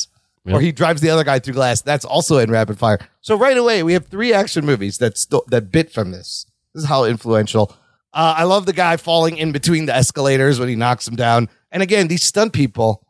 Yep. 0.46 0.56
or 0.56 0.60
he 0.60 0.72
drives 0.72 1.02
the 1.02 1.10
other 1.10 1.22
guy 1.24 1.38
through 1.38 1.52
glass. 1.54 1.82
That's 1.82 2.04
also 2.04 2.38
in 2.38 2.50
rapid 2.50 2.78
fire. 2.78 2.98
So 3.20 3.36
right 3.36 3.56
away, 3.56 3.82
we 3.82 3.92
have 3.92 4.06
three 4.06 4.32
action 4.32 4.64
movies 4.64 4.96
that 4.98 5.18
sto- 5.18 5.44
that 5.48 5.70
bit 5.70 5.92
from 5.92 6.12
this. 6.12 6.46
This 6.74 6.84
is 6.84 6.88
how 6.88 7.04
influential. 7.04 7.76
Uh, 8.12 8.34
I 8.38 8.44
love 8.44 8.64
the 8.64 8.72
guy 8.72 8.96
falling 8.96 9.36
in 9.36 9.52
between 9.52 9.84
the 9.86 9.94
escalators 9.94 10.58
when 10.58 10.68
he 10.68 10.76
knocks 10.76 11.06
him 11.06 11.14
down. 11.14 11.48
And 11.70 11.82
again, 11.82 12.08
these 12.08 12.22
stunt 12.22 12.52
people 12.54 13.06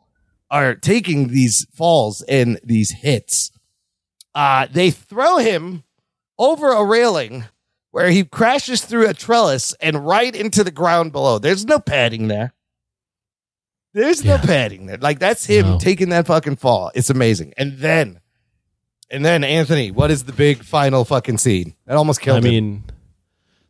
are 0.49 0.75
taking 0.75 1.29
these 1.29 1.65
falls 1.73 2.21
and 2.23 2.59
these 2.63 2.91
hits. 2.91 3.51
Uh, 4.35 4.67
they 4.69 4.91
throw 4.91 5.37
him 5.37 5.83
over 6.37 6.71
a 6.73 6.83
railing 6.83 7.45
where 7.91 8.09
he 8.09 8.23
crashes 8.23 8.81
through 8.83 9.07
a 9.07 9.13
trellis 9.13 9.73
and 9.81 10.05
right 10.05 10.35
into 10.35 10.63
the 10.63 10.71
ground 10.71 11.11
below. 11.13 11.39
There's 11.39 11.65
no 11.65 11.79
padding 11.79 12.27
there. 12.27 12.53
There's 13.93 14.23
no 14.23 14.37
padding 14.37 14.85
there. 14.85 14.97
Like 14.97 15.19
that's 15.19 15.45
him 15.45 15.65
No. 15.65 15.77
taking 15.79 16.09
that 16.09 16.27
fucking 16.27 16.55
fall. 16.57 16.91
It's 16.95 17.09
amazing. 17.09 17.53
And 17.57 17.77
then, 17.79 18.19
and 19.09 19.25
then 19.25 19.43
Anthony, 19.43 19.91
what 19.91 20.11
is 20.11 20.23
the 20.23 20.31
big 20.33 20.63
final 20.63 21.03
fucking 21.03 21.37
scene? 21.39 21.75
That 21.85 21.97
almost 21.97 22.21
killed 22.21 22.37
I 22.45 22.47
him. 22.47 22.53
mean, 22.53 22.83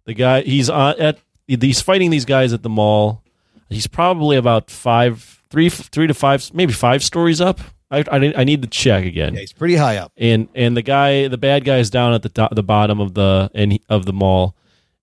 the 0.06 0.14
guy 0.14 0.42
he's 0.42 0.70
on 0.70 1.00
at 1.00 1.18
he's 1.48 1.82
fighting 1.82 2.12
these 2.12 2.26
guys 2.26 2.54
at 2.54 2.62
the 2.64 2.70
mall. 2.70 3.24
He's 3.70 3.88
probably 3.88 4.36
about 4.38 4.70
five, 4.70 5.42
three, 5.50 5.70
three 5.70 6.06
to 6.08 6.14
five, 6.14 6.54
maybe 6.54 6.74
five 6.74 7.04
stories 7.04 7.42
up. 7.42 7.60
I 7.90 8.00
I, 8.12 8.34
I 8.38 8.44
need 8.44 8.62
to 8.62 8.68
check 8.68 9.06
again. 9.06 9.34
Yeah, 9.34 9.40
he's 9.42 9.54
pretty 9.54 9.76
high 9.76 9.98
up. 9.98 10.12
And 10.18 10.50
and 10.54 10.78
the 10.78 10.82
guy, 10.82 11.28
the 11.30 11.38
bad 11.38 11.66
guy, 11.66 11.78
is 11.78 11.90
down 11.90 12.14
at 12.14 12.22
the 12.22 12.30
top, 12.30 12.54
the 12.54 12.64
bottom 12.64 13.00
of 13.00 13.14
the 13.16 13.50
and 13.56 13.72
he- 13.74 13.82
of 13.90 14.06
the 14.06 14.14
mall, 14.14 14.56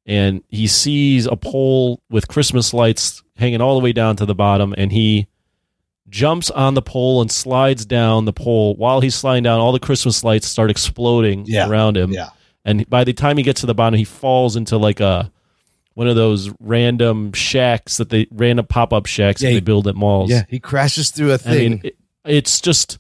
and 0.07 0.43
he 0.49 0.67
sees 0.69 1.27
a 1.27 1.37
pole 1.37 2.03
with 2.09 2.29
Christmas 2.29 2.73
lights 2.73 3.23
hanging 3.39 3.61
all 3.61 3.79
the 3.79 3.83
way 3.85 3.93
down 3.93 4.17
to 4.17 4.27
the 4.27 4.35
bottom, 4.35 4.75
and 4.77 4.93
he 4.93 5.27
jumps 6.09 6.51
on 6.51 6.75
the 6.75 6.83
pole 6.83 7.21
and 7.21 7.31
slides 7.31 7.85
down 7.87 8.25
the 8.25 8.33
pole. 8.33 8.75
While 8.77 9.01
he's 9.01 9.15
sliding 9.15 9.43
down, 9.45 9.61
all 9.61 9.73
the 9.73 9.79
Christmas 9.81 10.25
lights 10.25 10.47
start 10.49 10.71
exploding 10.71 11.45
Yeah. 11.47 11.69
around 11.69 11.97
him. 11.97 12.13
Yeah. 12.13 12.31
And 12.65 12.89
by 12.89 13.05
the 13.05 13.13
time 13.13 13.37
he 13.37 13.43
gets 13.43 13.61
to 13.61 13.67
the 13.67 13.75
bottom, 13.75 13.99
he 13.99 14.05
falls 14.05 14.57
into 14.57 14.77
like 14.77 15.01
a 15.01 15.31
one 15.95 16.07
of 16.07 16.15
those 16.17 16.51
random 16.61 17.33
shacks 17.33 17.97
that 17.97 18.09
they 18.09 18.27
random 18.31 18.65
pop 18.67 18.93
up 18.93 19.07
shacks 19.07 19.43
Yeah, 19.43 19.51
that 19.51 19.55
they 19.55 19.61
build 19.61 19.89
at 19.89 19.97
malls. 19.97 20.31
Yeah, 20.31 20.45
he 20.49 20.61
crashes 20.61 21.11
through 21.11 21.33
a 21.33 21.39
thing. 21.39 21.71
mean, 21.73 21.81
it, 21.85 21.97
it's 22.25 22.61
just 22.61 22.99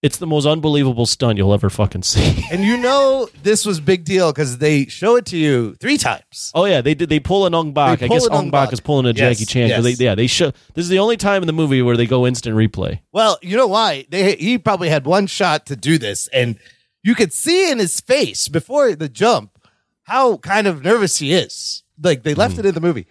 it's 0.00 0.18
the 0.18 0.26
most 0.26 0.46
unbelievable 0.46 1.06
stunt 1.06 1.38
you'll 1.38 1.52
ever 1.52 1.68
fucking 1.68 2.02
see. 2.02 2.44
and 2.52 2.62
you 2.62 2.76
know 2.76 3.28
this 3.42 3.66
was 3.66 3.80
big 3.80 4.04
deal 4.04 4.32
because 4.32 4.58
they 4.58 4.86
show 4.86 5.16
it 5.16 5.26
to 5.26 5.36
you 5.36 5.74
three 5.74 5.98
times. 5.98 6.52
Oh 6.54 6.64
yeah, 6.66 6.80
they 6.80 6.94
did. 6.94 7.08
They 7.08 7.18
pull 7.20 7.46
an 7.46 7.54
Ong 7.54 7.72
Bak. 7.72 7.98
They 7.98 8.06
I 8.06 8.08
pull 8.08 8.16
guess 8.16 8.26
an 8.26 8.32
Ong 8.32 8.38
Ong 8.44 8.50
Bak 8.50 8.68
Bak. 8.68 8.72
is 8.74 8.80
pulling 8.80 9.06
a 9.06 9.08
Yes, 9.08 9.38
Jackie 9.38 9.46
Chan. 9.46 9.70
'cause 9.70 9.84
yes. 9.84 9.98
They, 9.98 10.04
yeah, 10.04 10.14
they 10.14 10.26
show. 10.26 10.52
This 10.74 10.84
is 10.84 10.88
the 10.88 11.00
only 11.00 11.16
time 11.16 11.42
in 11.42 11.46
the 11.46 11.52
movie 11.52 11.82
where 11.82 11.96
they 11.96 12.06
go 12.06 12.26
instant 12.26 12.56
replay. 12.56 13.00
Well, 13.12 13.38
you 13.42 13.56
know 13.56 13.66
why? 13.66 14.06
They 14.08 14.36
he 14.36 14.58
probably 14.58 14.88
had 14.88 15.06
one 15.06 15.26
shot 15.26 15.66
to 15.66 15.76
do 15.76 15.98
this, 15.98 16.28
and 16.28 16.58
you 17.02 17.14
could 17.14 17.32
see 17.32 17.70
in 17.70 17.78
his 17.78 18.00
face 18.00 18.48
before 18.48 18.94
the 18.94 19.08
jump 19.08 19.58
how 20.04 20.36
kind 20.38 20.66
of 20.66 20.84
nervous 20.84 21.18
he 21.18 21.32
is. 21.32 21.82
Like 22.00 22.22
they 22.22 22.34
left 22.34 22.56
mm. 22.56 22.60
it 22.60 22.66
in 22.66 22.74
the 22.74 22.80
movie. 22.80 23.06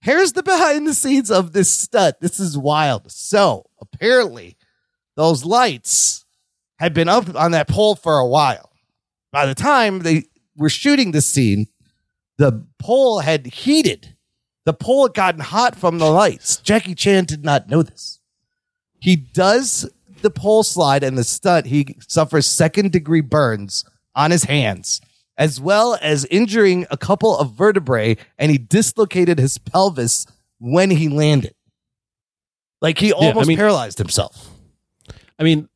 Here's 0.00 0.32
the 0.32 0.42
behind 0.42 0.86
the 0.86 0.94
scenes 0.94 1.30
of 1.30 1.52
this 1.52 1.70
stunt. 1.70 2.20
This 2.20 2.40
is 2.40 2.56
wild. 2.56 3.12
So 3.12 3.66
apparently, 3.82 4.56
those 5.14 5.44
lights 5.44 6.24
had 6.80 6.94
been 6.94 7.08
up 7.08 7.32
on 7.36 7.52
that 7.52 7.68
pole 7.68 7.94
for 7.94 8.18
a 8.18 8.26
while. 8.26 8.72
By 9.30 9.46
the 9.46 9.54
time 9.54 10.00
they 10.00 10.24
were 10.56 10.70
shooting 10.70 11.12
this 11.12 11.26
scene, 11.26 11.66
the 12.38 12.66
pole 12.78 13.20
had 13.20 13.46
heated. 13.46 14.16
The 14.64 14.72
pole 14.72 15.04
had 15.06 15.14
gotten 15.14 15.40
hot 15.40 15.76
from 15.76 15.98
the 15.98 16.10
lights. 16.10 16.56
Jackie 16.56 16.94
Chan 16.94 17.26
did 17.26 17.44
not 17.44 17.68
know 17.68 17.82
this. 17.82 18.20
He 18.98 19.14
does 19.14 19.88
the 20.22 20.30
pole 20.30 20.62
slide 20.62 21.02
and 21.04 21.16
the 21.16 21.24
stunt. 21.24 21.66
He 21.66 21.96
suffers 22.08 22.46
second 22.46 22.92
degree 22.92 23.20
burns 23.20 23.84
on 24.14 24.30
his 24.30 24.44
hands, 24.44 25.00
as 25.36 25.60
well 25.60 25.98
as 26.02 26.24
injuring 26.26 26.86
a 26.90 26.96
couple 26.96 27.36
of 27.38 27.52
vertebrae, 27.52 28.16
and 28.38 28.50
he 28.50 28.58
dislocated 28.58 29.38
his 29.38 29.58
pelvis 29.58 30.26
when 30.58 30.90
he 30.90 31.08
landed. 31.08 31.54
Like 32.80 32.98
he 32.98 33.12
I 33.12 33.16
almost 33.16 33.48
mean- 33.48 33.58
paralyzed 33.58 33.98
himself. 33.98 34.48
I 35.38 35.42
mean, 35.42 35.68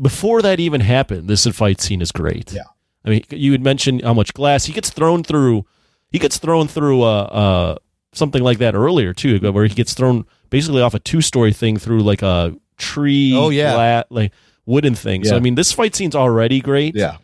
before 0.00 0.42
that 0.42 0.60
even 0.60 0.80
happened, 0.80 1.28
this 1.28 1.46
fight 1.46 1.80
scene 1.80 2.00
is 2.00 2.12
great. 2.12 2.52
Yeah. 2.52 2.62
I 3.04 3.10
mean, 3.10 3.24
you 3.30 3.52
had 3.52 3.62
mentioned 3.62 4.02
how 4.02 4.14
much 4.14 4.32
glass 4.32 4.64
he 4.66 4.72
gets 4.72 4.90
thrown 4.90 5.22
through. 5.24 5.66
He 6.10 6.18
gets 6.18 6.38
thrown 6.38 6.68
through 6.68 7.02
uh, 7.02 7.22
uh, 7.22 7.76
something 8.12 8.42
like 8.42 8.58
that 8.58 8.74
earlier 8.74 9.12
too, 9.12 9.38
where 9.38 9.64
he 9.64 9.74
gets 9.74 9.94
thrown 9.94 10.24
basically 10.50 10.82
off 10.82 10.94
a 10.94 10.98
two-story 11.00 11.52
thing 11.52 11.78
through 11.78 12.00
like 12.00 12.22
a 12.22 12.54
tree. 12.78 13.34
Oh, 13.36 13.50
yeah. 13.50 13.72
gla- 13.74 14.04
like 14.10 14.32
wooden 14.66 14.94
thing. 14.94 15.24
So 15.24 15.36
I 15.36 15.40
mean, 15.40 15.56
this 15.56 15.72
fight 15.72 15.94
scene's 15.96 16.14
already 16.14 16.60
great. 16.60 16.94
Yeah. 16.94 17.16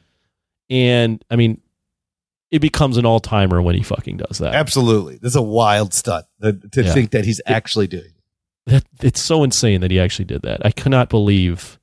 and 0.69 1.25
I 1.31 1.37
mean, 1.37 1.61
it 2.51 2.61
becomes 2.61 2.97
an 2.97 3.05
all-timer 3.07 3.61
when 3.61 3.75
he 3.75 3.83
fucking 3.83 4.17
does 4.17 4.39
that. 4.39 4.55
Absolutely. 4.55 5.19
This 5.19 5.33
is 5.33 5.37
a 5.37 5.43
wild 5.43 5.93
stunt 5.95 6.25
to, 6.43 6.55
to 6.55 6.83
Yeah. 6.83 6.93
think 6.95 7.11
that 7.11 7.25
he's 7.27 7.41
actually 7.47 7.87
doing. 7.87 8.13
That 8.67 8.85
it's 9.03 9.21
so 9.21 9.45
insane 9.45 9.81
that 9.83 9.91
he 9.91 10.01
actually 10.01 10.25
did 10.25 10.43
that. 10.43 10.65
I 10.65 10.71
cannot 10.71 11.09
believe 11.09 11.78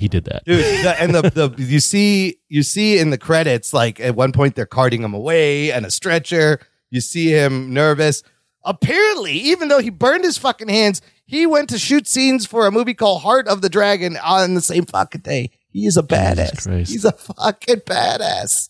he 0.00 0.08
did 0.08 0.24
that. 0.24 0.44
dude 0.44 0.58
the, 0.84 0.96
and 0.98 1.14
the, 1.14 1.22
the 1.22 1.62
you 1.62 1.80
see 1.80 2.38
you 2.48 2.62
see 2.62 2.98
in 2.98 3.10
the 3.10 3.18
credits 3.18 3.72
like 3.72 4.00
at 4.00 4.14
one 4.16 4.32
point 4.32 4.54
they're 4.54 4.66
carting 4.66 5.02
him 5.02 5.14
away 5.14 5.70
and 5.70 5.86
a 5.86 5.90
stretcher. 5.90 6.60
You 6.90 7.00
see 7.00 7.28
him 7.28 7.72
nervous. 7.72 8.22
Apparently 8.64 9.32
even 9.32 9.68
though 9.68 9.78
he 9.78 9.90
burned 9.90 10.24
his 10.24 10.36
fucking 10.36 10.68
hands 10.68 11.00
he 11.30 11.46
went 11.46 11.68
to 11.68 11.78
shoot 11.78 12.08
scenes 12.08 12.44
for 12.44 12.66
a 12.66 12.72
movie 12.72 12.92
called 12.92 13.22
heart 13.22 13.46
of 13.46 13.62
the 13.62 13.68
dragon 13.68 14.16
on 14.16 14.54
the 14.54 14.60
same 14.60 14.84
fucking 14.84 15.20
day. 15.20 15.50
He 15.72 15.86
is 15.86 15.96
a 15.96 16.02
badass. 16.02 16.88
He's 16.88 17.04
a 17.04 17.12
fucking 17.12 17.82
badass. 17.82 18.68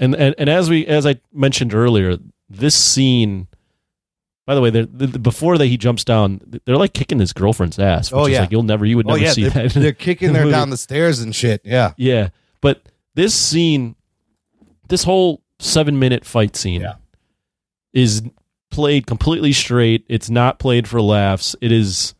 And, 0.00 0.14
and 0.14 0.34
and 0.38 0.48
as 0.48 0.70
we 0.70 0.86
as 0.86 1.04
I 1.04 1.20
mentioned 1.34 1.74
earlier, 1.74 2.16
this 2.48 2.74
scene. 2.74 3.48
By 4.48 4.54
the 4.54 4.62
way, 4.62 4.70
they're, 4.70 4.86
the, 4.86 5.06
the- 5.08 5.18
before 5.18 5.58
that 5.58 5.66
he 5.66 5.76
jumps 5.76 6.04
down, 6.04 6.40
they're 6.64 6.78
like 6.78 6.94
kicking 6.94 7.18
his 7.18 7.34
girlfriend's 7.34 7.78
ass. 7.78 8.10
Oh, 8.10 8.16
which 8.16 8.22
Oh, 8.22 8.26
is 8.28 8.32
yeah. 8.32 8.40
like 8.40 8.50
you'll 8.50 8.62
never, 8.62 8.86
you 8.86 8.96
would 8.96 9.04
oh 9.06 9.10
never 9.10 9.22
yeah 9.22 9.32
see 9.32 9.46
they're, 9.46 9.68
that. 9.68 9.74
they're 9.78 9.92
kicking 9.92 10.30
in 10.30 10.34
her 10.36 10.50
down 10.50 10.70
the 10.70 10.78
stairs 10.78 11.20
and 11.20 11.36
shit 11.36 11.60
yeah 11.66 11.92
Yeah, 11.98 12.30
but 12.62 12.80
this 13.14 13.34
scene, 13.34 13.94
this 14.88 15.04
whole 15.04 15.42
seven 15.60 15.98
minute 15.98 16.24
fight 16.24 16.56
scene, 16.56 16.82
is 17.92 18.22
played 18.70 19.06
completely 19.06 19.52
straight. 19.52 20.06
It's 20.08 20.30
not 20.30 20.58
played 20.58 20.88
for 20.88 21.02
laughs. 21.02 21.54
It 21.60 21.70
is 21.70 22.14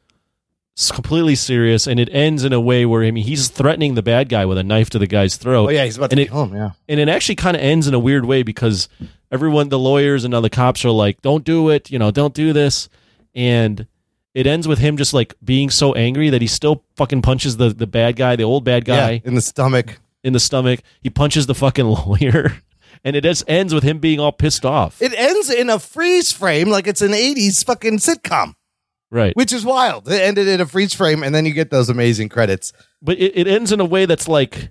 completely 0.92 1.34
serious, 1.34 1.86
and 1.86 1.98
it 1.98 2.08
ends 2.12 2.44
in 2.44 2.52
a 2.52 2.60
way 2.60 2.84
where 2.86 3.04
I 3.04 3.10
mean 3.10 3.24
he's 3.24 3.48
threatening 3.48 3.94
the 3.94 4.02
bad 4.02 4.28
guy 4.28 4.44
with 4.44 4.58
a 4.58 4.62
knife 4.62 4.90
to 4.90 4.98
the 4.98 5.06
guy's 5.06 5.36
throat. 5.36 5.66
oh 5.66 5.70
yeah 5.70 5.84
he's 5.84 5.96
about 5.96 6.12
and 6.12 6.18
to 6.18 6.22
it, 6.24 6.28
kill 6.28 6.44
him 6.44 6.54
yeah 6.54 6.70
and 6.88 7.00
it 7.00 7.08
actually 7.08 7.36
kind 7.36 7.56
of 7.56 7.62
ends 7.62 7.88
in 7.88 7.94
a 7.94 7.98
weird 7.98 8.24
way 8.26 8.42
because 8.42 8.88
everyone, 9.30 9.68
the 9.68 9.78
lawyers 9.78 10.24
and 10.24 10.34
other 10.34 10.48
cops 10.48 10.84
are 10.84 10.90
like, 10.90 11.20
"Don't 11.22 11.44
do 11.44 11.68
it," 11.70 11.90
you 11.90 11.98
know, 11.98 12.10
"Don't 12.10 12.34
do 12.34 12.52
this," 12.52 12.88
and 13.34 13.86
it 14.34 14.46
ends 14.46 14.68
with 14.68 14.78
him 14.78 14.96
just 14.96 15.12
like 15.14 15.34
being 15.44 15.70
so 15.70 15.94
angry 15.94 16.30
that 16.30 16.40
he 16.40 16.46
still 16.46 16.84
fucking 16.96 17.22
punches 17.22 17.56
the 17.56 17.70
the 17.70 17.86
bad 17.86 18.16
guy, 18.16 18.36
the 18.36 18.44
old 18.44 18.64
bad 18.64 18.84
guy, 18.84 19.12
yeah 19.12 19.18
in 19.24 19.34
the 19.34 19.40
stomach 19.40 19.98
in 20.24 20.32
the 20.32 20.40
stomach. 20.40 20.80
He 21.00 21.10
punches 21.10 21.46
the 21.46 21.54
fucking 21.54 21.86
lawyer, 22.06 22.58
and 23.04 23.16
it 23.16 23.22
just 23.22 23.44
ends 23.48 23.72
with 23.74 23.82
him 23.84 23.98
being 23.98 24.20
all 24.20 24.32
pissed 24.32 24.64
off. 24.64 25.00
it 25.00 25.12
ends 25.14 25.50
in 25.50 25.70
a 25.70 25.78
freeze 25.78 26.32
frame 26.32 26.68
like 26.68 26.86
it's 26.86 27.02
an 27.02 27.12
80s 27.12 27.64
fucking 27.64 27.98
sitcom 27.98 28.54
right, 29.10 29.34
which 29.36 29.52
is 29.52 29.64
wild. 29.64 30.08
It 30.08 30.20
ended 30.20 30.48
in 30.48 30.60
a 30.60 30.66
freeze 30.66 30.94
frame, 30.94 31.22
and 31.22 31.34
then 31.34 31.46
you 31.46 31.52
get 31.52 31.70
those 31.70 31.88
amazing 31.88 32.28
credits. 32.28 32.72
but 33.02 33.18
it, 33.18 33.32
it 33.36 33.46
ends 33.48 33.72
in 33.72 33.80
a 33.80 33.84
way 33.84 34.06
that's 34.06 34.28
like. 34.28 34.70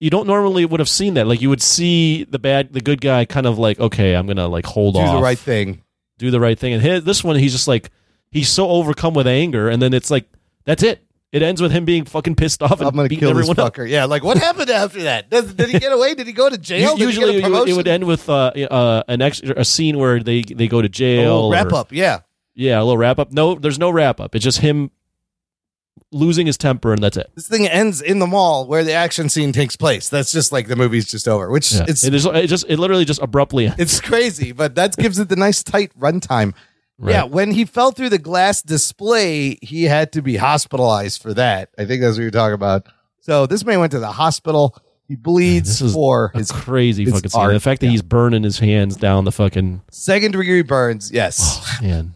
You 0.00 0.08
don't 0.10 0.26
normally 0.26 0.64
would 0.64 0.80
have 0.80 0.88
seen 0.88 1.14
that. 1.14 1.26
Like 1.26 1.40
you 1.42 1.50
would 1.50 1.62
see 1.62 2.24
the 2.24 2.38
bad, 2.38 2.72
the 2.72 2.80
good 2.80 3.00
guy, 3.00 3.24
kind 3.26 3.46
of 3.46 3.58
like, 3.58 3.78
okay, 3.78 4.14
I'm 4.14 4.26
gonna 4.26 4.48
like 4.48 4.64
hold 4.66 4.96
on. 4.96 5.04
Do 5.04 5.08
off, 5.10 5.16
the 5.16 5.22
right 5.22 5.38
thing. 5.38 5.82
do 6.18 6.30
the 6.30 6.40
right 6.40 6.58
thing. 6.58 6.72
And 6.72 6.82
his, 6.82 7.04
this 7.04 7.22
one, 7.22 7.36
he's 7.36 7.52
just 7.52 7.68
like 7.68 7.90
he's 8.30 8.48
so 8.48 8.68
overcome 8.68 9.12
with 9.14 9.26
anger, 9.26 9.68
and 9.68 9.80
then 9.82 9.92
it's 9.92 10.10
like 10.10 10.26
that's 10.64 10.82
it. 10.82 11.04
It 11.32 11.42
ends 11.42 11.62
with 11.62 11.70
him 11.70 11.84
being 11.84 12.06
fucking 12.06 12.34
pissed 12.34 12.60
off 12.60 12.80
and 12.80 12.88
I'm 12.88 12.96
gonna 12.96 13.08
beating 13.08 13.20
kill 13.20 13.34
this 13.34 13.48
everyone 13.48 13.64
up. 13.64 13.76
Yeah, 13.78 14.06
like 14.06 14.24
what 14.24 14.36
happened 14.38 14.68
after 14.70 15.02
that? 15.04 15.30
Did, 15.30 15.56
did 15.56 15.68
he 15.68 15.78
get 15.78 15.92
away? 15.92 16.14
Did 16.14 16.26
he 16.26 16.32
go 16.32 16.48
to 16.48 16.58
jail? 16.58 16.96
Did 16.96 17.04
Usually, 17.04 17.36
it 17.40 17.76
would- 17.76 17.86
end 17.86 18.02
with 18.04 18.28
uh, 18.28 18.50
uh, 18.70 19.02
an 19.06 19.22
extra 19.22 19.54
a 19.56 19.64
scene 19.64 19.96
where 19.98 20.20
they 20.20 20.42
they 20.42 20.66
go 20.66 20.82
to 20.82 20.88
jail. 20.88 21.50
wrap 21.52 21.66
or- 21.72 21.74
up. 21.76 21.92
Yeah, 21.92 22.20
Yeah, 22.54 22.78
a 22.78 22.82
little 22.82 22.98
wrap 22.98 23.18
up. 23.20 23.30
No, 23.32 23.54
there's 23.54 23.78
no 23.78 23.90
wrap 23.90 24.18
up. 24.18 24.34
It's 24.34 24.42
just 24.44 24.58
him 24.58 24.90
losing 26.12 26.46
his 26.46 26.56
temper, 26.58 26.92
and 26.92 27.02
that's 27.02 27.16
it. 27.16 27.30
this 27.34 27.48
thing 27.48 27.66
ends 27.68 28.00
in 28.02 28.18
the 28.18 28.26
mall 28.26 28.66
where 28.66 28.84
the 28.84 28.92
action 28.92 29.28
scene 29.28 29.52
takes 29.52 29.76
place. 29.76 30.08
That's 30.08 30.32
just 30.32 30.52
like 30.52 30.68
the 30.68 30.76
movie's 30.76 31.06
just 31.10 31.28
over. 31.28 31.50
Which 31.50 31.72
Yeah. 31.72 31.84
it's 31.88 32.04
it, 32.04 32.14
is, 32.14 32.26
it 32.26 32.46
just 32.46 32.66
it 32.68 32.78
literally 32.78 33.04
just 33.04 33.22
abruptly 33.22 33.66
ends. 33.66 33.78
it's 33.78 34.00
crazy, 34.00 34.52
but 34.52 34.74
that 34.74 34.96
gives 34.96 35.18
it 35.18 35.28
the 35.28 35.36
nice 35.36 35.62
tight 35.62 35.92
runtime. 35.98 36.54
Right. 36.98 37.12
Yeah, 37.12 37.24
when 37.24 37.52
he 37.52 37.64
fell 37.64 37.92
through 37.92 38.10
the 38.10 38.18
glass 38.18 38.60
display, 38.60 39.58
he 39.62 39.84
had 39.84 40.12
to 40.12 40.20
be 40.22 40.36
hospitalized 40.36 41.22
for 41.22 41.32
that. 41.32 41.70
I 41.78 41.86
think 41.86 42.02
that's 42.02 42.16
what 42.16 42.22
you're 42.22 42.30
talking 42.30 42.54
about. 42.54 42.86
So 43.20 43.46
this 43.46 43.64
man 43.64 43.80
went 43.80 43.92
to 43.92 43.98
the 44.00 44.12
hospital. 44.12 44.76
He 45.08 45.16
bleeds 45.16 45.68
This 45.80 45.80
is 45.80 45.94
for 45.94 46.30
his 46.34 46.52
crazy 46.52 47.04
his 47.04 47.14
fucking 47.14 47.30
scene. 47.30 47.48
The 47.48 47.58
fact 47.60 47.80
that 47.80 47.88
he's 47.88 48.02
burning 48.02 48.42
his 48.44 48.58
hands 48.58 48.96
down 48.96 49.24
the 49.24 49.32
fucking 49.32 49.80
second 49.90 50.32
degree 50.32 50.62
burns. 50.62 51.10
Yes. 51.10 51.38
oh, 51.80 51.84
man. 51.84 52.14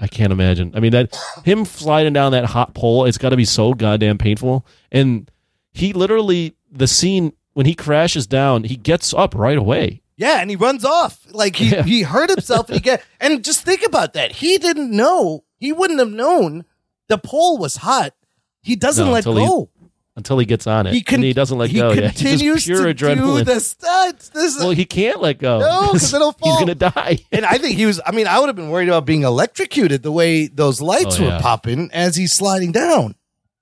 I 0.00 0.06
can't 0.08 0.32
imagine. 0.32 0.72
I 0.74 0.80
mean 0.80 0.92
that 0.92 1.16
him 1.44 1.64
sliding 1.64 2.12
down 2.12 2.32
that 2.32 2.44
hot 2.46 2.74
pole, 2.74 3.04
it's 3.06 3.18
got 3.18 3.30
to 3.30 3.36
be 3.36 3.44
so 3.44 3.72
goddamn 3.74 4.18
painful. 4.18 4.66
And 4.92 5.30
he 5.72 5.92
literally 5.92 6.54
the 6.70 6.86
scene 6.86 7.32
when 7.54 7.66
he 7.66 7.74
crashes 7.74 8.26
down, 8.26 8.64
he 8.64 8.76
gets 8.76 9.14
up 9.14 9.34
right 9.34 9.56
away. 9.58 10.02
Yeah, 10.18 10.40
and 10.40 10.48
he 10.50 10.56
runs 10.56 10.84
off. 10.84 11.26
Like 11.32 11.56
he, 11.56 11.68
Yeah. 11.72 11.82
he 11.82 12.02
hurt 12.02 12.30
himself 12.30 12.68
and 12.68 12.74
he 12.76 12.80
get 12.80 13.02
and 13.20 13.42
just 13.44 13.64
think 13.64 13.82
about 13.84 14.12
that. 14.14 14.32
He 14.32 14.58
didn't 14.58 14.90
know. 14.90 15.44
He 15.58 15.72
wouldn't 15.72 15.98
have 15.98 16.10
known 16.10 16.64
the 17.08 17.18
pole 17.18 17.56
was 17.58 17.76
hot. 17.76 18.14
He 18.62 18.76
doesn't 18.76 19.06
No, 19.06 19.12
let 19.12 19.24
go. 19.24 19.70
Until 20.16 20.38
he 20.38 20.46
gets 20.46 20.66
on 20.66 20.86
it. 20.86 20.94
He 20.94 21.04
and 21.14 21.22
he 21.22 21.32
doesn't 21.32 21.56
let 21.58 21.70
he 21.70 21.78
go. 21.78 21.92
Yeah, 21.92 22.08
He's 22.10 22.20
continues 22.22 22.64
just 22.64 22.66
pure 22.66 22.86
to 22.94 23.14
do 23.14 23.44
the 23.44 23.60
stunts. 23.60 24.30
This 24.30 24.54
is, 24.56 24.60
well, 24.60 24.70
he 24.70 24.84
can't 24.84 25.20
let 25.20 25.38
go. 25.38 25.58
No, 25.60 25.88
'cause 25.92 26.12
it'll 26.14 26.32
fall. 26.32 26.50
He's 26.52 26.58
gonna 26.60 26.74
die. 26.74 27.18
and 27.30 27.44
I 27.44 27.58
think 27.58 27.76
he 27.76 27.86
was. 27.86 28.00
I 28.04 28.12
mean, 28.12 28.26
I 28.26 28.38
would 28.40 28.46
have 28.48 28.56
been 28.56 28.70
worried 28.70 28.88
about 28.88 29.04
being 29.06 29.22
electrocuted 29.22 30.02
the 30.02 30.12
way 30.12 30.46
those 30.46 30.80
lights 30.80 31.18
Oh, 31.20 31.22
were 31.24 31.28
yeah. 31.28 31.40
popping 31.40 31.90
as 31.92 32.16
he's 32.16 32.32
sliding 32.32 32.72
down. 32.72 33.14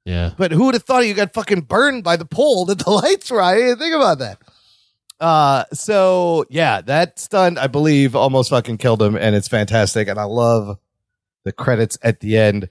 Yeah. 0.05 0.33
But 0.37 0.53
who 0.53 0.67
would 0.67 0.75
have 0.75 0.83
thought 0.85 1.07
you 1.07 1.15
got 1.15 1.33
fucking 1.33 1.63
burned 1.63 2.05
by 2.05 2.17
the 2.17 2.27
pole 2.27 2.67
that 2.67 2.79
the 2.79 2.91
lights 3.03 3.31
were? 3.31 3.41
I 3.43 3.57
didn't 3.57 3.79
think 3.79 3.95
about 3.95 4.19
that. 4.19 4.39
Uh, 5.21 5.65
so 5.73 6.45
yeah, 6.51 6.81
that 6.83 7.19
stunt 7.19 7.57
I 7.59 7.67
believe 7.69 8.15
almost 8.15 8.51
fucking 8.51 8.79
killed 8.79 9.01
him, 9.03 9.17
and 9.17 9.35
it's 9.35 9.49
fantastic, 9.49 10.09
and 10.09 10.19
I 10.19 10.25
love 10.25 10.79
the 11.45 11.53
credits 11.53 11.97
at 12.03 12.21
the 12.21 12.37
end. 12.37 12.69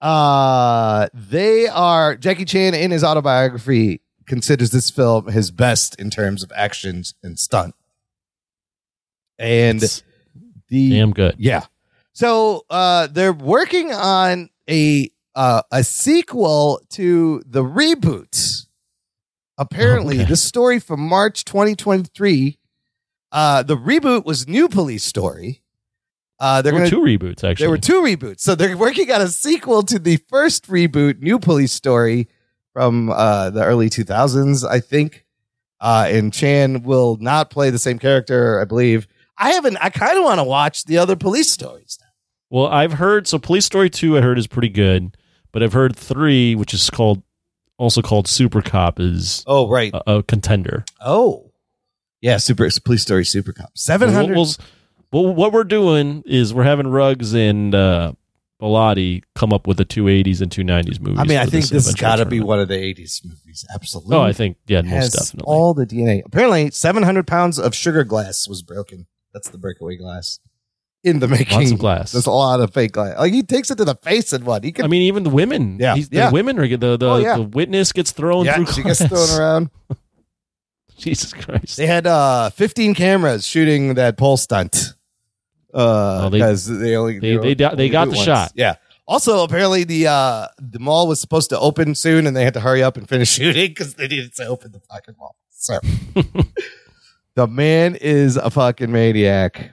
Uh, 0.00 1.08
they 1.14 1.66
are 1.68 2.16
Jackie 2.16 2.44
Chan 2.44 2.74
in 2.74 2.90
his 2.90 3.02
autobiography 3.04 4.00
considers 4.26 4.70
this 4.70 4.90
film 4.90 5.26
his 5.28 5.50
best 5.50 5.98
in 6.00 6.10
terms 6.10 6.42
of 6.42 6.50
actions 6.56 7.14
and 7.22 7.38
stunt, 7.38 7.74
and 9.38 9.80
the 10.68 10.90
Damn 10.90 11.12
good. 11.12 11.36
yeah. 11.38 11.66
So 12.12 12.64
uh, 12.70 13.06
they're 13.08 13.32
working 13.32 13.92
on 13.92 14.50
a 14.68 15.10
uh, 15.34 15.62
a 15.72 15.82
sequel 15.84 16.80
to 16.90 17.42
the 17.46 17.62
reboot. 17.64 18.66
Apparently, 19.58 20.16
Okay. 20.20 20.28
the 20.28 20.36
story 20.36 20.78
from 20.80 21.00
March 21.00 21.44
2023. 21.44 22.58
Uh, 23.32 23.62
the 23.64 23.76
reboot 23.76 24.24
was 24.24 24.46
New 24.48 24.68
Police 24.68 25.04
Story. 25.04 25.60
Uh, 26.44 26.60
they're 26.60 26.74
were 26.74 26.80
gonna, 26.80 26.90
two 26.90 27.00
reboots 27.00 27.42
actually. 27.42 27.64
there 27.64 27.70
were 27.70 27.78
two 27.78 28.02
reboots. 28.02 28.40
So 28.40 28.54
they're 28.54 28.76
working 28.76 29.10
on 29.10 29.22
a 29.22 29.28
sequel 29.28 29.82
to 29.84 29.98
the 29.98 30.18
first 30.28 30.68
reboot, 30.68 31.20
New 31.20 31.38
Police 31.38 31.72
Story, 31.72 32.28
from 32.74 33.08
uh, 33.08 33.48
the 33.48 33.64
early 33.64 33.88
2000s, 33.88 34.68
I 34.68 34.80
think. 34.80 35.24
Uh, 35.80 36.06
and 36.08 36.34
Chan 36.34 36.82
will 36.82 37.16
not 37.18 37.48
play 37.48 37.70
the 37.70 37.78
same 37.78 37.98
character, 37.98 38.60
I 38.60 38.66
believe. 38.66 39.06
I 39.38 39.52
haven't. 39.52 39.78
I 39.78 39.88
kind 39.88 40.18
of 40.18 40.24
want 40.24 40.38
to 40.38 40.44
watch 40.44 40.84
the 40.84 40.98
other 40.98 41.16
police 41.16 41.50
stories. 41.50 41.98
Well, 42.50 42.66
I've 42.66 42.94
heard 42.94 43.26
so 43.26 43.38
Police 43.38 43.64
Story 43.64 43.88
two. 43.88 44.18
I 44.18 44.20
heard 44.20 44.38
is 44.38 44.46
pretty 44.46 44.68
good, 44.68 45.16
but 45.50 45.62
I've 45.62 45.72
heard 45.72 45.96
three, 45.96 46.54
which 46.54 46.74
is 46.74 46.90
called 46.90 47.22
also 47.78 48.02
called 48.02 48.28
Super 48.28 48.60
Cop, 48.60 49.00
is 49.00 49.44
oh 49.46 49.68
right 49.68 49.92
a, 49.94 50.18
a 50.18 50.22
contender. 50.22 50.84
Oh, 51.00 51.52
yeah, 52.20 52.36
Super 52.36 52.68
Police 52.84 53.02
Story, 53.02 53.24
Super 53.24 53.52
Cop, 53.52 53.70
seven 53.74 54.12
hundred. 54.12 54.36
Well, 54.36 54.44
well, 54.44 54.66
what 55.22 55.52
we're 55.52 55.64
doing 55.64 56.22
is 56.26 56.52
we're 56.54 56.64
having 56.64 56.86
Rugs 56.88 57.34
and 57.34 57.74
uh, 57.74 58.12
Bilotti 58.60 59.22
come 59.34 59.52
up 59.52 59.66
with 59.66 59.76
the 59.76 59.84
two 59.84 60.08
eighties 60.08 60.40
and 60.40 60.50
two 60.50 60.64
nineties 60.64 61.00
movies. 61.00 61.18
I 61.20 61.24
mean, 61.24 61.38
I 61.38 61.46
think 61.46 61.66
this 61.68 61.86
has 61.86 61.94
got 61.94 62.16
to 62.16 62.26
be 62.26 62.40
one 62.40 62.60
of 62.60 62.68
the 62.68 62.74
'80s 62.74 63.24
movies. 63.24 63.64
Absolutely. 63.74 64.16
Oh, 64.16 64.22
I 64.22 64.32
think 64.32 64.56
yeah, 64.66 64.78
It 64.80 64.86
most 64.86 64.94
has 64.94 65.12
definitely. 65.12 65.44
all 65.52 65.74
the 65.74 65.86
DNA. 65.86 66.22
Apparently, 66.24 66.70
seven 66.70 67.02
hundred 67.02 67.26
pounds 67.26 67.58
of 67.58 67.74
sugar 67.74 68.04
glass 68.04 68.48
was 68.48 68.62
broken. 68.62 69.06
That's 69.32 69.48
the 69.50 69.58
breakaway 69.58 69.96
glass 69.96 70.38
in 71.02 71.18
the 71.18 71.28
making. 71.28 71.58
Lots 71.58 71.70
of 71.72 71.78
glass. 71.78 72.12
There's 72.12 72.26
a 72.26 72.30
lot 72.30 72.60
of 72.60 72.72
fake 72.72 72.92
glass. 72.92 73.18
Like 73.18 73.32
he 73.32 73.42
takes 73.42 73.70
it 73.70 73.76
to 73.78 73.84
the 73.84 73.96
face 73.96 74.32
and 74.32 74.44
what 74.44 74.64
he 74.64 74.72
can. 74.72 74.84
I 74.84 74.88
mean, 74.88 75.02
even 75.02 75.24
the 75.24 75.30
women. 75.30 75.76
Yeah, 75.78 75.94
he's- 75.96 76.08
yeah. 76.10 76.28
The 76.30 76.32
women 76.32 76.58
are 76.58 76.66
the 76.68 76.96
the, 76.96 77.06
Oh, 77.10 77.16
yeah. 77.18 77.36
the 77.36 77.42
witness 77.42 77.92
gets 77.92 78.12
thrown 78.12 78.46
yeah, 78.46 78.54
through. 78.56 78.66
she 78.66 78.82
gets 78.82 79.04
thrown 79.06 79.30
around. 79.38 79.70
Jesus 80.96 81.32
Christ! 81.32 81.76
They 81.76 81.86
had 81.86 82.06
uh 82.06 82.50
15 82.50 82.94
cameras 82.94 83.46
shooting 83.46 83.94
that 83.94 84.16
pole 84.16 84.36
stunt. 84.36 84.94
Uh, 85.74 86.22
Oh, 86.26 86.28
they- 86.30 86.38
because 86.38 86.66
they, 86.66 86.94
only 86.96 87.18
they- 87.18 87.36
they 87.36 87.54
got- 87.56 87.76
they 87.76 87.88
got 87.88 88.04
the 88.06 88.12
once. 88.12 88.24
shot. 88.24 88.52
Yeah. 88.54 88.76
Also, 89.06 89.42
apparently 89.44 89.84
the 89.84 90.06
uh 90.06 90.46
the 90.58 90.78
mall 90.78 91.06
was 91.08 91.20
supposed 91.20 91.50
to 91.50 91.58
open 91.58 91.94
soon, 91.94 92.26
and 92.26 92.34
they 92.34 92.44
had 92.44 92.54
to 92.54 92.60
hurry 92.60 92.82
up 92.82 92.96
and 92.96 93.06
finish 93.08 93.28
shooting 93.38 93.68
because 93.70 93.94
they 93.94 94.08
needed 94.08 94.34
to 94.36 94.46
open 94.46 94.72
the 94.72 94.80
fucking 94.80 95.14
mall. 95.18 95.36
So 95.50 95.78
the 97.34 97.46
man 97.46 97.96
is 97.96 98.36
a 98.36 98.50
fucking 98.50 98.90
maniac. 98.92 99.72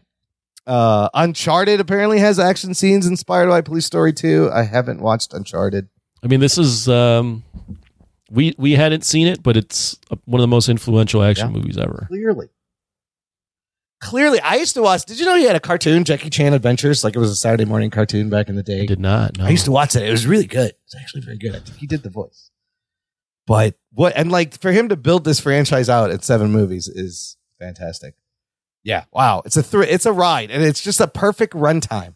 Uh, 0.67 1.09
Uncharted 1.13 1.79
apparently 1.79 2.19
has 2.19 2.39
action 2.39 2.73
scenes 2.73 3.07
inspired 3.07 3.47
by 3.47 3.61
Police 3.61 3.85
Story 3.85 4.13
2. 4.13 4.49
I 4.53 4.63
haven't 4.63 5.01
watched 5.01 5.33
Uncharted. 5.33 5.87
I 6.23 6.27
mean, 6.27 6.39
this 6.39 6.57
is 6.57 6.87
um, 6.87 7.43
we 8.29 8.53
we 8.57 8.73
hadn't 8.73 9.03
seen 9.03 9.27
it, 9.27 9.41
but 9.41 9.57
it's 9.57 9.97
uh, 10.11 10.15
one 10.25 10.39
of 10.39 10.43
the 10.43 10.47
most 10.47 10.69
influential 10.69 11.23
action 11.23 11.47
Yeah. 11.51 11.57
movies 11.57 11.77
ever. 11.77 12.05
Clearly. 12.09 12.47
Clearly, 14.01 14.41
I 14.41 14.55
used 14.55 14.73
to 14.73 14.81
watch. 14.81 15.05
Did 15.05 15.19
you 15.19 15.25
know 15.25 15.35
he 15.35 15.43
had 15.43 15.55
a 15.55 15.59
cartoon, 15.59 16.03
Jackie 16.03 16.31
Chan 16.31 16.53
Adventures? 16.53 17.03
Like 17.03 17.15
it 17.15 17.19
was 17.19 17.29
a 17.29 17.35
Saturday 17.35 17.65
morning 17.65 17.91
cartoon 17.91 18.29
back 18.29 18.49
in 18.49 18.55
the 18.55 18.63
day. 18.63 18.81
I 18.81 18.85
did 18.87 18.99
not. 18.99 19.37
No. 19.37 19.45
I 19.45 19.49
used 19.49 19.65
to 19.65 19.71
watch 19.71 19.95
it. 19.95 20.01
It 20.01 20.11
was 20.11 20.25
really 20.25 20.47
good. 20.47 20.73
It's 20.85 20.95
actually 20.95 21.21
very 21.21 21.37
good. 21.37 21.55
I 21.55 21.59
think 21.59 21.77
he 21.77 21.85
did 21.85 22.01
the 22.01 22.09
voice. 22.09 22.49
But 23.45 23.75
what 23.93 24.13
and 24.15 24.31
like 24.31 24.59
for 24.59 24.71
him 24.71 24.89
to 24.89 24.95
build 24.95 25.23
this 25.23 25.39
franchise 25.39 25.87
out 25.87 26.09
at 26.09 26.23
seven 26.23 26.51
movies 26.51 26.87
is 26.87 27.37
fantastic. 27.59 28.15
Yeah, 28.83 29.05
wow. 29.11 29.43
It's 29.45 29.55
a 29.55 29.61
thr- 29.61 29.83
it's 29.83 30.07
a 30.07 30.13
ride, 30.13 30.49
and 30.49 30.63
it's 30.63 30.81
just 30.81 30.99
a 30.99 31.07
perfect 31.07 31.53
runtime. 31.53 32.15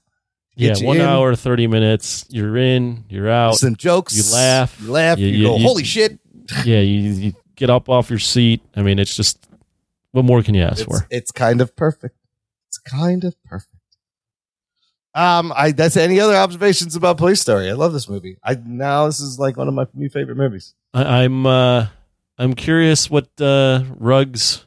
Yeah, 0.56 0.74
one 0.82 0.98
in, 0.98 1.04
hour, 1.04 1.36
thirty 1.36 1.68
minutes. 1.68 2.26
You're 2.30 2.58
in. 2.58 3.04
You're 3.10 3.30
out. 3.30 3.56
Some 3.56 3.76
jokes. 3.76 4.16
You 4.16 4.34
laugh. 4.34 4.80
You 4.82 4.92
laugh. 4.92 5.20
You, 5.20 5.44
go, 5.44 5.58
holy 5.60 5.84
shit! 5.84 6.18
Yeah, 6.64 6.80
you, 6.80 7.12
you 7.12 7.34
get 7.56 7.70
up 7.70 7.90
off 7.90 8.10
your 8.10 8.20
seat. 8.20 8.62
I 8.76 8.82
mean, 8.82 8.98
it's 8.98 9.16
just 9.16 9.46
what 10.16 10.24
more 10.26 10.42
can 10.42 10.56
you 10.56 10.64
ask 10.64 10.80
It's, 10.80 10.84
for? 10.86 11.06
it's 11.12 11.32
kind 11.32 11.60
of 11.60 11.76
perfect. 11.76 12.16
It's 12.70 12.78
kind 12.78 13.24
of 13.26 13.36
perfect. 13.44 13.72
Um, 15.14 15.54
I 15.56 15.72
that's 15.72 15.98
any 15.98 16.20
other 16.20 16.36
observations 16.36 16.96
about 16.96 17.18
Police 17.18 17.42
Story? 17.42 17.70
I 17.70 17.74
love 17.74 17.94
this 17.94 18.10
movie. 18.10 18.38
I 18.44 18.56
now 18.66 19.06
this 19.06 19.20
is 19.20 19.38
like 19.40 19.58
one 19.58 19.68
of 19.68 19.74
my 19.74 19.88
new 19.94 20.10
favorite 20.10 20.38
movies. 20.38 20.74
I, 20.94 21.24
I'm 21.24 21.46
uh, 21.46 21.88
I'm 22.38 22.54
curious 22.54 23.10
what 23.10 23.28
uh, 23.40 23.84
Ruggs 23.98 24.66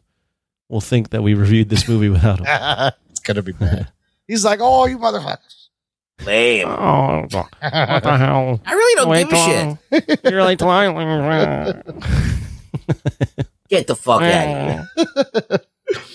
will 0.68 0.80
think 0.82 1.10
that 1.10 1.22
we 1.22 1.34
reviewed 1.34 1.68
this 1.70 1.88
movie 1.88 2.08
without 2.10 2.40
him. 2.40 2.46
it's 3.10 3.20
gonna 3.20 3.42
be 3.42 3.52
bad. 3.52 3.90
He's 4.26 4.44
like, 4.44 4.60
oh, 4.62 4.86
you 4.86 4.98
motherfuckers. 4.98 5.68
Lame. 6.24 6.68
Oh, 6.68 7.26
what 7.30 7.50
the 7.60 8.16
hell? 8.18 8.60
I 8.66 8.72
really 8.72 8.94
don't 8.96 9.08
Wait 9.08 9.30
give 9.30 9.78
a 9.92 10.00
shit. 10.08 10.20
You're 10.24 10.42
like 10.42 10.58
Get 13.68 13.86
the 13.86 13.96
fuck 13.96 14.22
out 14.22 14.88
of 14.96 14.98
here. 15.02 15.60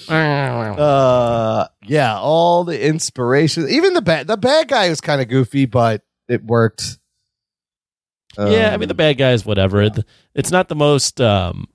Uh, 0.09 1.67
yeah, 1.85 2.17
all 2.17 2.63
the 2.63 2.85
inspiration, 2.88 3.67
even 3.69 3.93
the 3.93 4.01
bad, 4.01 4.27
the 4.27 4.38
bad 4.38 4.67
guy 4.67 4.89
was 4.89 5.01
kind 5.01 5.21
of 5.21 5.27
goofy, 5.27 5.65
but 5.65 6.01
it 6.27 6.43
worked. 6.43 6.97
yeah, 8.38 8.69
I 8.71 8.73
Um, 8.73 8.80
mean 8.80 8.88
the 8.89 8.93
bad 8.95 9.17
guys, 9.17 9.45
whatever. 9.45 9.81
It- 9.81 10.05
It's 10.35 10.51
not 10.51 10.67
the 10.67 10.75
most. 10.75 11.21
Um, 11.21 11.67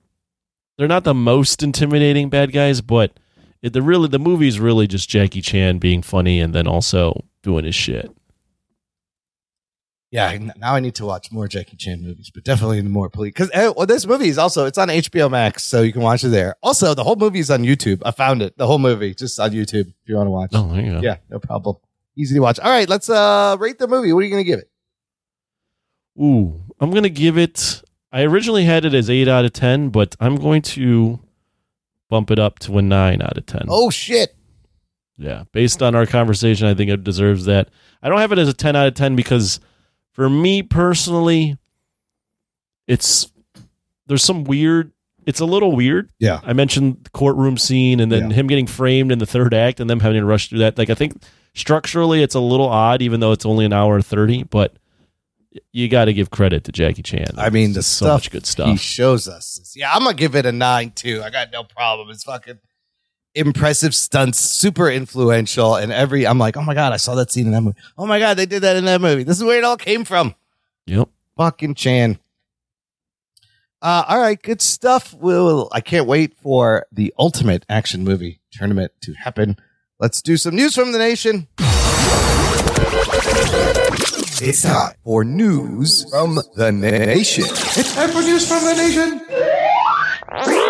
they're 0.77 0.87
not 0.87 1.03
the 1.05 1.13
most 1.13 1.63
intimidating 1.63 2.29
bad 2.29 2.51
guys, 2.51 2.81
but 2.81 3.17
it, 3.61 3.71
the 3.73 3.81
really 3.81 4.07
the 4.09 4.19
movie's 4.19 4.59
really 4.59 4.85
just 4.87 5.09
Jackie 5.09 5.41
Chan 5.41 5.77
being 5.79 6.01
funny 6.01 6.39
and 6.41 6.53
then 6.53 6.67
also 6.67 7.23
doing 7.43 7.63
his 7.65 7.75
shit. 7.75 8.11
Yeah. 10.11 10.37
Now 10.57 10.75
I 10.75 10.79
need 10.79 10.95
to 10.95 11.05
watch 11.05 11.31
more 11.31 11.47
Jackie 11.47 11.77
Chan 11.77 12.01
movies, 12.01 12.31
but 12.33 12.43
definitely 12.43 12.81
the 12.81 12.89
more 12.89 13.09
police. 13.09 13.29
Because 13.33 13.49
well, 13.53 13.85
this 13.85 14.05
movie 14.05 14.27
is 14.29 14.37
also 14.37 14.65
it's 14.65 14.77
on 14.77 14.87
HBO 14.89 15.29
Max, 15.29 15.63
so 15.63 15.81
you 15.81 15.93
can 15.93 16.01
watch 16.01 16.23
it 16.23 16.29
there. 16.29 16.55
Also, 16.63 16.93
the 16.93 17.03
whole 17.03 17.15
movie 17.15 17.39
is 17.39 17.51
on 17.51 17.63
YouTube. 17.63 18.01
I 18.05 18.11
found 18.11 18.41
it, 18.41 18.57
the 18.57 18.65
whole 18.67 18.79
movie, 18.79 19.13
just 19.13 19.39
on 19.39 19.51
YouTube. 19.51 19.87
If 19.87 19.95
you 20.07 20.15
want 20.15 20.27
to 20.27 20.31
watch, 20.31 20.49
Oh, 20.53 20.73
there 20.73 20.83
you 20.83 20.91
go. 20.93 21.01
yeah, 21.01 21.17
no 21.29 21.39
problem. 21.39 21.77
Easy 22.17 22.33
to 22.35 22.41
watch. 22.41 22.59
All 22.59 22.69
right, 22.71 22.89
let's 22.89 23.09
uh 23.09 23.55
rate 23.59 23.77
the 23.79 23.87
movie. 23.87 24.11
What 24.13 24.19
are 24.21 24.23
you 24.23 24.31
gonna 24.31 24.43
give 24.43 24.59
it? 24.59 24.69
Ooh, 26.21 26.61
I'm 26.79 26.91
gonna 26.91 27.09
give 27.09 27.37
it. 27.37 27.81
I 28.11 28.23
originally 28.23 28.65
had 28.65 28.85
it 28.85 28.93
as 28.93 29.09
eight 29.09 29.27
out 29.27 29.45
of 29.45 29.53
ten, 29.53 29.89
but 29.89 30.15
I'm 30.19 30.35
going 30.35 30.61
to 30.63 31.19
bump 32.09 32.31
it 32.31 32.39
up 32.39 32.57
to 32.59 32.77
a 32.77 32.81
nine 32.81 33.21
out 33.21 33.37
of 33.37 33.45
ten. 33.45 33.65
Oh 33.69 33.89
shit! 33.89 34.35
Yeah, 35.17 35.43
based 35.53 35.81
on 35.83 35.95
our 35.95 36.05
conversation, 36.05 36.67
I 36.67 36.73
think 36.73 36.89
it 36.89 37.03
deserves 37.03 37.45
that. 37.45 37.69
I 38.01 38.09
don't 38.09 38.19
have 38.19 38.31
it 38.31 38.37
as 38.39 38.47
a 38.47 38.53
10 38.53 38.77
out 38.77 38.87
of 38.87 38.93
10 38.93 39.17
because 39.17 39.59
for 40.19 40.29
me 40.29 40.61
personally, 40.61 41.57
it's 42.87 43.31
there's 44.07 44.21
some 44.21 44.43
weird 44.43 44.91
it's 45.25 45.39
a 45.39 45.45
little 45.45 45.71
weird. 45.73 46.09
Yeah. 46.19 46.41
I 46.43 46.51
mentioned 46.51 47.05
the 47.05 47.09
courtroom 47.11 47.57
scene 47.57 48.01
and 48.01 48.11
then 48.11 48.29
Yeah. 48.29 48.35
him 48.35 48.47
getting 48.47 48.67
framed 48.67 49.13
in 49.13 49.19
the 49.19 49.25
third 49.25 49.53
act 49.53 49.79
and 49.79 49.89
them 49.89 50.01
having 50.01 50.19
to 50.19 50.25
rush 50.25 50.49
through 50.49 50.59
that. 50.59 50.77
Like 50.77 50.89
I 50.89 50.93
think 50.93 51.23
structurally 51.53 52.21
it's 52.21 52.35
a 52.35 52.41
little 52.41 52.67
odd 52.67 53.01
even 53.01 53.21
though 53.21 53.31
it's 53.31 53.45
only 53.45 53.63
an 53.63 53.71
hour 53.71 53.95
and 53.95 54.05
30, 54.05 54.43
but 54.43 54.73
you 55.71 55.87
got 55.87 56.05
to 56.05 56.13
give 56.13 56.31
credit 56.31 56.65
to 56.65 56.73
Jackie 56.73 57.01
Chan. 57.01 57.27
I 57.37 57.49
mean, 57.49 57.71
the 57.71 57.81
so 57.81 58.07
stuff 58.07 58.15
much 58.17 58.31
good 58.31 58.45
stuff 58.45 58.67
he 58.71 58.75
shows 58.75 59.29
us. 59.29 59.73
Yeah, 59.73 59.93
I'm 59.93 60.03
gonna 60.03 60.17
give 60.17 60.35
it 60.35 60.45
a 60.45 60.51
nine 60.51 60.91
too. 60.91 61.21
I 61.23 61.29
got 61.29 61.49
no 61.53 61.63
problem. 61.63 62.09
It's 62.09 62.25
fucking. 62.25 62.59
Impressive 63.39 63.95
stunts, 63.95 64.39
super 64.39 64.89
influential, 64.89 65.75
and 65.75 65.91
every 65.91 66.27
I'm 66.27 66.37
like, 66.37 66.57
oh 66.57 66.61
my 66.61 66.73
god, 66.73 66.93
I 66.93 66.97
saw 66.97 67.15
that 67.15 67.31
scene 67.31 67.47
in 67.47 67.53
that 67.53 67.61
movie. 67.61 67.77
Oh 67.97 68.05
my 68.05 68.19
god, 68.19 68.37
they 68.37 68.45
did 68.45 68.61
that 68.63 68.75
in 68.75 68.85
that 68.85 69.01
movie. 69.01 69.23
This 69.23 69.37
is 69.37 69.43
where 69.43 69.57
it 69.57 69.63
all 69.63 69.77
came 69.77 70.05
from. 70.05 70.35
Yep. 70.85 71.09
Fucking 71.37 71.75
Chan. 71.75 72.19
Uh, 73.81 74.03
all 74.09 74.19
right, 74.19 74.41
good 74.41 74.61
stuff. 74.61 75.13
We'll, 75.13 75.69
I 75.71 75.79
can't 75.79 76.05
wait 76.05 76.37
for 76.37 76.85
the 76.91 77.13
ultimate 77.17 77.65
action 77.69 78.03
movie 78.03 78.41
tournament 78.51 78.91
to 79.01 79.13
happen. 79.13 79.57
Let's 79.99 80.21
do 80.21 80.35
some 80.35 80.55
news 80.55 80.75
from 80.75 80.91
the 80.91 80.99
nation. 80.99 81.47
It's 84.41 84.61
time 84.63 84.95
for 85.03 85.23
news 85.23 86.09
from 86.09 86.39
the 86.55 86.71
nation. 86.71 87.45
It's 87.45 87.95
time 87.95 88.09
for 88.09 88.21
news 88.21 88.47
from 88.47 88.65
the 88.65 88.73
nation. 88.75 90.68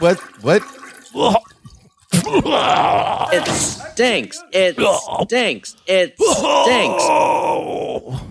What? 0.00 0.18
What? 0.42 0.62
It 3.32 3.46
stinks. 3.48 4.42
It 4.52 4.76
stinks. 5.24 5.76
It 5.86 6.16
stinks. 6.18 7.04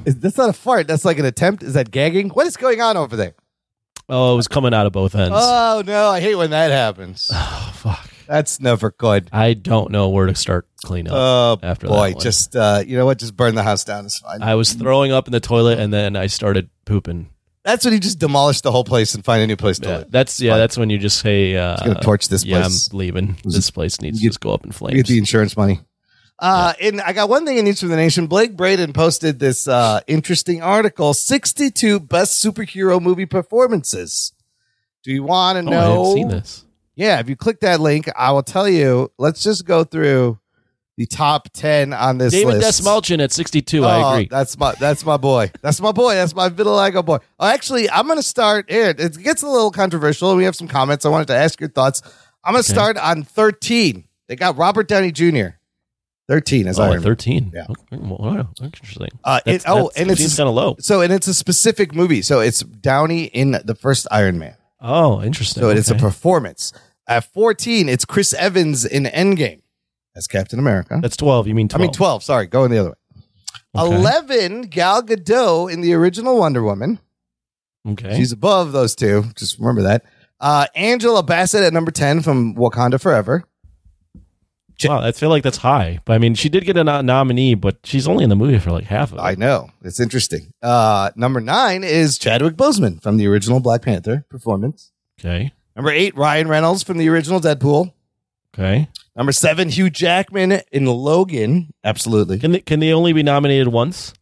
Is 0.05 0.19
that's 0.19 0.37
not 0.37 0.49
a 0.49 0.53
fart? 0.53 0.87
That's 0.87 1.05
like 1.05 1.19
an 1.19 1.25
attempt. 1.25 1.63
Is 1.63 1.73
that 1.73 1.91
gagging? 1.91 2.29
What 2.29 2.47
is 2.47 2.57
going 2.57 2.81
on 2.81 2.97
over 2.97 3.15
there? 3.15 3.35
Oh, 4.09 4.33
it 4.33 4.37
was 4.37 4.47
coming 4.47 4.73
out 4.73 4.85
of 4.85 4.93
both 4.93 5.15
ends. 5.15 5.33
Oh 5.35 5.83
no, 5.85 6.07
I 6.09 6.19
hate 6.21 6.35
when 6.35 6.51
that 6.51 6.71
happens. 6.71 7.31
Oh 7.59 7.71
fuck. 7.75 8.09
That's 8.27 8.59
never 8.59 8.89
good. 8.91 9.29
I 9.31 9.53
don't 9.53 9.91
know 9.91 10.09
where 10.09 10.25
to 10.25 10.33
start 10.35 10.67
cleaning 10.83 11.13
up. 11.13 11.17
Oh 11.17 11.59
after 11.61 11.87
boy, 11.87 12.09
that 12.09 12.15
one. 12.15 12.23
just 12.23 12.55
uh, 12.55 12.83
you 12.85 12.97
know 12.97 13.05
what? 13.05 13.19
Just 13.19 13.37
burn 13.37 13.53
the 13.55 13.63
house 13.63 13.83
down. 13.83 14.05
It's 14.05 14.19
fine. 14.19 14.41
I 14.41 14.55
was 14.55 14.73
throwing 14.73 15.11
up 15.11 15.27
in 15.27 15.31
the 15.31 15.39
toilet 15.39 15.79
and 15.79 15.93
then 15.93 16.15
I 16.15 16.25
started 16.27 16.69
pooping. 16.85 17.29
That's 17.67 17.83
when 17.83 17.93
you 17.93 17.99
just 17.99 18.17
demolish 18.17 18.61
the 18.61 18.71
whole 18.71 18.85
place 18.85 19.13
and 19.13 19.25
find 19.25 19.43
a 19.43 19.47
new 19.47 19.57
place 19.57 19.77
to 19.79 19.87
Yeah, 19.89 19.97
live. 19.97 20.11
that's 20.11 20.39
yeah. 20.39 20.55
That's 20.57 20.77
when 20.77 20.89
you 20.89 20.97
just 20.97 21.19
say, 21.19 21.55
uh, 21.57 21.75
gonna 21.83 21.99
torch 22.01 22.29
this 22.29 22.45
yeah, 22.45 22.61
place." 22.61 22.89
I'm 22.91 22.97
leaving. 22.97 23.35
This 23.43 23.69
place 23.69 23.99
needs 24.01 24.19
to 24.21 24.25
just 24.25 24.39
go 24.39 24.51
up 24.53 24.65
in 24.65 24.71
flames. 24.71 24.95
get 24.95 25.07
the 25.07 25.17
insurance 25.17 25.57
money. 25.57 25.81
Uh, 26.39 26.71
and 26.81 27.01
I 27.01 27.11
got 27.13 27.27
one 27.29 27.45
thing 27.45 27.57
in 27.57 27.65
News 27.65 27.79
from 27.81 27.89
the 27.89 27.95
Nation. 27.97 28.27
Blake 28.27 28.55
Braden 28.55 28.93
posted 28.93 29.39
this 29.39 29.67
uh, 29.67 29.99
interesting 30.07 30.61
article 30.61 31.13
62 31.13 31.99
best 31.99 32.41
superhero 32.45 33.01
movie 33.01 33.25
performances. 33.25 34.31
Do 35.03 35.11
you 35.11 35.23
want 35.23 35.57
to 35.57 35.73
Oh, 35.73 35.75
I 35.75 35.79
know? 35.81 35.89
haven't 36.03 36.13
seen 36.15 36.27
this. 36.29 36.63
Yeah, 36.95 37.19
if 37.19 37.27
you 37.27 37.35
click 37.35 37.59
that 37.61 37.79
link, 37.79 38.07
I 38.15 38.31
will 38.31 38.43
tell 38.43 38.69
you. 38.69 39.11
Let's 39.17 39.43
just 39.43 39.65
go 39.65 39.83
through 39.83 40.39
the 40.97 41.05
top 41.05 41.49
10 41.53 41.93
on 41.93 42.17
this 42.17 42.33
David 42.33 42.55
list. 42.55 42.81
Desmalchin 42.81 43.21
at 43.23 43.31
62. 43.31 43.85
Oh, 43.85 43.87
I 43.87 44.13
agree. 44.13 44.27
That's 44.29 44.57
my 44.57 44.73
that's 44.79 45.05
my 45.05 45.17
boy. 45.17 45.51
That's 45.61 45.79
my 45.79 45.91
boy. 45.91 46.15
That's 46.15 46.33
my 46.35 46.49
vitiligo 46.49 47.05
boy. 47.05 47.19
Oh, 47.39 47.47
actually, 47.47 47.89
I'm 47.89 48.07
gonna 48.07 48.23
start 48.23 48.69
here. 48.69 48.89
It 48.97 49.21
gets 49.23 49.43
a 49.43 49.47
little 49.47 49.71
controversial. 49.71 50.35
We 50.35 50.43
have 50.45 50.55
some 50.55 50.67
comments. 50.67 51.05
I 51.05 51.09
wanted 51.09 51.27
to 51.27 51.35
ask 51.35 51.59
your 51.59 51.69
thoughts. 51.69 52.01
I'm 52.43 52.53
gonna 52.53 52.59
Okay. 52.59 52.73
start 52.73 52.97
on 52.97 53.23
13. 53.23 54.05
They 54.27 54.35
got 54.35 54.57
Robert 54.57 54.87
Downey 54.87 55.11
Jr. 55.11 55.49
13 56.27 56.67
as 56.67 56.77
Oh, 56.79 56.83
Iron 56.83 56.93
Man. 56.95 57.03
13. 57.03 57.51
Yeah. 57.53 57.65
Okay, 57.69 58.01
wow, 58.03 58.49
interesting. 58.61 59.07
Uh, 59.23 59.39
it, 59.45 59.63
oh, 59.65 59.89
and 59.95 60.11
it's 60.11 60.35
kind 60.35 60.49
of 60.49 60.55
low. 60.55 60.75
So, 60.79 61.01
and 61.01 61.13
it's 61.13 61.27
a 61.27 61.33
specific 61.33 61.95
movie. 61.95 62.21
So 62.21 62.41
it's 62.41 62.59
Downey 62.61 63.25
in 63.25 63.51
the 63.63 63.75
first 63.75 64.07
Iron 64.11 64.37
Man. 64.37 64.55
Oh, 64.81 65.21
interesting. 65.21 65.61
So 65.61 65.69
it's 65.69 65.89
a 65.89 65.95
performance. 65.95 66.73
At 67.07 67.23
14, 67.33 67.87
it's 67.87 68.03
Chris 68.03 68.33
Evans 68.33 68.83
in 68.83 69.05
Endgame 69.05 69.61
as 70.17 70.27
Captain 70.27 70.59
America. 70.59 70.99
That's 71.01 71.15
12. 71.15 71.47
You 71.47 71.55
mean 71.55 71.67
12? 71.67 71.79
I 71.79 71.81
mean 71.83 71.93
12. 71.93 72.23
Sorry, 72.23 72.47
going 72.47 72.71
the 72.71 72.79
other 72.79 72.89
way. 72.89 72.95
Okay. 73.77 73.95
11, 73.95 74.61
Gal 74.63 75.03
Gadot 75.03 75.71
in 75.71 75.81
the 75.81 75.93
original 75.93 76.39
Wonder 76.39 76.63
Woman. 76.63 76.99
Okay. 77.87 78.17
She's 78.17 78.31
above 78.31 78.71
those 78.71 78.95
two. 78.95 79.25
Just 79.35 79.59
remember 79.59 79.83
that. 79.83 80.03
Uh, 80.39 80.65
Angela 80.75 81.23
Bassett 81.23 81.63
at 81.63 81.73
number 81.73 81.91
10 81.91 82.21
from 82.21 82.55
Wakanda 82.55 82.99
Forever. 82.99 83.43
wow, 84.83 84.99
I 84.99 85.11
feel 85.11 85.29
like 85.29 85.43
that's 85.43 85.57
high. 85.57 85.99
But 86.05 86.13
I 86.13 86.17
mean, 86.17 86.33
she 86.35 86.49
did 86.49 86.65
get 86.65 86.77
a 86.77 86.83
nominee, 86.83 87.55
but 87.55 87.77
she's 87.83 88.07
only 88.07 88.23
in 88.23 88.29
the 88.29 88.35
movie 88.35 88.59
for 88.59 88.71
like 88.71 88.85
half 88.85 89.11
of 89.11 89.19
it. 89.19 89.21
I 89.21 89.35
know. 89.35 89.69
It's 89.83 89.99
interesting. 89.99 90.51
Uh, 90.61 91.11
number 91.15 91.39
nine 91.39 91.83
is 91.83 92.17
Chadwick 92.17 92.55
Boseman 92.55 93.01
from 93.01 93.17
the 93.17 93.27
original 93.27 93.59
Black 93.59 93.83
Panther 93.83 94.25
performance. 94.29 94.91
Okay. 95.19 95.53
Number 95.75 95.91
eight, 95.91 96.15
Ryan 96.15 96.47
Reynolds 96.47 96.83
from 96.83 96.97
the 96.97 97.07
original 97.09 97.39
Deadpool. 97.39 97.93
Okay. 98.53 98.89
Number 99.17 99.31
seven, 99.31 99.69
Hugh 99.69 99.89
Jackman 99.89 100.61
in 100.71 100.85
Logan. 100.85 101.73
Absolutely. 101.83 102.37
Can 102.37 102.51
they, 102.51 102.59
can 102.59 102.79
they 102.79 102.93
only 102.93 103.13
be 103.13 103.23
nominated 103.23 103.69
once? 103.69 104.13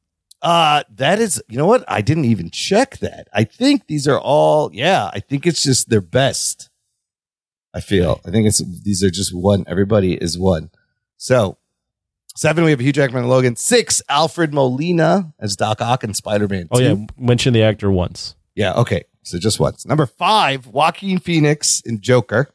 Uh, 0.42 0.84
that 0.90 1.20
is, 1.20 1.44
you 1.50 1.58
know 1.58 1.66
what? 1.66 1.84
I 1.88 2.02
didn't 2.02 2.26
even 2.26 2.50
check 2.50 3.00
that. 3.00 3.28
I 3.34 3.44
think 3.44 3.88
these 3.88 4.08
are 4.08 4.20
all, 4.20 4.70
yeah, 4.74 5.10
I 5.14 5.20
think 5.20 5.46
it's 5.46 5.62
just 5.62 5.90
their 5.90 6.02
best. 6.02 6.70
I 7.74 7.82
feel. 7.82 8.22
I 8.26 8.32
think 8.32 8.48
it's, 8.48 8.60
these 8.60 9.04
are 9.04 9.10
just 9.10 9.36
one. 9.36 9.66
Everybody 9.68 10.14
is 10.14 10.38
one. 10.40 10.70
So, 11.18 11.58
seven, 12.38 12.64
we 12.64 12.72
have 12.72 12.80
Hugh 12.80 12.94
Jackman 12.94 13.24
and 13.24 13.30
Logan. 13.30 13.58
Six, 13.58 14.02
Alfred 14.08 14.54
Molina 14.54 15.34
as 15.40 15.58
Doc 15.58 15.82
Ock 15.82 16.06
and 16.06 16.16
Spider 16.16 16.48
Man. 16.48 16.70
Oh, 16.72 16.80
yeah. 16.80 16.96
Mention 17.18 17.54
the 17.54 17.64
actor 17.64 17.92
once. 17.92 18.36
Yeah, 18.56 18.76
okay. 18.76 19.04
So 19.24 19.40
just 19.40 19.60
once. 19.60 19.86
Number 19.86 20.06
five, 20.06 20.68
Joaquin 20.68 21.20
Phoenix 21.20 21.82
in 21.82 22.00
Joker. 22.00 22.50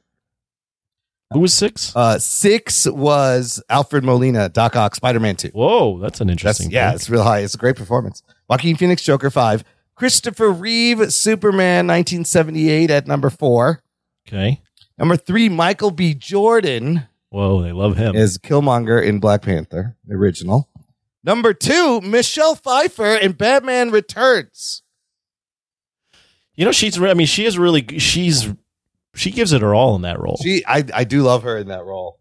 Who 1.32 1.40
was 1.40 1.52
six? 1.54 1.94
Uh, 1.94 2.18
six 2.18 2.88
was 2.88 3.62
Alfred 3.68 4.02
Molina, 4.04 4.48
Doc 4.48 4.74
Ock, 4.74 4.94
Spider 4.96 5.20
Man 5.20 5.36
2. 5.36 5.48
Whoa, 5.48 5.98
that's 5.98 6.20
an 6.20 6.26
That's, 6.26 6.32
interesting. 6.42 6.70
yeah, 6.72 6.90
pick. 6.90 6.96
it's 6.96 7.08
real 7.10 7.22
high. 7.22 7.38
It's 7.40 7.54
a 7.54 7.58
great 7.58 7.76
performance. 7.76 8.22
Joaquin 8.48 8.76
Phoenix, 8.76 9.02
Joker 9.02 9.30
5. 9.30 9.62
Christopher 9.94 10.50
Reeve, 10.50 11.12
Superman 11.12 11.86
1978 11.86 12.90
at 12.90 13.06
number 13.06 13.30
four. 13.30 13.82
Okay. 14.26 14.60
Number 14.98 15.16
three, 15.16 15.48
Michael 15.48 15.90
B. 15.90 16.14
Jordan 16.14 17.06
Whoa, 17.28 17.62
they 17.62 17.72
love 17.72 17.96
him. 17.96 18.16
is 18.16 18.38
Killmonger 18.38 19.00
in 19.04 19.20
Black 19.20 19.42
Panther, 19.42 19.96
the 20.06 20.14
original. 20.14 20.68
Number 21.22 21.54
two, 21.54 22.00
Michelle 22.00 22.54
Pfeiffer 22.56 23.14
in 23.14 23.32
Batman 23.32 23.90
Returns. 23.90 24.82
You 26.54 26.64
know, 26.64 26.72
she's. 26.72 27.00
I 27.00 27.14
mean, 27.14 27.26
she 27.26 27.44
is 27.44 27.56
really. 27.58 27.86
She's. 27.98 28.52
She 29.20 29.30
gives 29.30 29.52
it 29.52 29.62
her 29.62 29.74
all 29.74 29.96
in 29.96 30.02
that 30.02 30.18
role. 30.18 30.38
She, 30.42 30.64
I, 30.66 30.84
I 30.94 31.04
do 31.04 31.22
love 31.22 31.42
her 31.42 31.58
in 31.58 31.68
that 31.68 31.84
role. 31.84 32.18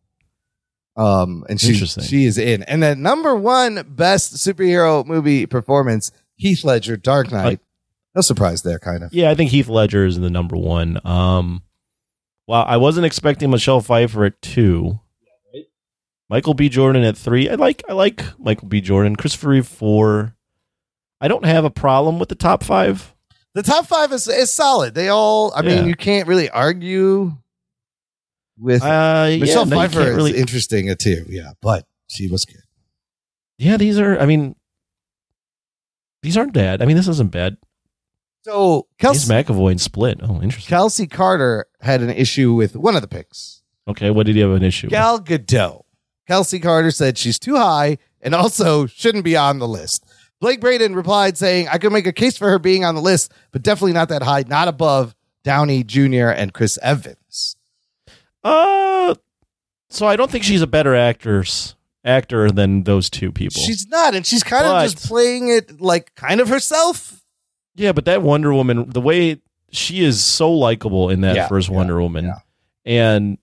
Um, 0.98 1.46
and 1.48 1.60
she, 1.62 1.70
Interesting. 1.74 2.04
she 2.04 2.26
is 2.26 2.38
in. 2.38 2.64
And 2.64 2.84
the 2.84 2.96
number 2.96 3.34
one, 3.36 3.86
best 3.88 4.34
superhero 4.36 5.06
movie 5.06 5.46
performance, 5.46 6.12
Heath 6.36 6.64
Ledger, 6.66 6.98
Dark 6.98 7.32
Knight. 7.32 7.62
no 8.16 8.22
surprise 8.22 8.64
there, 8.64 8.80
kind 8.80 9.04
of. 9.04 9.14
Yeah, 9.14 9.30
I 9.32 9.36
think 9.36 9.52
Heath 9.52 9.70
Ledger 9.70 10.06
is 10.06 10.20
the 10.20 10.30
number 10.30 10.58
one. 10.58 11.00
Um, 11.06 11.64
well, 12.48 12.66
I 12.68 12.78
wasn't 12.78 13.06
expecting 13.06 13.50
Michelle 13.50 13.80
Pfeiffer 13.80 14.26
at 14.26 14.42
two. 14.42 15.00
Michael 16.30 16.54
B. 16.54 16.68
Jordan 16.70 17.04
at 17.04 17.18
three. 17.18 17.50
I 17.50 17.56
like. 17.56 17.82
I 17.90 17.94
like 17.94 18.24
Michael 18.38 18.68
B. 18.68 18.82
Jordan. 18.82 19.16
Christopher 19.16 19.50
Reeve 19.50 19.68
four. 19.68 20.36
I 21.22 21.28
don't 21.28 21.46
have 21.46 21.66
a 21.66 21.70
problem 21.72 22.20
with 22.20 22.30
the 22.30 22.36
top 22.36 22.64
five. 22.64 23.16
The 23.56 23.64
top 23.64 23.88
five 23.88 24.12
is, 24.12 24.28
is 24.28 24.52
solid. 24.54 24.94
They 24.94 25.10
all, 25.10 25.52
I 25.56 25.62
Yeah. 25.64 25.76
mean, 25.78 25.88
you 25.88 25.96
can't 25.96 26.28
really 26.28 26.50
argue 26.50 27.34
with 28.58 28.84
Uh, 28.84 29.28
yeah, 29.32 29.38
Michelle 29.38 29.66
no, 29.66 29.76
you 29.76 29.82
Pfeiffer. 29.88 30.00
can't 30.00 30.10
is 30.10 30.16
really- 30.16 30.38
interesting 30.38 30.90
uh, 30.90 30.96
too, 30.96 31.26
yeah, 31.30 31.52
but 31.62 31.86
she 32.08 32.28
was 32.28 32.46
good. 32.46 32.62
Yeah, 33.58 33.78
these 33.78 33.98
are. 34.00 34.18
I 34.20 34.26
mean, 34.26 34.56
these 36.22 36.38
aren't 36.38 36.54
bad. 36.54 36.82
I 36.82 36.86
mean, 36.86 36.96
this 36.98 37.08
isn't 37.08 37.32
bad. 37.32 37.58
So 38.46 38.88
Kelsey, 39.00 39.32
McAvoy 39.32 39.72
and 39.72 39.82
Split. 39.82 40.20
Oh, 40.24 40.42
interesting. 40.42 40.70
Kelsey 40.70 41.08
Carter 41.08 41.66
had 41.82 42.02
an 42.02 42.10
issue 42.10 42.54
with 42.54 42.76
one 42.76 42.96
of 42.96 43.02
the 43.02 43.08
picks. 43.08 43.62
Okay, 43.88 44.12
what 44.12 44.26
did 44.26 44.36
he 44.36 44.42
have 44.42 44.52
an 44.52 44.64
issue? 44.64 44.88
with? 44.88 44.92
Gal 44.92 45.20
Gadot. 45.20 45.84
Kelsey 46.28 46.60
Carter 46.60 46.92
said 46.92 47.18
she's 47.18 47.40
too 47.40 47.56
high 47.58 47.98
and 48.22 48.34
also 48.36 48.86
shouldn't 48.86 49.24
be 49.26 49.36
on 49.36 49.60
the 49.60 49.68
list. 49.68 50.06
Blake 50.42 50.62
Braden 50.62 50.96
replied 50.96 51.38
saying, 51.38 51.68
I 51.68 51.78
could 51.78 51.92
make 51.92 52.08
a 52.08 52.14
case 52.14 52.38
for 52.38 52.50
her 52.50 52.60
being 52.60 52.86
on 52.86 52.96
the 52.96 53.02
list, 53.02 53.32
but 53.52 53.62
definitely 53.62 53.94
not 53.94 54.10
that 54.10 54.24
high, 54.24 54.46
not 54.48 54.68
above 54.68 55.16
Downey 55.44 55.84
Jr. 55.84 56.30
and 56.30 56.54
Chris 56.54 56.78
Evans. 56.82 57.58
Uh, 58.44 59.16
so 59.90 60.08
I 60.08 60.16
don't 60.16 60.32
think 60.32 60.44
she's 60.44 60.62
a 60.62 60.68
better 60.68 60.96
actress 60.96 61.76
actor 62.06 62.50
than 62.52 62.84
those 62.84 63.10
two 63.10 63.32
people. 63.32 63.62
She's 63.62 63.88
not, 63.88 64.16
and 64.16 64.26
she's 64.26 64.44
kind 64.44 64.64
But- 64.64 64.86
of 64.86 64.92
just 64.92 65.06
playing 65.08 65.50
it 65.50 65.82
like 65.82 66.16
kind 66.16 66.40
of 66.40 66.48
herself. 66.48 67.22
Yeah, 67.76 67.92
but 67.92 68.06
that 68.06 68.22
Wonder 68.22 68.54
Woman, 68.54 68.90
the 68.90 69.02
way 69.02 69.42
she 69.72 70.04
is 70.04 70.24
so 70.24 70.52
likable 70.52 71.10
in 71.10 71.22
that 71.22 71.36
Yeah, 71.36 71.48
first 71.48 71.70
Wonder 71.70 72.02
Woman, 72.02 72.34
and 72.86 73.38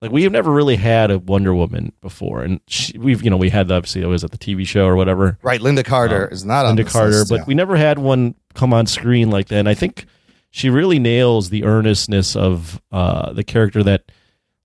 like 0.00 0.12
we 0.12 0.22
have 0.22 0.32
never 0.32 0.52
really 0.52 0.76
had 0.76 1.10
a 1.10 1.18
Wonder 1.18 1.54
Woman 1.54 1.92
before, 2.00 2.42
and 2.42 2.60
she, 2.68 2.96
we've 2.98 3.22
you 3.22 3.30
know 3.30 3.36
we 3.36 3.50
had 3.50 3.68
the, 3.68 3.74
obviously 3.74 4.02
it 4.02 4.06
was 4.06 4.22
at 4.24 4.30
the 4.30 4.38
TV 4.38 4.66
show 4.66 4.86
or 4.86 4.94
whatever. 4.96 5.38
Right, 5.42 5.60
Lynda 5.60 5.84
Carter 5.84 6.26
Um, 6.28 6.32
is 6.32 6.44
not 6.44 6.66
on 6.66 6.76
Lynda 6.76 6.90
Carter, 6.90 7.10
list, 7.10 7.30
but 7.30 7.36
yeah. 7.40 7.44
we 7.46 7.54
never 7.54 7.76
had 7.76 7.98
one 7.98 8.34
come 8.54 8.72
on 8.72 8.86
screen 8.86 9.30
like 9.30 9.48
that. 9.48 9.56
And 9.58 9.68
I 9.68 9.74
think 9.74 10.06
she 10.50 10.70
really 10.70 10.98
nails 10.98 11.50
the 11.50 11.64
earnestness 11.64 12.36
of 12.36 12.80
uh, 12.92 13.32
the 13.32 13.42
character 13.44 13.82
that 13.82 14.10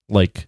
like 0.09 0.47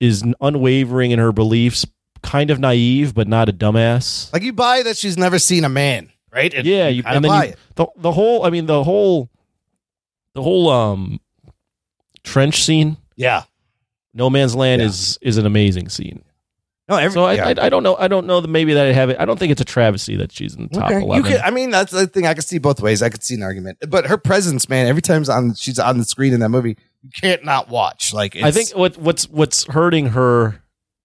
is 0.00 0.24
unwavering 0.40 1.12
in 1.12 1.18
her 1.20 1.30
beliefs, 1.32 1.86
kind 2.22 2.50
of 2.50 2.58
naive 2.58 3.14
but 3.14 3.28
not 3.28 3.48
a 3.48 3.52
dumbass. 3.52 4.32
Like 4.32 4.42
you 4.42 4.52
buy 4.52 4.82
that 4.82 4.96
she's 4.96 5.16
never 5.16 5.38
seen 5.38 5.64
a 5.64 5.68
man. 5.68 6.10
right? 6.32 6.52
And 6.52 6.66
yeah, 6.66 6.88
you, 6.88 7.04
and 7.06 7.24
then 7.24 7.30
buy 7.30 7.44
you, 7.44 7.50
it. 7.52 7.58
the 7.76 7.86
the 7.96 8.10
whole. 8.12 8.44
I 8.44 8.50
mean, 8.50 8.66
the 8.66 8.82
whole, 8.82 9.30
the 10.34 10.42
whole 10.42 10.68
um, 10.70 11.20
trench 12.24 12.64
scene. 12.64 12.96
Yeah, 13.14 13.44
No 14.14 14.30
Man's 14.30 14.54
Land 14.54 14.82
is 14.82 15.18
is 15.22 15.38
an 15.38 15.46
amazing 15.46 15.88
scene. 15.88 16.22
No, 16.88 16.96
every, 16.96 17.12
So 17.12 17.24
I, 17.24 17.34
yeah. 17.34 17.48
I 17.48 17.66
I 17.66 17.68
don't 17.68 17.82
know 17.82 17.96
I 17.96 18.08
don't 18.08 18.26
know 18.26 18.40
that 18.40 18.48
maybe 18.48 18.74
that 18.74 18.86
I 18.86 18.92
have 18.92 19.10
it. 19.10 19.16
I 19.18 19.24
don't 19.24 19.38
think 19.38 19.52
it's 19.52 19.60
a 19.60 19.64
travesty 19.64 20.16
that 20.16 20.32
she's 20.32 20.54
in 20.54 20.64
the 20.64 20.68
top 20.68 20.90
Okay. 20.90 20.98
You 20.98 21.04
eleven. 21.04 21.32
could, 21.32 21.40
I 21.40 21.50
mean, 21.50 21.70
that's 21.70 21.92
the 21.92 22.06
thing. 22.06 22.26
I 22.26 22.34
could 22.34 22.44
see 22.44 22.58
both 22.58 22.80
ways. 22.80 23.02
I 23.02 23.08
could 23.08 23.22
see 23.22 23.34
an 23.34 23.42
argument, 23.42 23.78
but 23.88 24.06
her 24.06 24.18
presence, 24.18 24.68
man, 24.68 24.86
every 24.86 25.02
time 25.02 25.24
on 25.30 25.54
she's 25.54 25.78
on 25.78 25.98
the 25.98 26.04
screen 26.04 26.32
in 26.34 26.40
that 26.40 26.50
movie, 26.50 26.76
you 27.02 27.10
can't 27.20 27.44
not 27.44 27.68
watch. 27.68 28.12
Like, 28.12 28.36
it's, 28.36 28.44
I 28.44 28.50
think 28.50 28.70
what 28.70 28.98
what's 28.98 29.28
what's 29.28 29.64
hurting 29.64 30.08
her 30.08 30.62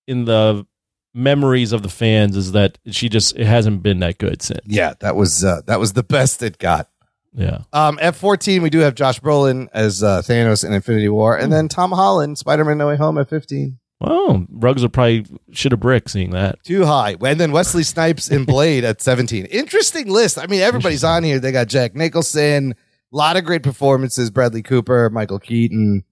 in 0.07 0.25
the 0.25 0.65
memories 1.13 1.71
of 1.71 1.83
the 1.83 1.89
fans 1.89 2.35
is 2.35 2.51
that 2.51 2.77
she 2.91 3.07
just 3.09 3.35
it 3.35 3.45
hasn't 3.45 3.81
been 3.83 3.99
that 3.99 4.17
good 4.17 4.41
since. 4.41 4.61
yeah, 4.65 4.93
that 4.99 5.15
was 5.15 5.43
uh, 5.43 5.61
that 5.67 5.79
was 5.79 5.93
the 5.93 6.03
best 6.03 6.41
it 6.43 6.57
got. 6.57 6.89
Yeah. 7.33 7.59
Um, 7.73 7.97
F 8.01 8.17
fourteen, 8.17 8.61
we 8.61 8.69
do 8.69 8.79
have 8.79 8.95
Josh 8.95 9.19
Brolin 9.19 9.67
as 9.73 10.01
uh, 10.03 10.21
Thanos 10.21 10.63
in 10.65 10.73
Infinity 10.73 11.09
War, 11.09 11.37
Hmm. 11.37 11.43
and 11.45 11.53
then 11.53 11.67
Tom 11.67 11.91
Holland, 11.91 12.37
Spider 12.37 12.65
Man 12.65 12.77
No 12.77 12.87
Way 12.87 12.95
Home 12.97 13.17
at 13.17 13.29
fifteen. 13.29 13.79
Well, 13.99 14.45
rugs 14.51 14.83
will 14.83 14.89
probably 14.89 15.25
shit 15.51 15.73
a 15.73 15.77
brick 15.77 16.07
seeing 16.07 16.29
that. 16.31 16.63
Too 16.63 16.85
high. 16.85 17.15
And 17.19 17.39
then 17.39 17.51
Wesley 17.51 17.81
Snipes 17.81 18.29
in 18.29 18.45
Blade 18.45 18.83
at 18.83 19.01
17. 19.01 19.45
Interesting 19.45 20.07
list. 20.07 20.37
I 20.37 20.45
mean, 20.45 20.61
everybody's 20.61 21.03
on 21.03 21.23
here. 21.23 21.39
They 21.39 21.51
got 21.51 21.67
Jack 21.67 21.95
Nicholson, 21.95 22.73
a 23.11 23.15
lot 23.17 23.37
of 23.37 23.43
great 23.43 23.63
performances. 23.63 24.29
Bradley 24.29 24.61
Cooper, 24.61 25.09
Michael 25.09 25.39
Keaton, 25.39 26.03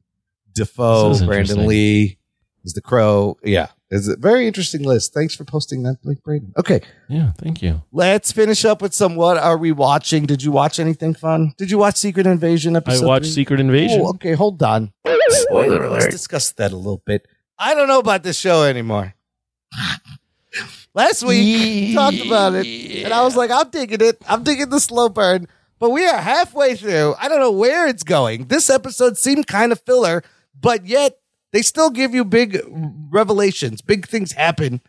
Dafoe, 0.53 1.13
Brandon. 1.27 1.67
Lee, 1.67 2.17
is 2.63 2.73
the 2.73 2.81
Crow. 2.81 3.37
Yeah, 3.43 3.67
it's 3.89 4.07
a 4.07 4.15
very 4.17 4.47
interesting 4.47 4.83
list. 4.83 5.13
Thanks 5.13 5.35
for 5.35 5.43
posting 5.43 5.83
that, 5.83 6.01
Blake 6.01 6.23
Braden. 6.23 6.53
Okay, 6.57 6.81
Yeah, 7.07 7.31
thank 7.37 7.61
you. 7.61 7.83
let's 7.91 8.31
finish 8.31 8.65
up 8.65 8.81
with 8.81 8.93
some. 8.93 9.15
What 9.15 9.37
are 9.37 9.57
we 9.57 9.71
watching? 9.71 10.25
Did 10.25 10.41
you 10.43 10.51
watch 10.51 10.79
anything 10.79 11.13
fun? 11.13 11.53
Did 11.57 11.69
you 11.71 11.77
watch 11.77 11.95
Secret 11.97 12.25
Invasion 12.25 12.75
episode? 12.75 13.03
I 13.03 13.07
watched 13.07 13.25
three? 13.25 13.31
Secret 13.33 13.59
Invasion. 13.59 14.01
Oh, 14.01 14.09
okay, 14.11 14.33
hold 14.33 14.61
on. 14.63 14.91
Spoiler 15.29 15.89
Let's 15.89 16.05
alert. 16.05 16.11
discuss 16.11 16.51
that 16.53 16.71
a 16.71 16.75
little 16.77 17.01
bit. 17.05 17.27
I 17.57 17.73
don't 17.73 17.87
know 17.87 17.99
about 17.99 18.23
this 18.23 18.37
show 18.37 18.63
anymore. 18.63 19.13
Last 20.93 21.23
week 21.23 21.89
we 21.89 21.93
talked 21.93 22.25
about 22.25 22.53
it, 22.55 23.03
and 23.03 23.13
I 23.13 23.21
was 23.23 23.35
like, 23.35 23.51
I'm 23.51 23.69
digging 23.69 23.99
it. 24.01 24.17
I'm 24.27 24.43
digging 24.43 24.69
the 24.69 24.79
slow 24.79 25.09
burn. 25.09 25.47
But 25.77 25.89
we 25.89 26.07
are 26.07 26.17
halfway 26.17 26.75
through. 26.77 27.15
I 27.19 27.27
don't 27.27 27.41
know 27.41 27.51
where 27.51 27.85
it's 27.87 28.03
going. 28.03 28.45
This 28.45 28.69
episode 28.69 29.17
seemed 29.17 29.45
kind 29.47 29.73
of 29.73 29.81
filler, 29.81 30.23
but 30.59 30.85
yet 30.85 31.17
they 31.55 31.61
still 31.61 31.89
give 31.89 32.13
you 32.13 32.25
big 32.25 32.61
revelations. 33.09 33.81
Big 33.81 34.05
things 34.09 34.33
happen. 34.33 34.81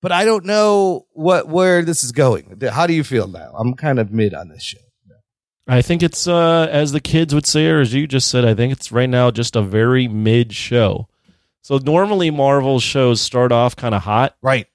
But 0.00 0.12
I 0.12 0.24
don't 0.24 0.46
know 0.46 1.06
what 1.12 1.46
where 1.46 1.82
this 1.82 2.02
is 2.02 2.10
going. 2.10 2.58
How 2.72 2.86
do 2.86 2.94
you 2.94 3.04
feel 3.04 3.28
now? 3.28 3.52
I'm 3.54 3.74
kind 3.74 3.98
of 3.98 4.10
mid 4.10 4.32
on 4.32 4.48
this 4.48 4.62
show. 4.62 4.78
I 5.68 5.82
think 5.82 6.02
it's 6.02 6.26
uh 6.26 6.68
as 6.70 6.92
the 6.92 7.00
kids 7.00 7.34
would 7.34 7.44
say, 7.44 7.66
or 7.66 7.80
as 7.80 7.92
you 7.92 8.06
just 8.06 8.28
said, 8.28 8.46
I 8.46 8.54
think 8.54 8.72
it's 8.72 8.90
right 8.90 9.10
now 9.10 9.30
just 9.30 9.54
a 9.56 9.60
very 9.60 10.08
mid 10.08 10.54
show. 10.54 11.06
So 11.60 11.76
normally 11.76 12.30
Marvel 12.30 12.80
shows 12.80 13.20
start 13.20 13.52
off 13.52 13.76
kind 13.76 13.94
of 13.94 14.00
hot, 14.00 14.36
right? 14.40 14.66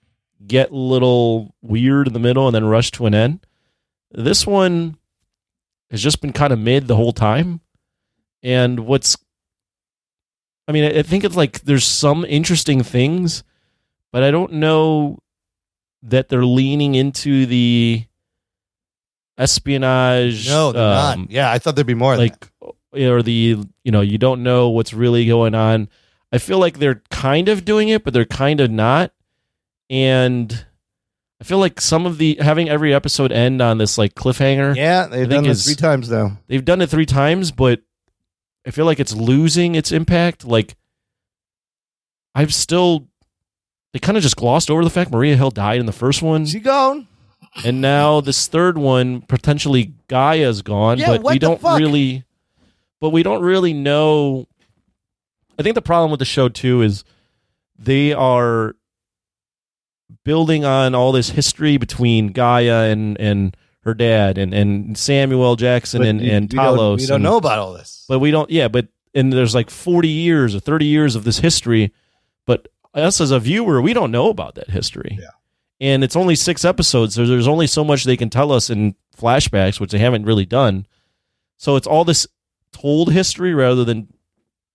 Get 0.46 0.70
a 0.70 0.76
little 0.76 1.56
weird 1.64 2.06
in 2.06 2.14
the 2.14 2.20
middle 2.20 2.48
and 2.48 2.54
then 2.54 2.66
rush 2.66 2.92
to 2.92 3.08
an 3.08 3.16
end. 3.16 3.48
This 4.12 4.46
one 4.46 4.98
has 5.90 6.04
just 6.04 6.22
been 6.22 6.34
kind 6.34 6.54
of 6.54 6.60
mid 6.60 6.88
the 6.88 6.96
whole 6.96 7.14
time. 7.14 7.62
And 8.44 8.82
what's 8.82 9.18
I 10.68 10.72
mean, 10.72 10.84
I 10.84 11.00
I 11.00 11.02
think 11.04 11.24
it's 11.24 11.36
like 11.36 11.62
there's 11.62 11.86
some 11.86 12.26
interesting 12.26 12.84
things, 12.84 13.44
but 14.12 14.24
I 14.24 14.32
don't 14.32 14.54
know 14.54 15.20
that 16.04 16.30
they're 16.30 16.46
leaning 16.46 16.96
into 16.96 17.46
the 17.46 18.06
espionage. 19.38 20.48
No, 20.48 20.72
they're 20.72 20.84
um, 20.84 21.22
not. 21.22 21.32
Yeah, 21.32 21.52
I 21.52 21.60
thought 21.60 21.76
there'd 21.76 21.88
be 21.88 21.94
more. 21.94 22.18
like 22.18 22.50
or 22.96 23.22
the 23.22 23.58
you 23.84 23.92
know 23.92 24.02
you 24.02 24.18
don't 24.18 24.44
know 24.44 24.70
what's 24.70 24.94
really 24.94 25.26
going 25.26 25.54
on 25.54 25.90
i 26.32 26.38
feel 26.38 26.60
like 26.60 26.80
they're 26.80 27.04
kind 27.12 27.50
of 27.50 27.66
doing 27.66 27.90
it 27.90 28.04
but 28.04 28.14
they're 28.14 28.26
kind 28.26 28.62
of 28.62 28.72
not 28.72 29.12
and 29.90 30.66
i 31.42 31.44
feel 31.44 31.58
like 31.58 31.82
some 31.82 32.06
of 32.06 32.18
the 32.18 32.38
having 32.40 32.70
every 32.70 32.94
episode 32.94 33.32
end 33.32 33.62
on 33.62 33.78
this 33.78 33.98
like 33.98 34.16
cliffhanger 34.16 34.76
yeah, 34.76 35.08
they've 35.08 35.30
done 35.30 35.46
is- 35.46 35.66
three 35.66 35.76
times 35.76 36.10
now. 36.10 36.38
they've 36.48 36.66
done 36.66 36.82
it 36.82 36.90
three 36.90 37.06
times 37.06 37.52
but 37.52 37.82
i 38.66 38.72
feel 38.72 38.86
like 38.86 39.00
it's 39.00 39.14
losing 39.16 39.76
its 39.76 39.92
impact 39.92 40.46
like 40.46 40.76
i've 42.34 42.54
still 42.54 43.08
they 43.94 44.00
kind 44.00 44.18
of 44.18 44.24
just 44.24 44.36
glossed 44.36 44.70
over 44.70 44.84
the 44.84 44.90
fact 44.90 45.12
maria 45.12 45.36
hill 45.36 45.52
died 45.52 45.80
in 45.80 45.86
the 45.86 45.92
first 45.92 46.22
one 46.22 46.46
She 46.46 46.60
gone. 46.60 47.08
and 47.64 47.82
now 47.82 48.22
this 48.22 48.48
third 48.48 48.78
one 48.78 49.22
potentially 49.22 49.94
G'iah's 50.10 50.62
gone, 50.62 50.98
Yeah, 51.00 51.08
but 51.18 51.24
we 51.24 51.40
don't 51.40 51.62
fuck? 51.62 51.80
really 51.80 52.26
but 53.02 53.10
we 53.12 53.24
don't 53.24 53.42
really 53.42 53.74
know 53.74 54.48
I 55.58 55.64
think 55.64 55.76
the 55.76 55.82
problem 55.82 56.12
with 56.12 56.20
the 56.20 56.26
show 56.26 56.50
too 56.50 56.82
is 56.82 57.04
they 57.78 58.14
are 58.14 58.76
building 60.24 60.66
on 60.66 60.94
all 60.96 61.12
this 61.12 61.30
history 61.30 61.78
between 61.78 62.34
G'iah 62.34 62.92
and 62.92 63.20
and 63.20 63.56
her 63.86 63.94
dad 63.94 64.38
and 64.38 64.54
and 64.54 64.98
Samuel 64.98 65.56
Jackson 65.56 66.00
But 66.02 66.08
and 66.08 66.22
we- 66.22 66.30
and 66.32 66.52
we 66.52 66.58
don't- 66.58 66.78
Talos. 66.78 66.98
we 67.00 67.06
don't 67.06 67.16
and- 67.16 67.24
know 67.24 67.38
about 67.38 67.60
all 67.60 67.74
this. 67.74 68.06
But 68.10 68.20
we 68.20 68.32
don't 68.32 68.50
yeah, 68.50 68.68
but 68.68 68.88
and 69.14 69.32
there's 69.32 69.56
like 69.56 69.70
40 69.70 70.10
years 70.10 70.54
or 70.56 70.60
30 70.60 70.86
years 70.86 71.16
of 71.16 71.24
this 71.24 71.40
history, 71.40 71.94
but 72.46 72.68
us 72.94 73.22
as 73.22 73.32
a 73.32 73.40
viewer, 73.40 73.82
we 73.82 73.94
don't 73.94 74.12
know 74.12 74.30
about 74.30 74.56
that 74.56 74.70
history. 74.70 75.18
Yeah. 75.22 75.30
And 75.80 76.04
it's 76.04 76.16
only 76.16 76.36
6 76.36 76.64
episodes, 76.66 77.16
so 77.16 77.26
there's 77.26 77.48
only 77.48 77.68
so 77.68 77.84
much 77.84 78.04
they 78.06 78.18
can 78.18 78.30
tell 78.30 78.52
us 78.52 78.70
in 78.70 78.96
flashbacks, 79.18 79.80
which 79.80 79.92
they 79.92 80.00
haven't 80.00 80.24
really 80.26 80.46
done. 80.46 80.86
So 81.58 81.76
it's 81.76 81.88
all 81.88 82.04
this 82.06 82.26
told 82.72 83.12
history 83.12 83.54
rather 83.54 83.84
than 83.86 84.08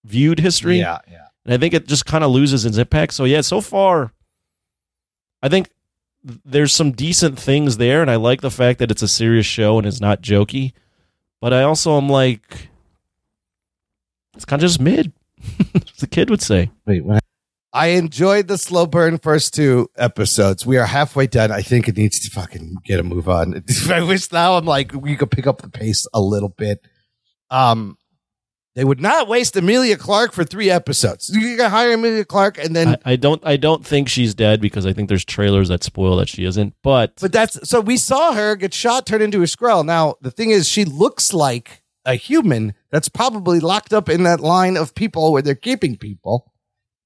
viewed 0.05 0.41
history. 0.41 0.79
Yeah, 0.79 0.99
yeah. 1.11 1.27
And 1.45 1.53
I 1.55 1.59
think 1.59 1.73
it 1.75 1.87
just 1.87 2.05
kind 2.07 2.23
of 2.25 2.31
loses 2.31 2.65
its 2.67 2.77
impact. 2.79 3.13
So 3.15 3.25
yeah, 3.25 3.41
so 3.41 3.61
far, 3.63 4.13
I 5.43 5.49
think 5.49 5.71
there's 6.23 6.73
some 6.73 6.93
decent 6.93 7.39
things 7.39 7.77
there, 7.77 8.03
and 8.03 8.11
I 8.11 8.17
like 8.17 8.41
the 8.41 8.51
fact 8.51 8.79
that 8.79 8.91
it's 8.91 9.03
a 9.03 9.09
serious 9.09 9.47
show 9.47 9.79
and 9.79 9.87
it's 9.87 10.01
not 10.01 10.23
jokey. 10.23 10.73
But 11.41 11.53
I 11.55 11.63
also 11.63 11.97
am 11.97 12.09
like, 12.09 12.69
it's 14.35 14.45
kind 14.45 14.63
of 14.63 14.69
just 14.69 14.81
mid, 14.81 15.13
as 15.75 15.93
the 15.99 16.07
kid 16.07 16.31
would 16.31 16.43
say. 16.43 16.71
Wait, 16.87 17.05
what? 17.05 17.21
I 17.73 17.89
enjoyed 17.89 18.49
the 18.49 18.59
slow 18.59 18.87
burn 18.87 19.19
first 19.19 19.55
two 19.55 19.89
episodes. 19.97 20.67
We 20.67 20.77
are 20.77 20.87
halfway 20.87 21.29
done. 21.29 21.53
I 21.53 21.63
think 21.63 21.89
it 21.89 21.97
needs 21.97 22.19
to 22.21 22.31
fucking 22.31 22.79
get 22.85 22.99
a 22.99 23.05
move 23.05 23.29
on. 23.29 23.63
I 23.91 24.03
wish 24.03 24.31
now 24.33 24.57
I'm 24.57 24.65
like 24.65 24.93
we 24.93 25.17
could 25.17 25.31
pick 25.31 25.47
up 25.47 25.63
the 25.63 25.71
pace 25.71 26.07
a 26.13 26.21
little 26.21 26.49
bit. 26.49 26.85
Um, 27.49 27.97
they 28.77 28.85
would 28.85 29.01
not 29.01 29.27
waste 29.27 29.57
Emilia 29.57 29.97
Clarke 29.97 30.33
for 30.33 30.45
three 30.45 30.71
episodes. 30.71 31.29
You 31.29 31.57
can 31.57 31.71
hire 31.71 31.93
Emilia 31.93 32.25
Clarke 32.25 32.59
and 32.59 32.75
then 32.75 32.89
I, 32.89 33.13
I 33.13 33.17
don't, 33.17 33.45
I 33.45 33.57
don't 33.57 33.85
think 33.85 34.09
she's 34.09 34.33
dead 34.35 34.61
because 34.61 34.87
I 34.87 34.93
think 34.93 35.09
there's 35.09 35.25
trailers 35.25 35.69
that 35.69 35.83
spoil 35.83 36.17
that 36.17 36.29
she 36.29 36.45
isn't. 36.45 36.75
But 36.83 37.15
But 37.21 37.33
that's 37.33 37.69
so 37.69 37.81
we 37.81 37.97
saw 37.97 38.33
her 38.33 38.55
get 38.55 38.73
shot, 38.73 39.07
turned 39.07 39.23
into 39.23 39.43
a 39.43 39.47
Skrull. 39.47 39.85
Now 39.85 40.17
the 40.21 40.31
thing 40.31 40.51
is, 40.51 40.69
she 40.69 40.85
looks 40.85 41.33
like 41.33 41.83
a 42.05 42.15
human 42.15 42.75
that's 42.91 43.09
probably 43.09 43.61
locked 43.61 43.93
up 43.93 44.09
in 44.09 44.23
that 44.23 44.41
line 44.41 44.77
of 44.77 44.95
people 44.95 45.33
where 45.33 45.43
they're 45.43 45.55
keeping 45.55 45.97
people. 45.97 46.53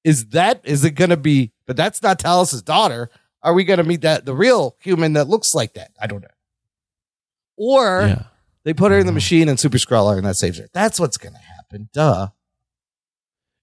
Is 0.03 0.27
that 0.27 0.61
is 0.63 0.85
it 0.85 0.91
going 0.91 1.09
to 1.09 1.17
be? 1.17 1.51
But 1.65 1.77
that's 1.77 2.03
not 2.03 2.19
Talos's 2.19 2.61
daughter. 2.61 3.09
Are 3.41 3.53
we 3.53 3.63
going 3.63 3.77
to 3.77 3.83
meet 3.83 4.01
that 4.01 4.25
the 4.25 4.35
real 4.35 4.75
human 4.79 5.13
that 5.13 5.27
looks 5.27 5.55
like 5.55 5.73
that? 5.73 5.91
I 5.99 6.05
don't 6.05 6.21
know. 6.21 6.27
Or 7.57 8.01
yeah, 8.07 8.23
they 8.63 8.73
put 8.73 8.91
her 8.91 8.99
in 8.99 9.07
the 9.07 9.09
mm-hmm. 9.09 9.15
machine 9.15 9.49
and 9.49 9.59
Super 9.59 9.77
Skrull 9.77 10.11
her, 10.11 10.17
and 10.17 10.25
that 10.27 10.35
saves 10.35 10.59
her. 10.59 10.67
That's 10.73 10.99
what's 10.99 11.17
going 11.17 11.33
to 11.33 11.39
happen. 11.75 11.89
Duh. 11.93 12.27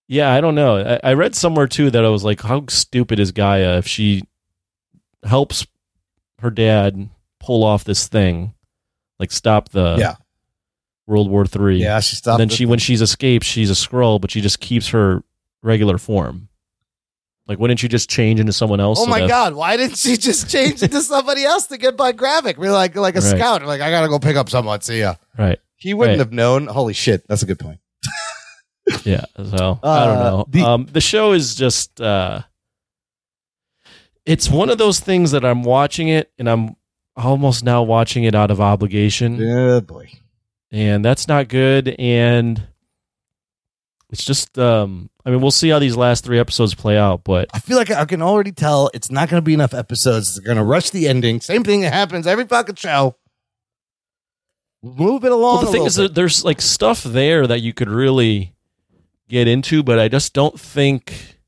yeah, 0.09 0.33
I 0.33 0.41
don't 0.41 0.55
know. 0.55 0.77
I, 1.03 1.11
I 1.11 1.13
read 1.15 1.35
somewhere 1.35 1.67
too 1.67 1.91
that 1.91 2.05
I 2.05 2.09
was 2.09 2.25
like, 2.25 2.41
how 2.43 2.65
stupid 2.69 3.19
is 3.19 3.33
G'iah 3.33 3.79
if 3.79 3.87
she 3.87 4.23
helps 5.25 5.67
her 6.41 6.51
dad 6.51 7.09
pull 7.41 7.65
off 7.65 7.85
this 7.85 8.09
thing, 8.09 8.55
like 9.19 9.31
stop 9.33 9.71
the 9.71 9.97
Yeah. 9.99 10.15
World 11.07 11.31
War 11.31 11.47
Three. 11.47 11.79
Yeah, 11.83 12.01
she 12.01 12.17
stopped 12.17 12.35
And 12.35 12.41
then 12.41 12.49
the- 12.49 12.55
she, 12.57 12.67
when 12.67 12.79
she's 12.79 13.01
escaped, 13.03 13.45
she's 13.45 13.71
a 13.71 13.75
Skrull, 13.75 14.21
but 14.21 14.31
she 14.31 14.41
just 14.41 14.61
keeps 14.61 14.89
her 14.89 15.23
regular 15.63 15.99
form. 15.99 16.49
Like, 17.49 17.59
wouldn't 17.59 17.83
you 17.83 17.89
just 17.89 18.09
change 18.09 18.39
into 18.39 18.53
someone 18.53 18.79
else? 18.81 19.01
Oh 19.01 19.05
so 19.05 19.11
my 19.11 19.21
that- 19.21 19.29
God! 19.29 19.55
Why 19.55 19.77
didn't 19.77 19.97
she 19.99 20.17
just 20.17 20.49
change 20.49 20.81
into 20.83 21.01
somebody 21.03 21.45
else 21.45 21.67
to 21.67 21.77
get 21.77 21.97
by 21.97 22.13
Gravik? 22.13 22.57
We're 22.57 22.71
like 22.73 22.95
like 22.95 23.17
a 23.17 23.21
Right. 23.21 23.37
scout. 23.37 23.65
Like 23.65 23.81
I 23.81 23.91
gotta 23.91 24.07
go 24.09 24.21
pick 24.21 24.37
up 24.37 24.49
someone. 24.49 24.81
See 24.81 25.01
ya. 25.01 25.17
Right. 25.37 25.59
He 25.77 25.93
wouldn't 25.93 26.19
Right. 26.19 26.25
have 26.25 26.33
known. 26.33 26.69
Holy 26.69 26.93
shit! 26.93 27.27
That's 27.27 27.43
a 27.43 27.47
good 27.47 27.59
point. 27.59 27.81
Yeah. 29.05 29.25
So 29.37 29.79
I 29.83 29.87
Uh, 29.89 30.05
don't 30.07 30.19
know. 30.19 30.45
the- 30.49 30.63
um, 30.63 30.87
the 30.93 31.01
show 31.01 31.33
is 31.33 31.55
just. 31.55 32.01
uh 32.01 32.43
It's 34.25 34.49
one 34.49 34.71
of 34.71 34.79
those 34.79 35.01
things 35.01 35.33
that 35.33 35.45
I'm 35.45 35.63
watching 35.65 36.09
it, 36.09 36.31
and 36.39 36.49
I'm 36.49 36.77
almost 37.17 37.65
now 37.65 37.83
watching 37.83 38.25
it 38.25 38.35
out 38.35 38.51
of 38.51 38.61
obligation. 38.61 39.37
Yeah, 39.37 39.81
boy. 39.81 40.11
and 40.71 41.05
that's 41.05 41.29
not 41.29 41.49
good 41.49 41.95
and 41.99 42.63
it's 44.11 44.25
just 44.25 44.59
um 44.59 45.11
i 45.27 45.31
mean 45.31 45.39
we'll 45.43 45.51
see 45.51 45.69
how 45.69 45.79
these 45.79 45.95
last 45.97 46.25
three 46.25 46.39
episodes 46.39 46.75
play 46.75 46.97
out 46.97 47.23
but 47.25 47.51
I 47.53 47.59
feel 47.59 47.77
like 47.77 47.91
I 47.91 48.07
can 48.07 48.23
already 48.23 48.53
tell 48.53 48.91
it's 48.95 49.11
not 49.11 49.29
going 49.29 49.37
to 49.43 49.45
be 49.45 49.53
enough 49.53 49.75
episodes. 49.75 50.35
They're 50.35 50.45
going 50.47 50.57
to 50.57 50.65
rush 50.65 50.89
the 50.89 51.09
ending. 51.09 51.41
Same 51.43 51.63
thing 51.63 51.83
that 51.83 51.93
happens 51.93 52.27
every 52.27 52.47
fucking 52.47 52.77
show. 52.77 53.17
move 54.83 55.25
it 55.25 55.33
along. 55.33 55.57
Well, 55.57 55.67
the 55.67 55.73
thing 55.73 55.85
is, 55.87 55.97
bit. 55.97 56.03
that 56.09 56.15
there's 56.15 56.43
like 56.45 56.61
stuff 56.63 57.03
there 57.03 57.47
that 57.47 57.61
you 57.61 57.73
could 57.75 57.89
really 57.91 58.55
get 59.33 59.49
into, 59.49 59.83
but 59.83 59.99
I 59.99 60.09
just 60.09 60.35
don't 60.35 60.61
think 60.61 61.39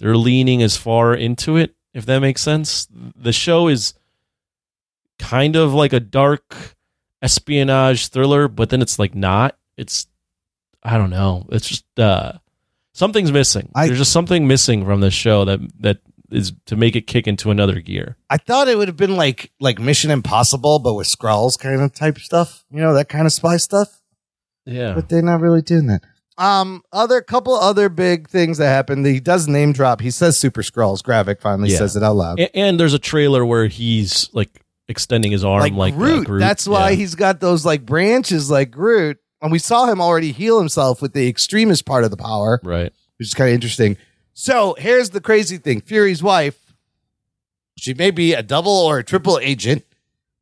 they're 0.00 0.16
leaning 0.16 0.62
as 0.62 0.76
far 0.76 1.14
into 1.14 1.56
it. 1.56 1.74
If 1.94 2.04
that 2.06 2.18
makes 2.18 2.42
sense, 2.42 2.88
the 2.90 3.32
show 3.32 3.68
is 3.68 3.94
kind 5.20 5.54
of 5.54 5.72
like 5.72 5.92
a 5.92 6.00
dark 6.00 6.74
espionage 7.22 8.08
thriller, 8.08 8.48
but 8.48 8.68
then 8.70 8.82
it's 8.82 8.98
like 8.98 9.14
not. 9.14 9.56
It's 9.76 10.08
I 10.82 10.98
don't 10.98 11.10
know. 11.10 11.46
It's 11.50 11.68
just 11.68 11.84
uh 11.98 12.32
something's 12.92 13.32
missing. 13.32 13.70
There's 13.74 13.98
just 13.98 14.12
something 14.12 14.46
missing 14.48 14.84
from 14.84 15.00
this 15.00 15.14
show 15.14 15.44
that 15.44 15.60
that 15.80 15.98
is 16.32 16.52
to 16.66 16.74
make 16.74 16.96
it 16.96 17.06
kick 17.06 17.28
into 17.28 17.52
another 17.52 17.80
gear. 17.80 18.16
I 18.28 18.38
thought 18.38 18.66
it 18.66 18.76
would 18.76 18.88
have 18.88 18.96
been 18.96 19.16
like 19.16 19.52
like 19.60 19.78
Mission 19.78 20.10
Impossible, 20.10 20.80
but 20.80 20.94
with 20.94 21.06
Skrulls 21.06 21.56
kind 21.56 21.80
of 21.80 21.94
type 21.94 22.18
stuff. 22.18 22.64
You 22.72 22.80
know 22.80 22.94
that 22.94 23.08
kind 23.08 23.24
of 23.24 23.32
spy 23.32 23.56
stuff. 23.56 24.00
Yeah, 24.66 24.94
but 24.94 25.08
they're 25.08 25.22
not 25.22 25.40
really 25.40 25.62
doing 25.62 25.86
that. 25.86 26.02
Um, 26.36 26.82
other 26.92 27.20
couple 27.20 27.54
other 27.54 27.88
big 27.88 28.28
things 28.28 28.58
that 28.58 28.66
happened. 28.68 29.06
He 29.06 29.20
does 29.20 29.46
name 29.46 29.72
drop. 29.72 30.00
He 30.00 30.10
says 30.10 30.38
Super 30.38 30.62
Skrulls. 30.62 31.00
Gravik 31.02 31.40
finally 31.40 31.70
Yeah. 31.70 31.78
says 31.78 31.94
it 31.96 32.02
out 32.02 32.16
loud. 32.16 32.40
A- 32.40 32.56
and 32.56 32.78
there's 32.80 32.94
a 32.94 32.98
trailer 32.98 33.46
where 33.46 33.66
he's 33.66 34.28
like 34.32 34.60
extending 34.88 35.30
his 35.32 35.44
arm 35.44 35.76
like, 35.76 35.94
uh, 35.94 35.96
Groot. 35.96 36.26
Groot. 36.26 36.40
That's 36.40 36.66
why 36.66 36.90
Yeah. 36.90 36.96
he's 36.96 37.14
got 37.14 37.40
those 37.40 37.64
like 37.64 37.86
branches 37.86 38.50
like 38.50 38.70
Groot. 38.72 39.18
And 39.40 39.52
we 39.52 39.58
saw 39.58 39.86
him 39.86 40.00
already 40.00 40.32
heal 40.32 40.58
himself 40.58 41.00
with 41.02 41.12
the 41.12 41.28
Extremis 41.28 41.82
part 41.82 42.02
of 42.04 42.10
the 42.10 42.16
power, 42.16 42.60
right. 42.64 42.92
which 43.18 43.28
is 43.28 43.34
kind 43.34 43.50
of 43.50 43.54
interesting. 43.54 43.96
So 44.32 44.74
here's 44.78 45.10
the 45.10 45.20
crazy 45.20 45.58
thing: 45.58 45.80
Fury's 45.82 46.22
wife, 46.22 46.74
she 47.78 47.94
may 47.94 48.10
be 48.10 48.32
a 48.34 48.42
double 48.42 48.72
or 48.72 48.98
a 48.98 49.04
triple 49.04 49.38
agent. 49.40 49.84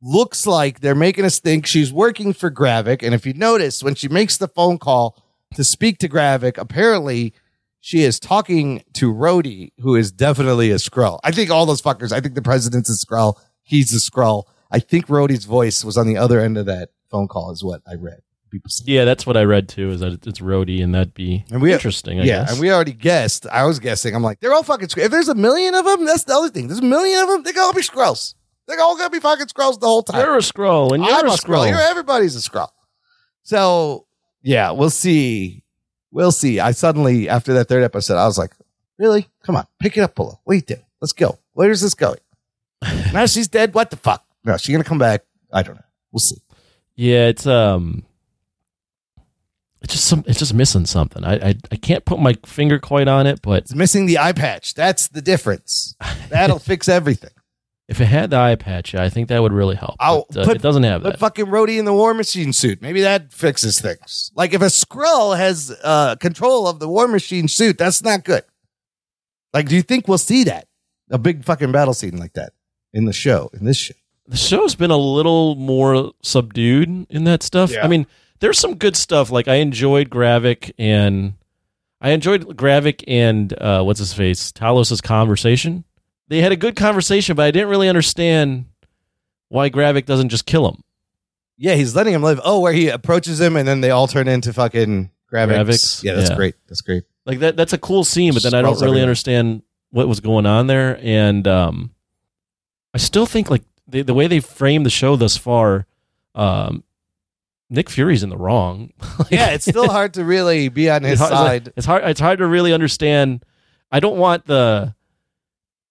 Looks 0.01 0.45
like 0.47 0.79
they're 0.81 0.95
making 0.95 1.25
us 1.25 1.39
think 1.39 1.65
she's 1.65 1.93
working 1.93 2.33
for 2.33 2.49
Gravik. 2.51 3.03
And 3.03 3.13
if 3.13 3.25
you 3.25 3.33
notice, 3.33 3.81
when 3.83 3.95
she 3.95 4.07
makes 4.09 4.35
the 4.37 4.47
phone 4.49 4.77
call 4.77 5.22
to 5.55 5.63
speak 5.63 5.97
to 5.99 6.09
Gravik, 6.09 6.57
apparently 6.57 7.33
she 7.79 8.03
is 8.03 8.19
talking 8.19 8.83
to 8.93 9.13
Rhodey, 9.13 9.71
who 9.79 9.95
is 9.95 10.11
definitely 10.11 10.71
a 10.71 10.75
Skrull. 10.75 11.19
I 11.23 11.31
think 11.31 11.49
all 11.51 11.65
those 11.65 11.81
fuckers. 11.81 12.11
I 12.11 12.21
think 12.21 12.35
the 12.35 12.41
president's 12.41 12.89
a 12.89 13.05
Skrull. 13.05 13.35
He's 13.61 13.93
a 13.93 13.99
Skrull. 14.11 14.43
I 14.71 14.79
think 14.79 15.07
Rhodey's 15.07 15.45
voice 15.45 15.83
was 15.83 15.97
on 15.97 16.07
the 16.07 16.17
other 16.17 16.39
end 16.39 16.57
of 16.57 16.65
that 16.65 16.89
phone 17.09 17.27
call, 17.27 17.51
is 17.51 17.63
what 17.63 17.81
I 17.87 17.95
read. 17.95 18.21
People 18.49 18.69
say. 18.69 18.83
Yeah, 18.87 19.03
that's 19.05 19.25
what 19.25 19.35
I 19.35 19.43
read 19.43 19.67
too. 19.67 19.89
Is 19.89 19.99
that 20.01 20.25
it's 20.27 20.39
Rhodey, 20.39 20.83
and 20.83 20.93
that'd 20.93 21.13
be 21.13 21.43
And 21.51 21.61
we 21.61 21.73
interesting. 21.73 22.19
I 22.19 22.23
yeah, 22.23 22.41
guess. 22.43 22.51
and 22.51 22.59
we 22.61 22.71
already 22.71 22.93
guessed. 22.93 23.47
I 23.47 23.65
was 23.65 23.79
guessing. 23.79 24.15
I'm 24.15 24.21
like, 24.23 24.39
they're 24.39 24.53
all 24.53 24.63
fucking. 24.63 24.87
Skrull. 24.89 25.05
If 25.05 25.11
there's 25.11 25.27
a 25.29 25.35
million 25.35 25.73
of 25.75 25.85
them, 25.85 26.05
that's 26.05 26.23
the 26.23 26.35
other 26.35 26.49
thing. 26.49 26.67
There's 26.67 26.79
a 26.79 26.83
million 26.83 27.19
of 27.23 27.29
them. 27.29 27.43
They 27.43 27.59
all 27.59 27.73
be 27.73 27.81
Skrulls. 27.81 28.35
They're 28.67 28.79
all 28.79 28.95
gonna 28.95 29.09
be 29.09 29.19
fucking 29.19 29.47
Skrulls 29.47 29.79
the 29.79 29.87
whole 29.87 30.03
time. 30.03 30.21
You're 30.21 30.35
a 30.37 30.39
Skrull, 30.39 30.93
and 30.93 31.03
you're 31.03 31.13
I'm 31.13 31.27
a 31.27 31.33
a 31.33 31.35
Skrull. 31.35 31.67
You're 31.67 31.81
everybody's 31.81 32.35
a 32.35 32.47
Skrull. 32.49 32.69
So 33.41 34.05
yeah, 34.43 34.71
we'll 34.71 34.89
see. 34.89 35.63
We'll 36.11 36.31
see. 36.31 36.59
I 36.59 36.71
suddenly 36.71 37.27
after 37.27 37.53
that 37.53 37.67
third 37.67 37.83
episode, 37.83 38.17
I 38.17 38.25
was 38.25 38.37
like, 38.37 38.51
really? 38.99 39.27
Come 39.43 39.55
on, 39.55 39.65
pick 39.79 39.97
it 39.97 40.01
up, 40.01 40.15
Pula. 40.15 40.37
What 40.43 40.53
are 40.53 40.55
you 40.55 40.61
doing? 40.61 40.85
Let's 41.01 41.13
go. 41.13 41.39
Where's 41.53 41.81
this 41.81 41.93
going? 41.95 42.19
now 43.13 43.25
she's 43.25 43.47
dead. 43.47 43.73
What 43.73 43.89
the 43.89 43.97
fuck? 43.97 44.23
No, 44.43 44.57
she's 44.57 44.73
gonna 44.73 44.83
come 44.83 44.99
back. 44.99 45.23
I 45.51 45.63
don't 45.63 45.75
know. 45.75 45.81
We'll 46.11 46.19
see. 46.19 46.41
Yeah, 46.95 47.27
it's 47.27 47.47
um, 47.47 48.03
it's 49.81 49.93
just 49.93 50.05
some, 50.05 50.23
it's 50.27 50.39
just 50.39 50.53
missing 50.53 50.85
something. 50.85 51.23
I, 51.23 51.49
I 51.49 51.55
I 51.71 51.75
can't 51.75 52.05
put 52.05 52.19
my 52.19 52.35
finger 52.45 52.79
quite 52.79 53.07
on 53.07 53.27
it, 53.27 53.41
but 53.41 53.63
It's 53.63 53.75
missing 53.75 54.05
the 54.05 54.19
eye 54.19 54.33
patch. 54.33 54.73
That's 54.73 55.07
the 55.07 55.21
difference. 55.21 55.95
That'll 56.29 56.59
fix 56.59 56.87
everything. 56.87 57.31
If 57.87 57.99
it 57.99 58.05
had 58.05 58.29
the 58.29 58.37
eye 58.37 58.55
patch, 58.55 58.95
I 58.95 59.09
think 59.09 59.27
that 59.29 59.41
would 59.41 59.51
really 59.53 59.75
help. 59.75 59.95
I'll 59.99 60.25
But, 60.29 60.37
uh, 60.41 60.45
put- 60.45 60.55
it 60.57 60.61
doesn't 60.61 60.83
have 60.83 61.03
Put 61.03 61.13
that. 61.13 61.19
fucking 61.19 61.45
Rhodey 61.47 61.77
in 61.77 61.85
the 61.85 61.93
War 61.93 62.13
Machine 62.13 62.53
suit. 62.53 62.81
Maybe 62.81 63.01
that 63.01 63.33
fixes 63.33 63.79
things. 63.81 64.31
Like 64.35 64.53
if 64.53 64.61
a 64.61 64.65
Skrull 64.65 65.35
has 65.37 65.75
uh, 65.83 66.15
control 66.15 66.67
of 66.67 66.79
the 66.79 66.87
War 66.87 67.07
Machine 67.07 67.47
suit, 67.47 67.77
that's 67.77 68.01
not 68.03 68.23
good. 68.23 68.43
Like, 69.53 69.67
do 69.67 69.75
you 69.75 69.81
think 69.81 70.07
we'll 70.07 70.17
see 70.17 70.43
that? 70.45 70.67
A 71.11 71.17
big 71.17 71.43
fucking 71.43 71.71
battle 71.71 71.93
scene 71.93 72.17
like 72.17 72.33
that 72.33 72.53
in 72.93 73.05
the 73.05 73.13
show, 73.13 73.49
in 73.53 73.65
this 73.65 73.77
show. 73.77 73.93
the 74.27 74.37
show's 74.37 74.73
been 74.75 74.89
a 74.91 74.97
little 74.97 75.55
more 75.55 76.11
subdued 76.23 77.05
in 77.09 77.23
that 77.25 77.43
stuff. 77.43 77.71
Yeah. 77.71 77.83
I 77.83 77.87
mean, 77.87 78.07
there's 78.39 78.57
some 78.57 78.75
good 78.75 78.95
stuff. 78.95 79.29
Like 79.29 79.47
I 79.47 79.55
enjoyed 79.55 80.09
Gravik 80.09 80.71
and 80.79 81.33
I 82.01 82.11
enjoyed 82.11 82.45
Gravik 82.57 83.03
and 83.07 83.53
uh, 83.61 83.83
what's 83.83 83.99
his 83.99 84.13
face 84.13 84.51
Talos's 84.51 85.01
conversation. 85.01 85.83
They 86.27 86.41
had 86.41 86.51
a 86.51 86.55
good 86.55 86.75
conversation, 86.75 87.35
but 87.35 87.43
I 87.43 87.51
didn't 87.51 87.69
really 87.69 87.89
understand 87.89 88.65
why 89.49 89.69
Gravik 89.69 90.05
doesn't 90.05 90.29
just 90.29 90.45
kill 90.45 90.67
him. 90.67 90.83
Yeah, 91.57 91.75
he's 91.75 91.95
letting 91.95 92.13
him 92.13 92.23
live. 92.23 92.39
Oh, 92.43 92.59
where 92.59 92.73
he 92.73 92.89
approaches 92.89 93.39
him 93.39 93.55
and 93.55 93.67
then 93.67 93.81
they 93.81 93.91
all 93.91 94.07
turn 94.07 94.27
into 94.27 94.51
fucking 94.53 95.11
Graviks. 95.31 95.47
Graviks, 95.65 96.03
Yeah, 96.03 96.13
that's 96.15 96.29
yeah. 96.31 96.35
great. 96.35 96.55
That's 96.67 96.81
great. 96.81 97.03
Like 97.25 97.39
that 97.39 97.55
that's 97.55 97.73
a 97.73 97.77
cool 97.77 98.03
scene, 98.03 98.33
but 98.33 98.43
then 98.43 98.53
I 98.53 98.61
don't 98.61 98.73
really 98.75 98.85
everything. 98.99 99.01
understand 99.03 99.63
what 99.91 100.07
was 100.07 100.19
going 100.19 100.45
on 100.45 100.67
there. 100.67 100.99
And 101.01 101.47
um 101.47 101.91
I 102.93 102.97
still 102.97 103.25
think 103.25 103.49
like 103.49 103.63
the 103.87 104.01
the 104.01 104.13
way 104.13 104.27
they 104.27 104.39
framed 104.39 104.85
the 104.85 104.89
show 104.89 105.15
thus 105.15 105.37
far, 105.37 105.85
um 106.35 106.83
Nick 107.69 107.89
Fury's 107.89 108.23
in 108.23 108.29
the 108.29 108.37
wrong. 108.37 108.91
Yeah, 109.31 109.49
it's 109.51 109.65
still 109.65 109.89
hard 109.89 110.15
to 110.15 110.23
really 110.25 110.69
be 110.69 110.89
on 110.89 111.03
his 111.03 111.21
it's 111.21 111.29
hard, 111.29 111.31
it's 111.31 111.39
like- 111.39 111.63
side. 111.65 111.73
It's 111.77 111.85
hard. 111.85 112.03
It's 112.05 112.19
hard 112.19 112.39
to 112.39 112.47
really 112.47 112.73
understand. 112.73 113.45
I 113.91 113.99
don't 113.99 114.17
want 114.17 114.45
the 114.47 114.95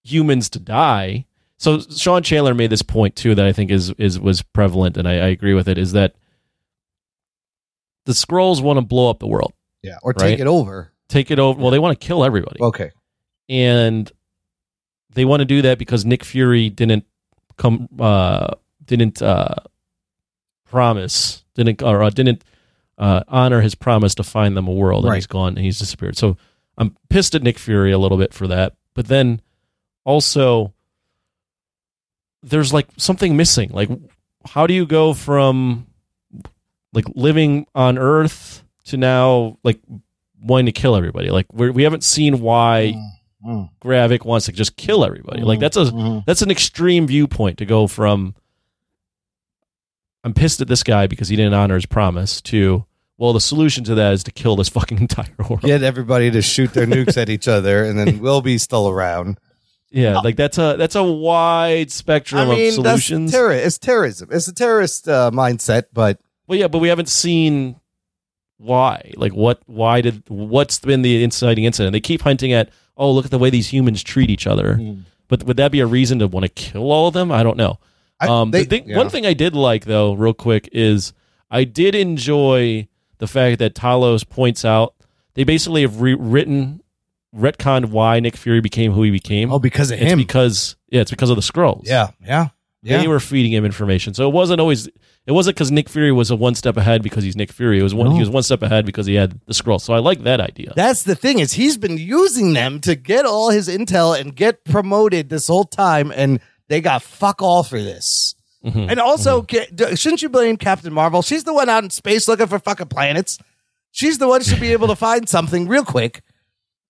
humans 0.03 0.49
to 0.51 0.59
die. 0.59 1.27
So 1.59 1.81
Sean 1.81 2.23
Chandler 2.23 2.55
made 2.55 2.71
this 2.71 2.83
point 2.83 3.15
too 3.17 3.35
that 3.35 3.47
I 3.47 3.53
think 3.53 3.71
is 3.71 3.91
is 3.99 4.19
was 4.19 4.43
prevalent, 4.43 4.97
and 4.97 5.07
I, 5.09 5.13
I 5.13 5.27
agree 5.29 5.55
with 5.55 5.69
it. 5.69 5.79
Is 5.79 5.93
that 5.93 6.15
the 8.05 8.13
Skrulls 8.13 8.63
want 8.63 8.79
to 8.79 8.81
blow 8.83 9.09
up 9.11 9.19
the 9.21 9.27
world? 9.29 9.53
Yeah, 9.83 9.97
or 10.03 10.13
take 10.13 10.41
it 10.41 10.47
over. 10.47 10.93
Take 11.09 11.31
it 11.31 11.39
over. 11.39 11.61
Well, 11.61 11.71
they 11.71 11.79
want 11.79 11.99
to 11.99 12.05
kill 12.07 12.25
everybody. 12.25 12.61
Okay. 12.61 12.91
and 13.49 14.11
they 15.15 15.25
want 15.27 15.41
to 15.41 15.45
do 15.45 15.61
that 15.63 15.79
because 15.79 16.07
Nick 16.07 16.25
Fury 16.25 16.71
didn't 16.71 17.05
come, 17.59 17.87
uh, 18.01 18.55
didn't 18.87 19.21
uh, 19.21 19.57
promise, 20.65 21.45
didn't 21.55 21.83
or 21.83 22.03
uh, 22.03 22.09
didn't 22.11 22.43
uh, 22.99 23.23
honor 23.29 23.61
his 23.61 23.75
promise 23.75 24.15
to 24.15 24.23
find 24.23 24.57
them 24.57 24.67
a 24.67 24.73
world, 24.73 25.05
and 25.05 25.11
Right. 25.11 25.17
he's 25.17 25.27
gone 25.27 25.49
and 25.57 25.59
he's 25.59 25.79
disappeared. 25.79 26.17
So 26.17 26.37
I'm 26.79 26.97
pissed 27.11 27.35
at 27.35 27.43
Nick 27.43 27.59
Fury 27.59 27.93
a 27.93 27.99
little 27.99 28.17
bit 28.17 28.33
for 28.33 28.47
that, 28.49 28.75
but 28.95 29.09
then 29.09 29.43
also 30.05 30.73
there's 32.43 32.73
like 32.73 32.89
something 32.97 33.37
missing. 33.37 33.71
Like, 33.73 33.89
how 34.45 34.67
do 34.67 34.75
you 34.75 34.87
go 34.87 35.15
from 35.15 35.87
like 36.93 37.05
living 37.15 37.67
on 37.75 37.99
Earth 37.99 38.65
to 38.87 38.97
now 38.97 39.59
like 39.63 39.81
wanting 40.41 40.67
to 40.67 40.73
kill 40.73 40.97
everybody? 40.97 41.31
Like, 41.31 41.47
we're, 41.53 41.73
we 41.73 41.85
haven't 41.85 42.05
seen 42.05 42.41
why. 42.41 42.95
Mm, 42.97 43.11
mm. 43.47 43.71
Gravik 43.81 44.25
wants 44.25 44.47
to 44.47 44.53
just 44.53 44.77
kill 44.77 45.05
everybody. 45.05 45.43
Like 45.43 45.59
mm, 45.59 45.63
that's 45.63 45.77
a 45.77 46.23
that's 46.27 46.43
an 46.43 46.51
extreme 46.51 47.07
viewpoint 47.07 47.59
to 47.59 47.65
go 47.65 47.87
from 47.87 48.35
I'm 50.25 50.35
pissed 50.35 50.61
at 50.61 50.69
this 50.69 50.83
guy 50.83 51.07
because 51.07 51.29
he 51.29 51.37
didn't 51.37 51.55
honor 51.55 51.75
his 51.75 51.87
promise 51.87 52.41
to 52.43 52.85
well 53.19 53.33
the 53.33 53.41
solution 53.41 53.85
to 53.85 53.95
that 53.97 54.13
is 54.13 54.25
to 54.25 54.33
kill 54.33 54.57
this 54.57 54.69
fucking 54.69 54.99
entire 54.99 55.35
world. 55.39 55.63
Get 55.63 55.83
everybody 55.83 56.31
to 56.31 56.43
shoot 56.43 56.73
their 56.73 56.87
nukes 56.87 57.17
at 57.17 57.29
each 57.29 57.49
other, 57.49 57.85
and 57.85 57.99
then 57.99 58.19
we'll 58.21 58.43
be 58.43 58.59
still 58.59 58.89
around. 58.89 59.39
Yeah, 59.93 60.19
like 60.21 60.37
that's 60.37 60.59
a 60.59 60.77
that's 60.79 60.95
a 60.95 61.03
wide 61.03 61.91
spectrum 61.91 62.41
I 62.51 62.55
mean, 62.55 62.79
of 62.79 62.85
that's 62.85 63.05
solutions. 63.05 63.31
terror. 63.33 63.53
It's 63.53 63.79
terrorism. 63.79 64.31
It's 64.33 64.49
a 64.49 64.55
terrorist 64.55 65.09
uh, 65.09 65.31
mindset, 65.33 65.85
but 65.93 66.19
well, 66.47 66.59
yeah, 66.59 66.69
but 66.69 66.79
we 66.79 66.89
haven't 66.89 67.09
seen 67.09 67.77
why. 68.57 69.13
Like 69.17 69.33
what? 69.33 69.61
Why 69.67 70.01
did? 70.01 70.23
What's 70.29 70.79
been 70.79 71.03
the 71.03 71.23
inciting 71.23 71.65
incident? 71.65 71.93
They 71.93 72.01
keep 72.01 72.23
hinting 72.23 72.53
at, 72.53 72.71
oh, 72.97 73.11
look 73.13 73.25
at 73.25 73.31
the 73.31 73.39
way 73.39 73.51
these 73.51 73.73
humans 73.73 74.03
treat 74.03 74.31
each 74.31 74.47
other. 74.47 74.81
But 75.29 75.45
would 75.45 75.57
that 75.57 75.73
be 75.73 75.81
a 75.81 75.87
reason 75.87 76.19
to 76.21 76.27
want 76.29 76.45
to 76.45 76.49
kill 76.49 76.91
all 76.93 77.09
of 77.09 77.15
them? 77.15 77.33
I 77.33 77.43
don't 77.43 77.57
know. 77.57 77.79
um, 78.21 78.51
they- 78.51 78.65
the 78.65 78.69
thing, 78.69 78.89
yeah. 78.89 78.97
One 78.97 79.09
thing 79.11 79.27
I 79.27 79.33
did 79.35 79.55
like 79.55 79.85
though, 79.85 80.13
real 80.15 80.35
quick, 80.35 80.69
is 80.73 81.13
I 81.51 81.65
did 81.65 81.95
enjoy 81.95 82.87
the 83.19 83.27
fact 83.27 83.59
that 83.59 83.75
Talos 83.75 84.29
points 84.29 84.65
out 84.65 84.95
they 85.35 85.45
basically 85.45 85.83
have 85.83 86.01
rewritten 86.01 86.83
retconned 87.35 87.87
why 87.87 88.21
Nick 88.21 88.37
Fury 88.37 88.61
became 88.61 88.93
who 88.93 89.03
he 89.03 89.11
became. 89.11 89.53
Oh, 89.53 89.59
because 89.59 89.91
of 89.91 90.01
it's 90.01 90.11
him. 90.13 90.19
Because 90.19 90.77
yeah, 90.91 91.01
it's 91.01 91.11
because 91.11 91.31
of 91.31 91.37
the 91.37 91.43
Skrulls. 91.43 91.83
yeah, 91.87 92.09
yeah, 92.21 92.49
yeah. 92.83 92.99
They 93.01 93.09
were 93.09 93.21
feeding 93.21 93.53
him 93.53 93.65
information. 93.65 94.15
So 94.15 94.29
it 94.29 94.33
wasn't 94.33 94.61
always 94.61 94.87
it 95.25 95.33
wasn't 95.33 95.57
because 95.57 95.71
Nick 95.71 95.89
Fury 95.89 96.13
was 96.13 96.31
a 96.31 96.37
one 96.37 96.55
step 96.55 96.77
ahead 96.77 97.03
because 97.03 97.23
he's 97.25 97.37
Nick 97.37 97.53
Fury. 97.53 97.79
It 97.79 97.83
was 97.83 97.95
one 97.95 98.09
No. 98.09 98.15
he 98.15 98.21
was 98.21 98.29
one 98.29 98.43
step 98.43 98.61
ahead 98.63 98.85
because 98.87 99.07
he 99.07 99.15
had 99.15 99.41
the 99.47 99.53
Skrull. 99.55 99.81
So 99.81 99.95
I 99.95 99.99
like 99.99 100.23
that 100.25 100.41
idea. 100.41 100.73
That's 100.77 101.05
the 101.05 101.15
thing 101.15 101.39
is 101.39 101.53
he's 101.55 101.77
been 101.79 101.97
using 101.97 102.53
them 102.53 102.81
to 102.81 102.95
get 102.97 103.25
all 103.25 103.51
his 103.51 103.69
intel 103.69 104.19
and 104.21 104.35
get 104.35 104.65
promoted 104.65 105.29
this 105.29 105.47
whole 105.49 105.65
time, 105.65 106.13
and 106.15 106.41
they 106.69 106.81
got 106.81 107.03
fuck 107.03 107.41
all 107.41 107.63
for 107.63 107.81
this. 107.81 108.35
Mhm. 108.65 108.91
And 108.91 109.01
also, 109.01 109.43
d- 109.43 109.97
shouldn't 109.97 110.23
you 110.23 110.29
blame 110.29 110.57
Captain 110.57 110.93
Marvel? 110.93 111.21
She's 111.23 111.43
the 111.45 111.53
one 111.53 111.69
out 111.69 111.83
in 111.83 111.91
space 111.91 112.29
looking 112.29 112.47
for 112.47 112.59
fucking 112.61 112.87
planets. 112.89 113.39
She's 113.91 114.19
the 114.19 114.29
one 114.29 114.41
who 114.41 114.45
should 114.45 114.61
be 114.61 114.73
able 114.73 114.87
to 114.89 114.95
find 114.97 115.29
something 115.29 115.67
real 115.69 115.85
quick. 115.85 116.23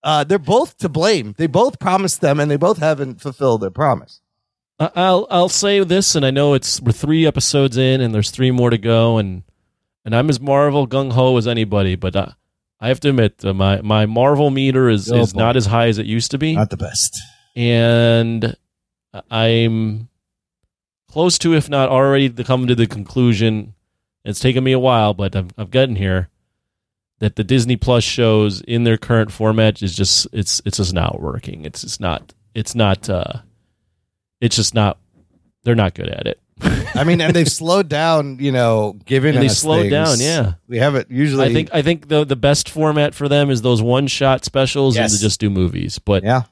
Uh, 0.05 0.25
they're 0.25 0.39
both 0.39 0.77
to 0.79 0.89
blame. 0.89 1.35
They 1.39 1.47
both 1.47 1.79
promised 1.79 2.21
them, 2.21 2.41
and 2.41 2.51
they 2.51 2.57
both 2.57 2.79
haven't 2.79 3.21
fulfilled 3.21 3.61
their 3.61 3.71
promise. 3.71 4.21
I- 4.81 4.91
I'll 4.97 5.27
I'll 5.31 5.49
say 5.49 5.83
this, 5.85 6.15
and 6.17 6.25
I 6.27 6.31
know 6.31 6.55
it's 6.55 6.81
we're 6.81 6.93
three 6.93 7.27
episodes 7.27 7.77
in, 7.77 8.01
and 8.01 8.13
there's 8.15 8.31
three 8.31 8.51
more 8.51 8.71
to 8.71 8.79
go, 8.79 9.19
and 9.19 9.43
and 10.05 10.15
I'm 10.17 10.29
as 10.29 10.41
Marvel 10.41 10.89
gung 10.89 11.13
ho 11.13 11.37
as 11.37 11.47
anybody, 11.47 11.95
but 11.95 12.17
uh, 12.17 12.27
I 12.81 12.89
have 12.89 12.99
to 13.01 13.11
admit 13.11 13.45
uh, 13.45 13.53
my 13.55 13.81
my 13.83 14.07
Marvel 14.07 14.51
meter 14.51 14.89
is 14.89 15.11
Oh, 15.13 15.21
is 15.21 15.33
boy. 15.33 15.39
not 15.39 15.57
as 15.57 15.67
high 15.67 15.87
as 15.87 15.99
it 15.99 16.07
used 16.07 16.33
to 16.33 16.39
be, 16.39 16.57
Not 16.57 16.71
the 16.71 16.77
best. 16.77 17.17
and 17.55 18.57
I'm 19.31 20.09
close 21.09 21.39
to, 21.39 21.55
if 21.55 21.69
not 21.69 21.91
already, 21.91 22.29
to 22.31 22.43
come 22.45 22.67
to 22.67 22.75
the 22.75 22.87
conclusion. 22.87 23.75
It's 24.25 24.41
taken 24.41 24.65
me 24.65 24.73
a 24.73 24.79
while, 24.79 25.15
but 25.15 25.37
I've 25.37 25.51
I've 25.57 25.71
gotten 25.71 25.95
here 25.97 26.29
that 27.23 27.37
the 27.37 27.45
Disney 27.45 27.77
Plus 27.77 28.03
shows 28.03 28.63
in 28.63 28.83
their 28.83 28.97
current 28.97 29.31
format 29.31 29.81
is 29.81 29.95
just 29.95 30.27
it's 30.33 30.61
it's 30.65 30.79
just 30.79 30.93
not 30.93 31.21
working. 31.21 31.65
It's 31.65 31.83
just 31.83 32.01
not 32.01 32.35
it's 32.53 32.75
not 32.75 33.09
uh 33.09 33.35
it's 34.41 34.57
just 34.57 34.75
not 34.75 34.99
they're 35.63 35.77
not 35.77 35.95
good 35.95 36.09
at 36.09 36.27
it. 36.27 36.41
I 36.97 37.05
mean, 37.05 37.21
and 37.21 37.33
they've 37.33 37.49
slowed 37.49 37.89
down. 37.89 38.41
You 38.41 38.51
know, 38.51 38.99
giving 39.05 39.35
And 39.37 39.43
they 39.43 39.49
slowed 39.49 39.83
things. 39.83 39.93
down, 39.93 40.19
yeah. 40.19 40.55
we 40.67 40.79
haven't 40.79 41.13
usually. 41.13 41.45
I 41.47 41.53
think 41.53 41.71
I 41.73 41.83
think 41.83 42.09
the 42.09 42.25
the 42.25 42.35
best 42.35 42.69
format 42.69 43.15
for 43.15 43.29
them 43.29 43.51
is 43.51 43.63
those 43.63 43.81
one 43.81 44.09
shot 44.09 44.45
specials 44.45 44.97
and 44.97 45.09
to 45.09 45.17
just 45.17 45.39
do 45.39 45.49
movies. 45.49 46.01
But 46.01 46.25
yeah, 46.25 46.43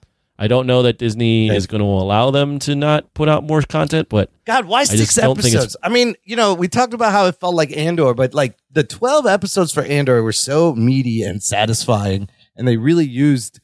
I 0.43 0.49
don't 0.49 0.67
know 0.67 0.83
that 0.85 0.97
Disney 0.97 1.49
is 1.49 1.67
going 1.67 1.83
to 1.83 1.87
allow 1.87 2.31
them 2.31 2.59
to 2.61 2.75
not 2.75 3.12
put 3.12 3.29
out 3.29 3.45
more 3.45 3.61
content. 3.61 4.09
But 4.09 4.31
God, 4.47 4.65
why 4.65 4.81
I 4.81 4.85
six 4.85 5.01
just 5.01 5.17
don't 5.19 5.37
think 5.41 5.55
episodes? 5.55 5.77
I 5.83 5.91
mean, 5.91 6.15
you 6.25 6.35
know, 6.35 6.55
we 6.55 6.67
talked 6.67 6.95
about 6.95 7.12
how 7.12 7.27
it 7.27 7.39
felt 7.39 7.55
like 7.55 7.77
Andor, 7.77 8.15
but 8.15 8.33
like 8.33 8.57
the 8.73 8.83
twelve 8.83 9.27
episodes 9.27 9.71
for 9.73 9.83
Andor 9.83 10.23
were 10.23 10.33
so 10.33 10.75
meaty 10.75 11.23
and 11.23 11.43
satisfying, 11.43 12.31
and 12.57 12.67
they 12.67 12.79
really 12.79 13.07
used 13.07 13.61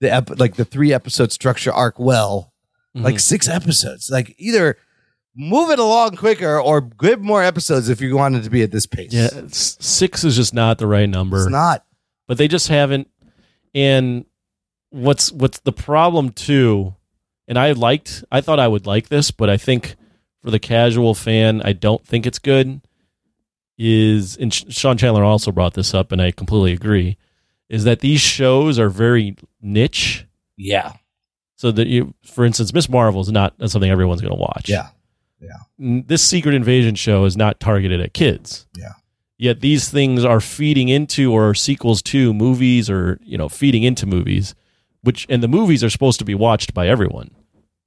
the 0.00 0.10
ep- 0.12 0.38
like 0.40 0.56
the 0.56 0.64
three 0.64 0.92
episode 0.92 1.30
structure 1.30 1.72
arc 1.72 1.98
well. 1.98 2.52
Like 2.94 3.16
Mhm. 3.16 3.20
six 3.20 3.46
episodes, 3.48 4.10
like 4.10 4.34
either 4.38 4.78
move 5.36 5.70
it 5.70 5.78
along 5.78 6.16
quicker 6.16 6.58
or 6.58 6.80
give 6.80 7.20
more 7.22 7.42
episodes 7.42 7.88
if 7.90 8.00
you 8.00 8.16
wanted 8.16 8.42
to 8.42 8.50
be 8.50 8.62
at 8.62 8.72
this 8.72 8.86
pace. 8.86 9.12
Yeah, 9.12 9.28
six 9.52 10.24
is 10.24 10.34
just 10.34 10.54
not 10.54 10.78
the 10.78 10.86
right 10.86 11.08
number. 11.08 11.36
It's 11.36 11.50
not. 11.50 11.84
But 12.26 12.38
they 12.38 12.48
just 12.48 12.68
haven't. 12.68 13.08
And 13.74 14.24
what's 14.96 15.30
what's 15.32 15.60
the 15.60 15.72
problem 15.72 16.30
too? 16.30 16.94
And 17.48 17.58
I 17.58 17.72
liked, 17.72 18.24
I 18.32 18.40
thought 18.40 18.58
I 18.58 18.66
would 18.66 18.86
like 18.86 19.08
this, 19.08 19.30
but 19.30 19.48
I 19.48 19.56
think 19.56 19.94
for 20.42 20.50
the 20.50 20.58
casual 20.58 21.14
fan, 21.14 21.62
I 21.64 21.72
don't 21.72 22.04
think 22.04 22.26
it's 22.26 22.38
good. 22.40 22.80
Is 23.78 24.36
and 24.38 24.52
Sean 24.52 24.96
Chandler 24.96 25.22
also 25.22 25.52
brought 25.52 25.74
this 25.74 25.92
up, 25.94 26.10
and 26.10 26.20
I 26.22 26.30
completely 26.30 26.72
agree. 26.72 27.18
Is 27.68 27.84
that 27.84 28.00
these 28.00 28.20
shows 28.20 28.78
are 28.78 28.88
very 28.88 29.36
niche. 29.60 30.24
Yeah. 30.56 30.94
So 31.56 31.70
that 31.72 31.86
you, 31.86 32.14
for 32.24 32.44
instance, 32.44 32.72
Miss 32.72 32.88
Marvel 32.88 33.20
is 33.20 33.30
not 33.30 33.54
something 33.70 33.90
everyone's 33.90 34.22
going 34.22 34.32
to 34.34 34.40
watch. 34.40 34.68
Yeah. 34.68 34.88
N- 35.78 36.04
This 36.06 36.22
Secret 36.22 36.54
Invasion 36.54 36.94
show 36.94 37.24
is 37.26 37.36
not 37.36 37.60
targeted 37.60 38.00
at 38.00 38.14
kids. 38.14 38.66
Yeah. 38.74 38.92
Yet 39.38 39.60
these 39.60 39.88
things 39.90 40.24
are 40.24 40.40
feeding 40.40 40.88
into 40.88 41.32
or 41.32 41.54
sequels 41.54 42.00
to 42.04 42.32
movies 42.32 42.88
or, 42.88 43.18
you 43.22 43.36
know, 43.36 43.48
feeding 43.50 43.82
into 43.82 44.06
movies, 44.06 44.54
which, 45.06 45.26
and 45.28 45.42
the 45.42 45.48
movies 45.48 45.82
are 45.82 45.90
supposed 45.90 46.18
to 46.18 46.24
be 46.24 46.34
watched 46.34 46.74
by 46.74 46.88
everyone. 46.88 47.30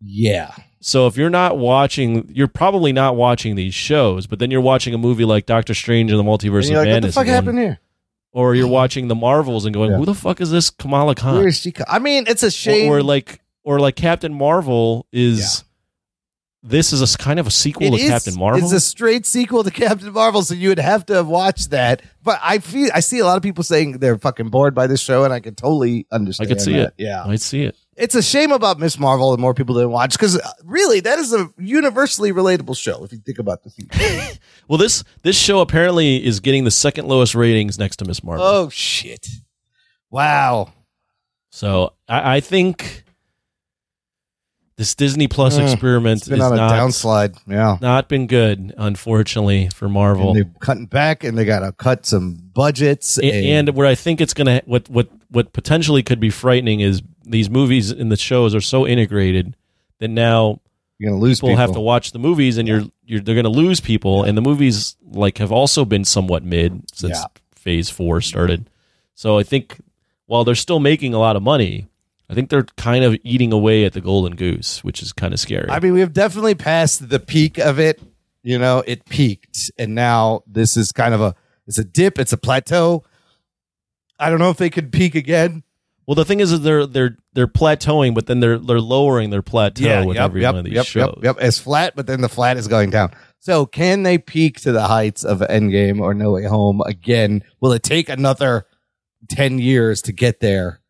Yeah. 0.01 0.53
So 0.81 1.07
if 1.07 1.17
you're 1.17 1.29
not 1.29 1.57
watching, 1.57 2.29
you're 2.33 2.47
probably 2.47 2.93
not 2.93 3.15
watching 3.15 3.55
these 3.55 3.73
shows, 3.73 4.27
but 4.27 4.39
then 4.39 4.49
you're 4.49 4.61
watching 4.61 4.93
a 4.93 4.97
movie 4.97 5.25
like 5.25 5.45
Doctor 5.45 5.73
Strange 5.73 6.09
and 6.11 6.19
the 6.19 6.23
Multiverse 6.23 6.67
And 6.69 6.77
of 6.77 6.85
like, 6.85 6.93
what 6.93 7.01
the 7.01 7.11
fuck 7.11 7.25
going- 7.25 7.35
happened 7.35 7.59
here? 7.59 7.79
Or 8.31 8.53
you're 8.55 8.67
watching 8.67 9.07
the 9.07 9.15
Marvels 9.15 9.65
and 9.65 9.73
going, 9.73 9.91
who 9.91 10.05
the 10.05 10.13
fuck 10.13 10.39
is 10.39 10.51
this 10.51 10.69
Kamala 10.69 11.15
Khan? 11.15 11.35
Where 11.35 11.47
is 11.47 11.57
she? 11.59 11.73
I 11.87 11.97
mean, 11.99 12.25
it's 12.27 12.43
a 12.43 12.51
shame. 12.51 12.91
Or, 12.91 12.99
or 12.99 13.03
like, 13.03 13.41
or 13.63 13.79
like 13.79 13.95
Captain 13.95 14.33
Marvel 14.33 15.07
is. 15.11 15.63
This 16.61 16.91
is 16.91 17.02
a 17.02 17.18
kind 17.18 17.40
of 17.40 17.48
a 17.48 17.52
sequel 17.52 17.88
It 17.88 17.98
to 17.98 18.03
is- 18.03 18.10
Captain 18.10 18.38
Marvel. 18.38 18.61
It's 18.61 18.73
a 18.73 18.81
straight 18.81 19.26
sequel 19.26 19.64
to 19.64 19.72
Captain 19.72 20.11
Marvel, 20.11 20.41
so 20.41 20.53
you 20.53 20.68
would 20.69 20.80
have 20.80 21.06
to 21.06 21.14
have 21.14 21.27
watched 21.27 21.69
that. 21.69 22.02
But 22.22 22.38
I 22.44 22.60
feel 22.60 22.90
I 22.94 22.99
see 22.99 23.19
a 23.19 23.26
lot 23.26 23.38
of 23.38 23.44
people 23.44 23.64
saying 23.64 23.99
they're 23.99 24.18
fucking 24.18 24.49
bored 24.49 24.76
by 24.76 24.86
this 24.88 24.99
show, 24.99 25.23
and 25.23 25.34
I 25.34 25.40
can 25.40 25.56
totally 25.56 26.06
understand. 26.11 26.49
I 26.49 26.53
could 26.53 26.61
see 26.61 26.73
that. 26.73 26.88
it. 26.88 26.94
Yeah, 26.98 27.23
I 27.26 27.38
see 27.38 27.64
it. 27.64 27.77
it's 27.95 28.14
a 28.14 28.22
shame 28.22 28.52
about 28.52 28.77
Miss 28.77 28.99
Marvel 28.99 29.31
and 29.31 29.41
more 29.41 29.53
people 29.53 29.73
didn't 29.76 29.91
watch 29.91 30.11
because 30.11 30.38
uh, 30.38 30.52
really 30.65 30.99
that 30.99 31.18
is 31.18 31.34
a 31.34 31.49
universally 31.57 32.34
relatable 32.34 32.77
show 32.77 33.06
if 33.06 33.14
you 33.14 33.19
think 33.19 33.40
about 33.40 33.64
the 33.64 33.69
theme. 33.69 34.38
Well, 34.68 34.77
this 34.77 35.03
this 35.23 35.38
show 35.38 35.61
apparently 35.61 36.23
is 36.23 36.41
getting 36.41 36.65
the 36.65 36.72
second 36.72 37.07
lowest 37.07 37.36
ratings 37.36 37.80
next 37.80 37.95
to 37.98 38.06
Miss 38.06 38.22
Marvel. 38.23 38.45
oh 38.45 38.69
shit! 38.69 39.27
Wow. 40.11 40.73
So 41.52 41.94
I, 42.07 42.36
I 42.36 42.40
think 42.41 43.03
this 44.80 44.95
Disney 44.95 45.27
Plus 45.27 45.57
Mm, 45.60 45.69
experiment 45.72 46.22
it's 46.22 46.30
been 46.30 46.39
is 46.39 46.43
on 46.45 46.53
a 46.53 46.56
not 46.56 46.72
downslide. 46.72 47.38
Yeah. 47.47 47.77
not 47.81 48.07
been 48.07 48.27
good, 48.27 48.73
unfortunately, 48.77 49.68
for 49.73 49.89
Marvel. 49.89 50.30
And 50.30 50.38
they're 50.38 50.51
cutting 50.61 50.85
back, 50.85 51.23
and 51.26 51.38
they 51.38 51.43
got 51.43 51.60
to 51.60 51.73
cut 51.73 52.06
some 52.06 52.39
budgets. 52.53 53.19
A- 53.19 53.23
and, 53.51 53.69
where 53.76 53.85
I 53.85 53.95
think 53.95 54.22
it's 54.22 54.34
gonna 54.34 54.61
what 54.65 54.89
what 54.89 55.10
what 55.30 55.51
potentially 55.53 56.01
could 56.01 56.19
be 56.22 56.30
frightening 56.30 56.80
is 56.80 57.01
these 57.26 57.49
movies 57.49 57.91
and 57.91 58.10
the 58.11 58.15
shows 58.18 58.56
are 58.56 58.61
so 58.61 58.88
integrated 58.88 59.56
that 59.99 60.07
now 60.07 60.61
you're 60.97 61.11
gonna 61.11 61.22
lose 61.22 61.39
people, 61.39 61.49
people. 61.49 61.57
have 61.61 61.73
to 61.73 61.80
watch 61.81 62.11
the 62.14 62.19
movies 62.19 62.57
and 62.57 62.68
you're 62.68 62.84
you're 63.06 63.19
they're 63.19 63.35
gonna 63.35 63.49
lose 63.49 63.80
people 63.81 64.23
and 64.23 64.38
the 64.38 64.41
movies 64.41 64.95
like 65.11 65.38
have 65.39 65.51
also 65.51 65.84
been 65.85 66.06
somewhat 66.06 66.43
mid 66.43 66.84
since 66.93 67.18
Yeah. 67.18 67.26
phase 67.53 67.89
four 67.89 68.22
started. 68.22 68.69
So 69.14 69.38
I 69.38 69.43
think 69.43 69.77
while 70.26 70.43
they're 70.45 70.56
still 70.56 70.80
making 70.80 71.14
a 71.14 71.19
lot 71.19 71.35
of 71.35 71.43
money, 71.43 71.88
I 72.30 72.35
think 72.35 72.49
they're 72.49 72.64
kind 72.77 73.03
of 73.03 73.18
eating 73.23 73.51
away 73.51 73.85
at 73.85 73.93
the 73.93 74.01
golden 74.01 74.35
goose, 74.35 74.84
which 74.84 75.01
is 75.01 75.11
kind 75.11 75.34
of 75.34 75.39
scary. 75.39 75.69
I 75.69 75.80
mean, 75.80 75.93
we 75.93 76.01
have 76.01 76.14
definitely 76.14 76.56
passed 76.56 77.10
the 77.10 77.19
peak 77.19 77.57
of 77.57 77.80
it. 77.80 77.99
You 78.43 78.60
know, 78.60 78.84
it 78.85 79.06
peaked, 79.06 79.72
and 79.77 79.95
now 79.95 80.43
this 80.47 80.77
is 80.77 80.91
kind 80.91 81.14
of 81.14 81.22
a 81.22 81.35
it's 81.68 81.77
a 81.77 81.84
dip, 81.84 82.18
it's 82.18 82.34
a 82.34 82.38
plateau. 82.38 83.03
I 84.19 84.30
don't 84.30 84.39
know 84.39 84.49
if 84.49 84.57
they 84.57 84.69
could 84.69 84.91
peak 84.91 85.15
again. 85.15 85.64
well, 86.07 86.15
the 86.15 86.26
thing 86.26 86.39
is, 86.39 86.51
is 86.51 86.61
they're 86.61 86.85
they're 86.85 87.18
they're 87.34 87.47
plateauing, 87.47 88.15
but 88.15 88.27
then 88.27 88.39
they're 88.39 88.57
they're 88.57 88.80
lowering 88.80 89.30
their 89.30 89.41
plateau 89.41 90.06
with 90.06 90.18
yep, 90.18 90.26
every 90.26 90.41
yep, 90.41 90.53
one 90.53 90.60
of 90.60 90.65
these 90.65 90.73
yep, 90.73 90.85
shows. 90.85 91.19
Yep, 91.22 91.23
yep. 91.23 91.45
It's 91.45 91.60
flat, 91.60 91.93
but 91.95 92.07
then 92.07 92.22
the 92.22 92.30
flat 92.30 92.57
is 92.57 92.68
going 92.68 92.91
down. 92.91 93.11
So, 93.39 93.65
can 93.65 94.03
they 94.03 94.18
peak 94.18 94.61
to 94.61 94.72
the 94.72 94.88
heights 94.88 95.23
of 95.23 95.39
Endgame 95.39 96.01
or 96.01 96.14
No 96.14 96.31
Way 96.31 96.45
Home 96.45 96.81
again? 96.81 97.43
Will 97.61 97.72
it 97.73 97.84
take 97.84 98.10
another 98.10 98.65
ten 99.30 99.60
years 99.60 100.01
to 100.03 100.11
get 100.11 100.39
there? 100.39 100.81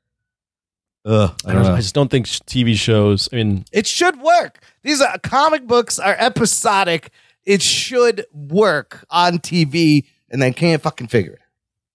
Ugh, 1.05 1.33
I, 1.45 1.53
don't 1.53 1.63
know. 1.63 1.73
I 1.73 1.77
just 1.81 1.95
don't 1.95 2.09
think 2.11 2.25
TV 2.27 2.75
shows. 2.75 3.29
I 3.31 3.37
mean, 3.37 3.65
It 3.71 3.87
should 3.87 4.19
work. 4.21 4.59
These 4.83 5.01
are 5.01 5.17
comic 5.19 5.65
books 5.65 5.97
are 5.99 6.15
episodic. 6.19 7.09
It 7.45 7.61
should 7.61 8.25
work 8.33 9.05
on 9.09 9.39
TV, 9.39 10.05
and 10.29 10.41
they 10.41 10.51
can't 10.51 10.81
fucking 10.81 11.07
figure 11.07 11.33
it. 11.33 11.39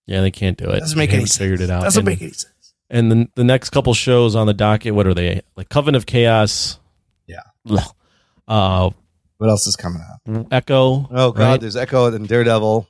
yeah, 0.07 0.21
they 0.23 0.31
can't 0.31 0.57
do 0.57 0.71
it. 0.71 0.81
Doesn't 0.81 0.99
make 0.99 1.11
They 1.11 1.17
any 1.17 1.25
haven't 1.25 1.39
Figured 1.39 1.61
it 1.61 1.71
out. 1.71 1.83
Doesn't 1.83 2.01
And- 2.01 2.07
make 2.07 2.23
any 2.23 2.33
sense. 2.33 2.51
And 2.91 3.11
then 3.11 3.29
the 3.35 3.45
next 3.45 3.71
couple 3.71 3.95
shows 3.95 4.35
on 4.37 4.47
the 4.47 4.55
docket, 4.55 4.95
what 4.95 5.07
are 5.07 5.15
they? 5.15 5.41
Like 5.57 5.69
Coven 5.69 5.95
of 5.95 6.07
Chaos. 6.07 6.79
Yeah. 7.27 7.41
Ugh. 7.71 7.81
Uh, 8.47 8.91
What 9.39 9.49
else 9.51 9.67
is 9.67 9.75
coming 9.77 10.03
out? 10.03 10.47
Echo. 10.53 11.09
Oh 11.11 11.33
god, 11.33 11.39
right? 11.39 11.61
there's 11.61 11.77
Echo 11.77 12.13
and 12.13 12.29
Daredevil. 12.29 12.87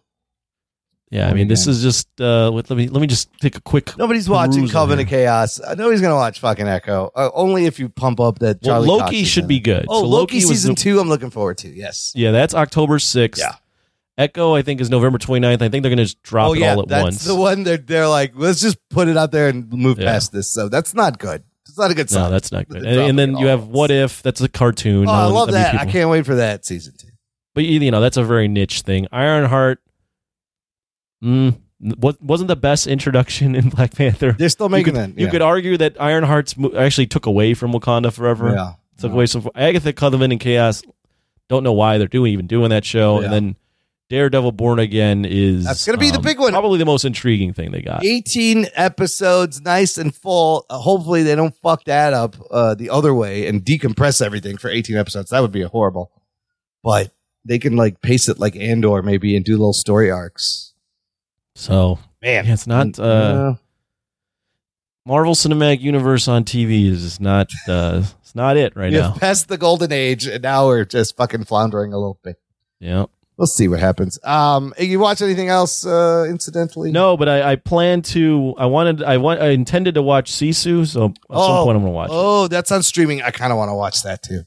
Yeah, 1.15 1.29
I 1.29 1.33
mean, 1.35 1.47
this 1.47 1.67
is 1.69 1.81
just. 1.83 2.09
Uh, 2.21 2.51
let 2.51 2.69
let 2.71 2.77
me 2.77 2.89
let 2.89 3.01
me 3.01 3.07
just 3.07 3.31
take 3.41 3.57
a 3.57 3.61
quick. 3.61 3.97
Nobody's 3.97 4.29
watching 4.29 4.63
perusal 4.63 4.81
Coven 4.81 4.99
here. 4.99 5.05
of 5.07 5.11
Chaos. 5.11 5.61
Uh, 5.61 5.75
nobody's 5.75 6.01
gonna 6.01 6.17
watch 6.17 6.41
fucking 6.41 6.67
Echo. 6.67 7.11
Uh, 7.15 7.31
only 7.35 7.67
if 7.67 7.79
you 7.79 7.89
pump 7.89 8.19
up 8.19 8.41
that 8.41 8.59
Well, 8.63 8.73
Charlie. 8.83 8.89
Loki 8.89 9.19
Cox 9.21 9.29
should 9.29 9.47
be 9.47 9.61
good. 9.61 9.87
Oh, 9.89 10.01
So 10.01 10.07
Loki, 10.09 10.35
Loki 10.39 10.47
was 10.47 10.49
season 10.49 10.75
the- 10.75 10.81
two. 10.81 10.99
I'm 10.99 11.09
looking 11.09 11.31
forward 11.31 11.59
to. 11.59 11.69
Yes. 11.69 12.13
Yeah, 12.17 12.33
that's 12.33 12.53
October 12.55 12.99
sixth. 12.99 13.41
Yeah. 13.41 13.55
Echo, 14.17 14.55
I 14.55 14.63
think, 14.63 14.81
is 14.81 14.91
November 14.91 15.19
29th. 15.19 15.55
I 15.61 15.69
think 15.69 15.71
they're 15.73 15.91
going 15.91 15.97
to 15.97 16.05
just 16.05 16.23
drop 16.23 16.51
oh 16.51 16.55
it 16.55 16.61
yeah, 16.61 16.75
all 16.75 16.83
at 16.83 16.89
that's 16.89 17.03
once. 17.03 17.25
the 17.25 17.35
one 17.35 17.65
that 17.65 17.89
they're 17.89 18.07
like, 18.07 18.31
let's 18.37 18.61
just 18.61 18.79
put 18.89 19.09
it 19.09 19.17
out 19.17 19.33
there 19.33 19.49
and 19.49 19.69
move 19.73 19.99
Yeah. 19.99 20.13
past 20.13 20.31
this. 20.33 20.49
So 20.53 20.69
that's 20.69 20.95
not 20.95 21.19
good. 21.19 21.43
It's 21.67 21.77
not 21.77 21.91
a 21.91 21.95
good 21.95 22.09
sign. 22.09 22.23
no, 22.25 22.31
that's 22.31 22.53
not 22.53 22.69
good. 22.69 22.85
And, 22.87 23.01
and 23.01 23.19
then 23.19 23.37
you 23.39 23.47
have 23.49 23.67
What 23.67 23.91
If? 23.91 24.23
That's 24.23 24.41
a 24.41 24.49
cartoon. 24.49 25.09
Oh, 25.09 25.13
No 25.13 25.13
I 25.13 25.25
one- 25.25 25.35
love 25.35 25.49
mean, 25.49 25.55
that. 25.55 25.75
I 25.75 25.79
people- 25.79 25.93
can't 25.93 26.11
wait 26.11 26.27
for 26.27 26.37
that 26.37 26.65
season 26.65 26.95
two. 26.97 27.09
But 27.55 27.65
you 27.65 27.81
you 27.81 27.91
know, 27.91 28.01
that's 28.01 28.17
a 28.17 28.23
very 28.23 28.47
niche 28.47 28.83
thing. 28.83 29.09
Ironheart. 29.11 29.81
Mm, 31.23 31.59
what 31.99 32.21
wasn't 32.23 32.49
the 32.49 32.57
best 32.57 32.87
introduction 32.87 33.55
in 33.55 33.69
Black 33.71 33.95
Panther? 33.95 34.33
They're 34.33 34.49
still 34.49 34.67
You 34.67 34.71
making 34.71 34.95
could, 34.95 35.17
that. 35.17 35.21
You 35.21 35.29
could 35.29 35.43
argue 35.43 35.77
that 35.77 35.97
Ironheart's 35.97 36.55
actually 36.77 37.07
took 37.07 37.27
away 37.27 37.55
from 37.55 37.73
Wakanda 37.73 38.13
Forever. 38.13 38.55
Yeah. 38.55 38.73
took 38.99 39.13
away 39.13 39.27
some. 39.27 39.49
Agatha 39.55 39.93
Coven 39.93 40.33
and 40.33 40.41
Chaos. 40.41 40.83
Don't 41.49 41.63
know 41.63 41.73
why 41.73 41.99
they're 41.99 42.09
doing 42.09 42.33
even 42.33 42.47
doing 42.47 42.71
that 42.71 42.85
show. 42.85 43.19
Yeah. 43.21 43.25
And 43.27 43.33
then 43.35 43.57
Daredevil 44.11 44.53
Born 44.53 44.79
Again 44.79 45.25
is 45.25 45.65
That's 45.65 45.85
gonna 45.87 45.99
be 45.99 46.11
the 46.11 46.19
um, 46.19 46.23
big 46.23 46.39
one. 46.39 46.53
Probably 46.53 46.79
the 46.79 46.85
most 46.85 47.05
intriguing 47.05 47.53
thing 47.53 47.71
they 47.71 47.81
got. 47.83 48.05
18 48.05 48.67
episodes, 48.75 49.61
nice 49.61 49.99
and 49.99 50.15
full. 50.15 50.67
Uh, 50.69 50.79
hopefully, 50.79 51.23
they 51.23 51.35
don't 51.35 51.57
fuck 51.57 51.85
that 51.85 52.13
up 52.13 52.37
uh, 52.51 52.75
the 52.75 52.91
other 52.91 53.15
way 53.15 53.47
and 53.47 53.65
decompress 53.65 54.21
everything 54.21 54.57
for 54.59 54.69
18 54.69 54.97
episodes. 54.97 55.31
That 55.31 55.41
would 55.41 55.53
be 55.53 55.63
horrible. 55.63 56.13
But 56.83 57.13
they 57.47 57.59
can 57.59 57.77
like 57.77 58.03
pace 58.03 58.29
it 58.29 58.39
like 58.39 58.57
Andor 58.57 59.03
maybe 59.03 59.37
and 59.37 59.45
do 59.45 59.53
little 59.53 59.73
story 59.73 60.11
arcs. 60.11 60.74
So 61.55 61.99
Man, 62.23 62.45
yeah, 62.47 62.53
it's 62.53 62.67
not. 62.67 62.99
Uh, 62.99 63.03
Uh, 63.03 63.55
Marvel 65.07 65.35
Cinematic 65.35 65.81
Universe 65.81 66.29
on 66.29 66.45
TV 66.45 66.87
is 66.87 67.21
not 67.21 67.51
uh, 67.69 68.03
it's 68.23 68.35
not 68.35 68.57
it 68.57 68.75
right 68.75 68.93
now. 68.93 69.13
Past 69.13 69.49
the 69.49 69.59
golden 69.59 69.93
age, 69.93 70.27
and 70.27 70.43
now 70.43 70.67
we're 70.67 70.85
just 70.87 71.17
fucking 71.17 71.45
floundering 71.45 71.93
a 71.93 71.99
little 71.99 72.19
bit. 72.23 72.37
Yeah. 72.81 73.05
We'll 73.37 73.47
see 73.49 73.67
what 73.69 73.81
happens. 73.81 74.19
Um, 74.25 74.73
you 74.79 75.01
watch 75.01 75.21
anything 75.21 75.49
else? 75.49 75.85
Uh, 75.85 76.25
incidentally, 76.29 76.93
No, 76.93 77.17
but 77.17 77.29
I, 77.29 77.53
I 77.53 77.57
plan 77.57 78.01
to. 78.03 78.55
I 78.57 78.67
wanted. 78.67 79.03
I 79.03 79.17
want. 79.19 79.41
I 79.43 79.49
intended 79.49 79.95
to 79.97 80.03
watch 80.03 80.31
Sisu, 80.33 80.87
so 80.87 81.07
at 81.07 81.13
some 81.37 81.65
point 81.65 81.77
I'm 81.77 81.83
gonna 81.83 81.91
watch. 81.91 82.11
it. 82.11 82.15
Oh, 82.15 82.47
that's 82.49 82.71
on 82.71 82.83
streaming. 82.85 83.23
I 83.23 83.31
kind 83.33 83.53
of 83.53 83.59
want 83.59 83.71
to 83.71 83.75
watch 83.75 84.03
that 84.05 84.23
too. 84.23 84.45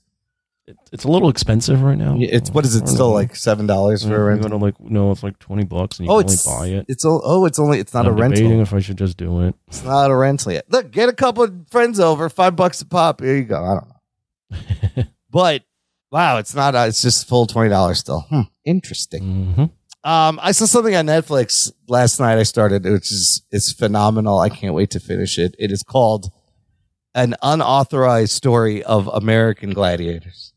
It's 0.92 1.06
a 1.06 1.08
little 1.10 1.30
expensive 1.30 1.82
right 1.82 1.98
now. 1.98 2.16
It's 2.20 2.50
what 2.52 2.66
is 2.66 2.76
it? 2.76 2.88
Still 2.90 3.10
know. 3.10 3.14
like 3.14 3.36
seven 3.36 3.68
dollars 3.68 4.04
for 4.04 4.16
a 4.16 4.24
rental? 4.26 4.50
gonna 4.50 4.64
like 4.64 4.80
no, 4.82 5.12
it's 5.12 5.24
like 5.24 5.40
twenty 5.40 5.64
bucks, 5.64 5.98
and 6.00 6.08
you 6.08 6.12
Oh, 6.12 6.18
can 6.18 6.24
only 6.26 6.34
it's 6.34 6.46
buy 6.46 6.68
it. 6.68 6.86
It's 6.90 7.06
o- 7.06 7.22
oh, 7.24 7.46
it's 7.46 7.58
only 7.60 7.80
it's 7.80 7.94
not 7.94 8.06
I'm 8.06 8.12
a 8.14 8.16
rental. 8.16 8.60
if 8.62 8.74
I 8.74 8.80
should 8.80 8.98
just 8.98 9.16
do 9.18 9.42
it. 9.44 9.56
It's 9.68 9.84
not 9.84 10.12
a 10.12 10.16
rental 10.16 10.52
yet. 10.52 10.66
Look, 10.70 10.92
get 10.92 11.08
a 11.08 11.14
couple 11.14 11.44
of 11.44 11.54
friends 11.70 12.00
over, 12.00 12.28
five 12.30 12.56
bucks 12.58 12.82
a 12.82 12.86
pop. 12.86 13.22
Here 13.22 13.38
you 13.38 13.44
go. 13.46 13.64
I 13.64 13.76
don't 13.76 14.98
know, 14.98 15.04
but 15.32 15.64
wow, 16.12 16.38
it's 16.38 16.54
not. 16.54 16.76
Uh, 16.76 16.86
it's 16.90 17.02
just 17.02 17.28
full 17.30 17.48
twenty 17.48 17.70
dollars 17.70 18.00
still. 18.00 18.22
Hmm, 18.30 18.42
interesting. 18.66 19.24
Mm-hmm. 19.24 20.10
Um, 20.10 20.40
I 20.42 20.52
saw 20.52 20.66
something 20.66 20.96
on 20.96 21.06
Netflix 21.06 21.72
last 21.88 22.20
night. 22.20 22.38
I 22.38 22.44
started, 22.44 22.84
which 22.84 23.12
is 23.12 23.44
it's 23.52 23.72
phenomenal. 23.72 24.40
I 24.40 24.50
can't 24.50 24.74
wait 24.74 24.90
to 24.92 25.00
finish 25.00 25.38
it. 25.40 25.56
It 25.60 25.72
is 25.72 25.82
called 25.84 26.32
an 27.16 27.36
unauthorized 27.42 28.32
story 28.32 28.84
of 28.84 29.08
American 29.08 29.72
gladiators. 29.74 30.54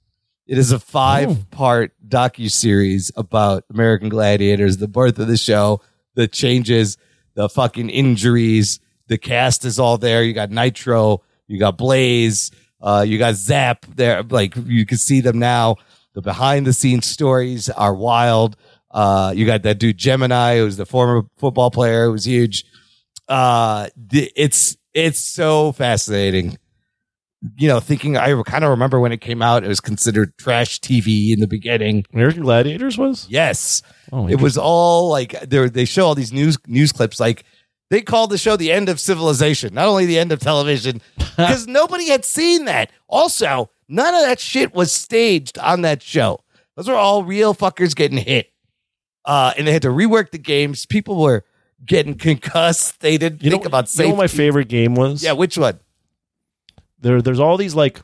It 0.51 0.59
is 0.59 0.73
a 0.73 0.81
five 0.81 1.49
part 1.53 1.93
docu 2.05 2.51
series 2.51 3.13
about 3.17 3.63
American 3.71 4.09
gladiators, 4.09 4.79
the 4.79 4.89
birth 4.89 5.21
of 5.21 5.29
the 5.29 5.37
show, 5.37 5.81
the 6.17 6.27
changes, 6.27 6.99
the 7.35 7.49
fucking 7.49 7.89
injuries. 7.89 8.81
The 9.07 9.17
cast 9.17 9.65
is 9.65 9.79
all 9.79 9.97
there. 9.97 10.25
You 10.25 10.33
got 10.33 10.51
Nitro, 10.51 11.23
you 11.47 11.61
got 11.61 11.79
Blaze, 11.79 12.51
uh, 12.83 13.05
you 13.07 13.17
got 13.17 13.37
Zap 13.37 13.87
there. 13.95 14.25
Like 14.25 14.55
you 14.67 14.85
can 14.87 14.99
see 14.99 15.21
them 15.21 15.39
now. 15.39 15.77
The 16.15 16.21
behind 16.21 16.67
the 16.67 16.73
scenes 16.73 17.07
stories 17.07 17.71
are 17.71 17.95
wild. 17.95 18.57
Uh, 18.91 19.33
you 19.37 19.47
got 19.47 19.63
that 19.63 19.79
dude 19.79 19.99
Gemini, 19.99 20.57
who's 20.59 20.77
the 20.77 20.85
former 20.85 21.29
football 21.37 21.71
player, 21.71 22.07
who 22.07 22.13
was 22.13 22.27
huge. 22.27 22.65
Uh, 23.29 23.87
it's 24.11 24.77
it's 24.95 25.21
so 25.21 25.71
fascinating. 25.71 26.59
You 27.57 27.69
know, 27.69 27.81
thinking 27.81 28.17
I 28.19 28.41
kind 28.43 28.65
of 28.65 28.71
remember 28.71 29.01
when 29.01 29.13
it 29.13 29.21
came 29.23 29.41
out, 29.41 29.65
it 29.65 29.69
was 29.69 29.81
considered 29.81 30.37
trash 30.37 30.79
TV 30.81 31.33
in 31.33 31.41
the 31.41 31.47
beginning. 31.47 32.05
American 32.13 32.43
Gladiators 32.43 32.99
was 32.99 33.27
Yes, 33.31 33.83
Oh, 34.13 34.29
it 34.29 34.41
was 34.41 34.59
all 34.59 35.09
like 35.09 35.41
they 35.41 35.69
they 35.69 35.85
show 35.87 36.07
all 36.07 36.15
these 36.15 36.33
news 36.33 36.59
news 36.67 36.93
clips 36.93 37.19
like. 37.21 37.45
They 37.89 38.03
called 38.03 38.31
the 38.31 38.39
show 38.39 38.55
the 38.57 38.71
end 38.71 38.89
of 38.89 39.01
civilization, 39.01 39.75
not 39.75 39.89
only 39.89 40.07
the 40.07 40.17
end 40.17 40.31
of 40.31 40.39
television, 40.39 41.01
because 41.19 41.67
nobody 41.67 42.09
had 42.09 42.25
seen 42.25 42.67
that. 42.67 42.93
Also, 43.09 43.69
none 43.89 44.15
of 44.15 44.21
that 44.21 44.39
shit 44.39 44.73
was 44.73 44.93
staged 44.93 45.59
on 45.59 45.81
that 45.81 46.01
show. 46.01 46.39
Those 46.77 46.87
were 46.87 46.95
all 46.95 47.25
real 47.25 47.53
fuckers 47.53 47.97
getting 47.97 48.19
hit. 48.19 48.53
Uh, 49.25 49.53
and 49.59 49.67
they 49.67 49.73
had 49.73 49.83
to 49.83 49.89
rework 49.89 50.31
the 50.31 50.39
games. 50.39 50.87
People 50.87 51.21
were 51.21 51.45
getting 51.85 52.15
concussed. 52.15 53.01
They 53.01 53.19
didn't 53.19 53.41
think 53.41 53.65
about 53.65 53.87
You 53.87 53.89
safety. 53.89 54.11
know 54.11 54.15
what 54.15 54.23
my 54.23 54.29
favorite 54.29 54.69
game 54.69 54.95
was? 54.95 55.25
Yeah, 55.25 55.33
which 55.33 55.59
one? 55.59 55.81
There, 57.01 57.23
there's 57.23 57.41
all 57.41 57.57
these 57.57 57.75
like 57.75 58.01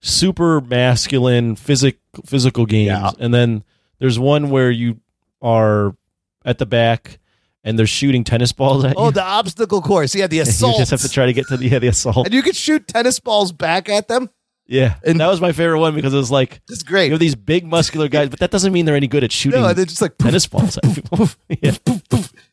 super 0.00 0.60
masculine 0.60 1.56
physic 1.56 1.98
physical 2.24 2.66
games, 2.66 3.14
and 3.18 3.32
then 3.32 3.64
there's 3.98 4.18
one 4.18 4.50
where 4.50 4.70
you 4.70 5.00
are 5.42 5.96
at 6.44 6.58
the 6.58 6.66
back 6.66 7.18
and 7.64 7.76
they're 7.78 7.86
shooting 7.86 8.22
tennis 8.22 8.52
balls 8.52 8.84
at 8.84 8.96
Oh, 8.96 9.02
you. 9.02 9.06
Oh, 9.08 9.10
the 9.10 9.22
obstacle 9.22 9.82
course. 9.82 10.14
Yeah, 10.14 10.28
the 10.28 10.38
assault. 10.38 10.74
you 10.76 10.78
just 10.82 10.92
have 10.92 11.00
to 11.00 11.08
try 11.08 11.26
to 11.26 11.32
get 11.32 11.46
to 11.48 11.56
the 11.56 11.66
yeah, 11.68 11.78
the 11.80 11.88
assault. 11.88 12.26
and 12.26 12.34
you 12.34 12.42
could 12.42 12.56
shoot 12.56 12.86
tennis 12.86 13.18
balls 13.18 13.52
back 13.52 13.88
at 13.88 14.08
them. 14.08 14.30
Yeah, 14.68 14.96
and 15.04 15.20
that 15.20 15.28
was 15.28 15.40
my 15.40 15.52
favorite 15.52 15.78
one 15.78 15.94
because 15.94 16.12
it 16.12 16.16
was 16.16 16.30
like 16.30 16.60
it's 16.68 16.82
great. 16.82 17.06
You 17.06 17.12
have 17.12 17.20
these 17.20 17.36
big 17.36 17.64
muscular 17.66 18.08
guys, 18.08 18.28
but 18.30 18.40
that 18.40 18.50
doesn't 18.50 18.72
mean 18.72 18.84
they're 18.84 18.96
any 18.96 19.06
good 19.06 19.22
at 19.22 19.30
shooting. 19.30 19.60
No, 19.60 19.72
they're 19.72 19.84
just 19.84 20.02
like 20.02 20.18
tennis 20.18 20.46
balls. 20.46 20.76
at 20.78 20.92
people. 20.94 21.28
yeah. 21.62 21.72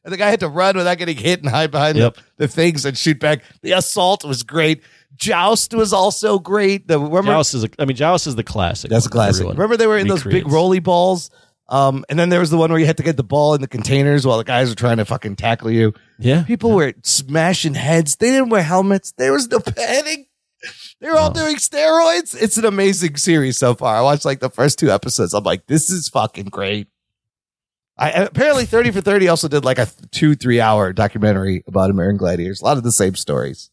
And 0.03 0.11
the 0.13 0.17
guy 0.17 0.29
had 0.29 0.41
to 0.41 0.49
run 0.49 0.75
without 0.75 0.97
getting 0.97 1.17
hit 1.17 1.39
and 1.41 1.49
hide 1.49 1.71
behind 1.71 1.97
Yep. 1.97 2.15
the, 2.15 2.21
the 2.39 2.47
things 2.47 2.85
and 2.85 2.97
shoot 2.97 3.19
back. 3.19 3.41
The 3.61 3.71
assault 3.71 4.25
was 4.25 4.43
great. 4.43 4.83
Joust 5.15 5.73
was 5.73 5.93
also 5.93 6.39
great. 6.39 6.87
The 6.87 6.99
remember 6.99 7.31
Joust 7.31 7.53
is, 7.53 7.63
a, 7.63 7.69
I 7.79 7.85
mean, 7.85 7.95
Joust 7.95 8.27
is 8.27 8.35
the 8.35 8.43
classic. 8.43 8.89
That's 8.89 9.05
a 9.05 9.09
classic. 9.09 9.41
everyone 9.41 9.55
Remember 9.57 9.77
they 9.77 9.87
were 9.87 9.97
in 9.97 10.07
those 10.07 10.23
big 10.23 10.33
recreates. 10.33 10.53
rolly 10.53 10.79
balls. 10.79 11.29
Um, 11.69 12.03
and 12.09 12.19
then 12.19 12.27
there 12.29 12.41
was 12.41 12.49
the 12.49 12.57
one 12.57 12.71
where 12.71 12.79
you 12.79 12.85
had 12.85 12.97
to 12.97 13.03
get 13.03 13.15
the 13.15 13.23
ball 13.23 13.53
in 13.55 13.61
the 13.61 13.67
containers 13.67 14.27
while 14.27 14.37
the 14.37 14.43
guys 14.43 14.69
were 14.69 14.75
trying 14.75 14.97
to 14.97 15.05
fucking 15.05 15.37
tackle 15.37 15.71
you. 15.71 15.93
Yeah, 16.19 16.43
people 16.43 16.71
were 16.71 16.93
smashing 17.03 17.73
heads. 17.75 18.17
They 18.17 18.31
didn't 18.31 18.49
wear 18.49 18.61
helmets. 18.63 19.13
There 19.17 19.31
was 19.31 19.47
no 19.49 19.59
padding. 19.59 20.25
They 20.99 21.09
were 21.09 21.17
all 21.17 21.31
doing 21.31 21.55
steroids. 21.55 22.35
It's 22.39 22.57
an 22.57 22.65
amazing 22.65 23.15
series 23.15 23.57
so 23.57 23.75
far. 23.75 23.95
I 23.95 24.01
watched 24.01 24.25
like 24.25 24.39
the 24.39 24.49
first 24.49 24.77
two 24.79 24.91
episodes. 24.91 25.33
I'm 25.33 25.43
like, 25.43 25.65
this 25.67 25.89
is 25.89 26.09
fucking 26.09 26.45
great. 26.45 26.87
I 27.97 28.09
apparently 28.09 28.65
30 28.65 28.91
for 28.91 29.01
30 29.01 29.27
also 29.27 29.47
did 29.47 29.63
like 29.63 29.77
a 29.77 29.87
two, 30.11 30.35
three 30.35 30.59
hour 30.59 30.93
documentary 30.93 31.63
about 31.67 31.89
American 31.91 32.17
gladiators. 32.17 32.61
A 32.61 32.65
lot 32.65 32.77
of 32.77 32.83
the 32.83 32.91
same 32.91 33.15
stories. 33.15 33.69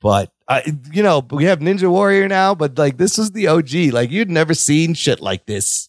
But 0.00 0.32
I, 0.48 0.64
you 0.92 1.04
know, 1.04 1.24
we 1.30 1.44
have 1.44 1.60
Ninja 1.60 1.88
Warrior 1.88 2.26
now, 2.26 2.54
but 2.56 2.76
like 2.76 2.96
this 2.96 3.18
is 3.18 3.30
the 3.30 3.46
OG. 3.46 3.92
Like 3.92 4.10
you'd 4.10 4.30
never 4.30 4.54
seen 4.54 4.94
shit 4.94 5.20
like 5.20 5.46
this 5.46 5.88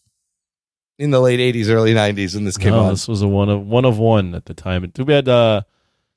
in 1.00 1.10
the 1.10 1.20
late 1.20 1.40
80s, 1.40 1.70
early 1.70 1.94
90s 1.94 2.36
when 2.36 2.44
this 2.44 2.58
came 2.58 2.74
no, 2.74 2.82
on. 2.82 2.90
this 2.92 3.08
was 3.08 3.24
a 3.24 3.28
one 3.28 3.50
of 3.50 3.66
one 3.66 3.86
of 3.86 3.98
one 3.98 4.36
at 4.36 4.46
the 4.46 4.54
time. 4.54 4.90
Too 4.92 5.06
bad. 5.06 5.28
Uh, 5.28 5.64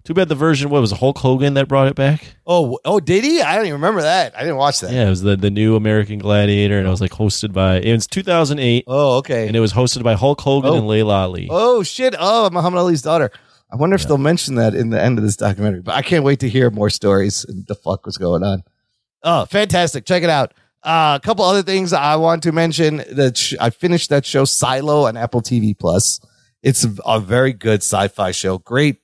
too 0.07 0.15
bad 0.15 0.29
the 0.29 0.35
version. 0.35 0.71
What 0.71 0.81
was 0.81 0.93
it, 0.93 0.99
Hulk 0.99 1.19
Hogan 1.19 1.55
that 1.55 1.69
brought 1.69 1.89
it 1.89 1.95
back? 1.97 2.37
Oh, 2.47 2.79
oh, 2.85 3.01
did 3.01 3.25
he? 3.25 3.43
I 3.43 3.57
don't 3.57 3.67
even 3.67 3.75
remember 3.75 4.03
that. 4.03 4.35
I 4.37 4.41
didn't 4.41 4.57
watch 4.57 4.81
that. 4.81 4.93
Yeah, 4.93 5.07
it 5.07 5.11
was 5.11 5.21
the 5.23 5.37
the 5.37 5.51
new 5.51 5.77
American 5.77 6.19
Gladiator, 6.19 6.79
and 6.79 6.87
it 6.87 6.91
was 6.91 7.01
like 7.01 7.11
hosted 7.11 7.53
by. 7.53 7.77
It 7.81 7.93
was 7.93 8.07
2008. 8.07 8.85
Oh, 8.87 9.19
okay. 9.19 9.47
And 9.47 9.55
it 9.57 9.61
was 9.61 9.73
hosted 9.73 10.03
by 10.03 10.15
Hulk 10.15 10.41
Hogan 10.41 10.71
Oh. 10.71 10.77
and 10.79 10.87
Laila 10.89 11.15
Ali. 11.25 11.49
Oh 11.51 11.83
shit! 11.83 12.15
Oh, 12.19 12.49
Muhammad 12.51 12.79
Ali's 12.81 13.03
daughter. 13.03 13.31
I 13.71 13.77
wonder 13.77 13.97
if 13.97 14.07
they'll 14.07 14.17
mention 14.17 14.55
that 14.55 14.75
in 14.75 14.91
the 14.91 15.03
end 15.03 15.19
of 15.19 15.25
this 15.25 15.37
documentary. 15.37 15.83
But 15.83 15.97
I 15.97 16.03
can't 16.03 16.23
wait 16.25 16.39
to 16.41 16.49
hear 16.49 16.71
more 16.71 16.89
stories 16.89 17.45
and 17.45 17.67
the 17.67 17.75
fuck 17.75 18.07
was 18.07 18.17
going 18.17 18.45
on. 18.45 18.63
Oh, 19.25 19.45
fantastic! 19.47 20.07
Check 20.07 20.23
it 20.23 20.31
out. 20.31 20.55
Uh, 20.85 21.19
a 21.21 21.27
couple 21.27 21.45
other 21.45 21.65
things 21.65 21.93
I 21.93 22.15
want 22.15 22.45
to 22.45 22.53
mention. 22.53 22.99
That 23.11 23.37
sh- 23.37 23.55
I 23.61 23.71
finished 23.71 24.09
that 24.11 24.25
show 24.25 24.45
Silo 24.45 25.07
on 25.07 25.17
Apple 25.17 25.43
TV 25.43 25.77
Plus. 25.77 26.21
It's 26.63 26.85
a, 26.85 26.95
a 27.05 27.19
very 27.21 27.53
good 27.53 27.81
sci-fi 27.83 28.31
show. 28.31 28.59
Great 28.59 28.99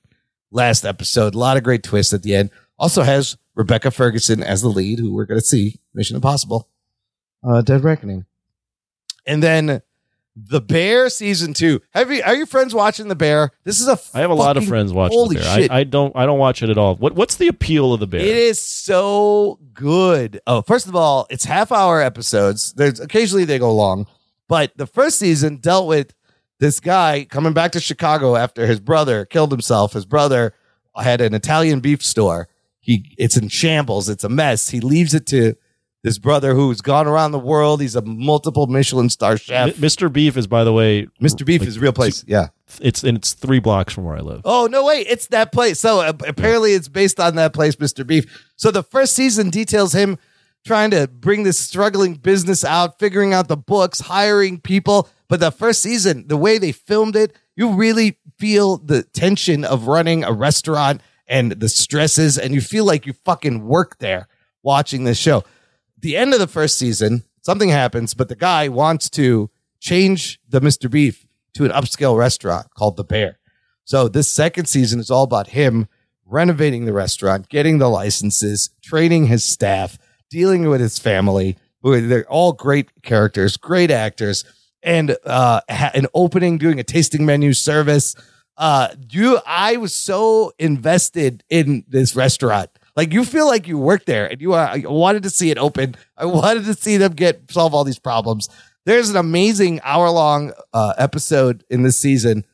last 0.52 0.84
episode. 0.84 1.34
A 1.34 1.38
lot 1.38 1.56
of 1.56 1.62
great 1.64 1.82
twists 1.82 2.12
at 2.12 2.22
the 2.22 2.34
end. 2.36 2.50
Also 2.78 3.02
has 3.02 3.36
Rebecca 3.54 3.90
Ferguson 3.90 4.42
as 4.42 4.62
the 4.62 4.68
lead, 4.68 4.98
who 5.00 5.12
we're 5.14 5.24
going 5.26 5.40
to 5.40 5.46
see 5.46 5.80
Mission 5.94 6.14
Impossible, 6.16 6.68
uh, 7.44 7.62
Dead 7.62 7.82
Reckoning, 7.84 8.24
and 9.26 9.42
then 9.42 9.82
The 10.34 10.60
Bear 10.60 11.08
season 11.10 11.52
two. 11.54 11.80
Have 11.94 12.10
you? 12.10 12.22
Are 12.24 12.34
your 12.34 12.46
friends 12.46 12.74
watching 12.74 13.08
The 13.08 13.14
Bear? 13.14 13.50
This 13.64 13.80
is 13.80 13.88
a. 13.88 13.98
I 14.14 14.20
have 14.20 14.30
a 14.30 14.34
lot 14.34 14.56
of 14.56 14.62
fucking- 14.62 14.68
friends 14.70 14.92
watching 14.92 15.18
Holy 15.18 15.36
the 15.36 15.42
bear. 15.42 15.60
shit! 15.60 15.70
I, 15.70 15.80
I 15.80 15.84
don't. 15.84 16.14
I 16.16 16.26
don't 16.26 16.38
watch 16.38 16.62
it 16.62 16.70
at 16.70 16.78
all. 16.78 16.96
What 16.96 17.14
What's 17.14 17.36
the 17.36 17.48
appeal 17.48 17.92
of 17.92 18.00
the 18.00 18.06
bear? 18.06 18.20
It 18.20 18.36
is 18.36 18.58
so 18.58 19.58
good. 19.74 20.40
Oh, 20.46 20.62
first 20.62 20.86
of 20.88 20.96
all, 20.96 21.26
it's 21.30 21.44
half 21.44 21.70
hour 21.72 22.00
episodes. 22.00 22.72
There's 22.72 22.98
occasionally 23.00 23.44
they 23.44 23.58
go 23.58 23.72
long, 23.74 24.06
but 24.48 24.72
the 24.76 24.86
first 24.86 25.18
season 25.18 25.58
dealt 25.58 25.86
with 25.86 26.14
this 26.62 26.78
guy 26.78 27.26
coming 27.28 27.52
back 27.52 27.72
to 27.72 27.80
Chicago 27.80 28.36
after 28.36 28.66
his 28.66 28.78
brother 28.78 29.24
killed 29.24 29.50
himself. 29.50 29.94
His 29.94 30.06
brother 30.06 30.54
had 30.96 31.20
an 31.20 31.34
Italian 31.34 31.80
beef 31.80 32.04
store. 32.04 32.48
He 32.78 33.14
it's 33.18 33.36
in 33.36 33.48
shambles. 33.48 34.08
It's 34.08 34.22
a 34.22 34.28
mess. 34.28 34.70
He 34.70 34.80
leaves 34.80 35.12
it 35.12 35.26
to 35.26 35.56
this 36.04 36.18
brother 36.18 36.54
who's 36.54 36.80
gone 36.80 37.08
around 37.08 37.32
the 37.32 37.38
world. 37.40 37.80
He's 37.80 37.96
a 37.96 38.02
multiple 38.02 38.68
Michelin 38.68 39.10
star 39.10 39.36
chef. 39.36 39.74
Mr. 39.74 40.12
Beef 40.12 40.36
is, 40.36 40.46
by 40.46 40.62
the 40.62 40.72
way, 40.72 41.08
Mr. 41.20 41.44
Beef 41.44 41.62
is 41.62 41.78
a 41.78 41.80
real 41.80 41.92
place. 41.92 42.24
Yeah. 42.28 42.48
It's 42.80 43.02
and 43.02 43.18
it's 43.18 43.32
three 43.32 43.58
blocks 43.58 43.92
from 43.92 44.04
where 44.04 44.16
I 44.16 44.20
live. 44.20 44.42
Oh 44.44 44.68
no, 44.70 44.84
wait! 44.84 45.08
It's 45.08 45.26
that 45.26 45.50
place. 45.50 45.80
So 45.80 46.00
uh, 46.00 46.12
apparently, 46.26 46.74
it's 46.74 46.88
based 46.88 47.18
on 47.18 47.34
that 47.34 47.52
place, 47.52 47.74
Mr. 47.74 48.06
Beef. 48.06 48.50
So 48.54 48.70
the 48.70 48.84
first 48.84 49.14
season 49.14 49.50
details 49.50 49.94
him 49.94 50.16
trying 50.64 50.90
to 50.90 51.08
bring 51.08 51.42
this 51.42 51.58
struggling 51.58 52.14
business 52.14 52.64
out, 52.64 52.98
figuring 52.98 53.32
out 53.32 53.48
the 53.48 53.56
books, 53.56 54.00
hiring 54.00 54.60
people. 54.60 55.08
But 55.28 55.40
the 55.40 55.50
first 55.50 55.82
season, 55.82 56.28
the 56.28 56.36
way 56.36 56.58
they 56.58 56.72
filmed 56.72 57.16
it, 57.16 57.36
you 57.56 57.70
really 57.70 58.18
feel 58.38 58.78
the 58.78 59.02
tension 59.02 59.64
of 59.64 59.86
running 59.86 60.24
a 60.24 60.32
restaurant 60.32 61.00
and 61.26 61.52
the 61.52 61.68
stresses, 61.68 62.38
and 62.38 62.52
you 62.52 62.60
feel 62.60 62.84
like 62.84 63.06
you 63.06 63.12
fucking 63.24 63.64
work 63.64 63.98
there 63.98 64.28
watching 64.62 65.04
this 65.04 65.18
show. 65.18 65.44
The 65.98 66.16
end 66.16 66.34
of 66.34 66.40
the 66.40 66.46
first 66.46 66.76
season, 66.78 67.24
something 67.40 67.68
happens, 67.68 68.14
but 68.14 68.28
the 68.28 68.36
guy 68.36 68.68
wants 68.68 69.08
to 69.10 69.50
change 69.80 70.40
the 70.48 70.60
Mr. 70.60 70.90
Beef 70.90 71.26
to 71.54 71.64
an 71.64 71.70
upscale 71.70 72.16
restaurant 72.16 72.68
called 72.74 72.96
The 72.96 73.04
Bear. 73.04 73.38
So 73.84 74.08
this 74.08 74.28
second 74.28 74.66
season 74.66 75.00
is 75.00 75.10
all 75.10 75.24
about 75.24 75.48
him 75.48 75.88
renovating 76.24 76.84
the 76.84 76.92
restaurant, 76.92 77.48
getting 77.48 77.78
the 77.78 77.88
licenses, 77.88 78.70
training 78.82 79.26
his 79.26 79.44
staff, 79.44 79.98
dealing 80.32 80.68
with 80.68 80.80
his 80.80 80.98
family. 80.98 81.56
who- 81.82 82.08
They're 82.08 82.28
all 82.28 82.52
great 82.52 83.02
characters, 83.02 83.56
great 83.58 83.90
actors, 83.90 84.44
and 84.82 85.16
uh, 85.26 85.60
an 85.68 86.06
opening, 86.14 86.58
doing 86.58 86.80
a 86.80 86.84
tasting 86.84 87.24
menu 87.26 87.52
service. 87.52 88.16
Uh, 88.56 88.88
you, 89.10 89.38
I 89.46 89.76
was 89.76 89.94
so 89.94 90.52
invested 90.58 91.44
in 91.50 91.84
this 91.88 92.16
restaurant. 92.16 92.70
Like 92.96 93.12
you 93.12 93.24
feel 93.24 93.46
like 93.46 93.68
you 93.68 93.78
work 93.78 94.04
there, 94.06 94.26
and 94.30 94.40
you 94.40 94.52
are. 94.54 94.66
I 94.68 94.82
wanted 94.86 95.22
to 95.24 95.30
see 95.30 95.50
it 95.50 95.58
open. 95.58 95.94
I 96.16 96.24
wanted 96.26 96.64
to 96.64 96.74
see 96.74 96.96
them 96.98 97.12
get 97.12 97.50
solve 97.50 97.74
all 97.74 97.84
these 97.84 97.98
problems. 97.98 98.48
There's 98.84 99.10
an 99.10 99.16
amazing 99.16 99.80
hour 99.84 100.10
long 100.10 100.52
uh, 100.74 100.92
episode 100.98 101.64
in 101.70 101.82
this 101.82 101.96
season. 101.96 102.44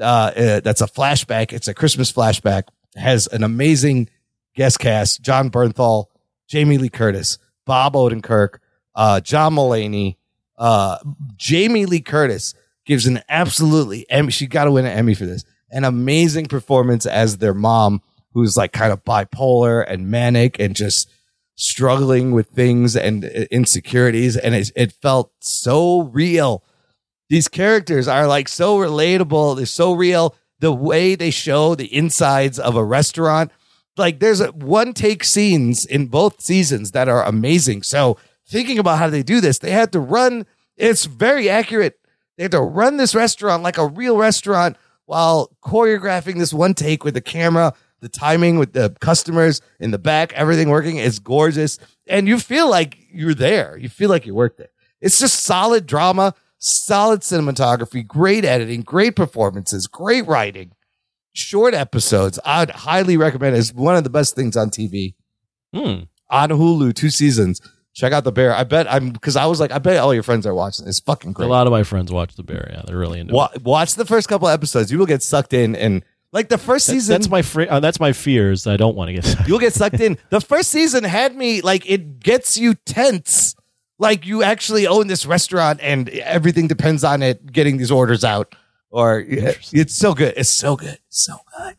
Uh, 0.00 0.04
uh, 0.36 0.60
that's 0.60 0.80
a 0.80 0.86
flashback. 0.86 1.52
It's 1.52 1.68
a 1.68 1.74
Christmas 1.74 2.10
flashback. 2.12 2.64
It 2.96 3.00
has 3.00 3.26
an 3.28 3.44
amazing 3.44 4.08
guest 4.56 4.80
cast: 4.80 5.22
Jon 5.22 5.48
Bernthal, 5.50 6.06
Jamie 6.54 6.78
Lee 6.78 6.88
Curtis, 6.88 7.38
Bob 7.66 7.94
Odenkirk, 7.94 8.58
uh, 8.94 9.18
John 9.18 9.56
Mulaney, 9.56 10.18
uh, 10.56 10.98
Jamie 11.34 11.84
Lee 11.84 12.00
Curtis 12.00 12.54
gives 12.86 13.08
an 13.08 13.22
absolutely 13.28 14.08
Emmy. 14.08 14.30
She 14.30 14.46
got 14.46 14.66
to 14.66 14.70
win 14.70 14.84
an 14.86 14.96
Emmy 14.96 15.14
for 15.14 15.26
this. 15.26 15.44
An 15.72 15.82
amazing 15.82 16.46
performance 16.46 17.06
as 17.06 17.38
their 17.38 17.54
mom, 17.54 18.02
who's 18.34 18.56
like 18.56 18.72
kind 18.72 18.92
of 18.92 19.02
bipolar 19.02 19.84
and 19.84 20.12
manic 20.12 20.60
and 20.60 20.76
just 20.76 21.10
struggling 21.56 22.30
with 22.30 22.50
things 22.50 22.94
and 22.94 23.24
uh, 23.24 23.46
insecurities. 23.50 24.36
And 24.36 24.54
it, 24.54 24.70
it 24.76 24.92
felt 24.92 25.32
so 25.40 26.02
real. 26.02 26.62
These 27.30 27.48
characters 27.48 28.06
are 28.06 28.28
like 28.28 28.46
so 28.46 28.78
relatable. 28.78 29.56
They're 29.56 29.66
so 29.66 29.92
real. 29.92 30.36
The 30.60 30.72
way 30.72 31.16
they 31.16 31.32
show 31.32 31.74
the 31.74 31.92
insides 31.92 32.60
of 32.60 32.76
a 32.76 32.84
restaurant, 32.84 33.50
like 33.96 34.18
there's 34.20 34.40
a 34.40 34.48
one 34.48 34.92
take 34.92 35.24
scenes 35.24 35.84
in 35.86 36.06
both 36.06 36.40
seasons 36.40 36.92
that 36.92 37.08
are 37.08 37.24
amazing. 37.24 37.82
So 37.82 38.18
thinking 38.46 38.78
about 38.78 38.98
how 38.98 39.08
they 39.08 39.22
do 39.22 39.40
this, 39.40 39.58
they 39.58 39.70
had 39.70 39.92
to 39.92 40.00
run. 40.00 40.46
It's 40.76 41.04
very 41.04 41.48
accurate. 41.48 41.98
They 42.36 42.44
had 42.44 42.52
to 42.52 42.60
run 42.60 42.96
this 42.96 43.14
restaurant 43.14 43.62
like 43.62 43.78
a 43.78 43.86
real 43.86 44.16
restaurant 44.16 44.76
while 45.06 45.54
choreographing 45.62 46.38
this 46.38 46.52
one 46.52 46.74
take 46.74 47.04
with 47.04 47.14
the 47.14 47.20
camera, 47.20 47.74
the 48.00 48.08
timing 48.08 48.58
with 48.58 48.72
the 48.72 48.96
customers 49.00 49.60
in 49.78 49.90
the 49.90 49.98
back, 49.98 50.32
everything 50.32 50.68
working. 50.68 50.96
It's 50.96 51.18
gorgeous. 51.18 51.78
And 52.06 52.26
you 52.26 52.38
feel 52.38 52.68
like 52.68 52.98
you're 53.12 53.34
there. 53.34 53.76
You 53.76 53.88
feel 53.88 54.10
like 54.10 54.26
you 54.26 54.34
work 54.34 54.56
there. 54.56 54.70
It's 55.00 55.20
just 55.20 55.44
solid 55.44 55.86
drama, 55.86 56.34
solid 56.58 57.20
cinematography, 57.20 58.06
great 58.06 58.44
editing, 58.44 58.80
great 58.82 59.14
performances, 59.14 59.86
great 59.86 60.26
writing, 60.26 60.72
short 61.34 61.74
episodes. 61.74 62.38
I'd 62.44 62.70
highly 62.70 63.16
recommend 63.18 63.54
it. 63.56 63.58
It's 63.58 63.72
one 63.74 63.96
of 63.96 64.04
the 64.04 64.10
best 64.10 64.34
things 64.34 64.56
on 64.56 64.70
TV. 64.70 65.14
Hmm. 65.74 66.04
On 66.30 66.48
Hulu, 66.48 66.94
two 66.94 67.10
seasons. 67.10 67.60
Check 67.92 68.12
out 68.12 68.24
the 68.24 68.32
bear. 68.32 68.52
I 68.54 68.64
bet 68.64 68.90
I'm 68.92 69.10
because 69.10 69.36
I 69.36 69.46
was 69.46 69.60
like, 69.60 69.70
I 69.70 69.78
bet 69.78 69.98
all 69.98 70.12
your 70.14 70.22
friends 70.24 70.46
are 70.46 70.54
watching. 70.54 70.88
It's 70.88 70.98
fucking 71.00 71.32
great. 71.32 71.46
A 71.46 71.48
lot 71.48 71.66
of 71.66 71.70
my 71.70 71.82
friends 71.84 72.10
watch 72.10 72.34
The 72.34 72.42
Bear. 72.42 72.68
Yeah, 72.72 72.82
they're 72.86 72.98
really 72.98 73.20
into 73.20 73.34
it. 73.54 73.62
Watch 73.62 73.94
the 73.94 74.04
first 74.04 74.26
couple 74.28 74.48
episodes. 74.48 74.90
You 74.90 74.98
will 74.98 75.06
get 75.06 75.22
sucked 75.22 75.52
in, 75.52 75.76
and 75.76 76.02
like 76.32 76.48
the 76.48 76.58
first 76.58 76.88
That- 76.88 76.92
season, 76.94 77.12
that's 77.12 77.28
my 77.28 77.42
fr- 77.42 77.62
uh, 77.70 77.78
that's 77.78 78.00
my 78.00 78.12
fears. 78.12 78.66
I 78.66 78.76
don't 78.76 78.96
want 78.96 79.10
to 79.10 79.14
get. 79.14 79.46
you'll 79.46 79.60
get 79.60 79.72
sucked 79.74 80.00
in. 80.00 80.18
The 80.30 80.40
first 80.40 80.70
season 80.70 81.04
had 81.04 81.36
me 81.36 81.60
like 81.60 81.88
it 81.88 82.18
gets 82.18 82.58
you 82.58 82.74
tense, 82.74 83.54
like 84.00 84.26
you 84.26 84.42
actually 84.42 84.88
own 84.88 85.06
this 85.06 85.24
restaurant 85.24 85.78
and 85.80 86.08
everything 86.08 86.66
depends 86.66 87.04
on 87.04 87.22
it 87.22 87.52
getting 87.52 87.76
these 87.76 87.92
orders 87.92 88.24
out. 88.24 88.56
Or 88.94 89.24
it's 89.28 89.92
so 89.96 90.14
good. 90.14 90.34
It's 90.36 90.48
so 90.48 90.76
good. 90.76 90.98
So 91.08 91.34
good. 91.58 91.74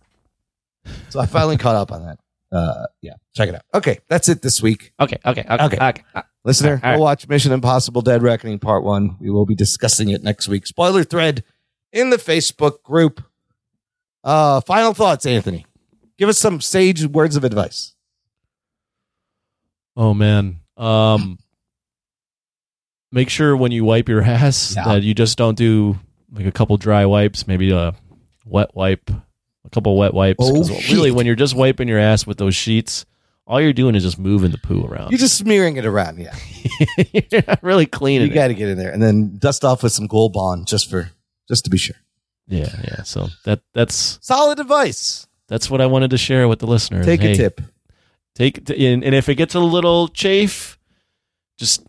So 1.08 1.22
I 1.22 1.26
finally 1.26 1.56
caught 1.56 1.76
up 1.78 1.94
on 1.94 2.06
that. 2.06 2.20
Uh, 2.52 2.88
yeah, 3.02 3.14
check 3.34 3.48
it 3.48 3.56
out. 3.56 3.62
Okay, 3.74 4.00
that's 4.10 4.28
it 4.28 4.42
this 4.42 4.62
week. 4.62 4.92
Okay, 5.00 5.18
okay, 5.26 5.46
okay, 5.50 5.64
Okay. 5.66 5.78
okay. 5.82 6.22
Listener, 6.44 6.82
All 6.84 6.90
right. 6.92 6.98
go 6.98 7.02
watch 7.02 7.26
Mission 7.30 7.54
Impossible 7.54 8.02
Dead 8.02 8.22
Reckoning 8.22 8.60
Part 8.60 8.84
1. 8.84 9.16
We 9.22 9.30
will 9.30 9.46
be 9.46 9.56
discussing 9.56 10.10
it 10.10 10.24
next 10.24 10.50
week. 10.50 10.68
Spoiler 10.68 11.06
thread 11.06 11.46
in 11.94 12.10
the 12.10 12.18
Facebook 12.18 12.84
group. 12.84 13.24
Uh, 14.24 14.60
final 14.62 14.94
thoughts, 14.94 15.26
Anthony. 15.26 15.66
Give 16.18 16.28
us 16.28 16.38
some 16.38 16.60
sage 16.60 17.06
words 17.06 17.38
of 17.38 17.46
advice. 17.46 17.96
Oh 19.96 20.14
man. 20.14 20.60
Um 20.76 21.40
make 23.12 23.30
sure 23.30 23.56
when 23.56 23.72
you 23.72 23.86
wipe 23.86 24.10
your 24.10 24.22
ass 24.22 24.76
Yeah. 24.76 24.84
that 24.84 25.04
you 25.04 25.14
just 25.14 25.38
don't 25.38 25.58
do 25.58 25.98
like 26.36 26.46
a 26.46 26.52
couple 26.52 26.78
dry 26.78 27.06
wipes, 27.06 27.48
maybe 27.48 27.72
a 27.72 27.96
wet 28.46 28.76
wipe, 28.76 29.10
a 29.10 29.70
couple 29.72 29.98
wet 29.98 30.14
wipes. 30.14 30.40
Oh, 30.42 30.64
really 30.92 31.12
when 31.12 31.26
you're 31.26 31.36
just 31.36 31.56
wiping 31.56 31.88
your 31.88 32.00
ass 32.00 32.28
with 32.28 32.38
those 32.38 32.56
sheets, 32.56 33.06
all 33.48 33.62
you're 33.62 33.74
doing 33.74 33.96
is 33.96 34.04
just 34.04 34.20
moving 34.20 34.52
the 34.52 34.58
poo 34.58 34.86
around. 34.86 35.12
You're 35.12 35.20
just 35.20 35.38
smearing 35.38 35.78
it 35.78 35.86
around, 35.86 36.20
yeah. 36.20 36.36
you're 37.32 37.44
not 37.48 37.62
really 37.62 37.86
cleaning 37.86 38.28
it. 38.28 38.30
You 38.30 38.36
got 38.36 38.48
to 38.48 38.54
get 38.54 38.70
in 38.70 38.78
there 38.78 38.92
and 38.92 39.02
then 39.02 39.38
dust 39.38 39.64
off 39.64 39.84
with 39.84 39.92
some 39.92 40.08
Gold 40.08 40.34
Bond 40.34 40.68
just 40.68 40.90
for 40.90 41.12
just 41.48 41.64
to 41.66 41.70
be 41.70 41.78
sure. 41.78 41.96
Yeah, 42.48 42.76
yeah. 42.84 43.04
So 43.04 43.28
that 43.46 43.62
that's 43.74 44.20
Solid 44.22 44.60
advice. 44.60 45.28
that's 45.48 45.70
what 45.70 45.82
I 45.82 45.86
wanted 45.86 46.12
to 46.12 46.18
share 46.18 46.48
with 46.48 46.60
the 46.60 46.68
listeners. 46.68 47.06
Take 47.06 47.24
a 47.24 47.36
tip. 47.36 47.62
Take 48.36 48.70
and, 48.70 49.04
and 49.04 49.16
if 49.16 49.30
it 49.30 49.36
gets 49.36 49.56
a 49.56 49.60
little 49.60 50.08
chafe, 50.10 50.78
just 51.58 51.84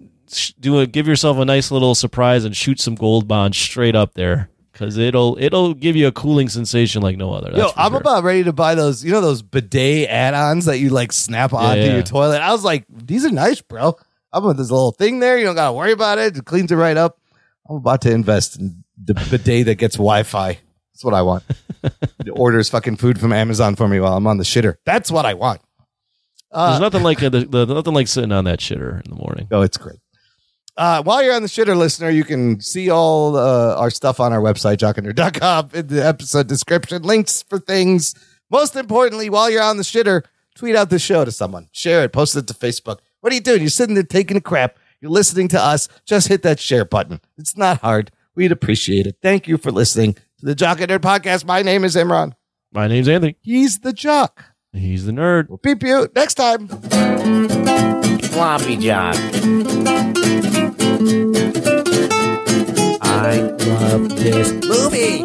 do 0.58 0.80
a 0.80 0.86
give 0.86 1.06
yourself 1.06 1.38
a 1.38 1.44
nice 1.44 1.70
little 1.70 1.94
surprise 1.94 2.44
and 2.44 2.56
shoot 2.56 2.80
some 2.80 2.94
gold 2.94 3.28
bond 3.28 3.54
straight 3.54 3.94
up 3.94 4.14
there 4.14 4.50
because 4.72 4.98
it'll 4.98 5.38
it'll 5.40 5.72
give 5.72 5.96
you 5.96 6.06
a 6.06 6.12
cooling 6.12 6.48
sensation 6.48 7.02
like 7.02 7.16
no 7.16 7.32
other. 7.32 7.50
Yo, 7.56 7.70
I'm 7.76 7.92
sure. 7.92 8.00
about 8.00 8.24
ready 8.24 8.44
to 8.44 8.52
buy 8.52 8.74
those, 8.74 9.04
you 9.04 9.10
know, 9.10 9.20
those 9.20 9.42
bidet 9.42 10.08
add-ons 10.08 10.66
that 10.66 10.78
you 10.78 10.90
like 10.90 11.12
snap 11.12 11.52
onto 11.52 11.80
yeah. 11.80 11.94
your 11.94 12.02
toilet. 12.02 12.40
I 12.40 12.52
was 12.52 12.64
like, 12.64 12.84
these 12.88 13.24
are 13.24 13.30
nice, 13.30 13.60
bro. 13.60 13.96
I'm 14.32 14.44
with 14.44 14.58
this 14.58 14.70
little 14.70 14.92
thing 14.92 15.20
there. 15.20 15.38
You 15.38 15.44
don't 15.44 15.54
gotta 15.54 15.72
worry 15.72 15.92
about 15.92 16.18
it. 16.18 16.36
It 16.36 16.44
cleans 16.44 16.70
it 16.70 16.76
right 16.76 16.96
up. 16.96 17.18
I'm 17.68 17.76
about 17.76 18.02
to 18.02 18.10
invest 18.10 18.58
in 18.58 18.84
the 19.02 19.14
bidet 19.14 19.66
that 19.66 19.76
gets 19.76 19.96
Wi-Fi. 19.96 20.58
That's 20.92 21.04
what 21.04 21.14
I 21.14 21.22
want. 21.22 21.44
it 21.82 22.30
orders 22.30 22.68
fucking 22.68 22.96
food 22.96 23.18
from 23.18 23.32
Amazon 23.32 23.76
for 23.76 23.88
me 23.88 24.00
while 24.00 24.16
I'm 24.16 24.26
on 24.26 24.38
the 24.38 24.44
shitter. 24.44 24.76
That's 24.84 25.10
what 25.10 25.24
I 25.26 25.34
want. 25.34 25.60
There's 26.52 26.76
uh, 26.76 26.78
nothing 26.78 27.02
like 27.02 27.22
a, 27.22 27.30
the, 27.30 27.44
the, 27.44 27.66
nothing 27.66 27.94
like 27.94 28.08
sitting 28.08 28.32
on 28.32 28.44
that 28.44 28.60
shitter 28.60 29.04
in 29.04 29.10
the 29.10 29.16
morning. 29.16 29.48
Oh, 29.50 29.62
it's 29.62 29.76
great. 29.76 29.98
Uh, 30.76 31.02
while 31.02 31.22
you're 31.22 31.34
on 31.34 31.42
the 31.42 31.48
shitter 31.48 31.76
listener, 31.76 32.10
you 32.10 32.24
can 32.24 32.60
see 32.60 32.90
all 32.90 33.36
uh, 33.36 33.74
our 33.76 33.90
stuff 33.90 34.20
on 34.20 34.32
our 34.32 34.40
website, 34.40 34.76
jockandnerd.com, 34.76 35.70
in 35.72 35.86
the 35.86 36.04
episode 36.06 36.46
description, 36.48 37.02
links 37.02 37.42
for 37.42 37.58
things. 37.58 38.14
Most 38.50 38.76
importantly, 38.76 39.30
while 39.30 39.48
you're 39.50 39.62
on 39.62 39.78
the 39.78 39.82
shitter, 39.82 40.22
tweet 40.54 40.76
out 40.76 40.90
the 40.90 40.98
show 40.98 41.24
to 41.24 41.32
someone, 41.32 41.68
share 41.72 42.04
it, 42.04 42.12
post 42.12 42.36
it 42.36 42.46
to 42.48 42.54
Facebook. 42.54 42.98
What 43.20 43.32
are 43.32 43.36
you 43.36 43.40
doing? 43.40 43.60
You're 43.60 43.70
sitting 43.70 43.94
there 43.94 44.04
taking 44.04 44.36
a 44.36 44.40
crap. 44.40 44.78
You're 45.00 45.10
listening 45.10 45.48
to 45.48 45.60
us. 45.60 45.88
Just 46.04 46.28
hit 46.28 46.42
that 46.42 46.60
share 46.60 46.84
button. 46.84 47.20
It's 47.38 47.56
not 47.56 47.80
hard. 47.80 48.10
We'd 48.34 48.52
appreciate 48.52 49.06
it. 49.06 49.16
Thank 49.22 49.48
you 49.48 49.56
for 49.56 49.72
listening 49.72 50.14
to 50.14 50.46
the 50.46 50.54
Jock 50.54 50.80
and 50.80 50.90
Nerd 50.90 50.98
podcast. 50.98 51.46
My 51.46 51.62
name 51.62 51.84
is 51.84 51.96
Imran. 51.96 52.32
My 52.72 52.86
name's 52.86 53.08
Anthony. 53.08 53.36
He's 53.40 53.78
the 53.78 53.92
Jock. 53.94 54.44
He's 54.72 55.06
the 55.06 55.12
nerd. 55.12 55.48
We'll 55.48 55.56
beep 55.58 55.82
you 55.82 56.08
next 56.14 56.34
time. 56.34 56.68
Floppy 58.28 58.76
job. 58.76 59.14
I 63.02 63.40
love 63.66 64.08
this 64.16 64.50
movie. 64.64 65.22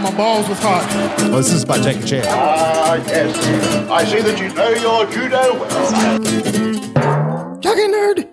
My 0.00 0.12
balls 0.16 0.48
was 0.48 0.60
hot. 0.60 0.86
Oh, 1.18 1.38
this 1.38 1.52
is 1.52 1.64
about 1.64 1.80
Jackie 1.80 2.04
Chan. 2.04 2.24
Ah, 2.28 2.94
yes. 2.94 3.36
I 3.90 4.04
see 4.04 4.20
that 4.20 4.38
you 4.38 4.52
know 4.54 4.68
your 4.70 5.06
judo 5.10 5.54
well. 5.58 5.90
Jock 7.58 7.76
and 7.76 7.92
Nerd. 7.92 8.28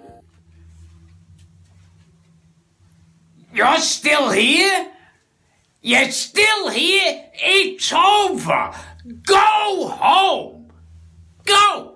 You're 3.52 3.78
still 3.78 4.30
here? 4.30 4.92
You're 5.82 6.12
still 6.12 6.70
here? 6.70 7.26
It's 7.34 7.92
over. 7.92 8.72
Go 9.24 9.88
home. 9.88 10.72
Go. 11.46 11.96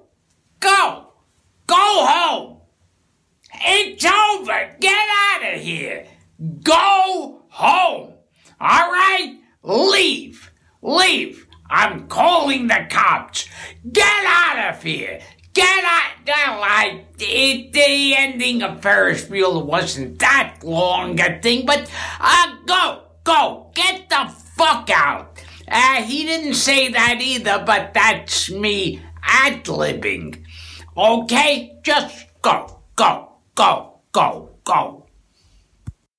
Go. 0.59 1.13
Go 1.67 1.75
home. 1.77 2.52
It's 3.65 4.05
over. 4.05 4.75
Get 4.79 5.07
out 5.31 5.53
of 5.53 5.61
here. 5.61 6.05
Go 6.63 7.43
home. 7.49 8.13
All 8.59 8.91
right? 8.91 9.39
Leave. 9.63 10.51
Leave. 10.81 11.47
I'm 11.69 12.07
calling 12.07 12.67
the 12.67 12.85
cops. 12.89 13.47
Get 13.91 14.25
out 14.25 14.73
of 14.73 14.83
here. 14.83 15.21
Get 15.53 15.83
out. 15.85 16.11
Well, 16.25 16.63
I, 16.63 17.05
it, 17.19 17.73
the 17.73 18.15
ending 18.15 18.63
of 18.63 18.81
Ferris 18.81 19.25
Bueller 19.25 19.65
wasn't 19.65 20.19
that 20.19 20.59
long 20.63 21.19
a 21.19 21.41
thing, 21.41 21.65
but 21.65 21.89
uh, 22.19 22.55
go, 22.65 23.03
go, 23.23 23.71
get 23.73 24.09
the 24.09 24.33
fuck 24.55 24.89
out. 24.89 25.43
Uh, 25.67 26.01
he 26.03 26.25
didn't 26.25 26.55
say 26.55 26.89
that 26.89 27.19
either, 27.21 27.63
but 27.65 27.93
that's 27.93 28.51
me 28.51 29.01
ad-libbing. 29.23 30.43
Okay? 30.95 31.79
Just 31.83 32.25
go, 32.41 32.81
go, 32.95 33.32
go, 33.55 33.99
go, 34.11 34.49
go. 34.63 35.02